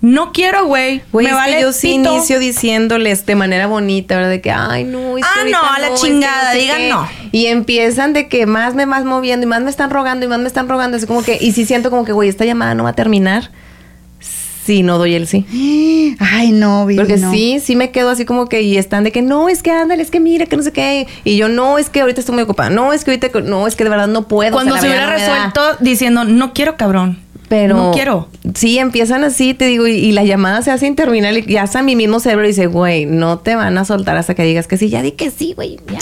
No 0.01 0.33
quiero, 0.33 0.67
güey. 0.67 1.01
Güey, 1.13 1.27
Me 1.27 1.31
es 1.31 1.37
vale 1.37 1.61
yo 1.61 1.73
sí 1.73 1.97
pito. 1.99 2.13
inicio 2.13 2.41
diciéndoles 2.41 3.25
de 3.25 3.37
manera 3.37 3.69
bonita, 3.69 4.17
¿verdad? 4.17 4.31
De 4.31 4.41
que, 4.41 4.51
ay, 4.51 4.83
no, 4.83 5.17
es 5.17 5.23
Ah, 5.25 5.45
no, 5.49 5.59
a 5.63 5.79
la 5.79 5.89
es 5.89 6.01
que 6.01 6.09
chingada, 6.09 6.53
sé 6.53 6.59
digan 6.59 6.79
qué. 6.79 6.89
no. 6.89 7.09
Y 7.31 7.47
empiezan 7.47 8.13
de 8.13 8.27
que 8.27 8.47
más 8.47 8.75
me 8.75 8.85
vas 8.85 9.05
moviendo 9.05 9.47
y 9.47 9.49
más 9.49 9.63
me 9.63 9.71
están 9.71 9.91
rogando 9.91 10.27
y 10.27 10.29
más 10.29 10.41
me 10.41 10.49
están 10.49 10.69
rogando. 10.69 10.97
Así 10.97 11.07
como 11.07 11.23
que, 11.23 11.39
y 11.41 11.53
sí 11.53 11.65
siento 11.67 11.89
como 11.91 12.05
que, 12.05 12.11
güey, 12.11 12.29
esta 12.29 12.45
llamada 12.45 12.75
no 12.75 12.83
va 12.83 12.91
a 12.91 12.95
terminar 12.95 13.51
si 14.65 14.83
no 14.83 14.99
doy 14.99 15.15
el 15.15 15.27
sí. 15.29 15.45
Ay, 16.19 16.51
no, 16.53 16.87
Vivi, 16.87 16.99
Porque 16.99 17.17
no. 17.17 17.31
sí, 17.33 17.61
sí 17.65 17.77
me 17.77 17.91
quedo 17.93 18.11
así 18.11 18.25
como 18.25 18.49
que, 18.49 18.63
y 18.63 18.79
están 18.79 19.05
de 19.05 19.13
que, 19.13 19.23
no, 19.23 19.49
es 19.49 19.63
que 19.63 19.71
ándale, 19.71 20.03
es 20.03 20.11
que 20.11 20.19
mira, 20.19 20.47
que 20.47 20.57
no 20.57 20.63
sé 20.65 20.73
qué. 20.73 21.07
Y 21.25 21.37
yo, 21.37 21.49
no, 21.49 21.79
es 21.79 21.91
que 21.91 22.01
ahorita 22.01 22.19
estoy 22.21 22.35
muy 22.35 22.43
ocupada. 22.43 22.71
No, 22.71 22.93
es 22.93 23.05
que 23.05 23.13
ahorita, 23.13 23.41
no, 23.43 23.67
es 23.69 23.77
que 23.77 23.85
de 23.85 23.91
verdad 23.91 24.09
no 24.09 24.27
puedo. 24.27 24.51
Cuando 24.53 24.75
o 24.75 24.79
sea, 24.79 24.83
se 24.83 24.89
hubiera 24.89 25.07
da. 25.07 25.13
resuelto 25.13 25.61
diciendo, 25.81 26.25
no 26.25 26.53
quiero, 26.55 26.77
cabrón. 26.77 27.21
Pero 27.53 27.77
No 27.77 27.91
quiero. 27.93 28.29
Sí, 28.55 28.79
empiezan 28.79 29.25
así, 29.25 29.53
te 29.53 29.67
digo, 29.67 29.87
y, 29.87 29.93
y 29.93 30.13
la 30.13 30.25
llamada 30.25 30.63
se 30.63 30.71
hace 30.71 30.87
interminable 30.87 31.45
y 31.47 31.53
ya 31.53 31.65
hasta 31.65 31.83
mi 31.83 31.97
mismo 31.97 32.19
cerebro 32.19 32.47
dice, 32.47 32.67
güey, 32.67 33.05
no 33.05 33.41
te 33.41 33.55
van 33.57 33.77
a 33.77 33.85
soltar 33.85 34.17
hasta 34.17 34.35
que 34.35 34.43
digas 34.43 34.67
que 34.67 34.79
sí. 34.79 34.89
Ya 34.89 35.03
di 35.03 35.13
que 35.13 35.31
sí, 35.31 35.53
güey, 35.55 35.79
ya. 35.93 35.99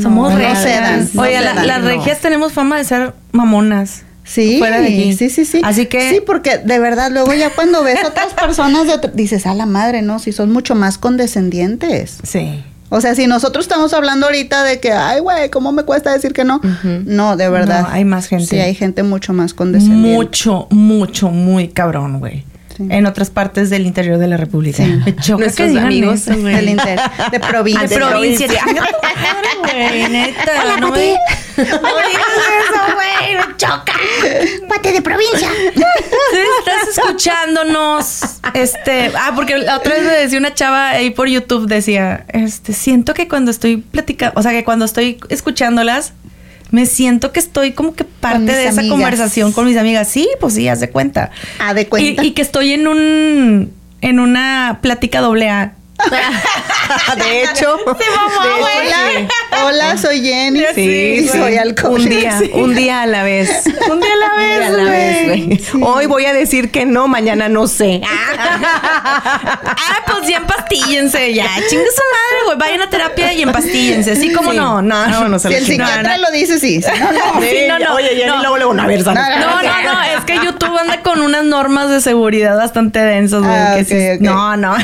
Somos 0.00 0.30
no 0.30 0.38
regias. 0.38 0.62
se 0.62 0.68
dan, 0.70 1.08
no 1.12 1.22
Oye, 1.22 1.40
la- 1.40 1.54
dan, 1.54 1.66
las 1.66 1.80
no. 1.82 1.88
regias 1.88 2.20
tenemos 2.20 2.52
fama 2.52 2.78
de 2.78 2.84
ser 2.84 3.14
mamonas. 3.32 4.04
Sí, 4.24 4.58
Fuera 4.60 4.80
de 4.80 4.86
aquí. 4.86 5.12
sí, 5.14 5.28
sí, 5.28 5.44
sí. 5.44 5.60
Así 5.64 5.86
que- 5.86 6.08
Sí, 6.08 6.20
porque 6.24 6.58
de 6.58 6.78
verdad, 6.78 7.10
luego 7.10 7.34
ya 7.34 7.50
cuando 7.50 7.82
ves 7.82 7.98
a 8.04 8.06
otras 8.06 8.32
personas, 8.40 8.86
de 8.86 8.92
otro- 8.94 9.10
dices, 9.12 9.44
a 9.46 9.54
la 9.54 9.66
madre, 9.66 10.02
¿no? 10.02 10.20
Si 10.20 10.30
son 10.30 10.52
mucho 10.52 10.76
más 10.76 10.96
condescendientes. 10.98 12.18
Sí. 12.22 12.62
O 12.94 13.00
sea, 13.00 13.14
si 13.14 13.26
nosotros 13.26 13.64
estamos 13.64 13.94
hablando 13.94 14.26
ahorita 14.26 14.64
de 14.64 14.78
que, 14.78 14.92
ay, 14.92 15.20
güey, 15.20 15.48
¿cómo 15.48 15.72
me 15.72 15.82
cuesta 15.82 16.12
decir 16.12 16.34
que 16.34 16.44
no? 16.44 16.60
No, 17.06 17.38
de 17.38 17.48
verdad. 17.48 17.84
No, 17.84 17.88
hay 17.88 18.04
más 18.04 18.26
gente. 18.26 18.44
Sí, 18.44 18.58
hay 18.58 18.74
gente 18.74 19.02
mucho 19.02 19.32
más 19.32 19.54
condescendiente. 19.54 20.14
Mucho, 20.14 20.66
mucho, 20.68 21.30
muy 21.30 21.68
cabrón, 21.68 22.20
güey. 22.20 22.44
Sí. 22.76 22.86
En 22.88 23.06
otras 23.06 23.30
partes 23.30 23.70
del 23.70 23.86
interior 23.86 24.18
de 24.18 24.26
la 24.28 24.36
República. 24.36 24.78
Sí. 24.84 25.00
Me 25.04 25.16
choca 25.16 25.44
Nuestros 25.44 25.70
que 25.72 25.78
amigos 25.78 26.20
eso, 26.26 26.38
güey. 26.40 26.54
Del 26.54 26.68
inter- 26.70 27.00
de 27.32 27.40
provincia. 27.40 27.86
De 27.88 27.96
provincia. 27.96 28.46
Güey, 28.46 30.08
neta. 30.10 30.76
no 30.80 30.88
me, 30.90 30.96
no 30.96 30.96
digas 30.96 31.16
eso, 31.56 32.94
güey. 32.94 33.36
Me 33.36 33.56
choca. 33.56 33.92
Pate 34.68 34.92
de 34.92 35.02
provincia. 35.02 35.48
Estás 36.58 36.96
escuchándonos, 36.98 38.20
este, 38.54 39.12
ah, 39.16 39.32
porque 39.34 39.58
la 39.58 39.76
otra 39.76 39.94
vez 39.94 40.04
me 40.04 40.12
decía 40.12 40.38
una 40.38 40.54
chava 40.54 40.90
ahí 40.90 41.10
por 41.10 41.28
YouTube, 41.28 41.66
decía, 41.66 42.24
este, 42.28 42.72
siento 42.72 43.14
que 43.14 43.28
cuando 43.28 43.50
estoy 43.50 43.78
platicando, 43.78 44.38
o 44.38 44.42
sea, 44.42 44.52
que 44.52 44.64
cuando 44.64 44.84
estoy 44.84 45.18
escuchándolas, 45.28 46.12
me 46.72 46.86
siento 46.86 47.30
que 47.32 47.38
estoy 47.38 47.72
como 47.72 47.94
que 47.94 48.02
parte 48.04 48.50
de 48.50 48.66
esa 48.66 48.80
amigas. 48.80 48.88
conversación 48.90 49.52
con 49.52 49.66
mis 49.66 49.76
amigas. 49.76 50.08
Sí, 50.08 50.28
pues 50.40 50.54
sí, 50.54 50.66
haz 50.66 50.80
de 50.80 50.90
cuenta. 50.90 51.30
Ah, 51.60 51.74
de 51.74 51.86
cuenta. 51.86 52.22
Y, 52.24 52.26
y 52.26 52.30
que 52.32 52.42
estoy 52.42 52.72
en 52.72 52.88
un, 52.88 53.70
en 54.00 54.18
una 54.18 54.80
plática 54.82 55.20
doble 55.20 55.48
A. 55.48 55.74
de 57.16 57.42
hecho, 57.42 57.76
Se 57.78 58.10
mamó, 58.10 58.66
de 58.66 58.86
hecho, 58.88 59.28
Hola, 59.60 59.64
hola, 59.64 59.96
soy 59.98 60.20
Jenny. 60.22 60.60
sí, 60.74 61.18
sí, 61.20 61.28
soy 61.28 61.56
alcohólica. 61.56 62.12
Un 62.14 62.20
día, 62.20 62.38
Sí. 62.38 62.50
un 62.54 62.74
día 62.74 63.02
a 63.02 63.06
la 63.06 63.22
vez. 63.22 63.48
Un 63.90 64.00
día 64.00 64.10
a 64.12 64.16
la 64.16 64.34
vez, 64.42 64.66
a 64.66 64.70
la 64.70 64.90
vez. 64.90 65.68
Hoy 65.80 66.06
voy 66.06 66.26
a 66.26 66.32
decir 66.32 66.70
que 66.70 66.84
no, 66.86 67.08
mañana 67.08 67.48
no 67.48 67.66
sé. 67.66 68.00
Ah, 68.84 70.02
pues 70.06 70.28
ya 70.28 70.38
empastíllense, 70.38 71.32
ya. 71.34 71.46
Chingue 71.68 71.68
su 71.90 72.02
madre, 72.12 72.44
güey. 72.46 72.58
Vayan 72.58 72.82
a 72.82 72.90
terapia 72.90 73.32
y 73.32 73.42
empastíllense. 73.42 74.16
Sí, 74.16 74.32
como 74.32 74.52
Sí. 74.52 74.56
no, 74.56 74.80
no, 74.82 75.06
no, 75.08 75.28
no 75.28 75.38
se 75.38 75.48
Si 75.48 75.54
el 75.54 75.64
psiquiatra 75.66 76.16
No, 76.16 76.22
lo 76.22 76.30
dice, 76.30 76.58
sí. 76.58 76.80
No, 77.00 77.12
no. 77.12 77.40
Sí, 77.40 77.56
no, 77.68 77.78
no. 77.78 77.94
Oye, 77.94 78.08
Jenny, 78.08 78.26
no. 78.26 78.38
luego, 78.38 78.56
luego, 78.56 78.74
no, 78.74 78.82
a 78.82 78.86
ver. 78.86 79.04
No, 79.04 79.12
no, 79.14 79.62
no, 79.62 80.02
es 80.18 80.24
que 80.26 80.34
YouTube 80.36 80.76
anda 80.78 81.00
con 81.02 81.20
unas 81.20 81.44
normas 81.44 81.90
de 81.90 82.00
seguridad 82.00 82.56
bastante 82.56 83.00
densas, 83.00 83.40
güey. 83.42 83.52
Ah, 83.52 83.74
que 83.76 83.82
ok, 83.82 83.88
sí- 83.88 84.10
ok. 84.16 84.20
No, 84.20 84.56
no, 84.56 84.76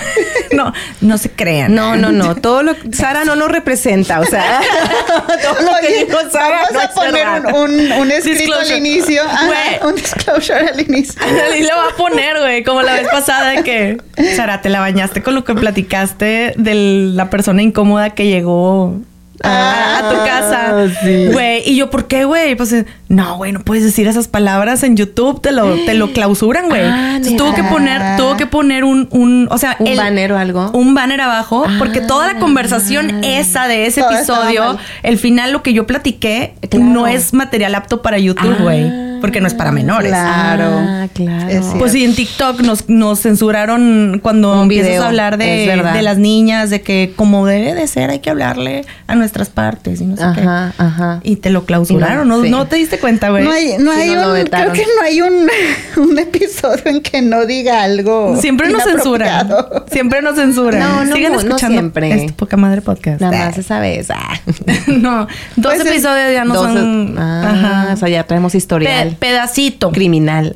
no, 0.52 0.72
no 1.08 1.18
se 1.18 1.30
crean. 1.30 1.74
No, 1.74 1.96
no, 1.96 2.12
no. 2.12 2.36
Todo 2.40 2.62
lo 2.62 2.74
Sara 2.92 3.24
no 3.24 3.34
nos 3.34 3.50
representa. 3.50 4.20
O 4.20 4.24
sea, 4.24 4.60
todo 5.42 5.54
lo 5.62 5.80
que 5.80 5.86
Oye, 5.88 6.04
dijo 6.06 6.18
Sara 6.30 6.60
vamos 6.62 6.72
no 6.72 6.80
a 6.80 6.88
poner 6.88 7.26
un, 7.54 7.54
un, 7.54 7.92
un 7.92 8.10
escrito 8.12 8.38
Disclosure. 8.38 8.74
al 8.74 8.78
inicio. 8.86 9.22
Ajá, 9.24 9.46
Güey. 9.46 9.88
un 9.90 9.94
disclosure 9.96 10.68
al 10.68 10.80
inicio. 10.80 11.20
Y 11.58 11.62
le 11.62 11.70
va 11.74 11.88
a 11.88 11.96
poner, 11.96 12.38
güey, 12.38 12.62
como 12.62 12.82
la 12.82 12.94
vez 12.94 13.08
pasada 13.08 13.50
de 13.50 13.62
que, 13.64 13.98
Sara, 14.36 14.60
te 14.62 14.68
la 14.68 14.80
bañaste 14.80 15.22
con 15.22 15.34
lo 15.34 15.44
que 15.44 15.54
platicaste 15.54 16.54
de 16.56 16.74
la 17.14 17.30
persona 17.30 17.62
incómoda 17.62 18.10
que 18.10 18.26
llegó 18.26 18.94
a, 19.42 19.98
a 19.98 20.08
tu 20.10 20.16
casa. 20.24 20.74
sí. 21.02 21.26
Güey, 21.32 21.62
y 21.66 21.76
yo, 21.76 21.90
¿por 21.90 22.06
qué, 22.08 22.24
güey? 22.24 22.54
Pues, 22.56 22.74
no, 23.08 23.36
güey, 23.36 23.52
no 23.52 23.60
puedes 23.60 23.84
decir 23.84 24.06
esas 24.06 24.28
palabras 24.28 24.82
en 24.82 24.96
YouTube, 24.96 25.40
te 25.40 25.52
lo, 25.52 25.74
te 25.84 25.94
lo 25.94 26.12
clausuran, 26.12 26.68
güey. 26.68 26.82
Ah, 26.84 27.18
tuvo 27.36 27.54
que 27.54 27.62
poner, 27.64 28.16
tuvo 28.16 28.36
que 28.36 28.46
poner 28.46 28.84
un, 28.84 29.08
un 29.10 29.48
o 29.50 29.58
sea, 29.58 29.76
¿Un 29.78 29.96
banner 29.96 30.32
o 30.32 30.38
algo? 30.38 30.70
Un 30.72 30.94
banner 30.94 31.20
abajo, 31.20 31.66
porque 31.78 32.00
toda 32.00 32.32
la 32.32 32.38
conversación 32.38 33.24
esa 33.24 33.68
de 33.68 33.86
ese 33.86 34.00
episodio, 34.02 34.76
el 35.02 35.18
final, 35.18 35.52
lo 35.52 35.62
que 35.62 35.72
yo 35.72 35.86
platiqué, 35.86 36.54
Claro. 36.68 36.84
no 36.86 37.06
es 37.06 37.32
material 37.32 37.74
apto 37.74 38.02
para 38.02 38.18
YouTube, 38.18 38.56
Ah. 38.58 38.62
güey. 38.62 39.07
Porque 39.20 39.40
no 39.40 39.46
es 39.46 39.54
para 39.54 39.72
menores. 39.72 40.10
Claro. 40.10 40.64
Ah, 40.78 41.06
claro. 41.12 41.48
Es. 41.48 41.66
Pues 41.78 41.92
sí, 41.92 42.04
en 42.04 42.14
TikTok 42.14 42.60
nos, 42.60 42.88
nos 42.88 43.20
censuraron 43.20 44.20
cuando 44.22 44.52
Un 44.54 44.62
empiezas 44.64 44.88
video, 44.90 45.02
a 45.04 45.08
hablar 45.08 45.34
es 45.34 45.66
de, 45.66 45.82
de 45.82 46.02
las 46.02 46.18
niñas, 46.18 46.70
de 46.70 46.80
que 46.82 47.12
como 47.16 47.46
debe 47.46 47.74
de 47.74 47.86
ser 47.86 48.10
hay 48.10 48.20
que 48.20 48.30
hablarle 48.30 48.84
a 49.06 49.14
nuestras 49.14 49.48
partes 49.50 50.00
y 50.00 50.06
no 50.06 50.16
sé 50.16 50.22
Ajá, 50.22 50.72
qué. 50.76 50.82
ajá. 50.82 51.20
Y 51.22 51.36
te 51.36 51.50
lo 51.50 51.64
clausuraron, 51.64 52.28
¿no? 52.28 52.42
Sí. 52.42 52.50
¿No 52.50 52.66
te 52.66 52.76
diste 52.76 52.98
cuenta, 52.98 53.30
güey? 53.30 53.44
No 53.44 53.50
hay, 53.50 53.76
no 53.78 53.92
Sí, 53.92 54.00
hay 54.00 54.10
un, 54.10 54.44
creo 54.48 54.72
que 54.72 54.82
no 54.96 55.02
hay 55.04 55.20
un, 55.22 55.48
un 56.10 56.18
episodio 56.18 56.82
en 56.86 57.00
que 57.02 57.22
no 57.22 57.46
diga 57.46 57.82
algo. 57.82 58.36
Siempre 58.40 58.68
nos 58.70 58.82
censuran. 58.84 59.48
Siempre 59.90 60.22
nos 60.22 60.36
censuran. 60.36 60.80
No, 60.80 61.04
no, 61.04 61.16
Sigan 61.16 61.32
no 61.32 61.38
escuchando 61.38 61.78
siempre. 61.78 62.12
este 62.12 62.32
poca 62.32 62.56
madre 62.56 62.82
podcast. 62.82 63.20
Nada 63.20 63.46
más 63.46 63.58
esa 63.58 63.80
vez. 63.80 64.10
Ah. 64.10 64.38
no, 64.86 65.26
dos 65.56 65.74
Pues 65.74 65.80
es- 65.80 65.86
episodios 65.86 66.32
ya 66.32 66.44
no 66.44 66.54
Dos- 66.54 66.72
son. 66.72 67.14
Ah, 67.18 67.90
o 67.92 67.96
sea, 67.96 68.08
ya 68.08 68.24
traemos 68.24 68.54
Pe- 68.84 69.07
pedacito. 69.16 69.90
criminal. 69.92 70.52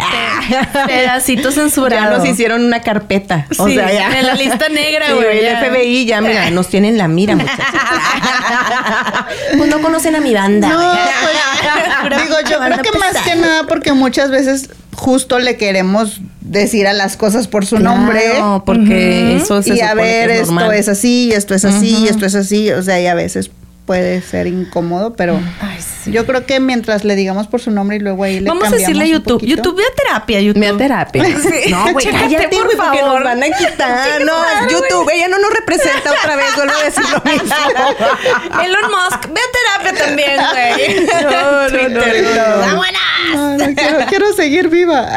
Pedacito 0.86 1.50
censurado. 1.52 2.10
Ya 2.12 2.18
nos 2.18 2.26
hicieron 2.28 2.64
una 2.64 2.80
carpeta. 2.80 3.46
O 3.58 3.66
Sí, 3.68 3.74
sea, 3.74 3.92
ya. 3.92 4.18
en 4.20 4.26
la 4.26 4.34
lista 4.34 4.68
negra, 4.68 5.06
Sí, 5.08 5.12
güey, 5.14 5.44
El. 5.44 5.56
FBI 5.56 6.06
ya, 6.06 6.20
mira, 6.20 6.50
nos 6.50 6.68
tienen 6.68 6.98
la 6.98 7.08
mira, 7.08 7.36
muchachos. 7.36 7.64
pues 9.56 9.70
no 9.70 9.80
conocen 9.80 10.16
a 10.16 10.20
mi 10.20 10.34
banda. 10.34 10.68
No, 10.68 10.98
pues, 12.08 12.22
digo, 12.22 12.36
yo 12.50 12.58
creo 12.58 12.78
que 12.82 12.98
más 12.98 13.16
que 13.24 13.36
nada 13.36 13.64
porque 13.66 13.92
muchas 13.92 14.30
veces 14.30 14.70
justo 14.94 15.38
le 15.38 15.56
queremos 15.56 16.20
decir 16.40 16.86
a 16.86 16.92
las 16.92 17.16
cosas 17.16 17.48
por 17.48 17.64
su 17.66 17.76
Claro, 17.76 17.96
nombre. 17.96 18.22
porque 18.66 19.36
eso 19.36 19.62
se 19.62 19.74
y 19.76 19.80
a 19.80 19.94
ver, 19.94 20.30
es 20.30 20.40
esto 20.42 20.52
normal. 20.52 20.74
es 20.76 20.88
así, 20.88 21.32
esto 21.32 21.54
es 21.54 21.64
así, 21.64 22.06
esto 22.08 22.26
es 22.26 22.34
así. 22.34 22.70
O 22.72 22.82
sea, 22.82 23.00
y 23.00 23.06
a 23.06 23.14
veces 23.14 23.50
puede 23.86 24.20
ser 24.22 24.46
incómodo, 24.46 25.14
pero 25.14 25.40
Ay. 25.60 25.71
Yo 26.06 26.26
creo 26.26 26.46
que 26.46 26.60
mientras 26.60 27.04
le 27.04 27.14
digamos 27.16 27.46
por 27.46 27.60
su 27.60 27.70
nombre 27.70 27.96
y 27.96 28.00
luego 28.00 28.24
ahí 28.24 28.40
le 28.40 28.48
Vamos 28.48 28.64
a 28.64 28.70
cambiamos 28.70 28.88
decirle 28.88 29.04
a 29.04 29.18
YouTube. 29.18 29.42
YouTube, 29.44 29.76
ve 29.76 29.82
a 29.84 29.94
terapia, 29.94 30.40
YouTube. 30.40 30.64
Da 30.64 30.76
terapia. 30.76 31.22
No, 31.70 31.92
güey, 31.92 32.06
cállate, 32.06 32.48
por 32.48 32.64
güey, 32.64 32.76
porque 32.76 32.98
favor. 32.98 33.14
nos 33.14 33.24
van 33.24 33.42
a 33.42 33.46
quitar. 33.46 34.22
No, 34.24 34.32
es 34.44 34.72
YouTube. 34.72 35.10
Ella 35.12 35.28
no 35.28 35.38
nos 35.38 35.52
representa 35.52 36.12
otra 36.12 36.36
vez. 36.36 36.46
Vuelvo 36.56 36.72
a 36.80 36.84
decir 36.84 37.04
lo 37.10 37.22
mismo. 37.30 37.54
Elon 38.62 38.90
Musk, 38.90 39.28
ve 39.28 39.40
a 39.40 39.82
terapia 39.82 40.06
también, 40.06 40.40
güey. 40.52 41.06
No, 41.22 41.68
no, 41.68 41.88
no, 41.88 42.00
no. 42.00 42.58
¡Vámonos! 42.58 43.02
No, 43.34 43.56
no, 43.58 43.74
quiero, 43.74 44.06
quiero 44.08 44.32
seguir 44.32 44.68
viva. 44.68 45.08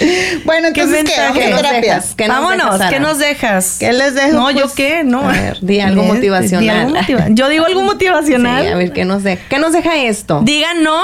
bueno, 0.44 0.68
¿Qué 0.72 0.80
entonces, 0.82 1.04
¿qué? 1.14 1.20
Vamos 1.20 1.36
a 1.36 1.40
¿Qué 1.40 1.50
nos 1.50 1.60
terapia. 1.62 1.80
dejas? 1.94 2.14
¿Qué 2.16 2.28
nos 2.28 2.36
Vámonos, 2.36 2.72
dejas? 2.78 2.90
¿qué 2.92 3.00
nos 3.00 3.18
dejas? 3.18 3.76
¿Qué 3.80 3.92
les 3.92 4.14
dejo? 4.14 4.32
No, 4.32 4.50
¿yo 4.50 4.62
Pues, 4.62 4.72
qué? 4.74 5.04
No. 5.04 5.28
a 5.28 5.32
ver, 5.32 5.58
di 5.60 5.80
algo 5.80 6.02
Di 6.02 6.08
motivacional. 6.08 6.78
algo 6.80 6.94
motiva- 6.96 7.26
Yo 7.30 7.48
digo 7.48 7.66
algo 7.66 7.82
motivacional. 7.82 8.62
Sí, 8.62 8.68
a 8.68 8.76
ver, 8.76 8.92
¿qué 8.92 9.04
nos 9.04 9.22
deja? 9.22 9.42
¿Qué 9.48 9.58
nos 9.58 9.72
deja 9.72 9.96
esto? 9.96 10.40
Digan 10.42 10.82
no 10.82 11.00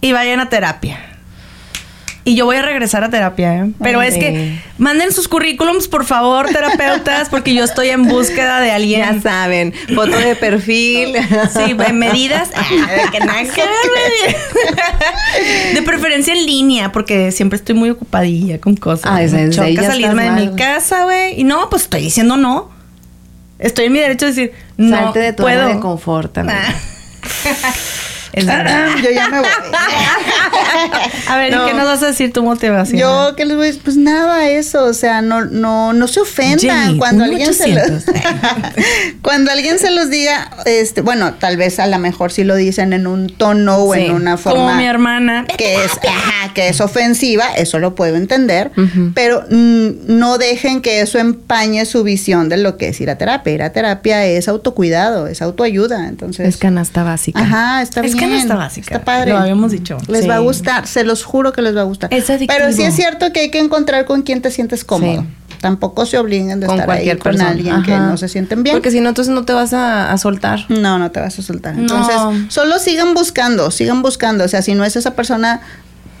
y 0.00 0.12
vayan 0.12 0.40
a 0.40 0.48
terapia. 0.48 0.98
Y 2.22 2.34
yo 2.34 2.44
voy 2.44 2.56
a 2.56 2.62
regresar 2.62 3.02
a 3.02 3.08
terapia, 3.08 3.54
¿eh? 3.56 3.70
Pero 3.82 4.00
Ay, 4.00 4.08
es 4.10 4.18
que 4.18 4.58
manden 4.76 5.10
sus 5.10 5.26
currículums, 5.26 5.88
por 5.88 6.04
favor, 6.04 6.48
terapeutas, 6.48 7.30
porque 7.30 7.54
yo 7.54 7.64
estoy 7.64 7.88
en 7.88 8.04
búsqueda 8.06 8.60
de 8.60 8.66
Ya 8.68 8.74
alguien. 8.76 9.22
saben, 9.22 9.72
foto 9.94 10.18
de 10.18 10.36
perfil. 10.36 11.14
Sí, 11.52 11.74
en 11.78 11.98
medidas. 11.98 12.50
De 15.74 15.82
preferencia 15.82 16.34
en 16.34 16.44
línea, 16.46 16.92
porque 16.92 17.32
siempre 17.32 17.56
estoy 17.56 17.74
muy 17.74 17.90
ocupadilla 17.90 18.60
con 18.60 18.76
cosas. 18.76 19.18
Ese- 19.20 19.44
Me 19.46 19.50
choca 19.50 19.68
ya 19.70 19.82
salirme 19.84 20.24
de 20.24 20.30
mi 20.32 20.56
casa, 20.56 21.04
güey. 21.04 21.40
Y 21.40 21.44
no, 21.44 21.68
pues 21.70 21.82
estoy 21.82 22.02
diciendo 22.02 22.36
no. 22.36 22.70
Estoy 23.58 23.86
en 23.86 23.92
mi 23.92 23.98
derecho 23.98 24.26
de 24.26 24.32
decir 24.32 24.52
no 24.76 24.96
Salte 24.96 25.18
de 25.20 25.32
tu 25.32 25.42
puedo. 25.42 25.68
de 25.68 25.80
confort 25.80 26.32
también. 26.32 26.58
Es 28.32 28.46
verdad. 28.46 28.88
Yo 29.02 29.10
ya 29.10 29.28
me 29.28 29.40
voy. 29.40 29.48
A 31.28 31.36
ver, 31.36 31.52
¿y 31.52 31.56
No. 31.56 31.66
qué 31.66 31.74
nos 31.74 31.84
vas 31.84 32.02
a 32.02 32.06
decir 32.06 32.32
tu 32.32 32.42
motivación? 32.42 32.98
Yo, 32.98 33.34
¿qué 33.36 33.44
les 33.44 33.56
voy 33.56 33.64
a 33.64 33.66
decir? 33.68 33.82
Pues 33.84 33.96
nada, 33.96 34.48
eso, 34.48 34.84
o 34.84 34.94
sea, 34.94 35.22
no, 35.22 35.44
no, 35.44 35.92
no 35.92 36.08
se 36.08 36.20
ofendan 36.20 36.86
Jenny, 36.86 36.98
cuando 36.98 37.24
alguien 37.24 37.52
se 37.54 37.68
los, 37.68 37.82
800. 37.82 38.04
cuando 39.22 39.50
alguien 39.50 39.78
se 39.78 39.90
los 39.90 40.10
diga, 40.10 40.50
este, 40.66 41.02
bueno, 41.02 41.34
tal 41.34 41.56
vez 41.56 41.78
a 41.78 41.86
lo 41.86 41.98
mejor 41.98 42.32
si 42.32 42.44
lo 42.44 42.54
dicen 42.56 42.92
en 42.92 43.06
un 43.06 43.28
tono 43.36 43.78
o 43.78 43.94
Sí, 43.94 44.00
en 44.02 44.12
una 44.12 44.36
Como 44.36 44.56
forma 44.56 44.76
mi 44.76 44.84
hermana. 44.86 45.44
que 45.58 45.84
es, 45.84 45.92
ajá, 45.92 46.52
que 46.54 46.68
es 46.68 46.80
ofensiva, 46.80 47.44
eso 47.56 47.78
lo 47.78 47.94
puedo 47.94 48.16
entender, 48.16 48.70
pero 49.14 49.44
mm, 49.50 49.88
no 50.18 50.38
dejen 50.38 50.80
que 50.82 51.00
eso 51.00 51.18
empañe 51.18 51.84
su 51.84 52.02
visión 52.04 52.48
de 52.48 52.56
lo 52.58 52.76
que 52.76 52.88
es 52.88 53.00
ir 53.00 53.10
a 53.10 53.16
terapia. 53.18 53.52
Ir 53.52 53.62
a 53.62 53.72
terapia 53.72 54.24
es 54.26 54.48
autocuidado, 54.48 55.26
es 55.26 55.42
autoayuda, 55.42 56.06
entonces. 56.08 56.46
Es 56.48 56.56
canasta 56.56 57.02
básica. 57.02 57.40
Ajá, 57.40 57.82
está 57.82 58.00
Es 58.00 58.14
bien. 58.14 58.19
Canasta 58.20 58.54
básica. 58.54 58.94
Está 58.94 59.04
padre. 59.04 59.32
Lo 59.32 59.38
habíamos 59.38 59.72
dicho. 59.72 59.96
Les 60.08 60.22
Sí. 60.22 60.28
va 60.28 60.36
a 60.36 60.38
gustar, 60.40 60.86
se 60.86 61.04
los 61.04 61.24
juro 61.24 61.52
que 61.52 61.62
les 61.62 61.76
va 61.76 61.80
a 61.80 61.84
gustar. 61.84 62.12
Es 62.12 62.28
adictivo. 62.30 62.54
Pero 62.58 62.72
sí 62.72 62.82
es 62.82 62.94
cierto 62.94 63.32
que 63.32 63.40
hay 63.40 63.50
que 63.50 63.58
encontrar 63.58 64.04
con 64.04 64.22
quien 64.22 64.40
te 64.42 64.50
sientes 64.50 64.84
cómodo. 64.84 65.22
Sí. 65.22 65.28
Tampoco 65.60 66.06
se 66.06 66.16
obliguen 66.16 66.58
de 66.60 66.66
con 66.66 66.76
estar 66.76 66.86
cualquier 66.86 67.16
ahí 67.16 67.18
con 67.18 67.32
persona. 67.32 67.50
alguien 67.50 67.82
que 67.82 67.90
no 67.96 68.16
se 68.16 68.28
sienten 68.28 68.62
bien. 68.62 68.76
Porque 68.76 68.90
si 68.90 69.00
no, 69.00 69.10
entonces 69.10 69.34
no 69.34 69.44
te 69.44 69.52
vas 69.52 69.74
a, 69.74 70.10
a 70.10 70.16
soltar. 70.16 70.64
No, 70.70 70.98
no 70.98 71.10
te 71.10 71.20
vas 71.20 71.38
a 71.38 71.42
soltar. 71.42 71.74
No. 71.76 71.82
Entonces, 71.82 72.16
solo 72.52 72.78
sigan 72.78 73.12
buscando, 73.12 73.70
sigan 73.70 74.00
buscando. 74.00 74.44
O 74.44 74.48
sea, 74.48 74.62
si 74.62 74.74
no 74.74 74.84
es 74.86 74.96
esa 74.96 75.14
persona, 75.14 75.60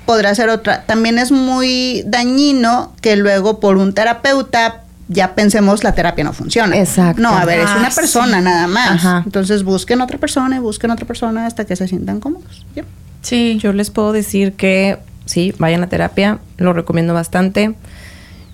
podrá 0.04 0.34
ser 0.34 0.50
otra. 0.50 0.82
También 0.84 1.18
es 1.18 1.32
muy 1.32 2.02
dañino 2.06 2.92
que 3.00 3.16
luego 3.16 3.60
por 3.60 3.78
un 3.78 3.94
terapeuta 3.94 4.82
ya 5.12 5.34
pensemos 5.34 5.82
la 5.84 5.92
terapia 5.92 6.22
no 6.24 6.32
funciona. 6.32 6.76
Exacto. 6.78 7.20
No, 7.20 7.30
a 7.30 7.44
ver, 7.44 7.58
es 7.60 7.66
Ah, 7.68 7.76
una 7.80 7.90
persona 7.90 8.38
sí. 8.38 8.44
nada 8.44 8.66
más. 8.68 8.90
Ajá. 8.92 9.22
Entonces 9.26 9.64
busquen 9.64 10.00
otra 10.00 10.18
persona 10.18 10.56
y 10.56 10.58
busquen 10.60 10.90
otra 10.92 11.04
persona 11.06 11.46
hasta 11.46 11.64
que 11.64 11.74
se 11.76 11.88
sientan 11.88 12.20
cómodos. 12.20 12.64
Ya. 12.76 12.84
Sí. 13.22 13.58
Yo 13.60 13.72
les 13.72 13.90
puedo 13.90 14.12
decir 14.12 14.52
que 14.54 14.98
sí, 15.26 15.52
vayan 15.58 15.82
a 15.82 15.88
terapia, 15.88 16.38
lo 16.58 16.72
recomiendo 16.72 17.12
bastante. 17.12 17.74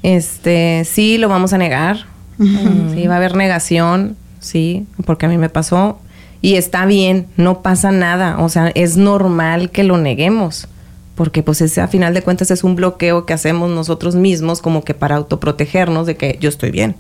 Este, 0.03 0.85
sí, 0.85 1.19
lo 1.19 1.28
vamos 1.28 1.53
a 1.53 1.59
negar. 1.59 2.07
Sí, 2.39 3.07
va 3.07 3.15
a 3.15 3.16
haber 3.16 3.35
negación, 3.35 4.16
sí, 4.41 4.87
porque 5.07 5.27
a 5.27 5.28
mí 5.28 5.39
me 5.39 5.49
pasó. 5.49 5.99
Y 6.43 6.57
está 6.57 6.85
bien, 6.85 7.27
no 7.37 7.62
pasa 7.62 7.93
nada. 7.93 8.39
O 8.41 8.49
sea, 8.51 8.70
es 8.74 8.97
normal 8.99 9.70
que 9.70 9.85
lo 9.85 9.97
neguemos. 9.99 10.69
Porque 11.17 11.43
pues 11.43 11.61
ese 11.61 11.81
a 11.81 11.89
final 11.89 12.15
de 12.15 12.23
cuentas 12.23 12.51
es 12.53 12.63
un 12.63 12.77
bloqueo 12.77 13.27
que 13.27 13.33
hacemos 13.33 13.71
nosotros 13.71 14.15
mismos 14.15 14.63
como 14.63 14.85
que 14.85 14.95
para 14.95 15.17
autoprotegernos 15.17 16.07
de 16.07 16.17
que 16.17 16.39
yo 16.41 16.49
estoy 16.49 16.71
bien, 16.71 16.95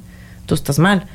tú 0.46 0.54
estás 0.54 0.80
mal. 0.80 1.06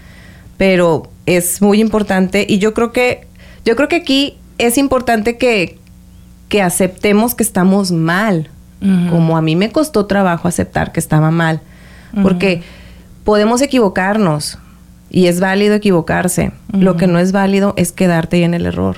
Pero 0.58 1.10
es 1.26 1.62
muy 1.62 1.82
importante 1.82 2.46
y 2.48 2.60
yo 2.60 2.74
creo 2.74 2.94
que 2.94 3.28
yo 3.66 3.76
creo 3.76 3.90
que 3.90 3.98
aquí 3.98 4.38
es 4.58 4.78
importante 4.78 5.38
que 5.38 5.80
que 6.52 6.62
aceptemos 6.62 7.34
que 7.34 7.44
estamos 7.44 7.92
mal. 7.92 8.50
Como 9.12 9.38
a 9.38 9.42
mí 9.42 9.56
me 9.56 9.72
costó 9.72 10.08
trabajo 10.08 10.48
aceptar 10.48 10.92
que 10.92 11.00
estaba 11.00 11.32
mal. 11.32 11.62
Porque 12.22 12.62
podemos 13.24 13.62
equivocarnos 13.62 14.58
y 15.10 15.28
es 15.28 15.40
válido 15.40 15.76
equivocarse. 15.76 16.52
Lo 16.74 16.98
que 16.98 17.08
no 17.08 17.20
es 17.20 17.32
válido 17.32 17.74
es 17.78 17.92
quedarte 17.94 18.38
ahí 18.38 18.44
en 18.44 18.54
el 18.54 18.66
error. 18.66 18.98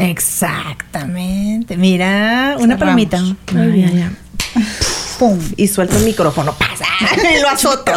Exactamente. 0.00 1.76
Mira, 1.76 2.56
una 2.58 2.76
Cerramos. 2.76 2.78
palomita. 2.78 3.22
Muy 3.52 3.66
bien. 3.68 4.16
Pum. 5.18 5.38
Y 5.56 5.68
suelto 5.68 5.96
el 5.98 6.04
micrófono. 6.04 6.54
Pasa. 6.54 6.86
Lo 7.42 7.48
azoto. 7.50 7.92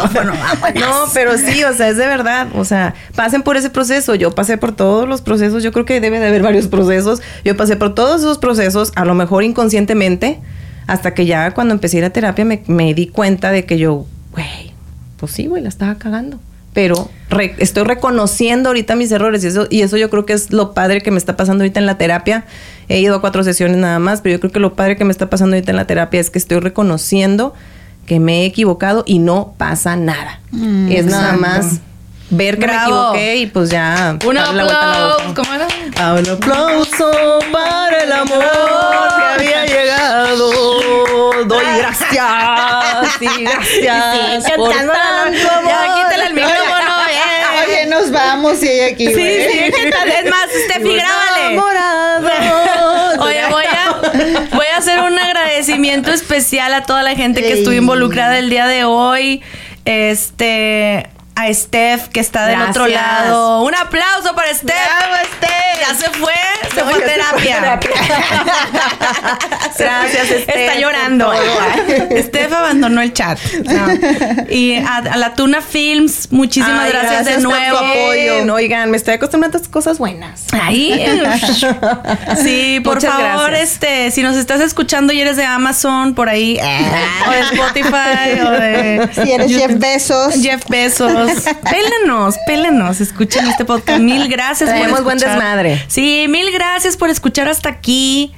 No, 0.74 1.04
pero 1.14 1.38
sí, 1.38 1.64
o 1.64 1.72
sea, 1.72 1.88
es 1.88 1.96
de 1.96 2.06
verdad. 2.06 2.48
O 2.54 2.64
sea, 2.64 2.94
pasen 3.16 3.42
por 3.42 3.56
ese 3.56 3.70
proceso. 3.70 4.14
Yo 4.14 4.34
pasé 4.34 4.58
por 4.58 4.72
todos 4.72 5.08
los 5.08 5.22
procesos. 5.22 5.62
Yo 5.62 5.72
creo 5.72 5.86
que 5.86 6.00
debe 6.00 6.20
de 6.20 6.28
haber 6.28 6.42
varios 6.42 6.68
procesos. 6.68 7.22
Yo 7.44 7.56
pasé 7.56 7.76
por 7.76 7.94
todos 7.94 8.20
esos 8.20 8.36
procesos, 8.38 8.92
a 8.94 9.04
lo 9.06 9.14
mejor 9.14 9.42
inconscientemente, 9.42 10.38
hasta 10.86 11.14
que 11.14 11.24
ya 11.24 11.52
cuando 11.52 11.72
empecé 11.72 11.96
a 11.96 12.00
ir 12.00 12.04
a 12.04 12.10
terapia 12.10 12.44
me, 12.44 12.62
me 12.66 12.92
di 12.92 13.06
cuenta 13.06 13.50
de 13.50 13.64
que 13.64 13.78
yo, 13.78 14.04
güey, 14.32 14.72
pues 15.16 15.32
sí, 15.32 15.46
güey, 15.46 15.62
la 15.62 15.70
estaba 15.70 15.94
cagando. 15.94 16.38
Pero 16.74 17.08
re- 17.30 17.54
estoy 17.58 17.84
reconociendo 17.84 18.68
ahorita 18.68 18.96
mis 18.96 19.10
errores 19.12 19.42
y 19.44 19.46
eso, 19.46 19.66
y 19.70 19.80
eso 19.82 19.96
yo 19.96 20.10
creo 20.10 20.26
que 20.26 20.32
es 20.34 20.52
lo 20.52 20.74
padre 20.74 21.00
que 21.00 21.10
me 21.10 21.18
está 21.18 21.36
pasando 21.36 21.62
ahorita 21.64 21.80
en 21.80 21.86
la 21.86 21.96
terapia. 21.96 22.44
He 22.88 22.98
ido 23.00 23.14
a 23.16 23.20
cuatro 23.20 23.42
sesiones 23.44 23.76
nada 23.78 23.98
más, 24.00 24.20
pero 24.20 24.34
yo 24.34 24.40
creo 24.40 24.52
que 24.52 24.60
lo 24.60 24.74
padre 24.74 24.96
que 24.96 25.04
me 25.04 25.12
está 25.12 25.30
pasando 25.30 25.54
ahorita 25.56 25.70
en 25.70 25.76
la 25.76 25.86
terapia 25.86 26.20
es 26.20 26.30
que 26.30 26.38
estoy 26.38 26.58
reconociendo 26.60 27.54
que 28.06 28.20
me 28.20 28.42
he 28.42 28.44
equivocado 28.44 29.04
y 29.06 29.18
no 29.20 29.54
pasa 29.56 29.96
nada. 29.96 30.40
es 30.90 31.06
nada 31.06 31.32
más 31.34 31.78
ver 32.30 32.58
que 32.58 32.66
Bravo. 32.66 33.12
me 33.12 33.18
equivoqué 33.18 33.36
y 33.36 33.46
pues 33.46 33.70
ya 33.70 34.18
Un 34.26 34.36
aplauso. 34.36 35.34
¿Cómo 35.36 35.54
era? 35.54 35.68
Ah, 35.98 36.16
Un 36.18 36.28
aplauso 36.28 37.10
para 37.52 38.02
el 38.02 38.12
amor 38.12 38.42
que 39.16 39.24
había 39.44 39.64
llegado. 39.66 40.50
Doy 41.46 41.64
gracias 41.78 43.20
y 43.20 43.42
gracias. 43.44 44.44
Sí, 44.44 44.52
por 44.56 44.70
tanto 44.70 45.48
vamos 48.54 48.64
y 48.64 48.68
hay 48.68 48.80
aquí. 48.92 49.06
Sí, 49.06 49.12
güey. 49.12 49.52
sí. 49.52 49.58
Es 49.58 50.30
más, 50.30 50.48
Steffi, 50.64 50.94
grábale. 50.94 51.52
Enamorados. 51.52 53.18
Oye, 53.18 53.40
voy 53.50 53.64
a, 53.64 54.48
voy 54.54 54.66
a 54.74 54.78
hacer 54.78 55.00
un 55.00 55.18
agradecimiento 55.18 56.10
especial 56.12 56.72
a 56.74 56.84
toda 56.84 57.02
la 57.02 57.14
gente 57.14 57.42
que 57.42 57.52
estuvo 57.52 57.74
involucrada 57.74 58.38
el 58.38 58.50
día 58.50 58.66
de 58.66 58.84
hoy. 58.84 59.42
Este. 59.84 61.08
A 61.36 61.52
Steph, 61.52 62.08
que 62.08 62.20
está 62.20 62.46
del 62.46 62.56
Gracias. 62.56 62.76
otro 62.76 62.86
lado. 62.86 63.62
Un 63.62 63.74
aplauso 63.74 64.34
para 64.36 64.54
Steph. 64.54 64.66
Bravo, 65.00 65.14
Steph. 65.36 65.50
Ya 65.80 65.94
se 65.94 66.08
fue, 66.10 66.32
se 66.72 66.80
No, 66.80 66.90
fue 66.90 67.02
a 67.02 67.06
terapia. 67.06 67.80
Gracias, 69.78 70.26
Steph, 70.28 70.48
Está 70.48 70.72
por 70.72 70.80
llorando. 70.80 71.32
Steph 72.22 72.52
abandonó 72.52 73.00
el 73.02 73.12
chat. 73.12 73.38
No. 73.64 73.86
Y 74.48 74.76
a, 74.76 74.96
a 74.98 75.16
la 75.16 75.34
Tuna 75.34 75.60
Films, 75.60 76.28
muchísimas 76.30 76.84
Ay, 76.84 76.90
gracias, 76.92 77.12
gracias 77.24 77.36
de 77.42 77.48
por 77.48 77.58
nuevo. 77.58 77.78
tu 77.78 77.84
apoyo. 77.84 78.54
Oigan, 78.54 78.90
me 78.90 78.96
estoy 78.96 79.14
acostumbrando 79.14 79.56
a 79.56 79.60
estas 79.60 79.70
cosas 79.72 79.98
buenas. 79.98 80.44
Ahí. 80.52 80.92
Sí, 82.42 82.80
por 82.84 82.96
Muchas 82.96 83.12
favor, 83.12 83.50
gracias. 83.50 83.72
este, 83.72 84.10
si 84.10 84.22
nos 84.22 84.36
estás 84.36 84.60
escuchando 84.60 85.12
y 85.12 85.20
eres 85.20 85.36
de 85.36 85.44
Amazon, 85.44 86.14
por 86.14 86.28
ahí, 86.28 86.58
o 87.26 87.30
de 87.30 87.40
Spotify, 87.40 88.40
o 88.44 88.50
de 88.50 89.08
Si 89.14 89.32
eres 89.32 89.50
Jeff 89.50 89.72
Bezos. 89.78 90.34
Jeff 90.42 90.62
Bezos, 90.68 91.23
pélenos, 91.70 92.36
pélenos, 92.46 93.00
escuchen 93.00 93.46
este 93.48 93.64
podcast. 93.64 94.00
Mil 94.00 94.28
gracias 94.28 94.70
por 94.70 94.78
Traemos 94.78 95.04
buen 95.04 95.16
escuchar. 95.18 95.36
desmadre. 95.38 95.82
Sí, 95.88 96.26
mil 96.28 96.50
gracias 96.52 96.96
por 96.96 97.10
escuchar 97.10 97.48
hasta 97.48 97.68
aquí. 97.68 98.32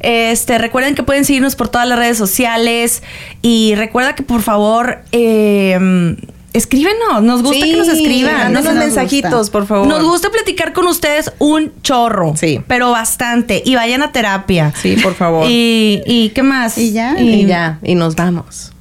Este, 0.00 0.58
recuerden 0.58 0.94
que 0.94 1.02
pueden 1.02 1.24
seguirnos 1.24 1.56
por 1.56 1.68
todas 1.68 1.88
las 1.88 1.98
redes 1.98 2.18
sociales 2.18 3.02
y 3.42 3.74
recuerda 3.76 4.14
que 4.14 4.22
por 4.22 4.42
favor 4.42 5.02
eh, 5.12 6.16
escríbenos, 6.52 7.22
nos 7.22 7.42
gusta 7.42 7.64
Sí, 7.64 7.72
que 7.72 7.76
nos 7.78 7.88
escriban. 7.88 8.34
mándenos 8.52 8.64
nos 8.64 8.74
mensajitos, 8.74 9.32
gusta. 9.32 9.52
por 9.52 9.66
favor. 9.66 9.86
Nos 9.86 10.04
gusta 10.04 10.30
platicar 10.30 10.72
con 10.72 10.86
ustedes 10.86 11.32
un 11.38 11.72
chorro. 11.82 12.34
Sí. 12.36 12.60
Pero 12.66 12.90
bastante. 12.92 13.62
Y 13.64 13.74
vayan 13.74 14.02
a 14.02 14.12
terapia. 14.12 14.72
Sí, 14.80 14.96
por 15.02 15.14
favor. 15.14 15.46
Y, 15.50 16.02
y 16.06 16.28
¿qué 16.30 16.42
más? 16.42 16.78
Y 16.78 16.92
ya. 16.92 17.18
Y 17.18 17.46
ya, 17.46 17.78
y 17.82 17.94
nos 17.94 18.14
vamos. 18.16 18.72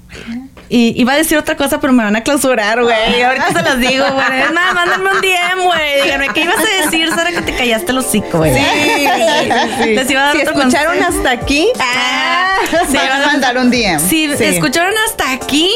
Y 0.70 1.00
iba 1.00 1.14
a 1.14 1.16
decir 1.16 1.38
otra 1.38 1.56
cosa, 1.56 1.80
pero 1.80 1.94
me 1.94 2.04
van 2.04 2.16
a 2.16 2.24
clausurar, 2.24 2.82
güey. 2.82 3.22
Ahorita 3.22 3.48
se 3.54 3.62
las 3.62 3.80
digo, 3.80 4.06
güey. 4.12 4.42
Es 4.42 4.52
más, 4.52 4.74
mándame 4.74 5.10
un 5.12 5.22
DM, 5.22 5.64
güey. 5.64 6.02
Díganme, 6.04 6.30
¿qué 6.34 6.42
ibas 6.42 6.58
a 6.58 6.84
decir, 6.86 7.10
Sara? 7.10 7.32
Que 7.32 7.42
te 7.42 7.56
callaste 7.56 7.92
el 7.92 7.98
hocico, 8.00 8.40
güey. 8.40 8.52
Les 8.54 10.10
iba 10.10 10.22
a 10.22 10.26
dar 10.26 10.36
Si 10.36 10.42
otro 10.42 10.54
escucharon 10.58 10.98
consejo. 11.00 11.18
hasta 11.20 11.32
aquí, 11.32 11.68
Ah, 11.80 12.58
sí, 12.90 12.98
Van 12.98 13.22
a 13.22 13.26
mandar 13.28 13.58
un 13.58 13.70
DM. 13.70 14.00
Si 14.00 14.36
Sí. 14.36 14.44
escucharon 14.44 14.94
hasta 15.08 15.32
aquí, 15.32 15.72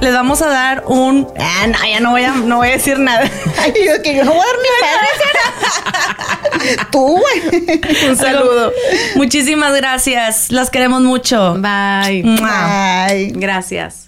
les 0.00 0.12
vamos 0.12 0.42
a 0.42 0.48
dar 0.48 0.82
un. 0.86 1.28
Ah, 1.38 1.66
no, 1.68 1.86
ya 1.86 2.00
no 2.00 2.10
voy 2.10 2.24
a, 2.24 2.32
no 2.32 2.56
voy 2.56 2.68
a 2.68 2.72
decir 2.72 2.98
nada. 2.98 3.30
Ay, 3.60 3.72
yo 3.86 4.02
que 4.02 4.16
yo 4.16 4.24
no 4.24 4.32
voy 4.32 4.42
a 4.42 4.46
dar 4.46 4.56
ni 4.62 4.68
madre. 4.86 6.78
Tú, 6.90 7.18
güey. 7.20 8.08
Un 8.10 8.16
saludo. 8.16 8.72
Muchísimas 9.14 9.74
gracias. 9.76 10.50
Las 10.50 10.70
queremos 10.70 11.02
mucho. 11.02 11.54
bye. 11.58 12.24
Ay. 12.42 13.30
Gracias. 13.34 14.07